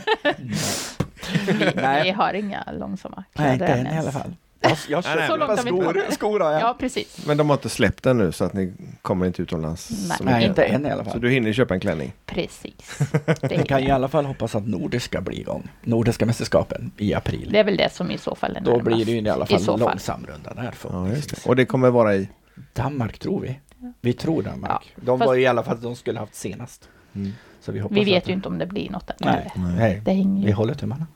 Vi 2.03 2.09
har 2.11 2.33
inga 2.33 2.63
långsamma 2.71 3.23
kläder 3.35 3.67
Nej, 3.67 3.79
inte 3.79 3.89
än 3.89 3.95
i 3.95 3.99
alla 3.99 4.11
fall. 4.11 4.35
Jag, 4.61 4.77
jag 4.89 5.03
köpte 5.03 5.27
så 5.27 5.37
långt 5.37 5.59
skor, 5.59 6.11
skor 6.11 6.39
har 6.39 6.51
jag. 6.51 6.61
Ja, 6.61 6.75
precis. 6.79 7.25
Men 7.27 7.37
de 7.37 7.49
har 7.49 7.57
inte 7.57 7.69
släppt 7.69 8.03
den 8.03 8.17
nu 8.17 8.31
så 8.31 8.45
att 8.45 8.53
ni 8.53 8.73
kommer 9.01 9.25
inte 9.25 9.41
utomlands? 9.41 9.89
Nej, 10.09 10.17
Nej 10.21 10.45
inte 10.45 10.63
än 10.63 10.85
i 10.85 10.89
alla 10.89 11.03
fall. 11.03 11.13
Så 11.13 11.19
du 11.19 11.29
hinner 11.29 11.53
köpa 11.53 11.73
en 11.73 11.79
klänning? 11.79 12.13
Precis. 12.25 12.99
Vi 13.49 13.63
kan 13.63 13.79
i 13.79 13.91
alla 13.91 14.07
fall 14.07 14.25
hoppas 14.25 14.55
att 14.55 14.67
Nordiska 14.67 15.21
blir 15.21 15.39
igång. 15.39 15.67
Nordiska 15.83 16.25
mästerskapen 16.25 16.91
i 16.97 17.13
april. 17.13 17.49
Det 17.51 17.59
är 17.59 17.63
väl 17.63 17.77
det 17.77 17.93
som 17.93 18.11
i 18.11 18.17
så 18.17 18.35
fall 18.35 18.55
är 18.55 18.61
Då 18.61 18.79
blir 18.79 19.05
det 19.05 19.11
ju 19.11 19.21
i 19.21 19.29
alla 19.29 19.45
fall 19.45 19.69
en 19.69 19.79
långsam 19.79 20.25
runda 20.25 20.53
där. 20.53 20.73
Ja, 20.83 21.09
just 21.09 21.29
det. 21.29 21.49
Och 21.49 21.55
det 21.55 21.65
kommer 21.65 21.89
vara 21.89 22.15
i? 22.15 22.29
Danmark 22.73 23.19
tror 23.19 23.41
vi. 23.41 23.59
Vi 24.01 24.13
tror 24.13 24.43
Danmark. 24.43 24.71
Ja, 24.95 25.01
de 25.05 25.19
var 25.19 25.35
i 25.35 25.47
alla 25.47 25.63
fall 25.63 25.81
de 25.81 25.95
skulle 25.95 26.19
haft 26.19 26.35
senast. 26.35 26.89
Mm. 27.15 27.31
Så 27.61 27.71
vi, 27.71 27.83
vi 27.91 28.03
vet 28.03 28.29
ju 28.29 28.33
inte 28.33 28.47
om 28.47 28.57
det 28.57 28.65
blir 28.65 28.89
något. 28.89 29.11
Nej, 29.19 29.51
Nej. 29.55 30.01
Det 30.05 30.11
hänger 30.11 30.45
vi 30.45 30.51
håller 30.51 30.73
tummarna. 30.73 31.07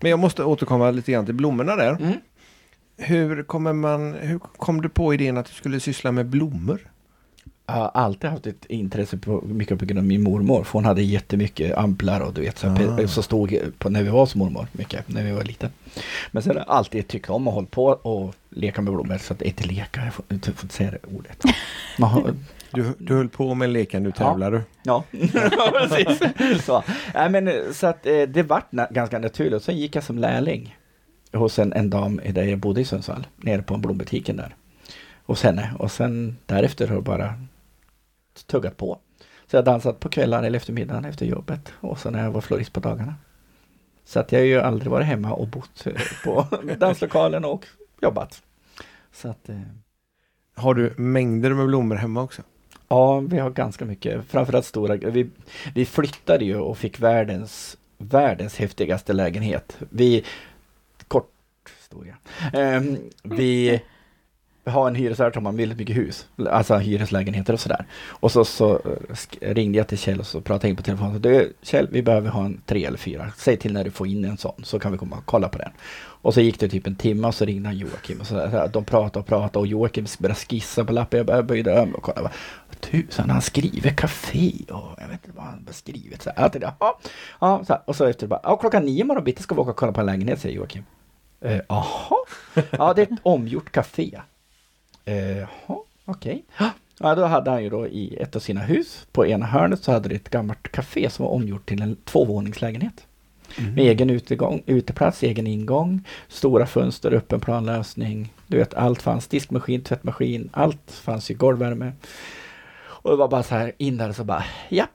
Men 0.00 0.10
jag 0.10 0.18
måste 0.18 0.44
återkomma 0.44 0.90
lite 0.90 1.12
grann 1.12 1.24
till 1.24 1.34
blommorna 1.34 1.76
där. 1.76 1.90
Mm. 1.90 2.12
Hur, 2.96 3.42
kommer 3.42 3.72
man, 3.72 4.14
hur 4.14 4.38
kom 4.38 4.82
du 4.82 4.88
på 4.88 5.14
idén 5.14 5.36
att 5.36 5.46
du 5.46 5.52
skulle 5.52 5.80
syssla 5.80 6.12
med 6.12 6.26
blommor? 6.26 6.80
Jag 7.66 7.74
har 7.74 7.90
alltid 7.94 8.30
haft 8.30 8.46
ett 8.46 8.64
intresse 8.66 9.18
på, 9.18 9.40
mycket 9.46 9.78
på 9.78 9.84
grund 9.84 9.98
av 9.98 10.04
min 10.04 10.22
mormor. 10.22 10.64
För 10.64 10.72
hon 10.72 10.84
hade 10.84 11.02
jättemycket 11.02 11.78
amplar 11.78 12.20
och 12.20 12.34
du 12.34 12.40
vet 12.40 12.58
så, 12.58 12.66
ah. 12.66 13.06
så 13.06 13.22
stod 13.22 13.58
på 13.78 13.90
när 13.90 14.02
vi 14.02 14.08
var 14.08 14.26
som 14.26 14.38
mormor 14.38 14.66
mycket, 14.72 15.08
när 15.08 15.24
vi 15.24 15.32
var 15.32 15.44
liten. 15.44 15.70
Men 16.30 16.42
sen 16.42 16.56
har 16.56 16.64
jag 16.66 16.68
alltid 16.68 17.08
tyckt 17.08 17.30
om 17.30 17.48
att 17.48 17.54
hålla 17.54 17.66
på 17.66 17.84
och 17.84 18.34
leka 18.50 18.82
med 18.82 18.94
blommor. 18.94 19.18
Så 19.18 19.32
att 19.32 19.42
inte 19.42 19.64
leka, 19.64 20.04
jag 20.04 20.14
får, 20.14 20.24
jag 20.28 20.44
får 20.44 20.64
inte 20.64 20.74
säga 20.74 20.90
det 20.90 21.16
ordet. 21.16 21.42
Har, 21.98 22.34
du, 22.70 22.92
du 22.98 23.14
höll 23.14 23.28
på 23.28 23.54
med 23.54 23.70
leken, 23.70 24.02
nu 24.02 24.12
tävlar 24.12 24.50
du. 24.50 24.62
Ja, 24.82 25.04
ja 25.10 25.72
precis. 25.88 26.64
så, 26.64 26.82
ja, 27.14 27.28
men, 27.28 27.74
så 27.74 27.86
att 27.86 28.06
eh, 28.06 28.22
det 28.22 28.42
vart 28.42 28.70
ganska 28.90 29.18
naturligt. 29.18 29.62
Sen 29.62 29.76
gick 29.76 29.96
jag 29.96 30.04
som 30.04 30.18
lärling 30.18 30.76
hos 31.32 31.58
en, 31.58 31.72
en 31.72 31.90
dam 31.90 32.20
där 32.30 32.44
jag 32.44 32.58
bodde 32.58 32.80
i 32.80 32.84
Sundsvall, 32.84 33.26
nere 33.36 33.62
på 33.62 33.76
blombutiken 33.76 34.36
där. 34.36 34.54
Hos 35.24 35.42
henne 35.42 35.74
och 35.78 35.92
sen 35.92 36.36
därefter 36.46 36.88
har 36.88 36.94
jag 36.94 37.04
bara 37.04 37.34
tuggat 38.46 38.76
på. 38.76 38.98
Så 39.46 39.56
jag 39.56 39.62
har 39.62 39.64
dansat 39.66 40.00
på 40.00 40.08
kvällar 40.08 40.42
eller 40.42 40.56
eftermiddagen 40.56 41.04
efter 41.04 41.26
jobbet 41.26 41.72
och 41.80 41.98
sen 41.98 42.12
när 42.12 42.24
jag 42.24 42.30
var 42.30 42.40
florist 42.40 42.72
på 42.72 42.80
dagarna. 42.80 43.14
Så 44.04 44.20
att 44.20 44.32
jag 44.32 44.38
har 44.40 44.44
ju 44.44 44.60
aldrig 44.60 44.90
varit 44.90 45.06
hemma 45.06 45.32
och 45.32 45.48
bott 45.48 45.86
eh, 45.86 45.92
på 46.24 46.46
danslokalen 46.78 47.44
och 47.44 47.66
jobbat. 48.02 48.42
Så 49.12 49.28
att, 49.28 49.48
eh, 49.48 49.60
Har 50.54 50.74
du 50.74 50.94
mängder 50.96 51.54
med 51.54 51.66
blommor 51.66 51.96
hemma 51.96 52.22
också? 52.22 52.42
ja, 52.92 53.20
vi 53.20 53.38
har 53.38 53.50
ganska 53.50 53.84
mycket, 53.84 54.24
framförallt 54.28 54.66
stora. 54.66 54.96
Vi, 54.96 55.30
vi 55.74 55.86
flyttade 55.86 56.44
ju 56.44 56.56
och 56.56 56.78
fick 56.78 57.00
världens, 57.00 57.76
världens 57.98 58.56
häftigaste 58.56 59.12
lägenhet. 59.12 59.76
Vi, 59.90 60.24
historia. 61.92 62.16
Ehm, 62.52 62.98
vi 63.22 63.80
har 64.64 64.88
en 64.88 64.94
hyresvärd 64.94 65.34
som 65.34 65.46
har 65.46 65.52
väldigt 65.52 65.78
mycket 65.78 65.96
hus, 65.96 66.26
alltså 66.50 66.76
hyreslägenheter 66.76 67.52
och 67.52 67.60
sådär. 67.60 67.84
Och 68.08 68.32
så, 68.32 68.44
så 68.44 68.80
eh, 69.40 69.54
ringde 69.54 69.78
jag 69.78 69.88
till 69.88 69.98
Kjell 69.98 70.20
och 70.20 70.26
så 70.26 70.40
pratade 70.40 70.66
jag 70.66 70.70
in 70.70 70.76
på 70.76 70.82
telefonen. 70.82 71.22
Du 71.22 71.52
Kjell, 71.62 71.88
vi 71.90 72.02
behöver 72.02 72.30
ha 72.30 72.44
en 72.44 72.60
tre 72.66 72.84
eller 72.84 72.98
fyra. 72.98 73.32
Säg 73.36 73.56
till 73.56 73.72
när 73.72 73.84
du 73.84 73.90
får 73.90 74.06
in 74.06 74.24
en 74.24 74.36
sån 74.36 74.64
så 74.64 74.78
kan 74.78 74.92
vi 74.92 74.98
komma 74.98 75.16
och 75.16 75.26
kolla 75.26 75.48
på 75.48 75.58
den. 75.58 75.70
Och 76.22 76.34
så 76.34 76.40
gick 76.40 76.60
det 76.60 76.68
typ 76.68 76.86
en 76.86 76.96
timme 76.96 77.28
och 77.28 77.34
så 77.34 77.44
ringde 77.44 77.68
han 77.68 77.78
Joakim 77.78 78.20
och 78.20 78.26
så 78.26 78.34
där. 78.34 78.68
De 78.68 78.84
pratade 78.84 79.18
och 79.18 79.26
pratade 79.26 79.58
och 79.58 79.66
Joakim 79.66 80.06
började 80.18 80.40
skissa 80.40 80.84
på 80.84 80.92
lappen. 80.92 81.18
Jag 81.18 81.26
började 81.26 81.46
böjde 81.46 81.72
över 81.72 81.96
och 81.96 82.02
kollade. 82.02 82.30
Tusan, 82.80 83.30
han 83.30 83.42
skriver 83.42 83.90
café 83.90 84.52
och 84.70 84.94
jag 84.98 85.08
vet 85.08 85.24
inte 85.26 85.36
vad 85.36 85.44
han 85.44 85.64
har 85.66 85.72
skrivit. 85.72 86.22
Så 86.22 86.30
här, 86.30 86.42
jag 86.42 86.52
tänkte, 86.52 86.72
ja, 86.80 86.98
ja, 87.40 87.64
så 87.66 87.72
här. 87.72 87.82
Och 87.84 87.96
så 87.96 88.04
efter 88.04 88.26
bara, 88.26 88.40
ja, 88.42 88.56
klockan 88.56 88.84
nio 88.84 89.00
imorgon 89.00 89.24
bitti 89.24 89.42
ska 89.42 89.54
vi 89.54 89.60
åka 89.60 89.70
och 89.70 89.76
kolla 89.76 89.92
på 89.92 90.00
en 90.00 90.06
lägenhet, 90.06 90.40
säger 90.40 90.56
Joakim. 90.56 90.84
Eh, 91.42 91.60
Jaha, 91.68 92.16
ja 92.70 92.94
det 92.94 93.02
är 93.02 93.12
ett 93.12 93.20
omgjort 93.22 93.72
café. 93.72 94.20
Eh, 95.04 95.38
Jaha, 95.38 95.78
okej. 96.04 96.44
Ja, 96.98 97.14
då 97.14 97.24
hade 97.24 97.50
han 97.50 97.62
ju 97.62 97.70
då 97.70 97.86
i 97.86 98.16
ett 98.16 98.36
av 98.36 98.40
sina 98.40 98.60
hus, 98.60 99.06
på 99.12 99.26
ena 99.26 99.46
hörnet 99.46 99.84
så 99.84 99.92
hade 99.92 100.08
det 100.08 100.14
ett 100.14 100.30
gammalt 100.30 100.72
café 100.72 101.10
som 101.10 101.24
var 101.24 101.32
omgjort 101.32 101.66
till 101.68 101.82
en 101.82 101.96
tvåvåningslägenhet. 101.96 103.06
Med 103.58 103.78
egen 103.78 104.10
utegång, 104.10 104.62
uteplats, 104.66 105.22
egen 105.22 105.46
ingång, 105.46 106.08
stora 106.28 106.66
fönster, 106.66 107.12
öppen 107.12 107.40
planlösning. 107.40 108.32
Du 108.46 108.58
vet, 108.58 108.74
allt 108.74 109.02
fanns. 109.02 109.26
Diskmaskin, 109.28 109.82
tvättmaskin, 109.82 110.50
allt 110.52 110.90
fanns 110.90 111.30
i 111.30 111.34
golvvärme. 111.34 111.92
Och 112.82 113.10
det 113.10 113.16
var 113.16 113.28
bara 113.28 113.42
så 113.42 113.54
här 113.54 113.72
in 113.78 113.96
där 113.96 114.08
och 114.08 114.16
så 114.16 114.24
bara, 114.24 114.44
ja. 114.68 114.86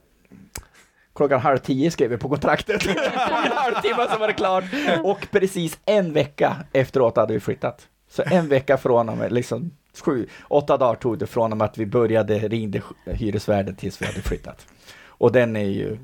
Klockan 1.18 1.40
halv 1.40 1.58
tio 1.58 1.90
skrev 1.90 2.10
vi 2.10 2.16
på 2.16 2.28
kontraktet. 2.28 2.84
På 2.84 2.90
en 3.44 3.52
halvtimme 3.52 4.06
så 4.12 4.18
var 4.18 4.26
det 4.26 4.32
klart. 4.34 4.64
Och 5.04 5.26
precis 5.30 5.78
en 5.84 6.12
vecka 6.12 6.56
efteråt 6.72 7.16
hade 7.16 7.32
vi 7.34 7.40
flyttat. 7.40 7.88
Så 8.10 8.22
en 8.26 8.48
vecka 8.48 8.76
från 8.76 9.08
och 9.08 9.16
med, 9.18 9.32
liksom 9.32 9.70
sju, 10.04 10.26
åtta 10.48 10.76
dagar 10.76 10.94
tog 10.94 11.18
det 11.18 11.26
från 11.26 11.52
och 11.52 11.58
med 11.58 11.64
att 11.64 11.78
vi 11.78 11.86
började 11.86 12.38
ringde 12.38 12.82
hyresvärden 13.06 13.74
tills 13.76 14.02
vi 14.02 14.06
hade 14.06 14.22
flyttat. 14.22 14.66
Och 15.06 15.32
den 15.32 15.56
är 15.56 15.64
ju 15.64 15.98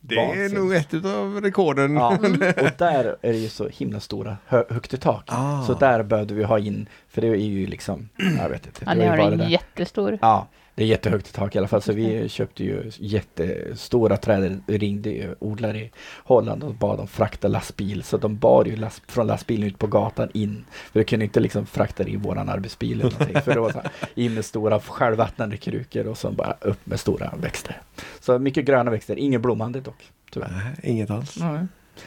Det 0.00 0.14
är 0.14 0.26
vansinnigt. 0.26 0.54
nog 0.54 0.74
ett 0.74 1.04
av 1.14 1.40
rekorden. 1.40 1.94
Ja, 1.96 2.08
och 2.56 2.70
där 2.78 3.16
är 3.22 3.32
det 3.32 3.38
ju 3.38 3.48
så 3.48 3.68
himla 3.68 4.00
stora, 4.00 4.36
hö, 4.46 4.64
högt 4.70 4.94
i 4.94 4.96
tak. 4.96 5.24
Ah. 5.26 5.62
Så 5.62 5.74
där 5.74 6.02
behövde 6.02 6.34
vi 6.34 6.44
ha 6.44 6.58
in, 6.58 6.88
för 7.08 7.20
det 7.20 7.26
är 7.28 7.34
ju 7.36 7.66
liksom, 7.66 8.08
jag 8.38 8.48
vet 8.48 8.66
inte. 8.66 8.82
Ja, 8.86 8.94
ni 8.94 9.06
har 9.06 9.16
bara 9.16 9.32
en 9.32 9.38
där. 9.38 9.48
jättestor. 9.48 10.18
Ja, 10.22 10.46
det 10.74 10.82
är 10.82 10.86
jättehögt 10.86 11.28
i 11.28 11.32
tak 11.32 11.54
i 11.54 11.58
alla 11.58 11.68
fall. 11.68 11.82
Så 11.82 11.92
vi 11.92 12.28
köpte 12.28 12.64
ju 12.64 12.90
jättestora 12.98 14.16
träd, 14.16 14.62
ringde 14.66 15.10
ju 15.10 15.34
odlare 15.38 15.78
i 15.78 15.90
Holland 16.24 16.64
och 16.64 16.74
bad 16.74 16.98
dem 16.98 17.08
frakta 17.08 17.48
lastbil. 17.48 18.02
Så 18.02 18.16
de 18.16 18.38
bar 18.38 18.64
ju 18.64 18.76
last, 18.76 19.02
från 19.06 19.26
lastbilen 19.26 19.68
ut 19.68 19.78
på 19.78 19.86
gatan 19.86 20.28
in. 20.34 20.64
För 20.92 21.00
vi 21.00 21.04
kunde 21.04 21.24
inte 21.24 21.40
liksom 21.40 21.66
frakta 21.66 22.04
det 22.04 22.10
i 22.10 22.16
våran 22.16 22.48
arbetsbil 22.48 23.00
eller 23.00 23.10
någonting. 23.10 23.42
För 23.42 23.54
det 23.54 23.60
var 23.60 23.72
så 23.72 23.78
här, 23.78 23.90
in 24.14 24.34
med 24.34 24.44
stora 24.44 24.80
självvattnande 24.80 25.56
krukor 25.56 26.06
och 26.06 26.18
så 26.18 26.30
bara 26.30 26.56
upp 26.60 26.86
med 26.86 27.00
stora 27.00 27.34
växter. 27.36 27.80
Så 28.20 28.38
mycket 28.38 28.64
gröna 28.64 28.90
växter, 28.90 29.18
ingen 29.18 29.42
blommande 29.42 29.80
dock, 29.80 30.10
tyvärr. 30.30 30.50
Nej, 30.50 30.90
inget 30.92 31.10
alls. 31.10 31.38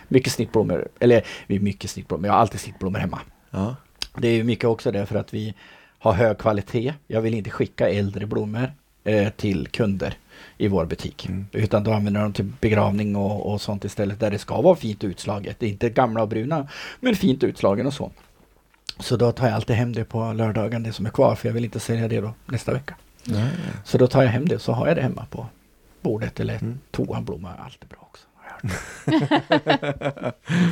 Mycket 0.08 0.34
snittblommor, 0.34 0.88
eller 1.00 1.24
mycket 1.48 1.90
snittblommor, 1.90 2.26
jag 2.26 2.34
har 2.34 2.40
alltid 2.40 2.60
snittblommor 2.60 3.00
hemma. 3.00 3.20
Ja. 3.52 3.76
Det 4.18 4.28
är 4.28 4.34
ju 4.34 4.44
mycket 4.44 4.66
också 4.66 4.92
därför 4.92 5.16
att 5.16 5.34
vi 5.34 5.54
har 6.06 6.14
hög 6.14 6.38
kvalitet. 6.38 6.94
Jag 7.08 7.22
vill 7.22 7.34
inte 7.34 7.50
skicka 7.50 7.90
äldre 7.90 8.26
blommor 8.26 8.72
eh, 9.04 9.30
till 9.30 9.68
kunder 9.68 10.18
i 10.58 10.68
vår 10.68 10.86
butik. 10.86 11.26
Mm. 11.26 11.46
Utan 11.52 11.84
då 11.84 11.94
använder 11.94 12.22
de 12.22 12.34
till 12.34 12.46
begravning 12.46 13.16
och, 13.16 13.52
och 13.54 13.62
sånt 13.62 13.86
istället 13.86 14.20
där 14.20 14.32
det 14.32 14.40
ska 14.40 14.62
vara 14.62 14.76
fint 14.76 15.04
utslaget. 15.04 15.60
Det 15.60 15.66
är 15.66 15.70
inte 15.70 15.90
gamla 15.90 16.22
och 16.22 16.28
bruna, 16.28 16.68
men 17.00 17.16
fint 17.16 17.44
utslagen 17.44 17.88
och 17.88 17.94
så. 17.94 18.12
Så 19.00 19.18
då 19.18 19.32
tar 19.32 19.46
jag 19.48 19.56
alltid 19.56 19.76
hem 19.76 19.94
det 19.94 20.06
på 20.06 20.34
lördagen, 20.34 20.84
det 20.84 20.94
som 20.94 21.06
är 21.06 21.10
kvar, 21.10 21.36
för 21.36 21.50
jag 21.50 21.54
vill 21.54 21.66
inte 21.66 21.80
sälja 21.80 22.08
det 22.08 22.22
då 22.22 22.34
nästa 22.46 22.74
vecka. 22.74 22.96
Nej. 23.24 23.50
Så 23.84 23.98
då 23.98 24.08
tar 24.08 24.24
jag 24.24 24.30
hem 24.30 24.48
det 24.48 24.60
så 24.60 24.72
har 24.72 24.88
jag 24.88 24.96
det 24.98 25.02
hemma 25.02 25.26
på 25.30 25.48
bordet 26.02 26.40
eller 26.40 26.56
Mm. 26.56 26.80
toanblomma 26.92 27.54
är 27.54 27.64
alltid 27.64 27.90
bra 27.90 28.00
också. 28.02 28.26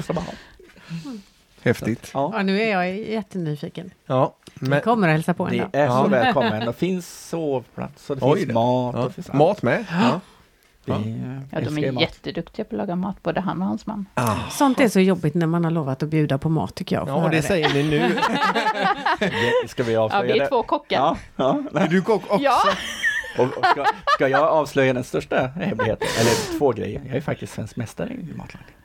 jag 1.64 1.70
Häftigt. 1.70 2.12
ja. 2.14 2.32
Ja, 2.34 2.44
nu 2.44 2.62
är 2.62 2.72
jag 2.72 2.96
jättenyfiken. 2.98 3.92
Ja, 4.06 4.36
Jag 4.60 4.70
men, 4.70 4.82
kommer 4.82 5.08
och 5.08 5.14
hälsa 5.14 5.34
på 5.34 5.48
en 5.48 5.58
dag. 5.58 5.70
är 5.74 5.88
så 5.88 5.94
Ja. 5.94 6.08
välkommen. 6.10 6.66
Det 6.66 6.74
finns 6.74 7.30
sovplats 7.30 8.10
och 8.10 8.18
det 8.18 8.26
Oj 8.26 8.40
finns 8.40 8.54
mat. 8.54 8.96
ja. 8.96 9.02
Och 9.02 9.08
det 9.08 9.14
finns 9.14 9.34
mat 9.34 9.62
med. 9.62 9.86
Ja. 9.92 10.20
Ja. 10.86 10.96
Ja, 11.52 11.62
de 11.62 11.78
är 11.78 12.02
jätteduktiga 12.02 12.66
på 12.66 12.76
att 12.76 12.78
laga 12.78 12.96
mat, 12.96 13.24
både 13.24 13.42
han 13.42 13.62
och 13.62 13.68
hans 13.68 13.86
man. 13.86 14.06
Ah. 14.14 14.36
Sånt 14.52 14.80
är 14.80 14.88
så 14.90 15.00
jobbigt 15.00 15.34
när 15.34 15.48
man 15.48 15.64
har 15.64 15.72
lovat 15.72 16.04
att 16.04 16.10
bjuda 16.10 16.38
på 16.38 16.50
mat 16.50 16.76
tycker 16.76 16.96
jag. 16.96 17.04
att 17.04 17.08
Ja, 17.10 17.20
höra 17.20 17.30
det 17.32 17.42
säger 17.42 17.74
ni 17.74 17.84
nu. 17.84 18.12
Ja, 19.20 19.30
Ska 19.68 19.84
vi 19.84 19.94
Ja, 19.94 20.02
avslöja 20.02 20.24
vi 20.34 20.40
är 20.40 20.44
det? 20.44 20.48
två 20.50 20.64
kockar. 20.64 20.98
Ja, 20.98 21.18
ja. 21.36 21.80
Är 21.80 21.88
du 21.88 22.02
kock 22.02 22.24
också? 22.32 22.44
Ja. 22.44 22.62
Och, 23.38 23.44
och 23.58 23.66
ska, 23.66 23.86
ska 24.08 24.28
jag 24.28 24.42
avslöja 24.44 24.94
den 24.94 25.04
största 25.04 25.48
hemligheten? 25.48 26.08
Eller 26.20 26.58
två 26.60 26.72
grejer. 26.72 27.02
Jag 27.08 27.18
är 27.18 27.22
faktiskt 27.22 27.54
svensk 27.54 27.76
mästare 27.76 28.10
i 28.10 28.34
matlagning. 28.38 28.76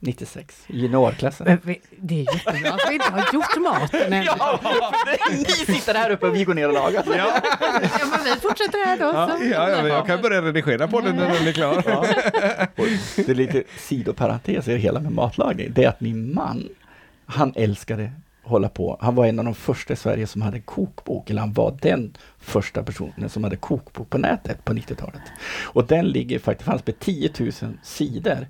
96, 0.00 0.64
i 0.66 0.78
juniorklassen. 0.80 1.46
Men 1.46 1.58
vi- 1.62 1.80
Det 2.00 2.14
är 2.14 2.34
jättebra 2.34 2.72
att 2.72 2.80
vi 2.90 2.94
inte 2.94 3.10
har 3.10 3.28
gjort 3.32 3.56
maten 3.62 4.12
än. 4.12 4.24
Ja. 4.38 4.60
Ni 5.30 5.44
sitter 5.44 5.94
här 5.94 6.10
uppe 6.10 6.26
och 6.26 6.34
vi 6.34 6.44
går 6.44 6.54
ner 6.54 6.68
och 6.68 6.74
lagar. 6.74 7.04
Ja, 7.16 7.40
men 8.10 8.24
vi 8.24 8.40
fortsätter 8.40 8.86
här 8.86 8.98
då. 8.98 9.04
ja, 9.04 9.28
Så. 9.38 9.44
ja, 9.44 9.70
ja, 9.70 9.76
men 9.82 9.86
jag 9.92 10.06
kan 10.06 10.22
börja 10.22 10.42
redigera 10.42 10.88
på 10.88 11.00
den 11.00 11.16
när 11.16 11.34
den 11.34 11.48
är 11.48 11.52
klar. 11.52 11.82
Ja. 11.86 12.04
Det 13.16 13.28
är 13.28 13.34
lite 13.34 13.62
sidoparentes 13.76 14.68
i 14.68 14.72
det 14.72 14.78
hela 14.78 15.00
med 15.00 15.12
matlagning. 15.12 15.72
Det 15.72 15.84
är 15.84 15.88
att 15.88 16.00
min 16.00 16.34
man, 16.34 16.68
han 17.26 17.52
älskade 17.56 18.12
hålla 18.42 18.68
på. 18.68 18.98
Han 19.00 19.14
var 19.14 19.26
en 19.26 19.38
av 19.38 19.44
de 19.44 19.54
första 19.54 19.92
i 19.92 19.96
Sverige 19.96 20.26
som 20.26 20.42
hade 20.42 20.60
kokbok, 20.60 21.30
eller 21.30 21.40
han 21.40 21.52
var 21.52 21.78
den 21.82 22.16
första 22.38 22.82
personen 22.82 23.28
som 23.28 23.44
hade 23.44 23.56
kokbok 23.56 24.10
på 24.10 24.18
nätet 24.18 24.64
på 24.64 24.72
90-talet. 24.72 25.22
Och 25.64 25.84
den 25.86 26.06
ligger 26.06 26.38
faktiskt, 26.38 26.66
fanns 26.70 26.86
med 26.86 26.98
10 26.98 27.30
000 27.38 27.52
sidor 27.82 28.46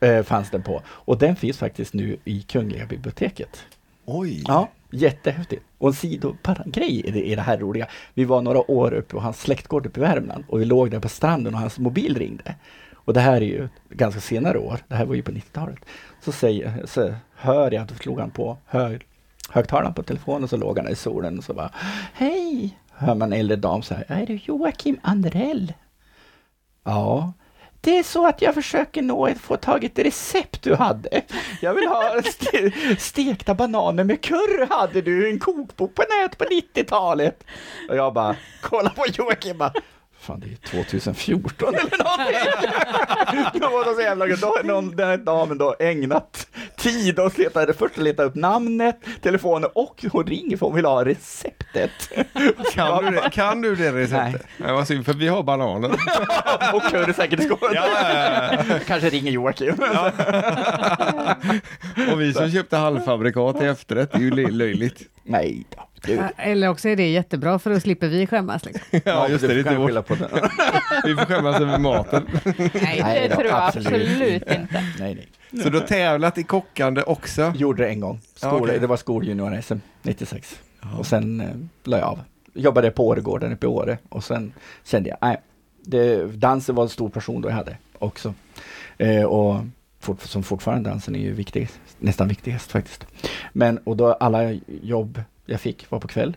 eh, 0.00 0.22
fanns 0.22 0.50
den 0.50 0.62
på. 0.62 0.82
Och 0.86 1.18
den 1.18 1.36
finns 1.36 1.58
faktiskt 1.58 1.94
nu 1.94 2.16
i 2.24 2.42
Kungliga 2.42 2.86
biblioteket. 2.86 3.64
Oj. 4.04 4.44
Ja, 4.46 4.68
jättehäftigt. 4.90 5.62
Och 5.78 5.88
en 5.88 5.94
sidogrej 5.94 7.06
i 7.06 7.10
det, 7.10 7.22
i 7.22 7.34
det 7.34 7.42
här 7.42 7.58
roliga. 7.58 7.88
Vi 8.14 8.24
var 8.24 8.42
några 8.42 8.70
år 8.70 8.94
uppe 8.94 9.14
på 9.14 9.20
hans 9.20 9.40
släktgård 9.40 9.86
uppe 9.86 10.00
i 10.00 10.02
Värmland 10.02 10.44
och 10.48 10.60
vi 10.60 10.64
låg 10.64 10.90
där 10.90 11.00
på 11.00 11.08
stranden 11.08 11.54
och 11.54 11.60
hans 11.60 11.78
mobil 11.78 12.18
ringde. 12.18 12.54
Och 12.94 13.14
det 13.14 13.20
här 13.20 13.36
är 13.36 13.46
ju 13.46 13.68
ganska 13.88 14.20
senare 14.20 14.58
år, 14.58 14.80
det 14.88 14.94
här 14.94 15.04
var 15.04 15.14
ju 15.14 15.22
på 15.22 15.30
90-talet. 15.30 15.78
Så, 16.20 16.32
säger, 16.32 16.86
så 16.86 17.14
hör 17.34 17.70
jag, 17.70 17.86
då 17.86 17.94
slog 17.94 18.20
han 18.20 18.30
på 18.30 18.58
hög, 18.66 19.06
högtalaren 19.50 19.94
på 19.94 20.02
telefonen 20.02 20.48
så 20.48 20.56
låg 20.56 20.78
han 20.78 20.88
i 20.88 20.94
solen 20.94 21.38
och 21.38 21.44
så 21.44 21.54
bara 21.54 21.70
Hej! 22.12 22.78
Hör 22.92 23.14
man 23.14 23.32
en 23.32 23.40
äldre 23.40 23.56
dam 23.56 23.82
så 23.82 23.94
här, 23.94 24.04
är 24.08 24.26
du 24.26 24.40
Joakim 24.44 25.00
Andrell? 25.02 25.72
Ja, 26.84 27.32
det 27.80 27.98
är 27.98 28.02
så 28.02 28.26
att 28.26 28.42
jag 28.42 28.54
försöker 28.54 29.02
nå 29.02 29.34
få 29.34 29.56
tag 29.56 29.84
i 29.84 29.86
ett 29.86 29.98
recept 29.98 30.62
du 30.62 30.74
hade. 30.74 31.22
Jag 31.60 31.74
vill 31.74 31.86
ha 31.88 32.22
ste 32.22 32.72
stekta 32.98 33.54
bananer 33.54 34.04
med 34.04 34.22
curry 34.22 34.66
hade 34.70 35.02
du, 35.02 35.30
en 35.30 35.38
kokbok 35.38 35.94
på 35.94 36.02
nät 36.02 36.38
på 36.38 36.44
90-talet. 36.44 37.44
Och 37.88 37.96
jag 37.96 38.14
bara, 38.14 38.36
kolla 38.62 38.90
på 38.90 39.04
Joakim 39.12 39.58
bara, 39.58 39.72
Fan, 40.20 40.40
det 40.40 40.46
är 40.46 40.48
ju 40.48 40.56
2014 40.56 41.74
eller 41.74 42.04
någonting. 42.04 42.36
Då 43.60 43.68
var 43.68 43.84
det 43.84 43.94
så 43.94 44.00
jävla 44.00 44.26
gött. 44.26 44.40
Då 44.40 44.46
har 44.46 44.62
någon, 44.64 44.96
den 44.96 45.08
här 45.08 45.16
damen 45.16 45.58
då 45.58 45.76
ägnat 45.78 46.46
tid 46.76 47.18
och 47.18 47.38
letade, 47.38 47.74
först 47.74 47.96
leta 47.96 48.22
upp 48.22 48.34
namnet, 48.34 49.00
telefonen 49.22 49.70
och 49.74 50.04
hon 50.12 50.26
ringer 50.26 50.56
för 50.56 50.66
hon 50.66 50.74
vill 50.74 50.84
ha 50.84 51.04
receptet. 51.04 51.90
Kan 52.72 53.04
du 53.04 53.10
det, 53.10 53.30
kan 53.32 53.62
du 53.62 53.74
det 53.74 53.92
receptet? 53.92 54.46
Nej. 54.56 54.72
Vad 54.72 54.86
synd, 54.86 55.06
för 55.06 55.12
vi 55.12 55.28
har 55.28 55.42
bananer. 55.42 55.90
och 56.74 56.82
curry 56.82 57.12
säkert 57.12 57.40
i 57.40 57.44
skålen. 57.44 57.74
Ja, 57.74 57.86
ja, 57.88 58.52
ja. 58.68 58.74
Kanske 58.86 59.10
ringer 59.10 59.32
Joakim. 59.32 59.74
Och 62.12 62.20
vi 62.20 62.34
som 62.34 62.50
köpte 62.50 62.76
halvfabrikat 62.76 63.62
i 63.62 63.66
efterrätt, 63.66 64.12
det 64.12 64.18
är 64.18 64.22
ju 64.22 64.30
lö- 64.30 64.50
löjligt. 64.50 65.00
Nej 65.24 65.64
då. 65.76 65.87
Eller 66.36 66.68
också 66.68 66.88
är 66.88 66.96
det 66.96 67.08
jättebra 67.08 67.58
för 67.58 67.70
då 67.70 67.80
slipper 67.80 68.08
vi 68.08 68.26
skämmas. 68.26 68.64
Liksom. 68.64 69.00
Ja, 69.04 69.28
just 69.28 69.40
det, 69.40 69.48
det 69.48 69.70
är 69.70 69.88
inte 69.88 70.02
på 70.02 70.14
det. 70.14 70.28
Vi 71.04 71.16
får 71.16 71.24
skämmas 71.24 71.60
över 71.60 71.78
maten. 71.78 72.28
Nej. 72.44 73.02
Det 73.04 73.28
då, 73.28 73.34
tror 73.34 73.46
jag 73.46 73.62
absolut 73.62 73.86
absolut, 73.86 74.42
inte. 74.42 74.84
Nej, 74.98 75.28
nej. 75.50 75.62
Så 75.62 75.70
du 75.70 75.78
har 75.78 75.86
tävlat 75.86 76.38
i 76.38 76.42
kockande 76.42 77.02
också? 77.02 77.52
Gjorde 77.56 77.82
det 77.82 77.88
en 77.88 78.00
gång. 78.00 78.20
Skol, 78.34 78.50
Ja, 78.52 78.58
okej. 78.60 78.78
Det 78.78 78.86
var 78.86 78.96
skoljunior-SM 78.96 79.80
96. 80.02 80.60
Och 80.98 81.06
sen 81.06 81.40
eh, 81.40 81.46
la 81.84 81.98
jag 81.98 82.08
av. 82.08 82.20
Jobbade 82.54 82.90
på 82.90 83.06
Åregården 83.06 83.52
uppe 83.52 83.66
i 83.66 83.68
Åre 83.68 83.98
och 84.08 84.24
sen 84.24 84.52
kände 84.84 85.08
jag, 85.08 85.18
nej, 85.22 85.36
det, 85.82 86.26
dansen 86.36 86.74
var 86.74 86.82
en 86.82 86.88
stor 86.88 87.08
passion 87.08 87.42
då 87.42 87.48
jag 87.48 87.54
hade 87.54 87.76
också. 87.98 88.34
Eh, 88.98 89.24
och 89.24 89.60
fort, 90.00 90.22
som 90.22 90.42
fortfarande 90.42 90.90
dansen 90.90 91.16
är 91.16 91.20
ju 91.20 91.32
viktig, 91.32 91.68
nästan 91.98 92.28
viktigast 92.28 92.70
faktiskt. 92.70 93.06
Men 93.52 93.78
och 93.78 93.96
då 93.96 94.12
alla 94.12 94.52
jobb 94.82 95.22
jag 95.48 95.60
fick 95.60 95.90
var 95.90 96.00
på 96.00 96.08
kväll. 96.08 96.36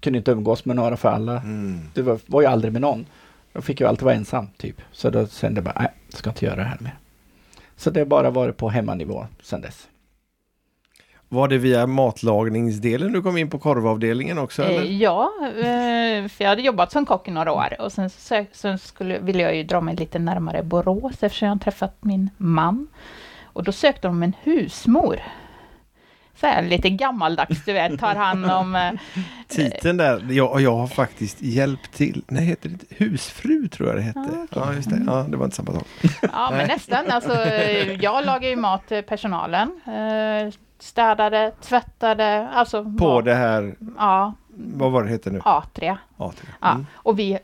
Kunde 0.00 0.18
inte 0.18 0.30
umgås 0.30 0.64
med 0.64 0.76
några 0.76 0.96
för 0.96 1.08
alla. 1.08 1.40
Mm. 1.40 1.80
Det 1.94 2.02
var, 2.02 2.18
var 2.26 2.40
ju 2.40 2.46
aldrig 2.46 2.72
med 2.72 2.82
någon. 2.82 3.06
Jag 3.52 3.64
fick 3.64 3.80
ju 3.80 3.86
alltid 3.86 4.04
vara 4.04 4.14
ensam 4.14 4.48
typ. 4.56 4.82
Så 4.92 5.10
då 5.10 5.26
kände 5.26 5.58
jag 5.58 5.64
bara, 5.64 5.76
nej, 5.78 5.92
jag 6.10 6.18
ska 6.18 6.30
inte 6.30 6.44
göra 6.44 6.56
det 6.56 6.62
här 6.62 6.78
mer. 6.80 6.96
Så 7.76 7.90
det 7.90 8.00
har 8.00 8.06
bara 8.06 8.30
varit 8.30 8.56
på 8.56 8.68
hemmanivå 8.68 9.26
sedan 9.42 9.60
dess. 9.60 9.88
Var 11.28 11.48
det 11.48 11.58
via 11.58 11.86
matlagningsdelen 11.86 13.12
du 13.12 13.22
kom 13.22 13.36
in 13.36 13.50
på 13.50 13.58
korvavdelningen 13.58 14.38
också? 14.38 14.62
Eh, 14.62 14.70
Eller? 14.70 14.82
Ja, 14.82 15.30
eh, 15.42 16.28
för 16.28 16.44
jag 16.44 16.48
hade 16.48 16.62
jobbat 16.62 16.92
som 16.92 17.06
kock 17.06 17.28
i 17.28 17.30
några 17.30 17.52
år 17.52 17.80
och 17.80 17.92
sen, 17.92 18.10
så, 18.10 18.44
sen 18.52 18.78
skulle, 18.78 19.18
ville 19.18 19.42
jag 19.42 19.56
ju 19.56 19.62
dra 19.62 19.80
mig 19.80 19.96
lite 19.96 20.18
närmare 20.18 20.62
Borås 20.62 21.22
eftersom 21.22 21.48
jag 21.48 21.60
träffat 21.60 21.96
min 22.00 22.30
man. 22.36 22.86
Och 23.42 23.64
då 23.64 23.72
sökte 23.72 24.08
de 24.08 24.22
en 24.22 24.32
husmor. 24.42 25.20
Så 26.42 26.48
här 26.48 26.62
lite 26.62 26.90
gammaldags, 26.90 27.64
du 27.64 27.72
vet, 27.72 27.98
tar 28.00 28.14
hand 28.14 28.50
om... 28.50 28.74
eh, 28.76 28.90
Titeln 29.48 29.96
där, 29.96 30.26
jag, 30.30 30.60
jag 30.60 30.76
har 30.76 30.86
faktiskt 30.86 31.42
hjälpt 31.42 31.92
till. 31.94 32.22
Nej, 32.28 32.44
heter 32.44 32.68
det 32.68 32.72
inte? 32.72 32.86
Husfru 33.04 33.68
tror 33.68 33.88
jag 33.88 33.98
det 33.98 34.02
hette. 34.02 34.28
Ja, 34.32 34.46
Ja, 34.66 34.72
just 34.74 34.90
det. 34.90 35.02
Ja, 35.06 35.26
det 35.28 35.36
var 35.36 35.44
inte 35.44 35.56
samma 35.56 35.72
sak. 35.72 35.86
Ja, 36.32 36.50
men 36.50 36.68
nästan. 36.68 37.10
Alltså, 37.10 37.34
jag 38.00 38.26
lagar 38.26 38.48
ju 38.48 38.56
mat 38.56 38.88
till 38.88 39.02
personalen. 39.02 39.80
Eh, 39.86 40.52
städade, 40.78 41.52
tvättade, 41.60 42.48
alltså... 42.48 42.84
På 42.84 42.90
var- 43.08 43.22
det 43.22 43.34
här, 43.34 43.74
Ja, 43.98 44.34
vad 44.56 44.92
var 44.92 45.02
det 45.02 45.10
heter 45.10 45.30
nu? 45.30 45.38
A3. 45.38 45.96
Ja, 46.16 46.32
det. 46.40 46.46
Ja, 46.60 46.70
Mm. 46.70 46.86
och 46.94 47.18
vi, 47.18 47.38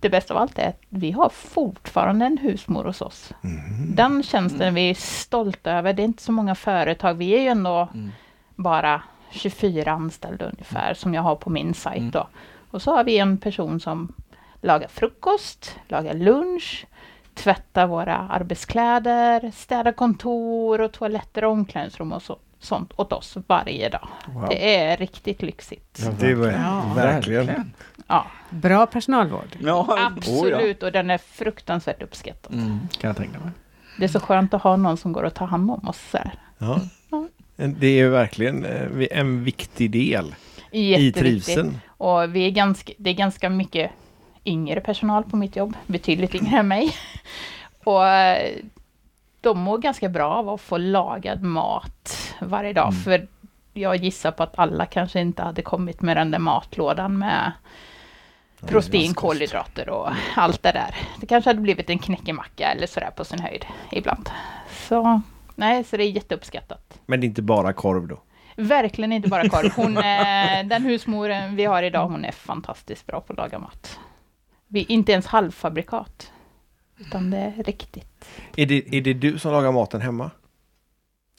det 0.00 0.10
bästa 0.10 0.34
av 0.34 0.40
allt 0.40 0.58
är 0.58 0.68
att 0.68 0.80
vi 0.88 1.10
har 1.12 1.28
fortfarande 1.28 2.26
en 2.26 2.38
husmor 2.38 2.84
hos 2.84 3.00
oss. 3.00 3.32
Mhm. 3.40 3.94
Den 3.94 4.22
tjänsten 4.22 4.60
är 4.62 4.70
vi 4.70 4.94
stolta 4.94 5.72
över. 5.72 5.92
Det 5.92 6.02
är 6.02 6.04
inte 6.04 6.22
så 6.22 6.32
många 6.32 6.54
företag. 6.54 7.14
Vi 7.14 7.30
är 7.34 7.40
ju 7.40 7.48
ändå 7.48 7.88
Mm. 7.94 8.10
Bara 8.58 9.02
24 9.30 9.92
anställda 9.92 10.44
ungefär 10.44 10.94
som 10.94 11.14
jag 11.14 11.22
har 11.22 11.36
på 11.36 11.50
min 11.50 11.74
sajt 11.74 11.98
Mm. 11.98 12.10
då. 12.10 12.28
Och 12.70 12.82
så 12.82 12.96
har 12.96 13.04
vi 13.04 13.18
en 13.18 13.38
person 13.38 13.80
som 13.80 14.12
lagar 14.60 14.88
frukost, 14.88 15.76
lagar 15.88 16.14
lunch, 16.14 16.86
tvättar 17.34 17.86
våra 17.86 18.16
arbetskläder, 18.16 19.52
städar 19.54 19.92
kontor 19.92 20.80
och 20.80 20.92
toaletter 20.92 21.44
och 21.44 21.52
omklädningsrum 21.52 22.12
och 22.12 22.22
så, 22.22 22.38
sånt 22.58 22.92
åt 22.96 23.12
oss 23.12 23.36
varje 23.46 23.88
dag. 23.88 24.08
Wow. 24.26 24.46
Det 24.48 24.76
är 24.84 24.96
riktigt 24.96 25.42
lyxigt. 25.42 25.98
Ja, 26.04 26.10
Det 26.20 26.34
var 26.34 26.46
Ja. 26.48 26.92
verkligen. 26.96 27.72
Ja, 28.06 28.26
Bra 28.50 28.86
personalvård. 28.86 29.56
Ja, 29.60 29.98
absolut. 30.16 30.82
Och 30.82 30.92
den 30.92 31.10
är 31.10 31.18
fruktansvärt 31.18 32.02
uppskattad. 32.02 32.54
Mm, 32.54 32.78
kan 33.00 33.08
jag 33.08 33.16
tänka 33.16 33.38
mig. 33.38 33.50
Det 33.98 34.04
är 34.04 34.08
så 34.08 34.20
skönt 34.20 34.54
att 34.54 34.62
ha 34.62 34.76
någon 34.76 34.96
som 34.96 35.12
går 35.12 35.22
och 35.22 35.34
tar 35.34 35.46
hand 35.46 35.70
om 35.70 35.88
oss. 35.88 36.00
Så 36.10 36.16
här. 36.18 36.32
Ja. 36.58 36.80
Det 37.58 37.86
är 37.86 37.96
ju 37.96 38.08
verkligen 38.08 38.64
eh, 38.64 39.06
en 39.10 39.44
viktig 39.44 39.90
del 39.90 40.34
i 40.70 41.12
trivseln. 41.12 41.78
Och 41.88 42.34
vi 42.34 42.46
är 42.46 42.50
ganska, 42.50 42.92
det 42.98 43.10
är 43.10 43.14
ganska 43.14 43.50
mycket 43.50 43.90
yngre 44.44 44.80
personal 44.80 45.24
på 45.24 45.36
mitt 45.36 45.56
jobb, 45.56 45.76
betydligt 45.86 46.34
yngre 46.34 46.58
än 46.58 46.68
mig. 46.68 46.94
Och 47.84 48.06
eh, 48.06 48.56
de 49.40 49.58
mår 49.58 49.78
ganska 49.78 50.08
bra 50.08 50.34
av 50.34 50.48
att 50.48 50.60
få 50.60 50.76
lagad 50.78 51.42
mat 51.42 52.34
varje 52.40 52.72
dag. 52.72 52.88
Mm. 52.88 53.02
För 53.02 53.28
jag 53.72 53.96
gissar 53.96 54.30
på 54.30 54.42
att 54.42 54.58
alla 54.58 54.86
kanske 54.86 55.20
inte 55.20 55.42
hade 55.42 55.62
kommit 55.62 56.02
med 56.02 56.16
den 56.16 56.30
där 56.30 56.38
matlådan 56.38 57.18
med 57.18 57.52
protein, 58.66 59.14
kolhydrater 59.14 59.88
och 59.88 60.08
allt 60.36 60.62
det 60.62 60.72
där. 60.72 60.94
Det 61.20 61.26
kanske 61.26 61.50
hade 61.50 61.60
blivit 61.60 61.90
en 61.90 61.98
knäckemacka 61.98 62.72
eller 62.72 62.86
sådär 62.86 63.10
på 63.16 63.24
sin 63.24 63.38
höjd 63.38 63.64
ibland. 63.92 64.30
Så 64.88 65.20
nej, 65.58 65.84
så 65.84 65.96
det 65.96 66.04
är 66.04 66.10
jätteuppskattat. 66.10 67.00
Men 67.06 67.20
det 67.20 67.24
är 67.24 67.28
inte 67.28 67.42
bara 67.42 67.72
korv 67.72 68.08
då. 68.08 68.20
Verkligen 68.56 69.12
inte 69.12 69.28
bara 69.28 69.48
korv. 69.48 69.72
Hon, 69.76 69.96
eh, 69.96 70.66
den 70.66 70.82
husmoren 70.82 71.56
vi 71.56 71.64
har 71.64 71.82
idag, 71.82 72.08
hon 72.08 72.24
är 72.24 72.32
fantastiskt 72.32 73.06
bra 73.06 73.20
på 73.20 73.32
att 73.32 73.36
laga 73.36 73.58
mat. 73.58 73.98
Vi 74.68 74.84
inte 74.84 75.12
ens 75.12 75.26
halvfabrikat. 75.26 76.32
Utan 76.98 77.30
det 77.30 77.38
är 77.38 77.62
riktigt. 77.62 78.28
Är 78.56 78.66
det, 78.66 78.96
är 78.96 79.00
det 79.00 79.14
du 79.14 79.38
som 79.38 79.52
lagar 79.52 79.72
maten 79.72 80.00
hemma? 80.00 80.30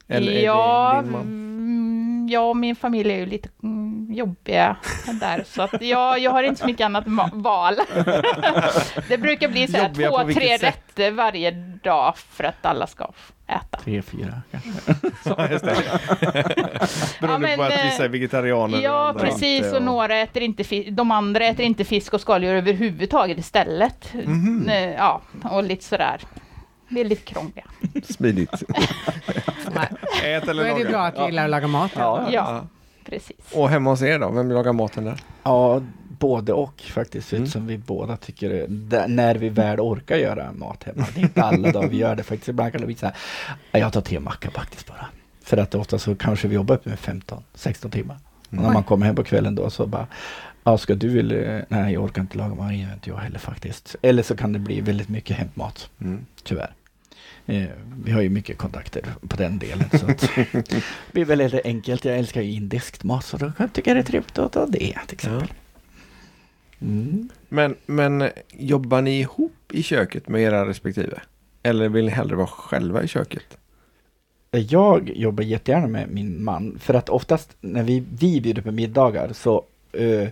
Eller 0.07 0.31
är 0.31 0.43
ja, 0.43 0.93
det 0.95 1.01
din 1.01 1.11
man? 1.11 1.48
Mm, 2.29 2.33
jag 2.33 2.49
och 2.49 2.57
min 2.57 2.75
familj 2.75 3.11
är 3.11 3.17
ju 3.17 3.25
lite 3.25 3.49
mm, 3.63 4.07
jobbiga 4.13 4.75
där. 5.19 5.43
Så 5.47 5.61
att 5.61 5.81
jag, 5.81 6.19
jag 6.19 6.31
har 6.31 6.43
inte 6.43 6.61
så 6.61 6.65
mycket 6.67 6.85
annat 6.85 7.03
val. 7.33 7.75
det 9.09 9.17
brukar 9.17 9.47
bli 9.47 9.67
så 9.67 9.77
här 9.77 9.83
Jobbiga 9.89 10.09
två, 10.09 10.23
tre 10.33 10.57
sätt? 10.57 10.63
rätter 10.63 11.11
varje 11.11 11.51
dag 11.83 12.17
för 12.17 12.43
att 12.43 12.65
alla 12.65 12.87
ska 12.87 13.11
äta. 13.47 13.77
Tre, 13.83 14.01
fyra 14.01 14.41
kanske. 14.51 14.69
Ja. 15.25 15.35
Beroende 17.21 17.47
men, 17.47 17.57
på 17.57 17.63
att 17.63 17.71
eh, 17.71 17.83
vissa 17.85 18.03
är 18.05 18.09
vegetarianer. 18.09 18.77
och 18.77 18.83
Ja, 18.83 19.15
precis. 19.19 19.65
inte, 19.65 19.75
Och 19.77 19.83
några 19.83 20.17
äter 20.17 20.43
inte 20.43 20.63
fisk. 20.63 20.89
De 20.91 21.11
andra 21.11 21.45
äter 21.45 21.65
inte 21.65 21.85
fisk 21.85 22.13
och 22.13 22.21
skaldjur 22.21 22.55
överhuvudtaget 22.55 23.37
istället. 23.37 24.13
Mhm. 24.13 24.69
Eh, 24.69 24.89
Ja, 24.93 25.21
och 25.43 25.63
lite 25.63 25.83
sådär. 25.83 26.21
Lite 26.89 27.15
krångliga. 27.15 27.65
Smidigt. 28.03 28.63
Nej, 29.75 29.87
Ät 30.23 30.43
Då 30.45 30.51
eller 30.51 30.63
är 30.65 30.79
det 30.79 30.85
bra 30.89 31.01
att 31.05 31.15
du 31.15 31.25
gillar 31.25 31.43
att 31.43 31.49
laga 31.49 31.67
mat. 31.67 31.91
Ja. 31.95 32.27
Ja, 32.31 32.67
precis. 33.05 33.37
Och 33.53 33.69
hemma 33.69 33.89
hos 33.89 34.01
er 34.01 34.19
då? 34.19 34.29
Vem 34.31 34.51
lagar 34.51 34.73
maten 34.73 35.05
där? 35.05 35.19
Ja, 35.43 35.81
både 36.19 36.53
och 36.53 36.81
faktiskt. 36.81 37.31
Mm. 37.33 37.43
Eftersom 37.43 37.67
vi 37.67 37.77
båda 37.77 38.17
tycker 38.17 38.65
när 39.07 39.35
vi 39.35 39.49
väl 39.49 39.79
orkar 39.79 40.15
göra 40.17 40.51
mat 40.53 40.83
hemma. 40.83 41.05
Det 41.15 41.19
är 41.19 41.23
inte 41.23 41.43
alla 41.43 41.71
dagar 41.71 41.87
vi 41.89 41.97
gör 41.97 42.15
det 42.15 42.23
faktiskt. 42.23 42.49
Ibland 42.49 42.71
kan 42.71 42.81
det 42.81 42.87
bli 42.87 42.95
så 42.95 43.05
här. 43.05 43.15
"Ja, 43.71 43.79
Jag 43.79 43.93
tar 43.93 44.01
te 44.01 44.17
och 44.17 44.23
macka 44.23 44.51
faktiskt 44.51 44.87
bara. 44.87 45.05
För 45.43 45.57
att 45.57 45.75
ofta 45.75 45.99
så 45.99 46.15
kanske 46.15 46.47
vi 46.47 46.55
jobbar 46.55 46.75
upp 46.75 46.85
med 46.85 46.99
15-16 46.99 47.89
timmar. 47.91 48.17
Och 48.49 48.53
när 48.55 48.73
man 48.73 48.83
kommer 48.83 49.05
hem 49.05 49.15
på 49.15 49.23
kvällen 49.23 49.55
då 49.55 49.69
så 49.69 49.85
bara 49.85 50.07
Ja, 50.63 50.77
ska 50.77 50.95
du 50.95 51.19
eller? 51.19 51.65
Nej, 51.69 51.93
jag 51.93 52.03
orkar 52.03 52.21
inte 52.21 52.37
laga 52.37 52.55
mat. 52.55 52.71
Inte 52.71 53.09
jag 53.09 53.17
heller 53.17 53.39
faktiskt. 53.39 53.95
Eller 54.01 54.23
så 54.23 54.35
kan 54.37 54.53
det 54.53 54.59
bli 54.59 54.81
väldigt 54.81 55.09
mycket 55.09 55.37
hämtmat. 55.37 55.89
Mm. 56.01 56.25
Tyvärr. 56.43 56.73
Eh, 57.49 57.69
vi 58.03 58.11
har 58.11 58.21
ju 58.21 58.29
mycket 58.29 58.57
kontakter 58.57 59.05
på 59.27 59.37
den 59.37 59.59
delen. 59.59 59.89
Så 59.99 60.11
att 60.11 60.19
det 60.51 60.83
blir 61.11 61.25
väldigt 61.25 61.65
enkelt. 61.65 62.05
Jag 62.05 62.17
älskar 62.17 62.41
ju 62.41 62.51
indisk 62.51 63.03
mat 63.03 63.25
så 63.25 63.37
då 63.37 63.51
kan 63.51 63.69
jag 63.73 63.95
det 63.95 63.99
är 63.99 64.03
trevligt 64.03 64.37
att 64.37 64.51
ta 64.51 64.65
det 64.65 64.97
till 65.07 65.15
exempel. 65.15 65.47
Mm. 66.81 67.29
Men, 67.49 67.75
men 67.85 68.21
eh, 68.21 68.29
jobbar 68.51 69.01
ni 69.01 69.19
ihop 69.19 69.71
i 69.71 69.83
köket 69.83 70.27
med 70.27 70.41
era 70.41 70.67
respektive? 70.67 71.21
Eller 71.63 71.89
vill 71.89 72.05
ni 72.05 72.11
hellre 72.11 72.35
vara 72.35 72.47
själva 72.47 73.03
i 73.03 73.07
köket? 73.07 73.57
Jag 74.51 75.09
jobbar 75.15 75.43
jättegärna 75.43 75.87
med 75.87 76.09
min 76.09 76.43
man 76.43 76.79
för 76.79 76.93
att 76.93 77.09
oftast 77.09 77.57
när 77.61 77.83
vi, 77.83 78.03
vi 78.19 78.41
bjuder 78.41 78.61
på 78.61 78.71
middagar 78.71 79.33
så, 79.33 79.65
eh, 79.91 80.27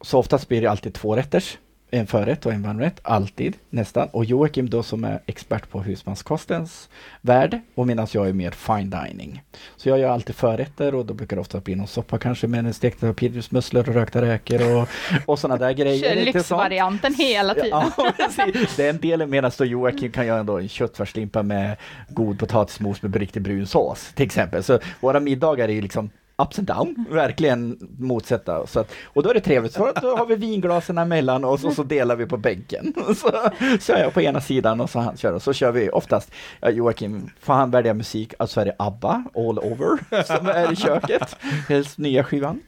så 0.00 0.18
oftast 0.18 0.48
blir 0.48 0.62
det 0.62 0.70
alltid 0.70 0.94
två 0.94 1.16
rätters. 1.16 1.58
En 1.94 2.06
förrätt 2.06 2.46
och 2.46 2.52
en 2.52 2.62
varmrätt, 2.62 3.00
alltid, 3.02 3.56
nästan. 3.70 4.08
Och 4.12 4.24
Joakim 4.24 4.70
då 4.70 4.82
som 4.82 5.04
är 5.04 5.20
expert 5.26 5.70
på 5.70 5.82
husmanskostens 5.82 6.88
värld 7.20 7.60
och 7.74 7.86
medan 7.86 8.06
jag 8.10 8.28
är 8.28 8.32
mer 8.32 8.50
fine 8.50 8.90
dining. 8.90 9.42
Så 9.76 9.88
jag 9.88 9.98
gör 9.98 10.08
alltid 10.08 10.36
förrätter 10.36 10.94
och 10.94 11.06
då 11.06 11.14
brukar 11.14 11.36
det 11.36 11.40
ofta 11.40 11.60
bli 11.60 11.74
någon 11.74 11.86
soppa 11.86 12.18
kanske 12.18 12.46
med 12.46 12.66
en 12.66 12.74
stekta 12.74 13.12
pilgrimsmusslor 13.12 13.88
och 13.88 13.94
rökta 13.94 14.22
räkor 14.22 14.76
och, 14.76 14.88
och 15.26 15.38
sådana 15.38 15.66
där 15.66 15.72
grejer. 15.72 16.14
Kör 16.14 16.24
lyxvarianten 16.24 17.14
hela 17.14 17.54
tiden. 17.54 17.70
Ja, 17.96 18.12
precis. 18.16 18.76
Den 18.76 18.98
delen 18.98 19.30
medan 19.30 19.50
då 19.58 19.64
Joakim 19.64 20.12
kan 20.12 20.26
göra 20.26 20.60
en 20.60 20.68
köttfärslimpa 20.68 21.42
med 21.42 21.76
god 22.08 22.38
potatismos 22.38 23.02
med 23.02 23.16
riktigt 23.16 23.42
brun 23.42 23.66
sås 23.66 24.12
till 24.14 24.26
exempel. 24.26 24.62
Så 24.62 24.78
våra 25.00 25.20
middagar 25.20 25.68
är 25.68 25.72
ju 25.72 25.80
liksom 25.80 26.10
ups 26.36 26.58
and 26.58 26.68
down, 26.68 27.06
verkligen 27.10 27.78
motsätta. 27.98 28.66
Så 28.66 28.80
att, 28.80 28.92
och 29.06 29.22
då 29.22 29.30
är 29.30 29.34
det 29.34 29.40
trevligt, 29.40 29.72
så 29.72 29.92
då 30.02 30.16
har 30.16 30.26
vi 30.26 30.34
vinglasen 30.36 30.98
emellan 30.98 31.44
och 31.44 31.60
så, 31.60 31.82
delar 31.82 32.16
vi 32.16 32.26
på 32.26 32.36
bänken. 32.36 32.94
Så 33.16 33.50
kör 33.80 33.98
jag 33.98 34.14
på 34.14 34.20
ena 34.20 34.40
sidan 34.40 34.80
och 34.80 34.90
så 34.90 34.98
han 34.98 35.16
kör 35.16 35.32
och 35.32 35.42
så 35.42 35.52
kör 35.52 35.72
vi 35.72 35.90
oftast, 35.90 36.30
Joakim, 36.72 37.30
får 37.40 37.54
han 37.54 37.70
välja 37.70 37.94
musik, 37.94 38.34
alltså 38.38 38.60
är 38.60 38.64
det 38.64 38.74
ABBA 38.78 39.24
all 39.34 39.58
over 39.58 40.22
som 40.38 40.48
är 40.48 40.72
i 40.72 40.76
köket, 40.76 41.36
helst 41.68 41.98
nya 41.98 42.24
skivan. 42.24 42.60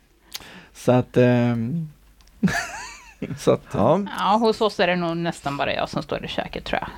Så 0.75 0.93
att 0.93 1.17
ehm, 1.17 1.89
så 3.39 3.53
att, 3.53 3.63
Ja. 3.73 4.01
Ja, 4.19 4.37
hos 4.37 4.61
oss 4.61 4.81
är 4.81 4.87
det 4.87 4.97
nog 4.97 5.17
nästan 5.17 5.57
bara 5.57 5.75
jag 5.75 5.89
som 5.89 6.03
står 6.03 6.25
i 6.25 6.29
köket 6.29 6.65
tror 6.65 6.81
jag. 6.81 6.89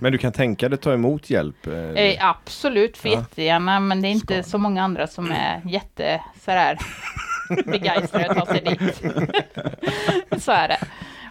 Men 0.00 0.12
du 0.12 0.18
kan 0.18 0.32
tänka 0.32 0.68
dig 0.68 0.78
ta 0.78 0.92
emot 0.92 1.30
hjälp? 1.30 1.66
eh, 1.66 1.74
Eh, 1.74 2.28
absolut, 2.28 2.98
för 2.98 3.08
Ja. 3.08 3.14
jättegärna, 3.14 3.80
men 3.80 4.02
det 4.02 4.08
är 4.08 4.12
inte 4.12 4.42
Ska. 4.42 4.50
så 4.50 4.58
många 4.58 4.82
andra 4.82 5.06
som 5.06 5.30
är 5.30 5.60
jätte 5.64 6.20
sådär 6.44 6.78
begeistrade 7.64 8.30
att 8.30 8.36
ta 8.38 8.46
sig 8.46 8.60
dit. 8.60 9.02
så 10.42 10.52
är 10.52 10.68
det. 10.68 10.78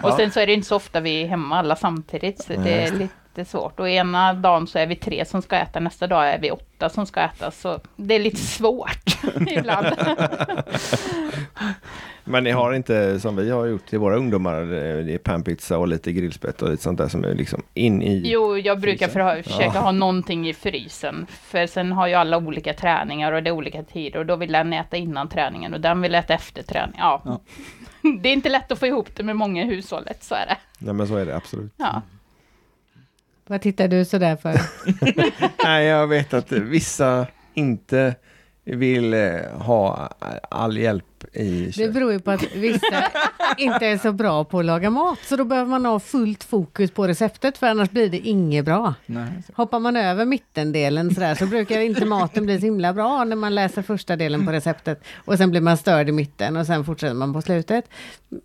Och 0.04 0.10
Ja. 0.10 0.18
sen 0.18 0.32
så 0.32 0.40
är 0.40 0.48
det 0.48 0.54
inte 0.54 0.68
så 0.68 0.76
ofta 0.76 1.00
vi 1.00 1.24
är 1.24 1.28
hemma 1.28 1.60
alla 1.60 1.76
samtidigt, 1.76 2.42
så 2.44 2.54
det 2.54 2.84
är 2.84 2.92
lite 2.92 3.46
svårt. 3.46 3.80
Och 3.80 3.90
ena 3.90 4.34
dagen 4.34 4.68
så 4.68 4.80
är 4.80 4.88
vi 4.88 4.96
tre 4.96 5.26
som 5.26 5.42
ska 5.42 5.56
äta, 5.56 5.80
nästa 5.80 6.08
dag 6.08 6.30
är 6.30 6.40
vi 6.40 6.52
åtta 6.52 6.90
som 6.90 7.06
ska 7.06 7.20
äta, 7.22 7.52
så 7.52 7.80
det 7.96 8.16
är 8.16 8.20
lite 8.20 8.38
svårt 8.38 9.24
ibland. 9.48 9.88
Men 12.30 12.44
ni 12.44 12.52
har 12.52 12.74
inte 12.74 13.20
som 13.20 13.36
vi 13.36 13.50
har 13.50 13.66
gjort 13.66 13.86
till 13.86 14.00
våra 14.00 14.16
ungdomar, 14.16 14.62
det 14.62 15.04
det 15.04 15.14
är 15.14 15.18
panpizza 15.18 15.78
och 15.78 15.88
lite 15.88 16.12
grillspett 16.12 16.62
och 16.62 16.70
lite 16.70 16.84
sånt 16.84 16.98
där 16.98 17.08
som 17.08 17.24
är 17.24 17.36
liksom 17.36 17.64
in 17.74 18.02
i... 18.02 18.22
Jo, 18.26 18.58
jag 18.58 18.80
brukar 18.80 19.08
för, 19.08 19.42
försöka 19.42 19.72
Ja. 19.74 19.80
ha 19.80 19.92
någonting 19.92 20.50
i 20.50 20.54
frysen. 20.54 21.26
För 21.30 21.68
sen 21.68 21.92
har 21.92 22.08
ju 22.08 22.14
alla 22.14 22.38
olika 22.38 22.74
träningar 22.74 23.32
och 23.32 23.44
det 23.44 23.50
är 23.50 23.52
olika 23.52 23.84
tider. 23.84 24.20
Och 24.20 24.26
då 24.26 24.36
vill 24.36 24.52
den 24.52 24.74
äta 24.74 24.98
innan 24.98 25.30
träningen 25.30 25.74
och 25.74 25.82
den 25.82 26.02
vill 26.02 26.16
äta 26.16 26.34
efter 26.34 26.64
träning. 26.64 26.96
Ja. 26.98 27.22
Ja. 27.26 27.40
Det 28.22 28.30
är 28.30 28.34
inte 28.34 28.50
lätt 28.50 28.72
att 28.72 28.80
få 28.80 28.86
ihop 28.88 29.16
det 29.16 29.24
med 29.24 29.36
många 29.36 29.64
i 29.64 29.66
hushållet, 29.66 30.24
så 30.24 30.36
är 30.36 30.46
det. 30.46 30.58
Nej 30.80 30.94
men 30.94 31.08
så 31.08 31.16
är 31.16 31.26
det 31.26 31.36
absolut. 31.36 31.74
Ja. 31.78 32.02
Vad 33.48 33.62
tittar 33.62 33.88
du 33.88 34.06
sådär 34.06 34.36
för? 34.36 34.62
Nej, 35.64 35.86
jag 35.86 36.08
vet 36.08 36.34
att 36.34 36.52
vissa 36.52 37.28
inte 37.54 38.16
vill 38.76 39.14
eh, 39.14 39.36
ha 39.58 40.10
all 40.50 40.78
hjälp 40.78 41.06
i 41.34 41.66
Det 41.66 41.72
köket. 41.72 41.94
beror 41.94 42.12
ju 42.12 42.20
på 42.20 42.32
att 42.32 42.44
vissa 42.56 43.04
inte 43.58 43.86
är 43.88 43.98
så 43.98 44.12
bra 44.12 44.44
på 44.44 44.60
att 44.60 44.66
laga 44.66 44.90
mat. 44.90 45.20
Så 45.26 45.36
då 45.36 45.44
behöver 45.46 45.70
man 45.70 45.86
ha 45.86 46.00
fullt 46.00 46.44
fokus 46.44 46.92
på 46.92 47.08
receptet 47.08 47.58
för 47.58 47.68
annars 47.68 47.90
blir 47.90 48.10
det 48.10 48.18
inget 48.20 48.66
bra. 48.66 48.94
Nej. 49.06 49.28
Hoppar 49.54 49.80
man 49.80 49.96
över 49.98 50.26
mittendelen 50.26 51.14
sådär 51.16 51.36
så 51.36 51.46
brukar 51.46 51.80
inte 51.80 52.06
maten 52.06 52.46
bli 52.46 52.60
så 52.60 52.66
himla 52.66 52.94
bra 52.94 53.24
när 53.24 53.36
man 53.36 53.56
läser 53.56 53.82
första 53.82 54.16
delen 54.16 54.46
på 54.46 54.52
receptet. 54.52 55.04
Och 55.26 55.38
sen 55.38 55.52
blir 55.52 55.62
man 55.62 55.78
störd 55.78 56.10
i 56.10 56.12
mitten 56.12 56.58
och 56.58 56.66
sen 56.66 56.86
fortsätter 56.86 57.14
man 57.16 57.34
på 57.34 57.42
slutet. 57.42 57.86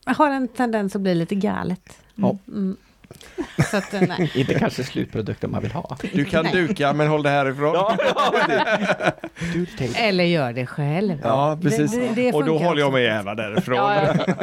Har 0.05 0.30
en 0.30 0.48
tendens 0.48 0.96
att 0.96 1.02
bli 1.02 1.14
lite 1.14 1.34
galet. 1.34 1.98
Ja. 2.14 2.38
Mm. 2.48 2.76
Så 3.70 3.76
att, 3.76 3.93
nej. 4.09 4.32
Inte 4.35 4.59
kanske 4.59 4.85
slutprodukten 4.85 5.51
man 5.51 5.62
vill 5.62 5.72
ha. 5.72 5.97
Du 6.12 6.24
kan 6.24 6.44
Nej. 6.44 6.52
duka 6.52 6.93
men 6.93 7.09
håll 7.09 7.22
det 7.22 7.31
härifrån. 7.31 7.74
Ja. 7.74 7.97
Eller 9.97 10.24
gör 10.24 10.52
det 10.52 10.66
själv. 10.66 11.20
Ja, 11.22 11.59
precis. 11.62 11.93
Det- 11.93 12.01
det- 12.01 12.14
det 12.14 12.32
och 12.32 12.44
då 12.44 12.59
håller 12.59 12.81
jag 12.81 12.93
mig 12.93 13.02
gärna 13.05 13.35
därifrån. 13.35 13.76
Ja, 13.76 13.94
ja. 14.05 14.35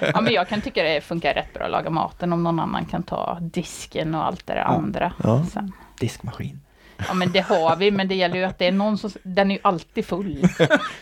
ja, 0.14 0.20
men 0.20 0.32
jag 0.32 0.48
kan 0.48 0.60
tycka 0.60 0.82
det 0.82 1.00
funkar 1.00 1.34
rätt 1.34 1.54
bra 1.54 1.64
att 1.64 1.70
laga 1.70 1.90
maten 1.90 2.32
om 2.32 2.42
någon 2.42 2.60
annan 2.60 2.84
kan 2.84 3.02
ta 3.02 3.38
disken 3.40 4.14
och 4.14 4.26
allt 4.26 4.46
det 4.46 4.52
där 4.52 4.60
andra. 4.60 5.12
Ja. 5.24 5.44
Sen. 5.52 5.72
Diskmaskin. 6.00 6.60
Ja, 7.08 7.14
men 7.14 7.32
det 7.32 7.40
har 7.40 7.76
vi, 7.76 7.90
men 7.90 8.08
det 8.08 8.14
gäller 8.14 8.36
ju 8.36 8.44
att 8.44 8.58
det 8.58 8.66
är 8.66 8.72
någon 8.72 8.98
som... 8.98 9.10
Den 9.22 9.50
är 9.50 9.54
ju 9.54 9.60
alltid 9.62 10.04
full. 10.04 10.48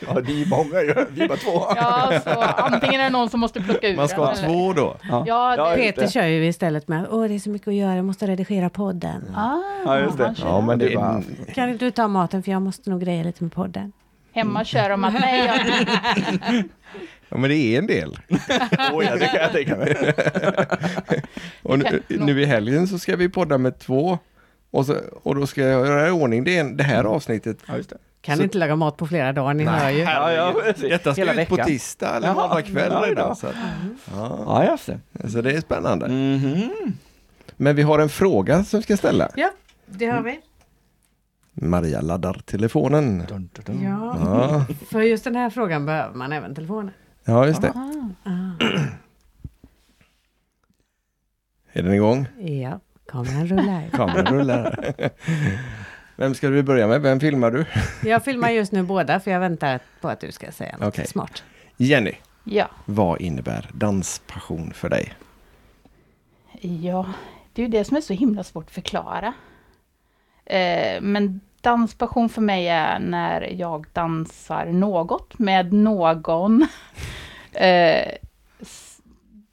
Ja, 0.07 0.21
det 0.21 0.33
är 0.33 0.37
ju 0.37 0.47
många 0.47 0.81
ju. 0.83 0.95
Vi 1.11 1.23
är 1.23 1.29
bara 1.29 1.39
två. 1.39 1.67
Ja, 1.77 2.21
så 2.25 2.31
antingen 2.41 3.01
är 3.01 3.05
det 3.05 3.11
någon 3.11 3.31
som 3.31 3.41
måste 3.41 3.61
plocka 3.61 3.89
ur 3.89 3.97
Man 3.97 4.09
ska 4.09 4.25
ha 4.25 4.35
den, 4.35 4.45
eller- 4.45 4.49
två 4.49 4.73
då. 4.73 4.97
Ja, 5.27 5.57
det, 5.57 5.85
just 5.85 5.97
Peter 5.97 6.13
kör 6.13 6.27
ju 6.27 6.47
istället 6.47 6.89
med 6.89 7.07
åh 7.11 7.25
det 7.29 7.35
är 7.35 7.39
så 7.39 7.51
mycket 7.51 7.69
att 7.69 7.75
göra, 7.75 7.97
jag 7.97 8.05
måste 8.05 8.27
redigera 8.27 8.71
podden. 8.71 9.23
Ah, 9.37 9.57
Ja, 9.85 9.99
just 10.01 10.19
det. 10.19 10.35
Ja, 10.39 10.61
men 10.61 10.79
det 10.79 10.87
Det 10.89 10.93
är... 10.95 11.55
Kan 11.55 11.71
inte 11.71 11.85
du 11.85 11.91
ta 11.91 12.09
maten 12.09 12.43
för 12.43 12.53
jag 12.53 12.63
måste 12.63 12.91
nog 12.91 13.01
greja 13.01 13.23
lite 13.23 13.45
med 13.45 13.53
podden. 13.53 13.93
Hemma 14.33 14.65
kör 14.65 14.91
de 14.91 15.05
att 15.05 15.13
nej, 15.21 15.47
jag, 15.47 16.65
Ja, 17.29 17.37
men 17.37 17.51
det 17.51 17.57
är 17.57 17.79
en 17.79 17.87
del. 17.87 18.19
Oj, 18.93 19.07
ja, 19.11 19.17
det 19.17 19.27
kan 19.27 19.41
jag 19.41 19.53
tänka 19.53 19.77
mig. 19.77 19.97
Och 21.63 21.79
nu, 21.79 22.03
nu 22.09 22.43
i 22.43 22.45
helgen 22.45 22.89
så 22.89 22.99
ska 22.99 23.17
vi 23.17 23.29
podda 23.29 23.59
med 23.59 23.79
två. 23.79 24.19
Och, 24.77 24.87
så, 24.87 24.97
och 25.23 25.35
då 25.35 25.47
ska 25.47 25.61
jag 25.63 25.87
göra 25.87 26.09
i 26.09 26.11
ordning 26.11 26.45
det, 26.45 26.63
det 26.63 26.85
här 26.85 27.05
avsnittet. 27.05 27.59
Ja, 27.69 27.77
just 27.77 27.91
det. 27.91 27.97
Kan 28.21 28.37
Så- 28.37 28.43
inte 28.43 28.59
laga 28.59 28.77
mat 28.77 28.97
på 28.97 29.07
flera 29.07 29.33
dagar, 29.33 29.55
ni 29.55 29.65
hör 29.65 29.91
ju. 29.91 29.99
Ja, 29.99 30.33
ja. 30.33 30.55
Detta 30.81 31.13
ska 31.13 31.21
Hela 31.25 31.43
ut 31.43 31.49
på 31.49 31.57
tisdag 31.57 32.17
eller 32.17 32.29
Jaha. 32.29 32.35
måndag 32.49 32.63
kväll 32.63 32.93
Ja, 32.93 33.05
redan. 33.09 33.37
Så, 33.37 33.47
att, 33.47 33.55
ja. 34.13 34.39
Ja, 34.47 34.65
just 34.71 34.87
det. 34.87 35.29
så 35.31 35.41
det 35.43 35.53
är 35.53 35.61
spännande. 35.61 36.09
Mhm. 36.09 36.71
Men 37.57 37.77
vi 37.77 37.83
har 37.83 37.99
en 37.99 38.09
fråga 38.09 38.65
som 38.65 38.79
vi 38.81 38.85
ska 38.85 38.97
ställa. 38.97 39.29
Ja, 39.37 39.51
det 39.87 40.07
har 40.07 40.23
vi. 40.23 40.41
Maria 41.53 42.01
laddar 42.01 42.41
telefonen. 42.45 43.19
Dun, 43.29 43.49
dun, 43.53 43.65
dun. 43.65 43.83
Ja, 43.85 44.17
Ja, 44.21 44.75
för 44.91 45.01
just 45.01 45.25
den 45.25 45.37
här 45.37 45.51
frågan 45.51 45.87
behöver 45.87 46.15
man 46.15 46.33
även 46.33 46.55
telefonen. 46.55 46.91
ja 47.25 47.47
just 47.47 47.63
det. 47.63 47.69
Ah. 47.75 48.09
Ah. 48.31 48.65
Är 51.73 51.83
den 51.83 51.93
igång? 51.95 52.27
Ja, 52.39 52.81
kameran 53.09 53.47
rullar. 53.47 53.89
Kameran 53.93 54.27
rullar. 54.27 54.95
Vem 56.17 56.35
ska 56.35 56.49
vi 56.49 56.63
börja 56.63 56.87
med? 56.87 57.03
Vem 57.03 57.21
filmar 57.21 57.51
du? 57.51 57.65
Jag 58.09 58.25
filmar 58.25 58.51
just 58.51 58.73
nu 58.73 58.83
båda 58.83 59.21
för 59.21 59.31
jag 59.31 59.41
väntar 59.41 59.81
på 60.01 60.09
att 60.09 60.21
du 60.21 60.33
ska 60.33 60.53
säga 60.53 60.77
något 60.79 60.89
Okej. 60.89 61.07
smart. 61.07 61.43
Jenny, 61.77 62.15
ja, 62.45 62.69
vad 62.85 63.21
innebär 63.21 63.71
danspassion 63.73 64.73
för 64.73 64.89
dig? 64.89 65.13
ja, 66.61 67.07
det 67.53 67.63
är 67.63 67.67
ju 67.67 67.73
det 67.73 67.85
som 67.85 67.97
är 67.97 68.01
så 68.01 68.13
himla 68.13 68.45
svårt 68.45 68.65
att 68.65 68.71
förklara. 68.71 69.35
Eh, 70.45 71.01
men 71.01 71.41
danspassion 71.61 72.29
för 72.29 72.41
mig 72.41 72.69
är 72.69 72.99
när 72.99 73.41
jag 73.41 73.87
dansar 73.93 74.67
något 74.67 75.39
med 75.39 75.73
någon. 75.73 76.63
eh, 77.53 78.13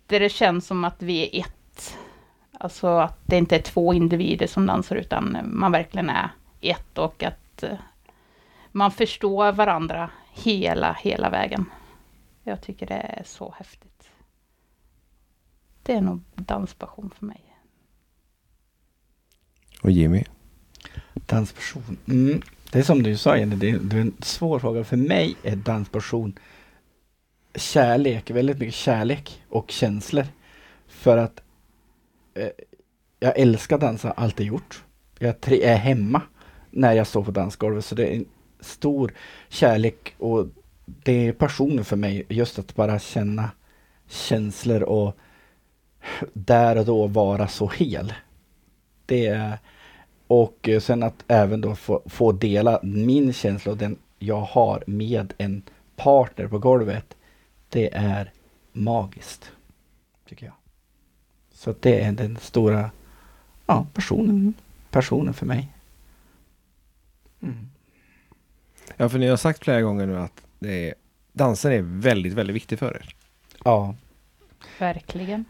där 0.07 0.19
det 0.19 0.29
känns 0.29 0.67
som 0.67 0.83
att 0.83 1.01
vi 1.01 1.23
är 1.23 1.39
ett. 1.41 1.53
Alltså 2.63 2.87
att 2.87 3.19
det 3.25 3.37
inte 3.37 3.55
är 3.55 3.61
två 3.61 3.93
individer 3.93 4.47
som 4.47 4.65
dansar 4.65 4.95
utan 4.95 5.37
man 5.43 5.71
verkligen 5.71 6.09
är 6.09 6.29
ett 6.61 6.97
och 6.97 7.23
att 7.23 7.63
eh, 7.63 7.77
man 8.71 8.91
förstår 8.91 9.51
varandra 9.51 10.09
hela, 10.31 10.93
hela 10.93 11.29
vägen. 11.29 11.65
Jag 12.43 12.61
tycker 12.61 12.85
det 12.85 12.93
är 12.93 13.23
så 13.25 13.53
häftigt. 13.57 14.09
Det 15.83 15.93
är 15.93 16.01
nog 16.01 16.21
danspassion 16.35 17.11
för 17.19 17.25
mig. 17.25 17.55
Och 19.81 19.91
Jimmy? 19.91 20.23
Danspassion. 21.13 21.97
Mm. 22.07 22.41
Det 22.71 22.79
är 22.79 22.83
som 22.83 23.03
du 23.03 23.17
sa 23.17 23.37
Jenny, 23.37 23.55
det 23.55 23.69
är, 23.69 23.79
det 23.79 23.95
är 23.95 24.01
en 24.01 24.17
svår 24.19 24.59
fråga. 24.59 24.83
För 24.83 24.97
mig 24.97 25.35
är 25.43 25.55
danspassion 25.55 26.39
kärlek, 27.55 28.31
väldigt 28.31 28.59
mycket 28.59 28.75
kärlek 28.75 29.43
och 29.49 29.71
känslor. 29.71 30.25
För 30.87 31.17
att 31.17 31.43
eh, 32.33 32.49
jag 33.19 33.39
älskar 33.39 33.77
dansa, 33.77 34.11
alltid 34.11 34.47
gjort. 34.47 34.83
Jag 35.19 35.51
är 35.51 35.75
hemma 35.75 36.21
när 36.71 36.93
jag 36.93 37.07
står 37.07 37.23
på 37.23 37.31
dansgolvet 37.31 37.85
så 37.85 37.95
det 37.95 38.07
är 38.07 38.15
en 38.15 38.25
stor 38.59 39.13
kärlek 39.49 40.15
och 40.17 40.47
det 40.85 41.27
är 41.27 41.33
passionen 41.33 41.85
för 41.85 41.95
mig 41.95 42.25
just 42.29 42.59
att 42.59 42.75
bara 42.75 42.99
känna 42.99 43.51
känslor 44.07 44.83
och 44.83 45.17
där 46.33 46.77
och 46.77 46.85
då 46.85 47.07
vara 47.07 47.47
så 47.47 47.67
hel. 47.67 48.13
Det 49.05 49.27
är 49.27 49.57
och 50.27 50.69
sen 50.81 51.03
att 51.03 51.23
även 51.27 51.61
då 51.61 51.75
få, 51.75 52.01
få 52.05 52.31
dela 52.31 52.79
min 52.83 53.33
känsla 53.33 53.71
och 53.71 53.77
den 53.77 53.97
jag 54.19 54.41
har 54.41 54.83
med 54.87 55.33
en 55.37 55.63
partner 55.95 56.47
på 56.47 56.59
golvet. 56.59 57.17
Det 57.69 57.93
är 57.93 58.31
magiskt. 58.71 59.51
Tycker 60.29 60.45
jag. 60.45 60.62
Så 61.63 61.69
att 61.69 61.81
det 61.81 62.01
är 62.01 62.11
den 62.11 62.37
stora 62.41 62.91
ja, 63.65 63.87
personen, 63.93 64.53
personen 64.91 65.33
för 65.33 65.45
mig. 65.45 65.73
Mm. 67.41 67.69
Ja, 68.97 69.09
för 69.09 69.19
ni 69.19 69.27
har 69.27 69.37
sagt 69.37 69.63
flera 69.63 69.81
gånger 69.81 70.05
nu 70.05 70.17
att 70.17 70.41
det 70.59 70.89
är, 70.89 70.95
dansen 71.33 71.71
är 71.71 71.81
väldigt, 71.81 72.33
väldigt 72.33 72.55
viktig 72.55 72.79
för 72.79 72.95
er. 72.95 73.15
Ja, 73.63 73.95
Verkligen. 74.79 75.45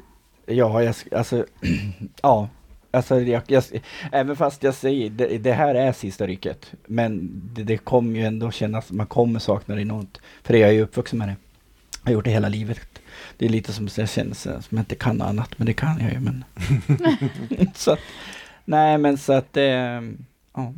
ja, 0.45 0.84
jag, 0.84 0.95
alltså, 1.11 1.45
ja. 2.22 2.49
Alltså, 2.91 3.22
jag, 3.22 3.41
jag, 3.48 3.64
även 4.11 4.35
fast 4.35 4.64
jag 4.64 4.73
säger 4.73 5.10
det, 5.10 5.38
det 5.38 5.53
här 5.53 5.76
är 5.76 5.91
sista 5.91 6.27
rycket. 6.27 6.73
Men 6.85 7.41
det, 7.53 7.64
det 7.64 7.77
kommer 7.77 8.19
ju 8.19 8.26
ändå 8.26 8.52
kännas, 8.52 8.91
man 8.91 9.07
kommer 9.07 9.40
sakna 9.40 9.76
det 9.76 9.81
enormt. 9.81 10.22
För 10.44 10.53
jag 10.53 10.69
är 10.69 10.73
ju 10.73 10.81
uppvuxen 10.81 11.19
med 11.19 11.27
det. 11.27 11.35
Jag 12.03 12.10
har 12.10 12.14
gjort 12.14 12.26
det 12.26 12.31
hela 12.31 12.49
livet. 12.49 12.93
Det 13.38 13.45
är 13.45 13.49
lite 13.49 13.73
som 13.73 13.89
jag 13.97 14.10
känner 14.10 14.34
så- 14.35 14.61
som 14.61 14.77
jag 14.77 14.81
inte 14.81 14.95
kan 14.95 15.22
annat, 15.22 15.57
men 15.60 15.65
det 15.65 15.73
kan 15.73 15.99
jag 15.99 16.11
ju. 16.14 16.19
Men 16.19 16.43
så 17.76 17.91
att, 17.91 17.99
nej 18.65 18.97
men 18.97 19.18
så 19.18 19.34
att, 19.34 19.57
eh, 19.57 19.64
ja. 20.53 20.73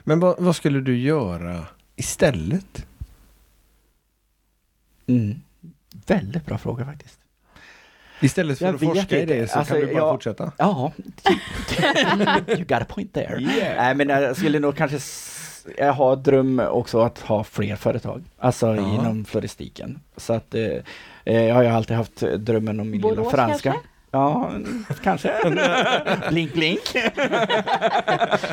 Men 0.00 0.20
vad, 0.20 0.40
vad 0.42 0.56
skulle 0.56 0.80
du 0.80 0.98
göra 0.98 1.66
istället? 1.96 2.86
Mm. 5.06 5.40
Väldigt 6.06 6.46
bra 6.46 6.58
fråga 6.58 6.84
faktiskt. 6.84 7.18
Istället 8.20 8.58
för 8.58 8.66
Jag 8.66 8.74
att 8.74 8.80
forska 8.80 9.18
i 9.18 9.22
inte. 9.22 9.34
det 9.34 9.48
så 9.50 9.58
Alltså, 9.58 9.74
kan 9.74 9.80
du 9.80 9.86
bara 9.86 9.96
jag- 9.96 10.14
fortsätta. 10.14 10.52
Ja, 10.58 10.92
you 12.48 12.58
got 12.64 12.72
a 12.82 12.84
point 12.88 13.12
there. 13.12 13.40
Yeah. 13.40 13.76
Nej 13.76 13.94
men 13.94 14.08
jag 14.08 14.36
skulle 14.36 14.58
nog 14.58 14.76
kanske 14.76 15.00
jag 15.78 15.92
har 15.92 16.16
dröm 16.16 16.62
också 16.70 17.00
att 17.00 17.18
ha 17.18 17.44
fler 17.44 17.76
företag. 17.76 18.22
Alltså 18.38 18.66
Ja. 18.66 18.94
inom 18.94 19.24
floristiken. 19.24 20.00
Så 20.16 20.32
att 20.32 20.54
eh, 20.54 20.62
eh, 21.24 21.42
jag 21.44 21.54
har 21.54 21.62
ju 21.62 21.68
alltid 21.68 21.96
haft 21.96 22.20
drömmen 22.38 22.80
om 22.80 22.90
min 22.90 23.00
lilla 23.00 23.14
Borås 23.14 23.32
franska. 23.32 23.70
kanske? 23.72 23.88
Ja, 24.14 24.52
kanske. 25.02 25.32
blink 26.30 26.52
blink. 26.52 26.80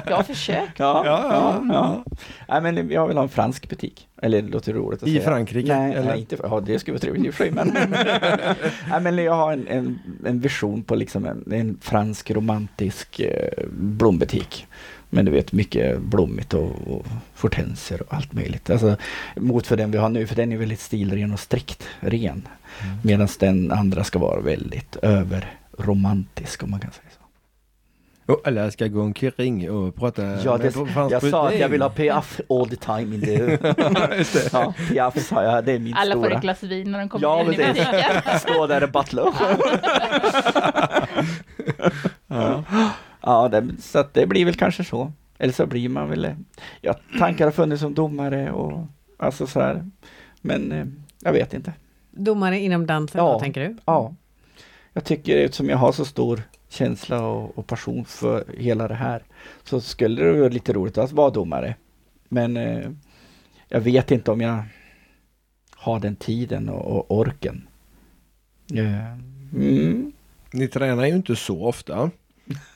Jag 0.08 0.16
har 0.16 0.24
försökt. 0.24 0.80
Ja, 0.80 1.02
Ja, 1.06 1.24
ja, 1.32 1.64
ja. 1.74 2.04
Nej 2.48 2.62
men 2.74 2.90
jag 2.92 3.08
vill 3.08 3.18
ha 3.18 3.24
en 3.24 3.30
fransk 3.30 3.70
butik. 3.70 4.08
Eller 4.22 4.42
det 4.42 4.48
låter 4.50 4.74
roligt 4.74 5.04
att 5.04 5.10
I 5.10 5.12
säga. 5.12 5.24
Frankrike, 5.26 5.76
Nej, 5.78 5.94
eller? 5.94 6.08
nej 6.08 6.20
inte, 6.20 6.38
ja 6.44 6.60
det 6.66 6.80
skulle 6.80 6.94
vara 6.94 7.02
trevligt 7.02 7.26
i 7.26 7.30
och 7.30 7.34
för 7.34 7.44
sig 7.44 7.52
men. 7.52 7.68
nej 8.90 9.02
men 9.02 9.18
jag 9.18 9.34
har 9.34 9.54
en, 9.54 9.68
en, 9.68 10.00
en 10.26 10.40
vision 10.40 10.84
på 10.84 10.96
liksom 10.96 11.26
en, 11.26 11.52
en 11.54 11.78
fransk 11.82 12.32
romantisk 12.32 13.20
eh, 13.20 13.64
blombutik. 13.72 14.68
Men 15.10 15.26
du 15.26 15.32
vet 15.32 15.52
mycket 15.52 16.02
blommigt 16.02 16.54
och, 16.54 16.72
och 16.88 17.06
hortenser 17.42 18.02
och 18.02 18.14
allt 18.14 18.34
möjligt. 18.34 18.70
Alltså, 18.70 18.96
mot 19.36 19.68
för 19.68 19.78
den 19.78 19.92
vi 19.92 19.98
har 19.98 20.10
nu, 20.10 20.28
för 20.28 20.36
den 20.36 20.52
är 20.52 20.58
väldigt 20.58 20.80
stilren 20.80 21.34
och 21.34 21.40
strikt 21.40 21.84
ren. 22.00 22.48
Mm. 22.84 22.98
Medan 23.04 23.28
den 23.40 23.72
andra 23.72 24.04
ska 24.04 24.20
vara 24.20 24.40
väldigt 24.42 24.96
överromantisk 24.96 26.64
om 26.64 26.72
man 26.72 26.80
kan 26.80 26.92
säga 26.92 27.04
så. 27.18 27.20
Och 28.34 28.42
alla 28.48 28.72
ska 28.72 28.88
gå 28.88 29.02
omkring 29.02 29.70
och 29.72 29.96
prata 29.96 30.24
Ja, 30.44 30.58
det, 30.58 30.76
jag 31.12 31.30
sa 31.30 31.48
att 31.48 31.60
jag 31.60 31.70
vill 31.70 31.82
ha 31.82 31.90
Piaf 31.90 32.40
all 32.50 32.70
the 32.70 32.76
time 32.76 33.16
in 33.16 33.22
the... 33.22 33.34
ja, 34.54 34.74
Piaf 34.90 35.26
sa 35.28 35.44
jag, 35.44 35.66
det 35.66 35.72
är 35.72 35.80
min 35.80 35.94
Alla 35.94 36.16
får 36.16 36.22
stora. 36.22 36.36
ett 36.36 36.42
glas 36.42 36.64
vin 36.64 36.92
när 36.92 37.00
de 37.00 37.10
kommer 37.10 37.26
Ja, 37.28 37.42
in 37.42 37.54
i 37.54 37.58
butiken. 37.58 38.40
Stå 38.40 38.68
där 38.68 38.84
och 38.84 38.92
battla. 38.92 39.22
ja, 42.28 42.64
ja 43.22 43.50
det, 43.50 43.68
så 43.82 44.00
att 44.00 44.14
det 44.14 44.28
blir 44.28 44.46
väl 44.46 44.56
kanske 44.56 44.84
så. 44.84 45.12
Eller 45.38 45.54
så 45.54 45.66
blir 45.66 45.90
man 45.90 46.10
väl... 46.10 46.36
Ja, 46.82 46.96
tankar 47.20 47.46
har 47.46 47.52
funnits 47.52 47.82
som 47.82 47.94
domare 47.94 48.52
och 48.52 48.88
alltså 49.18 49.48
så 49.48 49.60
här. 49.62 49.90
Men 50.42 50.72
eh, 50.72 50.86
jag 51.24 51.34
vet 51.34 51.54
inte. 51.54 51.74
Domare 52.12 52.60
inom 52.60 52.86
dansen 52.88 53.20
Ja. 53.24 53.34
då, 53.34 53.40
tänker 53.40 53.62
du? 53.62 53.78
Ja. 53.86 54.16
Jag 54.94 55.04
tycker 55.04 55.38
eftersom 55.38 55.70
jag 55.70 55.78
har 55.78 55.92
så 55.92 56.06
stor 56.06 56.42
känsla 56.70 57.22
och, 57.26 57.58
och 57.58 57.68
passion 57.68 58.06
för 58.06 58.44
hela 58.58 58.88
det 58.88 58.96
här 58.96 59.24
så 59.64 59.82
skulle 59.82 60.24
det 60.24 60.40
vara 60.40 60.50
lite 60.50 60.74
roligt 60.74 60.98
att 60.98 61.12
vara 61.12 61.30
domare. 61.30 61.76
Men 62.30 62.58
eh, 62.58 62.90
jag 63.68 63.82
vet 63.82 64.12
inte 64.12 64.32
om 64.32 64.42
jag 64.42 64.64
har 65.76 66.00
den 66.00 66.16
tiden 66.16 66.70
och, 66.70 66.86
och 66.98 67.18
orken. 67.20 67.68
Eh, 68.74 69.14
mm, 69.54 70.12
Ni 70.54 70.68
tränar 70.68 71.06
ju 71.06 71.16
inte 71.16 71.36
så 71.36 71.66
ofta. 71.66 72.12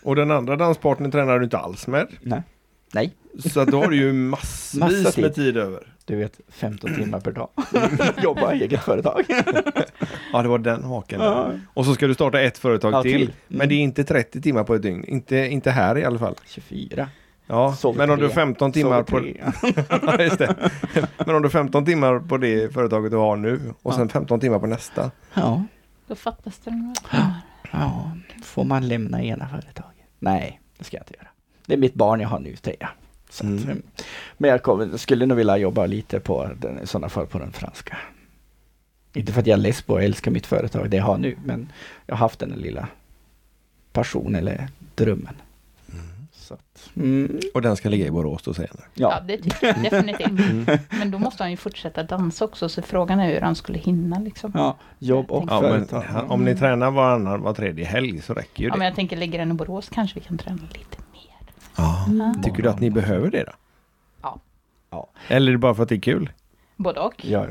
Och 0.04 0.16
den 0.16 0.32
andra 0.32 0.56
danspartnern 0.56 1.12
tränar 1.12 1.38
du 1.40 1.44
inte 1.44 1.58
alls 1.58 1.88
med. 1.88 2.08
nej. 2.22 2.42
Nej, 2.96 3.14
Så 3.46 3.66
då 3.66 3.82
har 3.84 3.88
du 3.90 3.96
ju 3.98 4.14
massvis 4.14 4.80
Massa 4.80 5.12
tid. 5.12 5.24
med 5.24 5.36
tid 5.36 5.58
över. 5.58 5.88
du 6.06 6.16
vet 6.16 6.40
15 6.50 6.96
timmar 6.96 7.20
per 7.20 7.32
dag. 7.32 7.50
Jobba 8.24 8.54
i 8.54 8.62
eget 8.64 8.84
företag. 8.84 9.24
Ja, 10.34 10.42
det 10.42 10.48
var 10.48 10.58
den 10.60 10.84
haken. 10.84 11.22
Ja. 11.22 11.52
Och 11.74 11.86
så 11.86 11.94
ska 11.94 12.08
du 12.08 12.14
starta 12.14 12.42
ett 12.42 12.58
företag 12.58 12.94
Ja, 12.94 13.02
till. 13.04 13.12
till. 13.12 13.22
Mm. 13.24 13.34
Men 13.48 13.70
det 13.70 13.76
är 13.76 13.80
inte 13.80 14.04
30 14.04 14.42
timmar 14.42 14.64
på 14.64 14.76
ett 14.76 14.82
dygn. 14.82 15.04
Inte, 15.06 15.36
inte 15.38 15.72
här 15.72 15.98
i 15.98 16.04
alla 16.06 16.20
fall. 16.20 16.36
24. 16.46 17.10
Ja, 17.48 17.76
Sover 17.76 17.98
men 17.98 18.10
om 18.10 18.18
du 18.18 18.24
har 18.24 18.30
tre. 18.30 18.36
15 18.36 18.72
timmar 18.72 19.04
på... 19.04 19.22
Ja, 20.08 20.24
just 20.24 20.38
det. 20.38 20.56
Men 21.26 21.36
om 21.36 21.42
du 21.42 21.46
har 21.48 21.50
15 21.50 21.86
timmar 21.86 22.20
på 22.20 22.38
det 22.38 22.74
företaget 22.74 23.12
du 23.12 23.18
har 23.18 23.36
nu 23.36 23.62
och 23.82 23.94
Ja. 23.94 23.98
sen 23.98 24.10
15 24.10 24.40
timmar 24.40 24.60
på 24.60 24.68
nästa. 24.68 25.12
Ja. 25.34 25.64
Då 26.08 26.16
fattas 26.16 26.60
det 26.64 26.72
några 26.72 26.94
timmar. 27.12 27.34
Ja, 27.72 28.12
får 28.44 28.64
man 28.64 28.88
lämna 28.88 29.24
ena 29.24 29.48
företaget? 29.48 30.06
Nej, 30.20 30.62
det 30.78 30.84
ska 30.84 30.98
jag 30.98 31.02
inte 31.02 31.14
göra. 31.18 31.28
Det 31.66 31.74
är 31.74 31.78
mitt 31.78 31.94
barn 31.94 32.20
jag 32.20 32.30
har 32.30 32.40
nu, 32.40 32.56
säger 32.56 32.78
jag. 32.80 32.90
Så 33.30 33.44
att, 33.44 33.64
Mm. 33.64 33.82
Men 34.38 34.50
jag 34.50 34.64
kommer, 34.64 34.98
skulle 34.98 35.26
nog 35.26 35.38
vilja 35.38 35.58
jobba 35.58 35.86
lite 35.86 36.20
på 36.20 36.50
den, 36.60 36.80
i 36.80 36.88
sådana 36.88 37.10
fall 37.10 37.28
på 37.28 37.40
den 37.40 37.52
franska. 37.52 37.98
Inte 39.14 39.34
för 39.34 39.40
att 39.42 39.48
jag 39.48 39.58
är 39.58 39.62
lesbo 39.62 39.94
och 39.94 40.04
älskar 40.04 40.32
mitt 40.32 40.46
företag, 40.46 40.90
det 40.90 40.98
jag 40.98 41.04
har 41.04 41.18
nu, 41.18 41.38
men 41.46 41.72
jag 42.06 42.16
har 42.16 42.20
haft 42.20 42.40
den 42.40 42.50
lilla 42.50 42.88
passion 43.92 44.36
eller 44.36 44.68
drömmen. 44.96 45.36
Så 46.58 46.90
att, 46.90 46.96
mm, 46.96 47.40
Och 47.54 47.62
den 47.62 47.76
ska 47.76 47.90
ligga 47.90 48.06
i 48.06 48.12
Borås 48.12 48.44
då 48.44 48.54
senare. 48.54 48.84
Ja, 48.94 49.12
ja. 49.12 49.20
det 49.28 49.38
tycker 49.38 49.68
jag 49.68 49.84
definitivt. 49.84 50.80
Men 50.90 51.12
då 51.12 51.20
måste 51.20 51.44
han 51.44 51.52
ju 51.52 51.58
fortsätta 51.58 52.04
dansa 52.04 52.46
också, 52.46 52.70
så 52.70 52.82
frågan 52.82 53.20
är 53.20 53.34
hur 53.34 53.42
han 53.42 53.56
skulle 53.56 53.78
hinna 53.78 54.20
liksom. 54.20 54.52
ja, 54.56 54.78
jobb 55.00 55.32
och 55.32 55.44
Ja, 55.50 55.62
men 55.62 55.72
företag. 55.72 56.02
han- 56.02 56.30
om 56.30 56.46
ni 56.46 56.56
tränar 56.56 56.92
varannan, 56.92 57.42
var 57.42 57.54
tredje 57.54 57.86
helg 57.86 58.22
så 58.22 58.34
räcker 58.34 58.64
ju 58.64 58.68
Ja, 58.68 58.72
men 58.74 58.80
det. 58.80 58.86
jag 58.86 58.96
tänker, 58.96 59.18
ligger 59.18 59.40
den 59.40 59.52
i 59.52 59.54
Borås 59.54 59.90
kanske 59.90 60.20
vi 60.20 60.26
kan 60.26 60.38
träna 60.38 60.58
lite 60.62 60.98
mer. 61.12 61.54
Ja. 61.78 62.06
Mm. 62.08 62.42
Tycker 62.44 62.64
du 62.64 62.70
att 62.70 62.80
ni 62.80 62.90
behöver 62.90 63.32
det 63.32 63.44
då? 63.44 63.52
Ja. 64.22 64.40
Ja. 64.92 65.10
Eller 65.28 65.48
är 65.48 65.52
det 65.52 65.58
bara 65.58 65.76
för 65.76 65.84
att 65.84 65.90
det 65.90 65.96
är 65.96 66.00
kul? 66.02 66.30
Både 66.76 67.00
och. 67.00 67.26
Ja, 67.26 67.46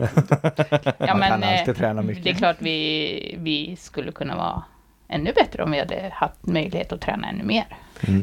Ja, 0.99 1.17
men, 1.17 1.43
eh, 1.43 1.59
alltid 1.61 1.77
träna 1.77 2.03
mycket. 2.03 2.25
Det 2.25 2.31
är 2.31 2.35
klart 2.35 2.57
vi, 2.59 3.37
vi 3.39 3.77
skulle 3.77 4.13
kunna 4.13 4.37
vara 4.37 4.63
ännu 5.09 5.33
bättre 5.33 5.63
om 5.65 5.71
vi 5.71 5.79
hade 5.79 6.11
haft 6.15 6.47
möjlighet 6.47 6.93
att 6.93 7.01
träna 7.01 7.29
ännu 7.29 7.45
mer. 7.45 7.65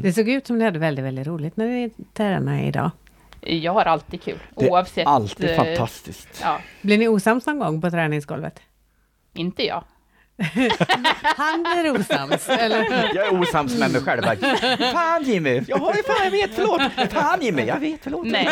Det 0.02 0.12
såg 0.12 0.28
ut 0.28 0.46
som 0.46 0.58
ni 0.58 0.64
hade 0.64 0.78
väldigt, 0.78 1.04
väldigt 1.04 1.26
roligt 1.26 1.56
när 1.56 1.66
ni 1.66 1.90
tränade 2.14 2.62
idag. 2.62 2.90
Jag 3.40 3.72
har 3.72 3.84
alltid 3.84 4.22
kul, 4.22 4.38
Det 4.56 4.64
är 4.66 4.70
oavsett. 4.70 5.06
alltid 5.06 5.50
eh, 5.50 5.56
fantastiskt. 5.56 6.40
Ja, 6.42 6.58
Blir 6.82 6.98
ni 6.98 7.08
osams 7.08 7.46
någon 7.46 7.58
gång 7.58 7.80
på 7.80 7.90
träningsgolvet? 7.90 8.60
inte 9.34 9.62
jag. 9.66 9.84
Han 11.36 11.62
blir 11.62 11.90
osams, 12.00 12.48
eller? 12.48 12.86
Jag 13.14 13.26
är 13.26 13.40
osams 13.40 13.78
med 13.78 13.92
mig 13.92 14.00
själv. 14.02 14.22
Fan 14.92 15.22
Jimmy! 15.24 15.62
Jag 15.68 15.76
har 15.76 15.94
ju 15.94 16.02
fan, 16.02 16.24
jag 16.24 16.30
vet, 16.30 16.50
förlåt! 16.54 16.82
Fan 17.12 17.38
Jimmy, 17.42 17.62
jag 17.62 17.80
vet, 17.80 18.00
förlåt! 18.02 18.26
Nej, 18.26 18.48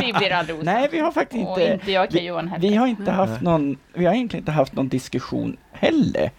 vi 0.00 0.12
blir 0.12 0.32
aldrig 0.32 0.56
osams. 0.56 0.64
Nej, 0.66 0.88
vi 0.92 0.98
har 0.98 1.12
faktiskt 1.12 1.48
Och 1.48 1.60
inte... 1.60 1.72
inte 1.72 1.92
jag 1.92 2.08
och 2.14 2.20
Johan 2.20 2.48
heller. 2.48 2.68
Vi 2.68 2.74
har 2.76 2.86
inte 2.86 3.10
haft 3.10 3.40
någon, 3.42 3.78
vi 3.94 4.06
har 4.06 4.14
egentligen 4.14 4.42
inte 4.42 4.52
haft 4.52 4.72
någon 4.72 4.88
diskussion 4.88 5.56
heller, 5.72 6.30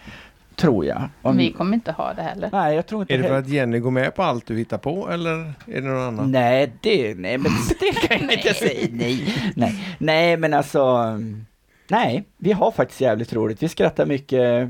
tror 0.61 0.85
jag. 0.85 1.09
Om- 1.21 1.37
Vi 1.37 1.51
kommer 1.51 1.73
inte 1.73 1.91
ha 1.91 2.13
det 2.13 2.21
heller. 2.21 2.49
Nej, 2.51 2.75
jag 2.75 2.85
tror 2.87 3.01
inte 3.01 3.13
Är 3.13 3.17
det 3.17 3.23
för 3.27 3.37
att 3.39 3.47
Jenny 3.47 3.79
går 3.79 3.91
med 3.91 4.15
på 4.15 4.23
allt 4.23 4.45
du 4.45 4.57
hittar 4.57 4.77
på 4.77 5.09
eller 5.11 5.53
är 5.67 5.81
det 5.81 5.87
något 5.87 6.07
annat? 6.07 6.27
Nej, 6.29 6.71
det, 6.81 7.17
nej, 7.17 7.37
men 7.37 7.51
det 7.79 8.07
kan 8.07 8.19
jag 8.27 8.33
inte 8.33 8.53
säga. 8.53 8.87
Nej, 8.91 9.51
nej, 9.55 9.95
nej, 9.97 10.37
men 10.37 10.53
alltså, 10.53 11.03
nej, 11.87 12.23
vi 12.37 12.51
har 12.51 12.71
faktiskt 12.71 13.01
jävligt 13.01 13.33
roligt. 13.33 13.63
Vi 13.63 13.69
skrattar 13.69 14.05
mycket 14.05 14.69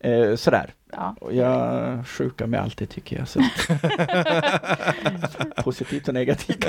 eh, 0.00 0.34
sådär. 0.36 0.70
Ja. 0.92 1.16
Och 1.20 1.34
jag 1.34 2.06
sjukar 2.06 2.46
med 2.46 2.60
allt 2.60 2.76
det 2.78 2.86
tycker 2.86 3.18
jag. 3.18 3.28
Så. 3.28 3.40
Positivt 5.62 6.08
och 6.08 6.14
negativt. 6.14 6.64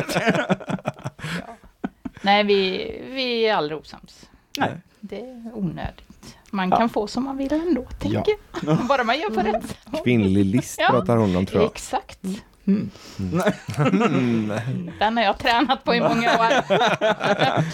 Nej, 2.22 2.44
vi, 2.44 2.92
vi 3.12 3.48
är 3.48 3.56
aldrig 3.56 3.80
osams. 3.80 4.30
Nej. 4.58 4.70
Det 5.02 5.20
är 5.20 5.52
onödigt. 5.54 6.38
Man 6.52 6.70
Ja. 6.70 6.78
kan 6.78 6.90
få 6.90 7.08
som 7.08 7.24
man 7.24 7.38
vill 7.38 7.54
ändå, 7.54 7.84
tänker 8.00 8.34
jag. 8.64 8.78
Bara 8.88 9.04
man 9.04 9.20
gör 9.20 9.30
på 9.30 9.42
rätt 9.42 9.68
sätt. 9.68 10.04
Kvinnlig 10.04 10.46
list 10.46 10.80
Ja. 10.80 10.88
pratar 10.90 11.18
hon 11.18 11.36
om 11.36 11.46
tror 11.46 11.62
jag. 11.62 11.72
Exakt. 11.72 12.20
Mm. 12.68 12.90
Mm. 13.20 14.92
Den 15.00 15.18
har 15.18 15.24
jag 15.24 15.38
tränat 15.38 15.84
på 15.84 15.96
i 15.96 16.00
många 16.02 16.14
år. 16.40 16.64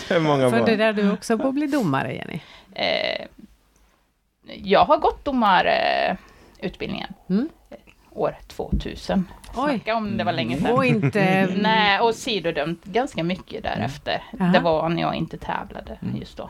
Hur 0.14 0.20
många 0.20 0.50
var 0.50 0.58
Funderar 0.58 0.94
du 0.94 1.12
också 1.12 1.38
på 1.38 1.48
att 1.48 1.54
bli 1.54 1.68
domare, 1.68 2.14
Jenny? 2.16 2.40
Eh, 2.74 3.26
jag 4.64 4.86
har 4.86 4.98
gått 4.98 5.26
domarutbildningen 5.26 7.14
Mm. 7.30 7.50
år 8.12 8.38
2000. 8.48 9.28
Oj. 9.56 9.70
Snacka 9.70 9.96
om 9.96 10.18
det 10.18 10.24
var 10.24 10.34
länge 10.34 10.58
sedan. 10.58 10.72
Och 10.72 10.86
inte... 10.86 11.50
Nej, 11.58 12.00
och 12.00 12.16
sidodömt 12.16 12.84
ganska 12.86 13.24
mycket 13.24 13.64
därefter. 13.64 14.24
Jaha. 14.40 14.52
Det 14.52 14.60
var 14.60 14.90
när 14.90 15.02
jag 15.02 15.16
inte 15.16 15.38
tävlade 15.38 16.00
just 16.20 16.38
då. 16.38 16.50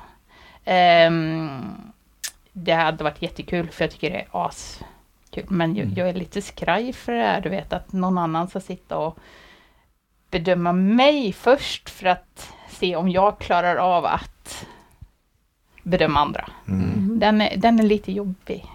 Ehm, 0.70 1.92
det 2.54 2.72
hade 2.72 3.04
varit 3.04 3.22
jättekul 3.22 3.70
för 3.70 3.84
jag 3.84 3.92
tycker 3.92 4.10
det 4.10 4.20
är 4.20 4.28
askul. 4.32 5.46
Men 5.48 5.76
jag, 5.76 5.88
jag 5.88 6.10
är 6.10 6.14
lite 6.14 6.42
skraj 6.42 6.94
för 6.94 7.12
det 7.12 7.24
här, 7.24 7.42
du 7.42 7.50
vet 7.50 7.74
att 7.74 7.94
någon 7.94 8.18
annan 8.18 8.48
ska 8.48 8.60
sitta 8.60 8.98
och 8.98 9.18
bedöma 10.32 10.74
mig 10.74 11.34
först 11.34 11.90
för 11.90 12.06
att 12.06 12.54
se 12.70 12.96
om 12.96 13.10
jag 13.10 13.40
klarar 13.40 13.76
av 13.76 14.06
att 14.06 14.66
bedöma 15.84 16.20
andra. 16.20 16.50
Mm. 16.68 17.20
Den 17.20 17.42
är, 17.42 17.58
den 17.58 17.80
är 17.80 17.84
lite 17.84 18.12
jobbig. 18.12 18.66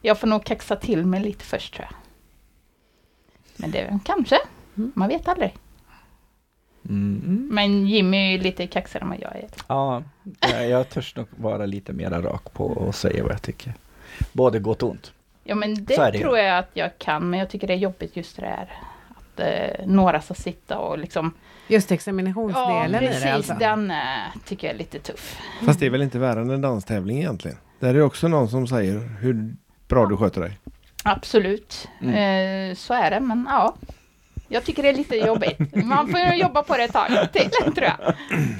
Jag 0.00 0.18
får 0.18 0.26
nog 0.26 0.44
kaxa 0.44 0.76
till 0.76 1.06
mig 1.06 1.20
lite 1.20 1.44
först 1.44 1.74
tror 1.74 1.86
jag. 1.90 1.96
Men 3.56 3.70
det 3.70 3.98
kanske, 4.04 4.38
man 4.74 5.08
vet 5.08 5.28
aldrig. 5.28 5.54
Mm. 6.88 7.48
Men 7.50 7.86
Jimmy 7.86 8.16
är 8.16 8.30
ju 8.32 8.38
lite 8.38 8.66
kaxigare 8.66 9.02
än 9.04 9.08
vad 9.10 9.20
jag 9.20 9.36
är. 9.36 9.48
Ja, 9.66 10.02
jag, 10.62 10.88
törs 10.90 11.16
nog 11.16 11.26
vara 11.30 11.66
lite 11.66 11.92
mera 11.92 12.22
rak 12.22 12.52
på 12.52 12.64
och 12.66 12.94
säga 12.94 13.22
vad 13.22 13.32
jag 13.32 13.42
tycker. 13.42 13.74
Både 14.32 14.58
gott 14.58 14.82
och 14.82 14.90
ont. 14.90 15.12
Ja 15.44 15.54
men 15.54 15.74
det, 15.84 16.10
det 16.12 16.18
tror 16.18 16.38
jag 16.38 16.58
att 16.58 16.70
jag 16.72 16.98
kan, 16.98 17.30
men 17.30 17.38
jag 17.40 17.50
tycker 17.50 17.66
det 17.66 17.72
är 17.72 17.76
jobbigt 17.78 18.16
just 18.16 18.36
det 18.36 18.42
där. 18.42 18.72
Att 19.10 19.40
eh, 19.40 19.86
några 19.86 20.20
ska 20.20 20.34
sitta 20.34 20.78
och 20.78 20.98
liksom... 20.98 21.34
Just 21.68 21.90
Ja 21.90 21.94
examinationsdelen 21.94 23.02
i 23.02 23.06
precis, 23.06 23.22
det 23.22 23.32
alltså? 23.32 23.54
den 23.58 23.90
eh, 23.90 23.96
tycker 24.46 24.66
jag 24.66 24.74
är 24.74 24.78
lite 24.78 24.98
tuff. 24.98 25.38
Fast 25.66 25.80
det 25.80 25.86
är 25.86 25.90
väl 25.90 26.02
inte 26.02 26.18
värre 26.18 26.40
än 26.40 26.50
en 26.50 26.60
danstävling 26.60 27.18
egentligen? 27.18 27.56
Där 27.80 27.88
är 27.88 27.94
det 27.94 28.02
också 28.02 28.28
någon 28.28 28.48
som 28.48 28.66
säger 28.66 28.98
hur 29.20 29.54
bra 29.88 30.06
du 30.06 30.16
sköter 30.16 30.40
dig. 30.40 30.58
Absolut, 31.04 31.88
Mm. 32.00 32.70
eh, 32.70 32.74
så 32.74 32.94
är 32.94 33.10
det, 33.10 33.20
men 33.20 33.46
ja. 33.50 33.74
Jag 34.52 34.64
tycker 34.64 34.82
det 34.82 34.88
är 34.88 34.94
lite 34.94 35.16
jobbigt. 35.16 35.58
Man 35.84 36.08
får 36.08 36.20
jobba 36.20 36.62
på 36.62 36.76
det 36.76 36.82
ett 36.84 36.92
tag 36.92 37.08
till, 37.32 37.50
tror 37.74 37.82
jag. 37.98 38.14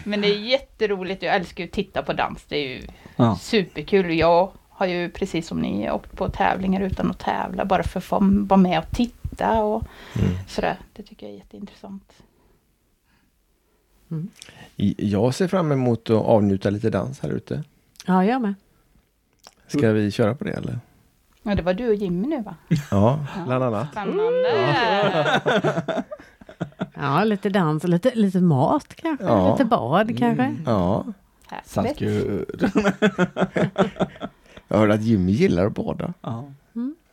Men 0.04 0.20
det 0.20 0.28
är 0.28 0.38
jätteroligt, 0.38 1.22
jag 1.22 1.34
älskar 1.34 1.64
ju 1.64 1.68
att 1.68 1.74
titta 1.74 2.02
på 2.02 2.12
dans. 2.12 2.44
Det 2.48 2.56
är 2.56 2.68
ju 2.68 2.82
Ja. 3.16 3.36
superkul. 3.40 4.14
Jag 4.18 4.52
har 4.68 4.86
ju 4.86 5.10
precis 5.10 5.46
som 5.46 5.58
ni 5.58 5.90
åkt 5.90 6.16
på 6.16 6.28
tävlingar 6.28 6.80
utan 6.80 7.10
att 7.10 7.18
tävla, 7.18 7.64
bara 7.64 7.82
för 7.82 7.98
att 7.98 8.04
få 8.04 8.18
vara 8.22 8.60
med 8.60 8.78
och 8.78 8.90
titta 8.90 9.62
och 9.62 9.82
Mm. 10.18 10.30
sådär. 10.48 10.76
Det 10.92 11.02
tycker 11.02 11.26
jag 11.26 11.32
är 11.34 11.38
jätteintressant. 11.38 12.12
I- 14.76 14.94
Jag 15.10 15.34
ser 15.34 15.48
fram 15.48 15.72
emot 15.72 16.10
att 16.10 16.22
avnjuta 16.24 16.70
lite 16.70 16.90
dans 16.90 17.20
här 17.20 17.30
ute. 17.30 17.64
Ja, 18.06 18.24
jag 18.24 18.42
med. 18.42 18.54
Ska 19.66 19.92
vi 19.92 20.10
köra 20.10 20.34
på 20.34 20.44
det 20.44 20.50
eller? 20.50 20.78
Ja, 21.42 21.54
det 21.54 21.62
var 21.62 21.74
du 21.74 21.88
och 21.88 21.94
Jimmy 21.94 22.28
nu 22.28 22.42
va? 22.42 22.54
Ja, 22.90 23.26
bland 23.46 23.64
annat. 23.64 23.90
Spännande! 23.90 24.48
Ja, 26.94 27.24
lite 27.24 27.48
dans 27.48 27.84
och 27.84 27.90
lite, 27.90 28.10
lite 28.14 28.40
mat 28.40 28.94
kanske. 28.94 29.24
Ja. 29.24 29.50
Lite 29.52 29.64
bad 29.64 30.18
kanske. 30.18 30.56
Ja, 30.66 31.04
Härligt. 31.76 32.00
Jag 34.68 34.78
hörde 34.78 34.94
att 34.94 35.02
Jimmy 35.02 35.32
gillar 35.32 35.66
att 35.66 35.74
bada. 35.74 36.14
Ja. 36.20 36.44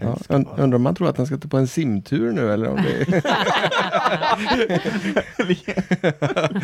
Ja. 0.02 0.18
Und-. 0.30 0.48
Undrar 0.58 0.76
om 0.76 0.82
man 0.82 0.96
tror 0.96 1.10
att 1.10 1.18
han 1.18 1.26
ska 1.26 1.38
ta 1.38 1.48
på 1.48 1.58
en 1.58 1.68
simtur 1.68 2.32
nu 2.32 2.52
eller 2.54 2.68
om 2.70 2.76
det 2.76 3.02
är... 3.02 3.06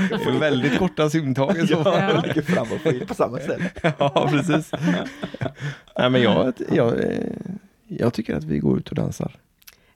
det 0.10 0.26
är 0.26 0.40
väldigt 0.40 0.80
korta 0.80 1.10
simtag 1.10 1.58
i 1.58 1.68
så 1.68 1.84
fall. 1.84 2.00
Ja, 2.00 2.22
ligger 2.22 2.42
fram 2.42 2.68
och 2.72 3.08
på 3.08 3.14
samma 3.14 3.40
ställe. 3.40 3.72
Ja, 4.00 4.28
precis. 4.32 4.72
Nej, 5.98 6.10
men 6.10 6.22
jag, 6.22 6.54
jag, 6.72 7.04
eh, 7.04 7.20
jag 7.88 8.14
tycker 8.14 8.36
att 8.36 8.44
vi 8.44 8.60
går 8.60 8.78
ut 8.78 8.90
och 8.90 8.96
dansar. 8.96 9.36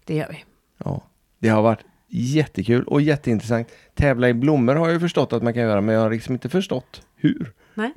Det 0.05 0.15
gör 0.15 0.27
vi. 0.29 0.43
Ja, 0.83 1.03
det 1.39 1.49
har 1.49 1.61
varit 1.61 1.83
jättekul 2.07 2.83
och 2.83 3.01
jätteintressant. 3.01 3.67
Tävla 3.93 4.29
i 4.29 4.33
blommor 4.33 4.75
har 4.75 4.85
jag 4.85 4.93
ju 4.93 4.99
förstått 4.99 5.33
att 5.33 5.43
man 5.43 5.53
kan 5.53 5.63
göra, 5.63 5.81
men 5.81 5.95
jag 5.95 6.01
har 6.01 6.11
liksom 6.11 6.33
inte 6.33 6.49
förstått 6.49 7.01
hur. 7.15 7.51
Nej. 7.73 7.93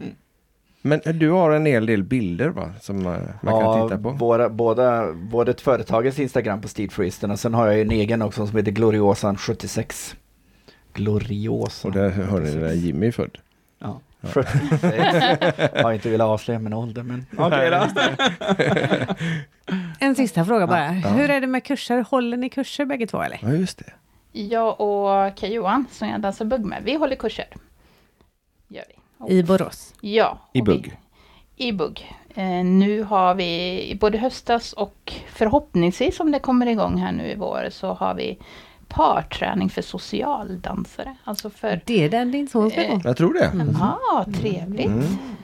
Men 0.82 1.00
du 1.04 1.30
har 1.30 1.50
en 1.50 1.66
hel 1.66 1.86
del 1.86 2.02
bilder 2.02 2.48
va, 2.48 2.72
som 2.80 3.06
eh, 3.06 3.18
man 3.42 3.60
kan 3.60 3.88
titta 3.88 4.02
på? 4.02 4.10
Våra, 4.10 4.48
båda, 4.48 5.12
både 5.12 5.50
ett 5.50 5.60
företagets 5.60 6.18
Instagram 6.18 6.60
på 6.60 6.68
Steedfreesten 6.68 7.30
och 7.30 7.38
sen 7.38 7.54
har 7.54 7.66
jag 7.66 7.80
en 7.80 7.90
egen 7.90 8.22
också 8.22 8.46
som 8.46 8.56
heter 8.56 8.72
Gloriosan76. 8.72 10.14
Gloriosa. 10.94 11.88
Och 11.88 11.94
där 11.94 12.10
hör 12.10 12.40
ni 12.40 12.54
där 12.54 12.72
Jimmy 12.72 13.06
är 13.06 13.12
född. 13.12 13.38
Ja. 13.78 14.00
76. 14.22 15.72
har 15.82 15.92
inte 15.92 16.10
velat 16.10 16.28
avslöja 16.28 16.58
min 16.58 16.72
ålder 16.72 17.02
men 17.02 17.26
okej 17.36 17.70
då. 17.70 17.86
En 20.00 20.14
sista 20.14 20.44
fråga 20.44 20.66
bara. 20.66 20.94
Ja. 20.94 21.08
Hur 21.08 21.30
är 21.30 21.40
det 21.40 21.46
med 21.46 21.64
kurser? 21.64 22.04
Håller 22.10 22.36
ni 22.36 22.48
kurser 22.48 22.84
bägge 22.84 23.06
två 23.06 23.22
eller? 23.22 23.38
Ja, 23.42 23.52
just 23.52 23.78
det. 23.78 23.92
Jag 24.32 24.80
och 24.80 25.36
Kaj 25.36 25.54
Johan, 25.54 25.86
som 25.90 26.08
jag 26.08 26.20
dansar 26.20 26.44
bugg 26.44 26.64
med, 26.64 26.82
vi 26.84 26.94
håller 26.94 27.16
kurser. 27.16 27.46
Gör 28.68 28.84
vi. 28.88 29.01
I 29.28 29.42
Borås? 29.42 29.94
Ja. 30.00 30.38
I 30.52 30.58
vi- 30.58 30.62
bugg? 30.62 30.96
I 31.56 31.72
bugg. 31.72 32.12
Eh, 32.34 32.64
nu 32.64 33.02
har 33.02 33.34
vi 33.34 33.96
både 34.00 34.18
höstas 34.18 34.72
och 34.72 35.12
förhoppningsvis 35.32 36.20
om 36.20 36.30
det 36.30 36.38
kommer 36.38 36.66
igång 36.66 36.96
här 36.98 37.12
nu 37.12 37.24
i 37.26 37.34
vår 37.34 37.68
så 37.70 37.92
har 37.92 38.14
vi 38.14 38.38
parträning 38.88 39.70
för 39.70 39.82
socialdansare. 39.82 41.16
Alltså 41.24 41.50
för 41.50 41.80
Det 41.86 42.04
är 42.04 42.08
den 42.08 42.32
din 42.32 42.48
son 42.48 42.70
ska 42.70 42.82
gå? 42.82 43.00
Jag 43.04 43.16
tror 43.16 43.34
det. 43.34 43.50
Ja, 43.80 44.24
trevligt. 44.40 44.90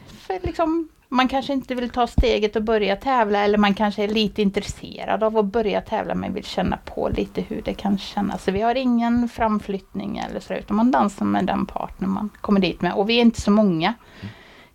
För 0.07 0.47
liksom, 0.47 0.89
man 1.09 1.29
kanske 1.29 1.53
inte 1.53 1.75
vill 1.75 1.91
ta 1.91 2.07
steget 2.07 2.57
och 2.57 2.63
börja 2.63 2.97
tävla 2.97 3.45
eller 3.45 3.59
man 3.59 3.75
kanske 3.75 4.05
är 4.05 4.09
lite 4.09 4.43
intresserad 4.43 5.23
av 5.23 5.39
att 5.39 5.45
börja 5.45 5.81
tävla 5.81 6.15
men 6.15 6.35
vill 6.35 6.45
känna 6.45 6.77
på 6.77 7.09
lite 7.09 7.41
hur 7.41 7.63
det 7.63 7.75
kan 7.75 7.99
kännas. 7.99 8.45
Så 8.45 8.51
vi 8.51 8.61
har 8.61 8.75
ingen 8.75 9.29
framflyttning 9.29 10.19
eller 10.19 10.41
så 10.41 10.55
utan 10.55 10.77
man 10.77 10.91
dansar 10.91 11.25
med 11.25 11.47
den 11.47 11.67
partner 11.67 12.09
man 12.09 12.31
kommer 12.41 12.61
dit 12.61 12.81
med. 12.81 12.93
Och 12.95 13.09
vi 13.11 13.17
är 13.17 13.21
inte 13.21 13.41
så 13.41 13.51
många. 13.51 13.95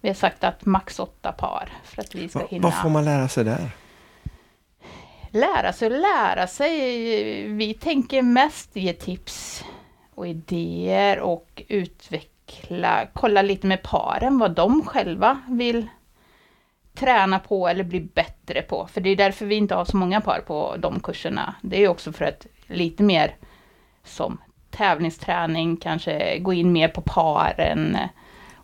Vi 0.01 0.09
har 0.09 0.15
sagt 0.15 0.43
att 0.43 0.65
max 0.65 0.99
åtta 0.99 1.31
par 1.31 1.69
för 1.83 2.01
att 2.01 2.15
vi 2.15 2.29
ska 2.29 2.39
Va, 2.39 2.45
hinna 2.49 2.63
vad 2.63 2.81
får 2.81 2.89
man 2.89 3.05
lära 3.05 3.27
sig 3.27 3.43
där? 3.43 3.69
lära 5.33 5.73
sig 5.73 5.85
och 5.85 5.99
lära 5.99 6.47
sig. 6.47 6.77
Vi 7.47 7.73
tänker 7.73 8.21
mest 8.21 8.75
ge 8.75 8.93
tips 8.93 9.63
och 10.15 10.27
idéer 10.27 11.19
och 11.19 11.63
utveckla, 11.67 13.07
kolla 13.13 13.41
lite 13.41 13.67
med 13.67 13.83
paren 13.83 14.37
vad 14.39 14.51
de 14.51 14.85
själva 14.85 15.41
vill 15.47 15.87
träna 16.93 17.39
på 17.39 17.67
eller 17.67 17.83
bli 17.83 17.99
bättre 17.99 18.61
på. 18.61 18.87
För 18.87 19.01
det 19.01 19.09
är 19.09 19.15
därför 19.15 19.45
vi 19.45 19.55
inte 19.55 19.75
har 19.75 19.85
så 19.85 19.97
många 19.97 20.21
par 20.21 20.39
på 20.39 20.75
de 20.77 20.99
kurserna. 20.99 21.55
Det 21.61 21.83
är 21.83 21.87
också 21.87 22.11
för 22.11 22.25
att 22.25 22.47
lite 22.67 23.03
mer 23.03 23.35
som 24.03 24.37
tävlingsträning, 24.71 25.77
kanske 25.77 26.39
gå 26.39 26.53
in 26.53 26.71
mer 26.71 26.87
på 26.87 27.01
paren 27.01 27.97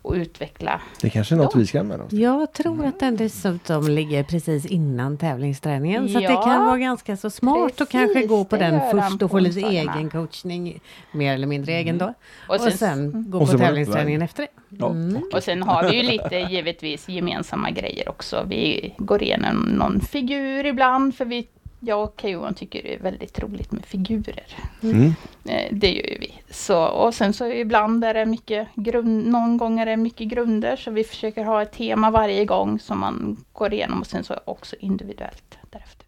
och 0.02 0.12
utveckla. 0.14 0.80
Det 1.00 1.10
kanske 1.10 1.34
är 1.34 1.36
något 1.36 1.50
Ja. 1.54 1.58
vi 1.60 1.66
ska 1.66 1.80
använda 1.80 2.04
oss. 2.04 2.12
Jag 2.12 2.52
tror 2.52 2.84
att 2.86 3.00
den 3.00 3.16
dessutom 3.16 3.88
ligger 3.88 4.22
precis 4.22 4.66
innan 4.66 5.16
tävlingsträningen. 5.18 6.08
Så 6.08 6.16
att 6.18 6.24
det 6.24 6.32
Ja. 6.32 6.42
kan 6.42 6.66
vara 6.66 6.78
ganska 6.78 7.16
så 7.16 7.30
smart 7.30 7.70
att 7.70 7.76
Precis, 7.76 7.92
kanske 7.92 8.26
gå 8.26 8.44
på 8.44 8.56
den 8.56 8.80
först 8.90 9.22
och 9.22 9.30
få 9.30 9.38
lite 9.38 9.60
egen 9.60 10.10
coachning. 10.10 10.80
Mer 11.12 11.34
eller 11.34 11.46
mindre 11.46 11.72
egen 11.72 11.98
då. 11.98 12.14
Och 12.48 12.54
Och 12.54 12.60
sen, 12.60 12.72
sen- 12.78 13.30
gå 13.30 13.38
Och 13.38 13.50
på 13.50 13.58
tävlingsträningen 13.58 14.22
efter 14.22 14.42
det. 14.42 14.48
Ja. 14.78 14.94
Och 15.32 15.42
sen 15.42 15.62
har 15.62 15.90
vi 15.90 15.96
ju 15.96 16.02
lite 16.02 16.36
givetvis 16.36 17.08
gemensamma 17.08 17.70
grejer 17.70 18.08
också. 18.08 18.44
Vi 18.48 18.94
går 18.98 19.22
igenom 19.22 19.56
någon 19.56 20.00
figur 20.00 20.66
ibland 20.66 21.14
för 21.14 21.24
vi, 21.24 21.46
jag 21.80 22.02
och 22.04 22.24
Johan 22.24 22.54
tycker 22.54 22.82
det 22.82 22.94
är 22.94 22.98
väldigt 22.98 23.38
roligt 23.38 23.72
med 23.72 23.84
figurer. 23.86 24.46
Mm. 24.82 25.14
Eh, 25.44 25.68
Det 25.70 25.92
gör 25.92 26.06
ju 26.06 26.18
vi. 26.20 26.34
Så, 26.50 26.84
och 26.84 27.14
sen 27.14 27.32
så 27.32 27.46
ibland 27.46 28.04
är 28.04 28.14
det 28.14 28.26
mycket 28.26 28.68
grund, 28.74 29.26
någon 29.26 29.56
gång 29.56 29.80
är 29.80 29.86
det 29.86 29.96
mycket 29.96 30.28
grunder 30.28 30.76
så 30.76 30.90
vi 30.90 31.04
försöker 31.04 31.44
ha 31.44 31.62
ett 31.62 31.72
tema 31.72 32.10
varje 32.10 32.44
gång 32.44 32.78
som 32.78 32.98
man 33.00 33.44
går 33.52 33.72
igenom 33.74 34.00
och 34.00 34.06
sen 34.06 34.24
så 34.24 34.34
också 34.44 34.76
individuellt 34.78 35.58
därefter. 35.70 36.06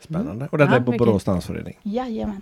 Spännande. 0.00 0.48
Och 0.52 0.58
detta 0.58 0.70
Ja, 0.72 0.76
är 0.76 0.80
på. 0.82 0.92
Borås 0.92 1.24
dansförening. 1.24 1.78
Jajamän. 1.82 2.40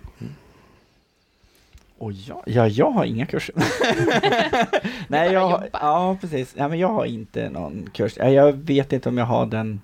Och 1.97 2.11
ja, 2.11 2.43
ja, 2.45 2.67
jag 2.67 2.91
har 2.91 3.05
inga 3.05 3.25
kurser. 3.25 3.55
Nej, 5.07 5.31
jag, 5.33 5.63
ja 5.73 6.17
precis. 6.21 6.53
Ja, 6.57 6.67
men 6.67 6.79
jag 6.79 6.87
har 6.87 7.05
inte 7.05 7.49
någon 7.49 7.89
kurs. 7.93 8.13
Ja, 8.17 8.29
Jag 8.29 8.53
vet 8.53 8.93
inte 8.93 9.09
om 9.09 9.17
jag 9.17 9.25
har 9.25 9.45
den 9.45 9.81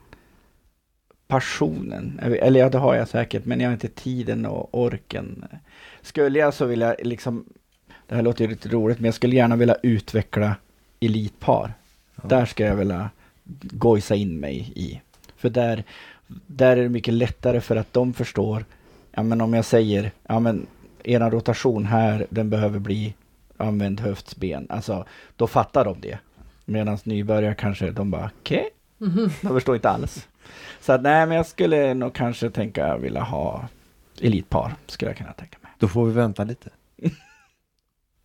passionen. 1.27 2.19
Eller 2.23 2.60
ja, 2.60 2.69
det 2.69 2.77
har 2.77 2.95
jag 2.95 3.07
säkert, 3.07 3.45
men 3.45 3.60
jag 3.60 3.68
har 3.68 3.73
inte 3.73 3.88
tiden 3.88 4.45
och 4.45 4.69
orken. 4.80 5.45
Skulle 6.02 6.39
jag 6.39 6.53
så 6.53 6.65
vill 6.65 6.81
jag 6.81 6.95
liksom, 7.03 7.45
det 8.07 8.15
här 8.15 8.22
låter 8.22 8.43
ju 8.43 8.49
lite 8.49 8.69
roligt, 8.69 8.99
men 8.99 9.06
jag 9.06 9.14
skulle 9.14 9.35
gärna 9.35 9.56
vilja 9.56 9.77
utveckla 9.84 10.56
elitpar. 10.99 11.73
Där 12.15 12.45
ska 12.45 12.65
jag 12.65 12.76
vilja 12.76 13.10
gojsa 13.61 14.15
in 14.15 14.39
mig 14.39 14.72
i. 14.76 15.02
För 15.38 15.49
där, 15.49 15.84
där 16.47 16.77
är 16.77 16.84
det 16.84 16.89
mycket 16.89 17.14
lättare 17.14 17.61
för 17.61 17.76
att 17.76 17.93
de 17.93 18.14
förstår, 18.14 18.65
ja 19.11 19.23
men 19.23 19.41
om 19.41 19.53
jag 19.53 19.65
säger, 19.65 20.11
ja 20.27 20.39
men 20.39 20.68
eran 21.03 21.31
rotation 21.31 21.85
här, 21.85 22.27
den 22.30 22.49
behöver 22.49 22.80
bli 22.80 23.14
använd 23.57 23.99
höftsben. 23.99 24.68
Alltså, 24.69 25.06
då 25.35 25.47
fattar 25.47 25.85
de 25.85 26.02
det. 26.02 26.18
Medan 26.65 26.97
nybörjare 27.03 27.56
kanske, 27.56 27.91
de 27.91 28.11
bara 28.11 28.31
okej, 28.41 28.69
de 29.41 29.49
förstår 29.49 29.76
inte 29.76 29.89
alls. 29.89 30.27
Så 30.81 30.93
att, 30.93 31.01
nej, 31.01 31.26
men 31.26 31.38
jag 31.38 31.45
skulle 31.45 31.93
nog 31.93 32.13
kanske 32.13 32.49
tänka 32.49 32.97
vilja 32.97 33.22
ha 33.22 33.67
elitpar, 34.22 34.76
skulle 34.88 35.09
jag 35.11 35.17
kunna 35.17 35.34
tänka 35.34 35.57
mig. 35.61 35.72
Då 35.80 35.88
får 35.88 36.05
vi 36.05 36.13
vänta 36.13 36.43
lite. 36.43 36.69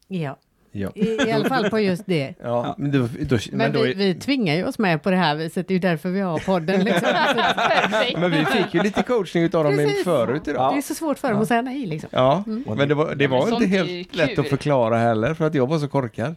Ja, 0.08 0.36
Ja. 0.72 0.90
i, 0.94 1.16
i 1.28 1.32
alla 1.32 1.48
fall 1.48 1.70
på 1.70 1.80
just 1.80 2.06
det. 2.06 2.34
Ja, 2.42 2.74
men, 2.78 2.90
då, 2.90 2.98
då, 2.98 3.08
men, 3.50 3.58
Men 3.58 3.72
då, 3.72 3.82
vi, 3.82 3.94
vi 3.94 4.14
tvingar 4.14 4.54
ju 4.54 4.64
oss 4.64 4.78
med 4.78 5.02
på 5.02 5.10
det 5.10 5.16
här 5.16 5.34
viset. 5.36 5.68
Det 5.68 5.72
är 5.72 5.76
ju 5.76 5.80
därför 5.80 6.08
vi 6.10 6.20
har 6.20 6.38
podden. 6.38 6.84
Liksom. 6.84 7.08
Men 8.20 8.30
vi 8.30 8.44
fick 8.44 8.74
ju 8.74 8.82
lite 8.82 9.02
coachning 9.02 9.42
utav 9.44 9.64
dem 9.64 9.76
Precis. 9.76 10.04
förut 10.04 10.48
idag. 10.48 10.74
Det 10.74 10.78
är 10.78 10.82
så 10.82 10.94
svårt 10.94 11.18
för 11.18 11.32
dem 11.32 11.42
att 11.42 11.48
säga 11.48 11.62
nej. 11.62 11.86
Liksom. 11.86 12.08
Ja, 12.12 12.42
Mm. 12.46 12.64
men 12.76 12.88
det 12.88 12.94
var, 12.94 13.14
det 13.14 13.24
Ja, 13.24 13.30
men 13.30 13.38
var 13.40 13.48
inte 13.52 13.66
helt 13.66 14.14
lätt 14.16 14.38
att 14.38 14.48
förklara 14.48 14.98
heller 14.98 15.34
för 15.34 15.46
att 15.46 15.54
jag 15.54 15.66
var 15.66 15.78
så 15.78 15.88
korkad. 15.88 16.36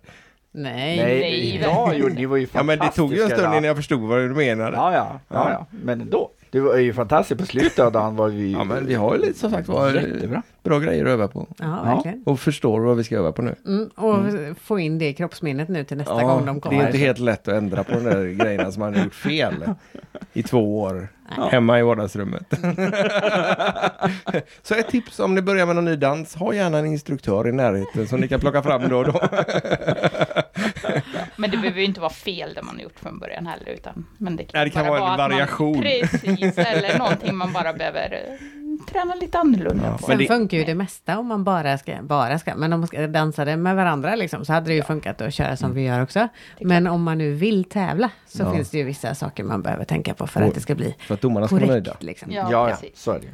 Nej. 0.55 0.97
Nej, 0.97 1.59
ja, 1.61 1.93
jo, 1.95 2.07
ni 2.07 2.25
var 2.25 2.37
ju 2.37 2.47
Ja, 2.53 2.63
men 2.63 2.79
det 2.79 2.89
tog 2.89 3.13
ju 3.13 3.21
en 3.21 3.29
fantastiska 3.29 3.37
stund 3.37 3.53
innan 3.53 3.63
jag 3.63 3.75
förstod 3.75 4.01
vad 4.01 4.19
du 4.19 4.29
menade. 4.29 4.77
Ja, 4.77 4.93
ja, 4.93 5.19
ja, 5.29 5.49
ja. 5.51 5.65
Men 5.71 6.01
ändå. 6.01 6.31
Det 6.53 6.59
var 6.59 6.77
ju 6.77 6.93
fantastiskt 6.93 7.39
på 7.39 7.45
slutet 7.45 7.79
av 7.79 7.91
dagen 7.91 8.15
var 8.15 8.29
vi 8.29 8.51
Ja, 8.51 8.63
men 8.63 8.85
vi 8.85 8.93
har 8.95 9.15
ju 9.15 9.21
lite 9.21 9.39
som 9.39 9.51
sagt 9.51 9.67
var 9.67 9.91
jättebra. 9.93 10.41
bra 10.63 10.79
grejer 10.79 11.05
att 11.05 11.11
öva 11.11 11.27
på. 11.27 11.47
Ja, 11.57 11.83
verkligen. 11.83 12.23
Och 12.25 12.39
förstår 12.39 12.79
vad 12.79 12.97
vi 12.97 13.03
ska 13.03 13.15
öva 13.17 13.31
på 13.31 13.41
nu. 13.41 13.55
Mm, 13.65 13.87
och 13.95 14.19
få 14.61 14.79
in 14.79 14.99
det 14.99 15.07
i 15.09 15.13
kroppsminnet 15.13 15.69
nu 15.69 15.83
till 15.83 15.97
nästa 15.97 16.21
Ja, 16.21 16.27
gång 16.27 16.45
de 16.45 16.55
det 16.55 16.61
kommer. 16.61 16.81
är 16.81 16.85
inte 16.85 16.97
helt 16.97 17.19
lätt 17.19 17.47
att 17.47 17.53
ändra 17.53 17.83
på 17.83 17.91
de 17.91 18.03
där 18.03 18.25
grejerna 18.43 18.71
som 18.71 18.79
man 18.79 18.95
har 18.95 19.03
gjort 19.03 19.13
fel 19.15 19.53
i 20.33 20.43
två 20.43 20.79
år 20.81 21.07
hemma 21.51 21.79
i 21.79 21.83
vardagsrummet. 21.83 22.43
Så 24.63 24.75
ett 24.75 24.87
tips 24.87 25.19
om 25.19 25.35
ni 25.35 25.41
börjar 25.41 25.65
med 25.65 25.75
någon 25.75 25.85
ny 25.85 25.95
dans, 25.95 26.35
ha 26.35 26.53
gärna 26.53 26.77
en 26.77 26.85
instruktör 26.85 27.47
i 27.47 27.51
närheten 27.51 28.07
som 28.07 28.19
ni 28.19 28.27
kan 28.27 28.39
plocka 28.39 28.61
fram 28.63 28.89
då 28.89 28.97
och 28.97 29.05
då. 29.05 29.21
Men 31.35 31.51
det 31.51 31.57
behöver 31.57 31.79
ju 31.79 31.85
inte 31.85 32.01
vara 32.01 32.13
fel 32.13 32.53
det 32.53 32.61
man 32.61 32.75
har 32.75 32.83
gjort 32.83 32.99
från 32.99 33.19
början 33.19 33.47
heller. 33.47 33.69
Utan, 33.69 34.05
men 34.17 34.35
det 34.35 34.43
kan, 34.43 34.51
Nej, 34.53 34.65
det 34.65 34.71
kan 34.71 34.87
vara 34.87 35.11
en 35.11 35.17
variation. 35.17 35.71
Man, 35.73 35.83
precis, 35.83 36.57
eller 36.57 36.97
någonting 36.97 37.35
man 37.35 37.53
bara 37.53 37.73
behöver 37.73 38.13
eh, 38.13 38.62
träna 38.83 39.15
lite 39.15 39.37
annorlunda 39.39 39.85
Ja, 39.87 39.97
på. 39.97 40.05
Sen 40.05 40.17
det- 40.17 40.25
funkar 40.27 40.57
ju 40.57 40.63
det 40.63 40.75
mesta 40.75 41.19
om 41.19 41.27
man 41.27 41.43
bara 41.43 41.77
ska, 41.77 42.01
bara 42.01 42.39
ska, 42.39 42.55
men 42.55 42.73
om 42.73 42.79
man 42.79 42.87
ska 42.87 43.07
dansa 43.07 43.45
det 43.45 43.57
med 43.57 43.75
varandra 43.75 44.15
liksom, 44.15 44.45
så 44.45 44.53
hade 44.53 44.67
det 44.67 44.73
ju 44.75 44.83
funkat 44.83 45.21
att 45.21 45.33
köra 45.33 45.55
som 45.57 45.73
vi 45.73 45.81
gör 45.81 46.01
också. 46.03 46.27
Men 46.61 46.87
om 46.87 47.03
man 47.03 47.17
nu 47.17 47.33
vill 47.33 47.63
tävla 47.63 48.09
så 48.27 48.43
Ja. 48.43 48.51
finns 48.53 48.69
det 48.69 48.77
ju 48.77 48.83
vissa 48.83 49.15
saker 49.15 49.43
man 49.43 49.61
behöver 49.61 49.85
tänka 49.85 50.13
på 50.13 50.27
för 50.27 50.41
Och- 50.41 50.47
att 50.47 50.53
det 50.55 50.61
ska 50.61 50.75
bli 50.75 50.95
För 50.99 51.13
att 51.13 51.21
domarna 51.21 51.47
ska 51.47 51.55
vara 51.55 51.65
nöjda. 51.65 51.85
korrekt. 51.91 52.03
Liksom. 52.03 52.31
Ja, 52.31 52.47
Ja, 52.51 52.69
ja, 52.69 52.77
så 52.95 53.11
är 53.11 53.19
det 53.19 53.25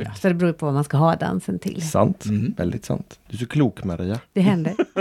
ju. 0.00 0.04
Så 0.16 0.28
det 0.28 0.34
beror 0.34 0.52
på 0.52 0.66
vad 0.66 0.74
man 0.74 0.84
ska 0.84 0.96
ha 0.96 1.16
dansen 1.16 1.58
till. 1.58 1.82
Sant, 1.90 2.24
Mm. 2.24 2.54
väldigt 2.56 2.84
sant. 2.84 3.18
Du 3.28 3.34
är 3.36 3.38
så 3.38 3.46
klok 3.46 3.84
Maria. 3.84 4.18
Det 4.32 4.40
händer. 4.40 4.74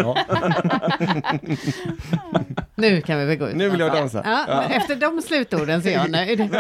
Ja. 2.80 2.82
Nu 2.82 3.02
kan 3.02 3.20
vi 3.20 3.26
väl 3.26 3.38
gå 3.38 3.50
ut 3.50 3.56
Nu 3.56 3.70
vill 3.70 3.80
jag 3.80 3.92
dansa. 3.92 4.22
Ja, 4.26 4.46
men 4.48 4.72
Efter 4.72 4.96
de 4.96 5.22
slutorden 5.22 5.82
så 5.82 5.88
är 5.88 5.94
jag 5.94 6.12
nöjd. 6.12 6.50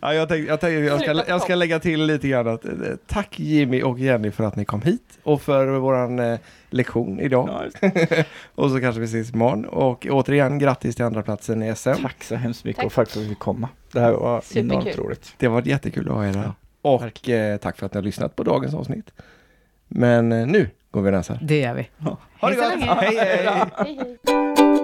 Ja, 0.00 0.14
jag, 0.14 0.28
tänkte, 0.28 0.48
jag, 0.48 0.60
tänkte, 0.60 0.80
jag, 0.80 1.00
ska, 1.00 1.24
jag 1.28 1.42
ska 1.42 1.54
lägga 1.54 1.80
till 1.80 2.04
lite 2.06 2.28
grann 2.28 2.48
att 2.48 2.64
eh, 2.64 2.72
tack 3.06 3.40
Jimmy 3.40 3.82
och 3.82 3.98
Jenny 3.98 4.30
för 4.30 4.44
att 4.44 4.56
ni 4.56 4.64
kom 4.64 4.82
hit 4.82 5.18
och 5.22 5.42
för 5.42 5.66
våran 5.66 6.18
eh, 6.18 6.38
lektion 6.70 7.20
idag. 7.20 7.70
Ja, 7.80 7.88
Och 8.54 8.70
så 8.70 8.80
kanske 8.80 9.00
vi 9.00 9.04
ses 9.06 9.34
imorgon. 9.34 9.64
Och 9.64 10.06
återigen 10.10 10.58
grattis 10.58 10.96
till 10.96 11.04
andra 11.04 11.22
platsen 11.22 11.62
i 11.62 11.74
SM. 11.76 11.90
Tack 12.02 12.24
så 12.24 12.34
hemskt 12.34 12.64
mycket 12.64 12.76
Tack. 12.76 12.86
och 12.86 12.92
tack 12.94 13.10
för 13.10 13.20
att 13.20 13.24
vi 13.24 13.28
fick 13.28 13.38
komma. 13.38 13.68
Det 13.92 14.00
här 14.00 14.12
var 14.12 14.40
Superkul. 14.40 14.70
enormt 14.72 14.98
roligt. 14.98 15.34
Det 15.38 15.48
var 15.48 15.62
jättekul 15.62 16.08
att 16.08 16.14
ha 16.14 16.26
er 16.26 16.34
här. 16.34 16.52
Ja, 16.82 16.90
och 16.90 17.28
eh, 17.28 17.56
tack 17.56 17.78
för 17.78 17.86
att 17.86 17.94
ni 17.94 17.98
har 17.98 18.04
lyssnat 18.04 18.36
på 18.36 18.42
dagens 18.42 18.74
avsnitt. 18.74 19.10
Men 19.88 20.32
eh, 20.32 20.46
nu 20.46 20.70
går 20.94 21.02
vi 21.02 21.08
och 21.08 21.12
dansar. 21.12 21.38
Det 21.42 21.58
gör 21.58 21.74
vi. 21.74 21.88
Ha 22.40 22.50
det 22.50 22.56
gott! 22.56 22.98
hej! 23.00 23.16
Hej, 23.16 24.18
hej. 24.26 24.83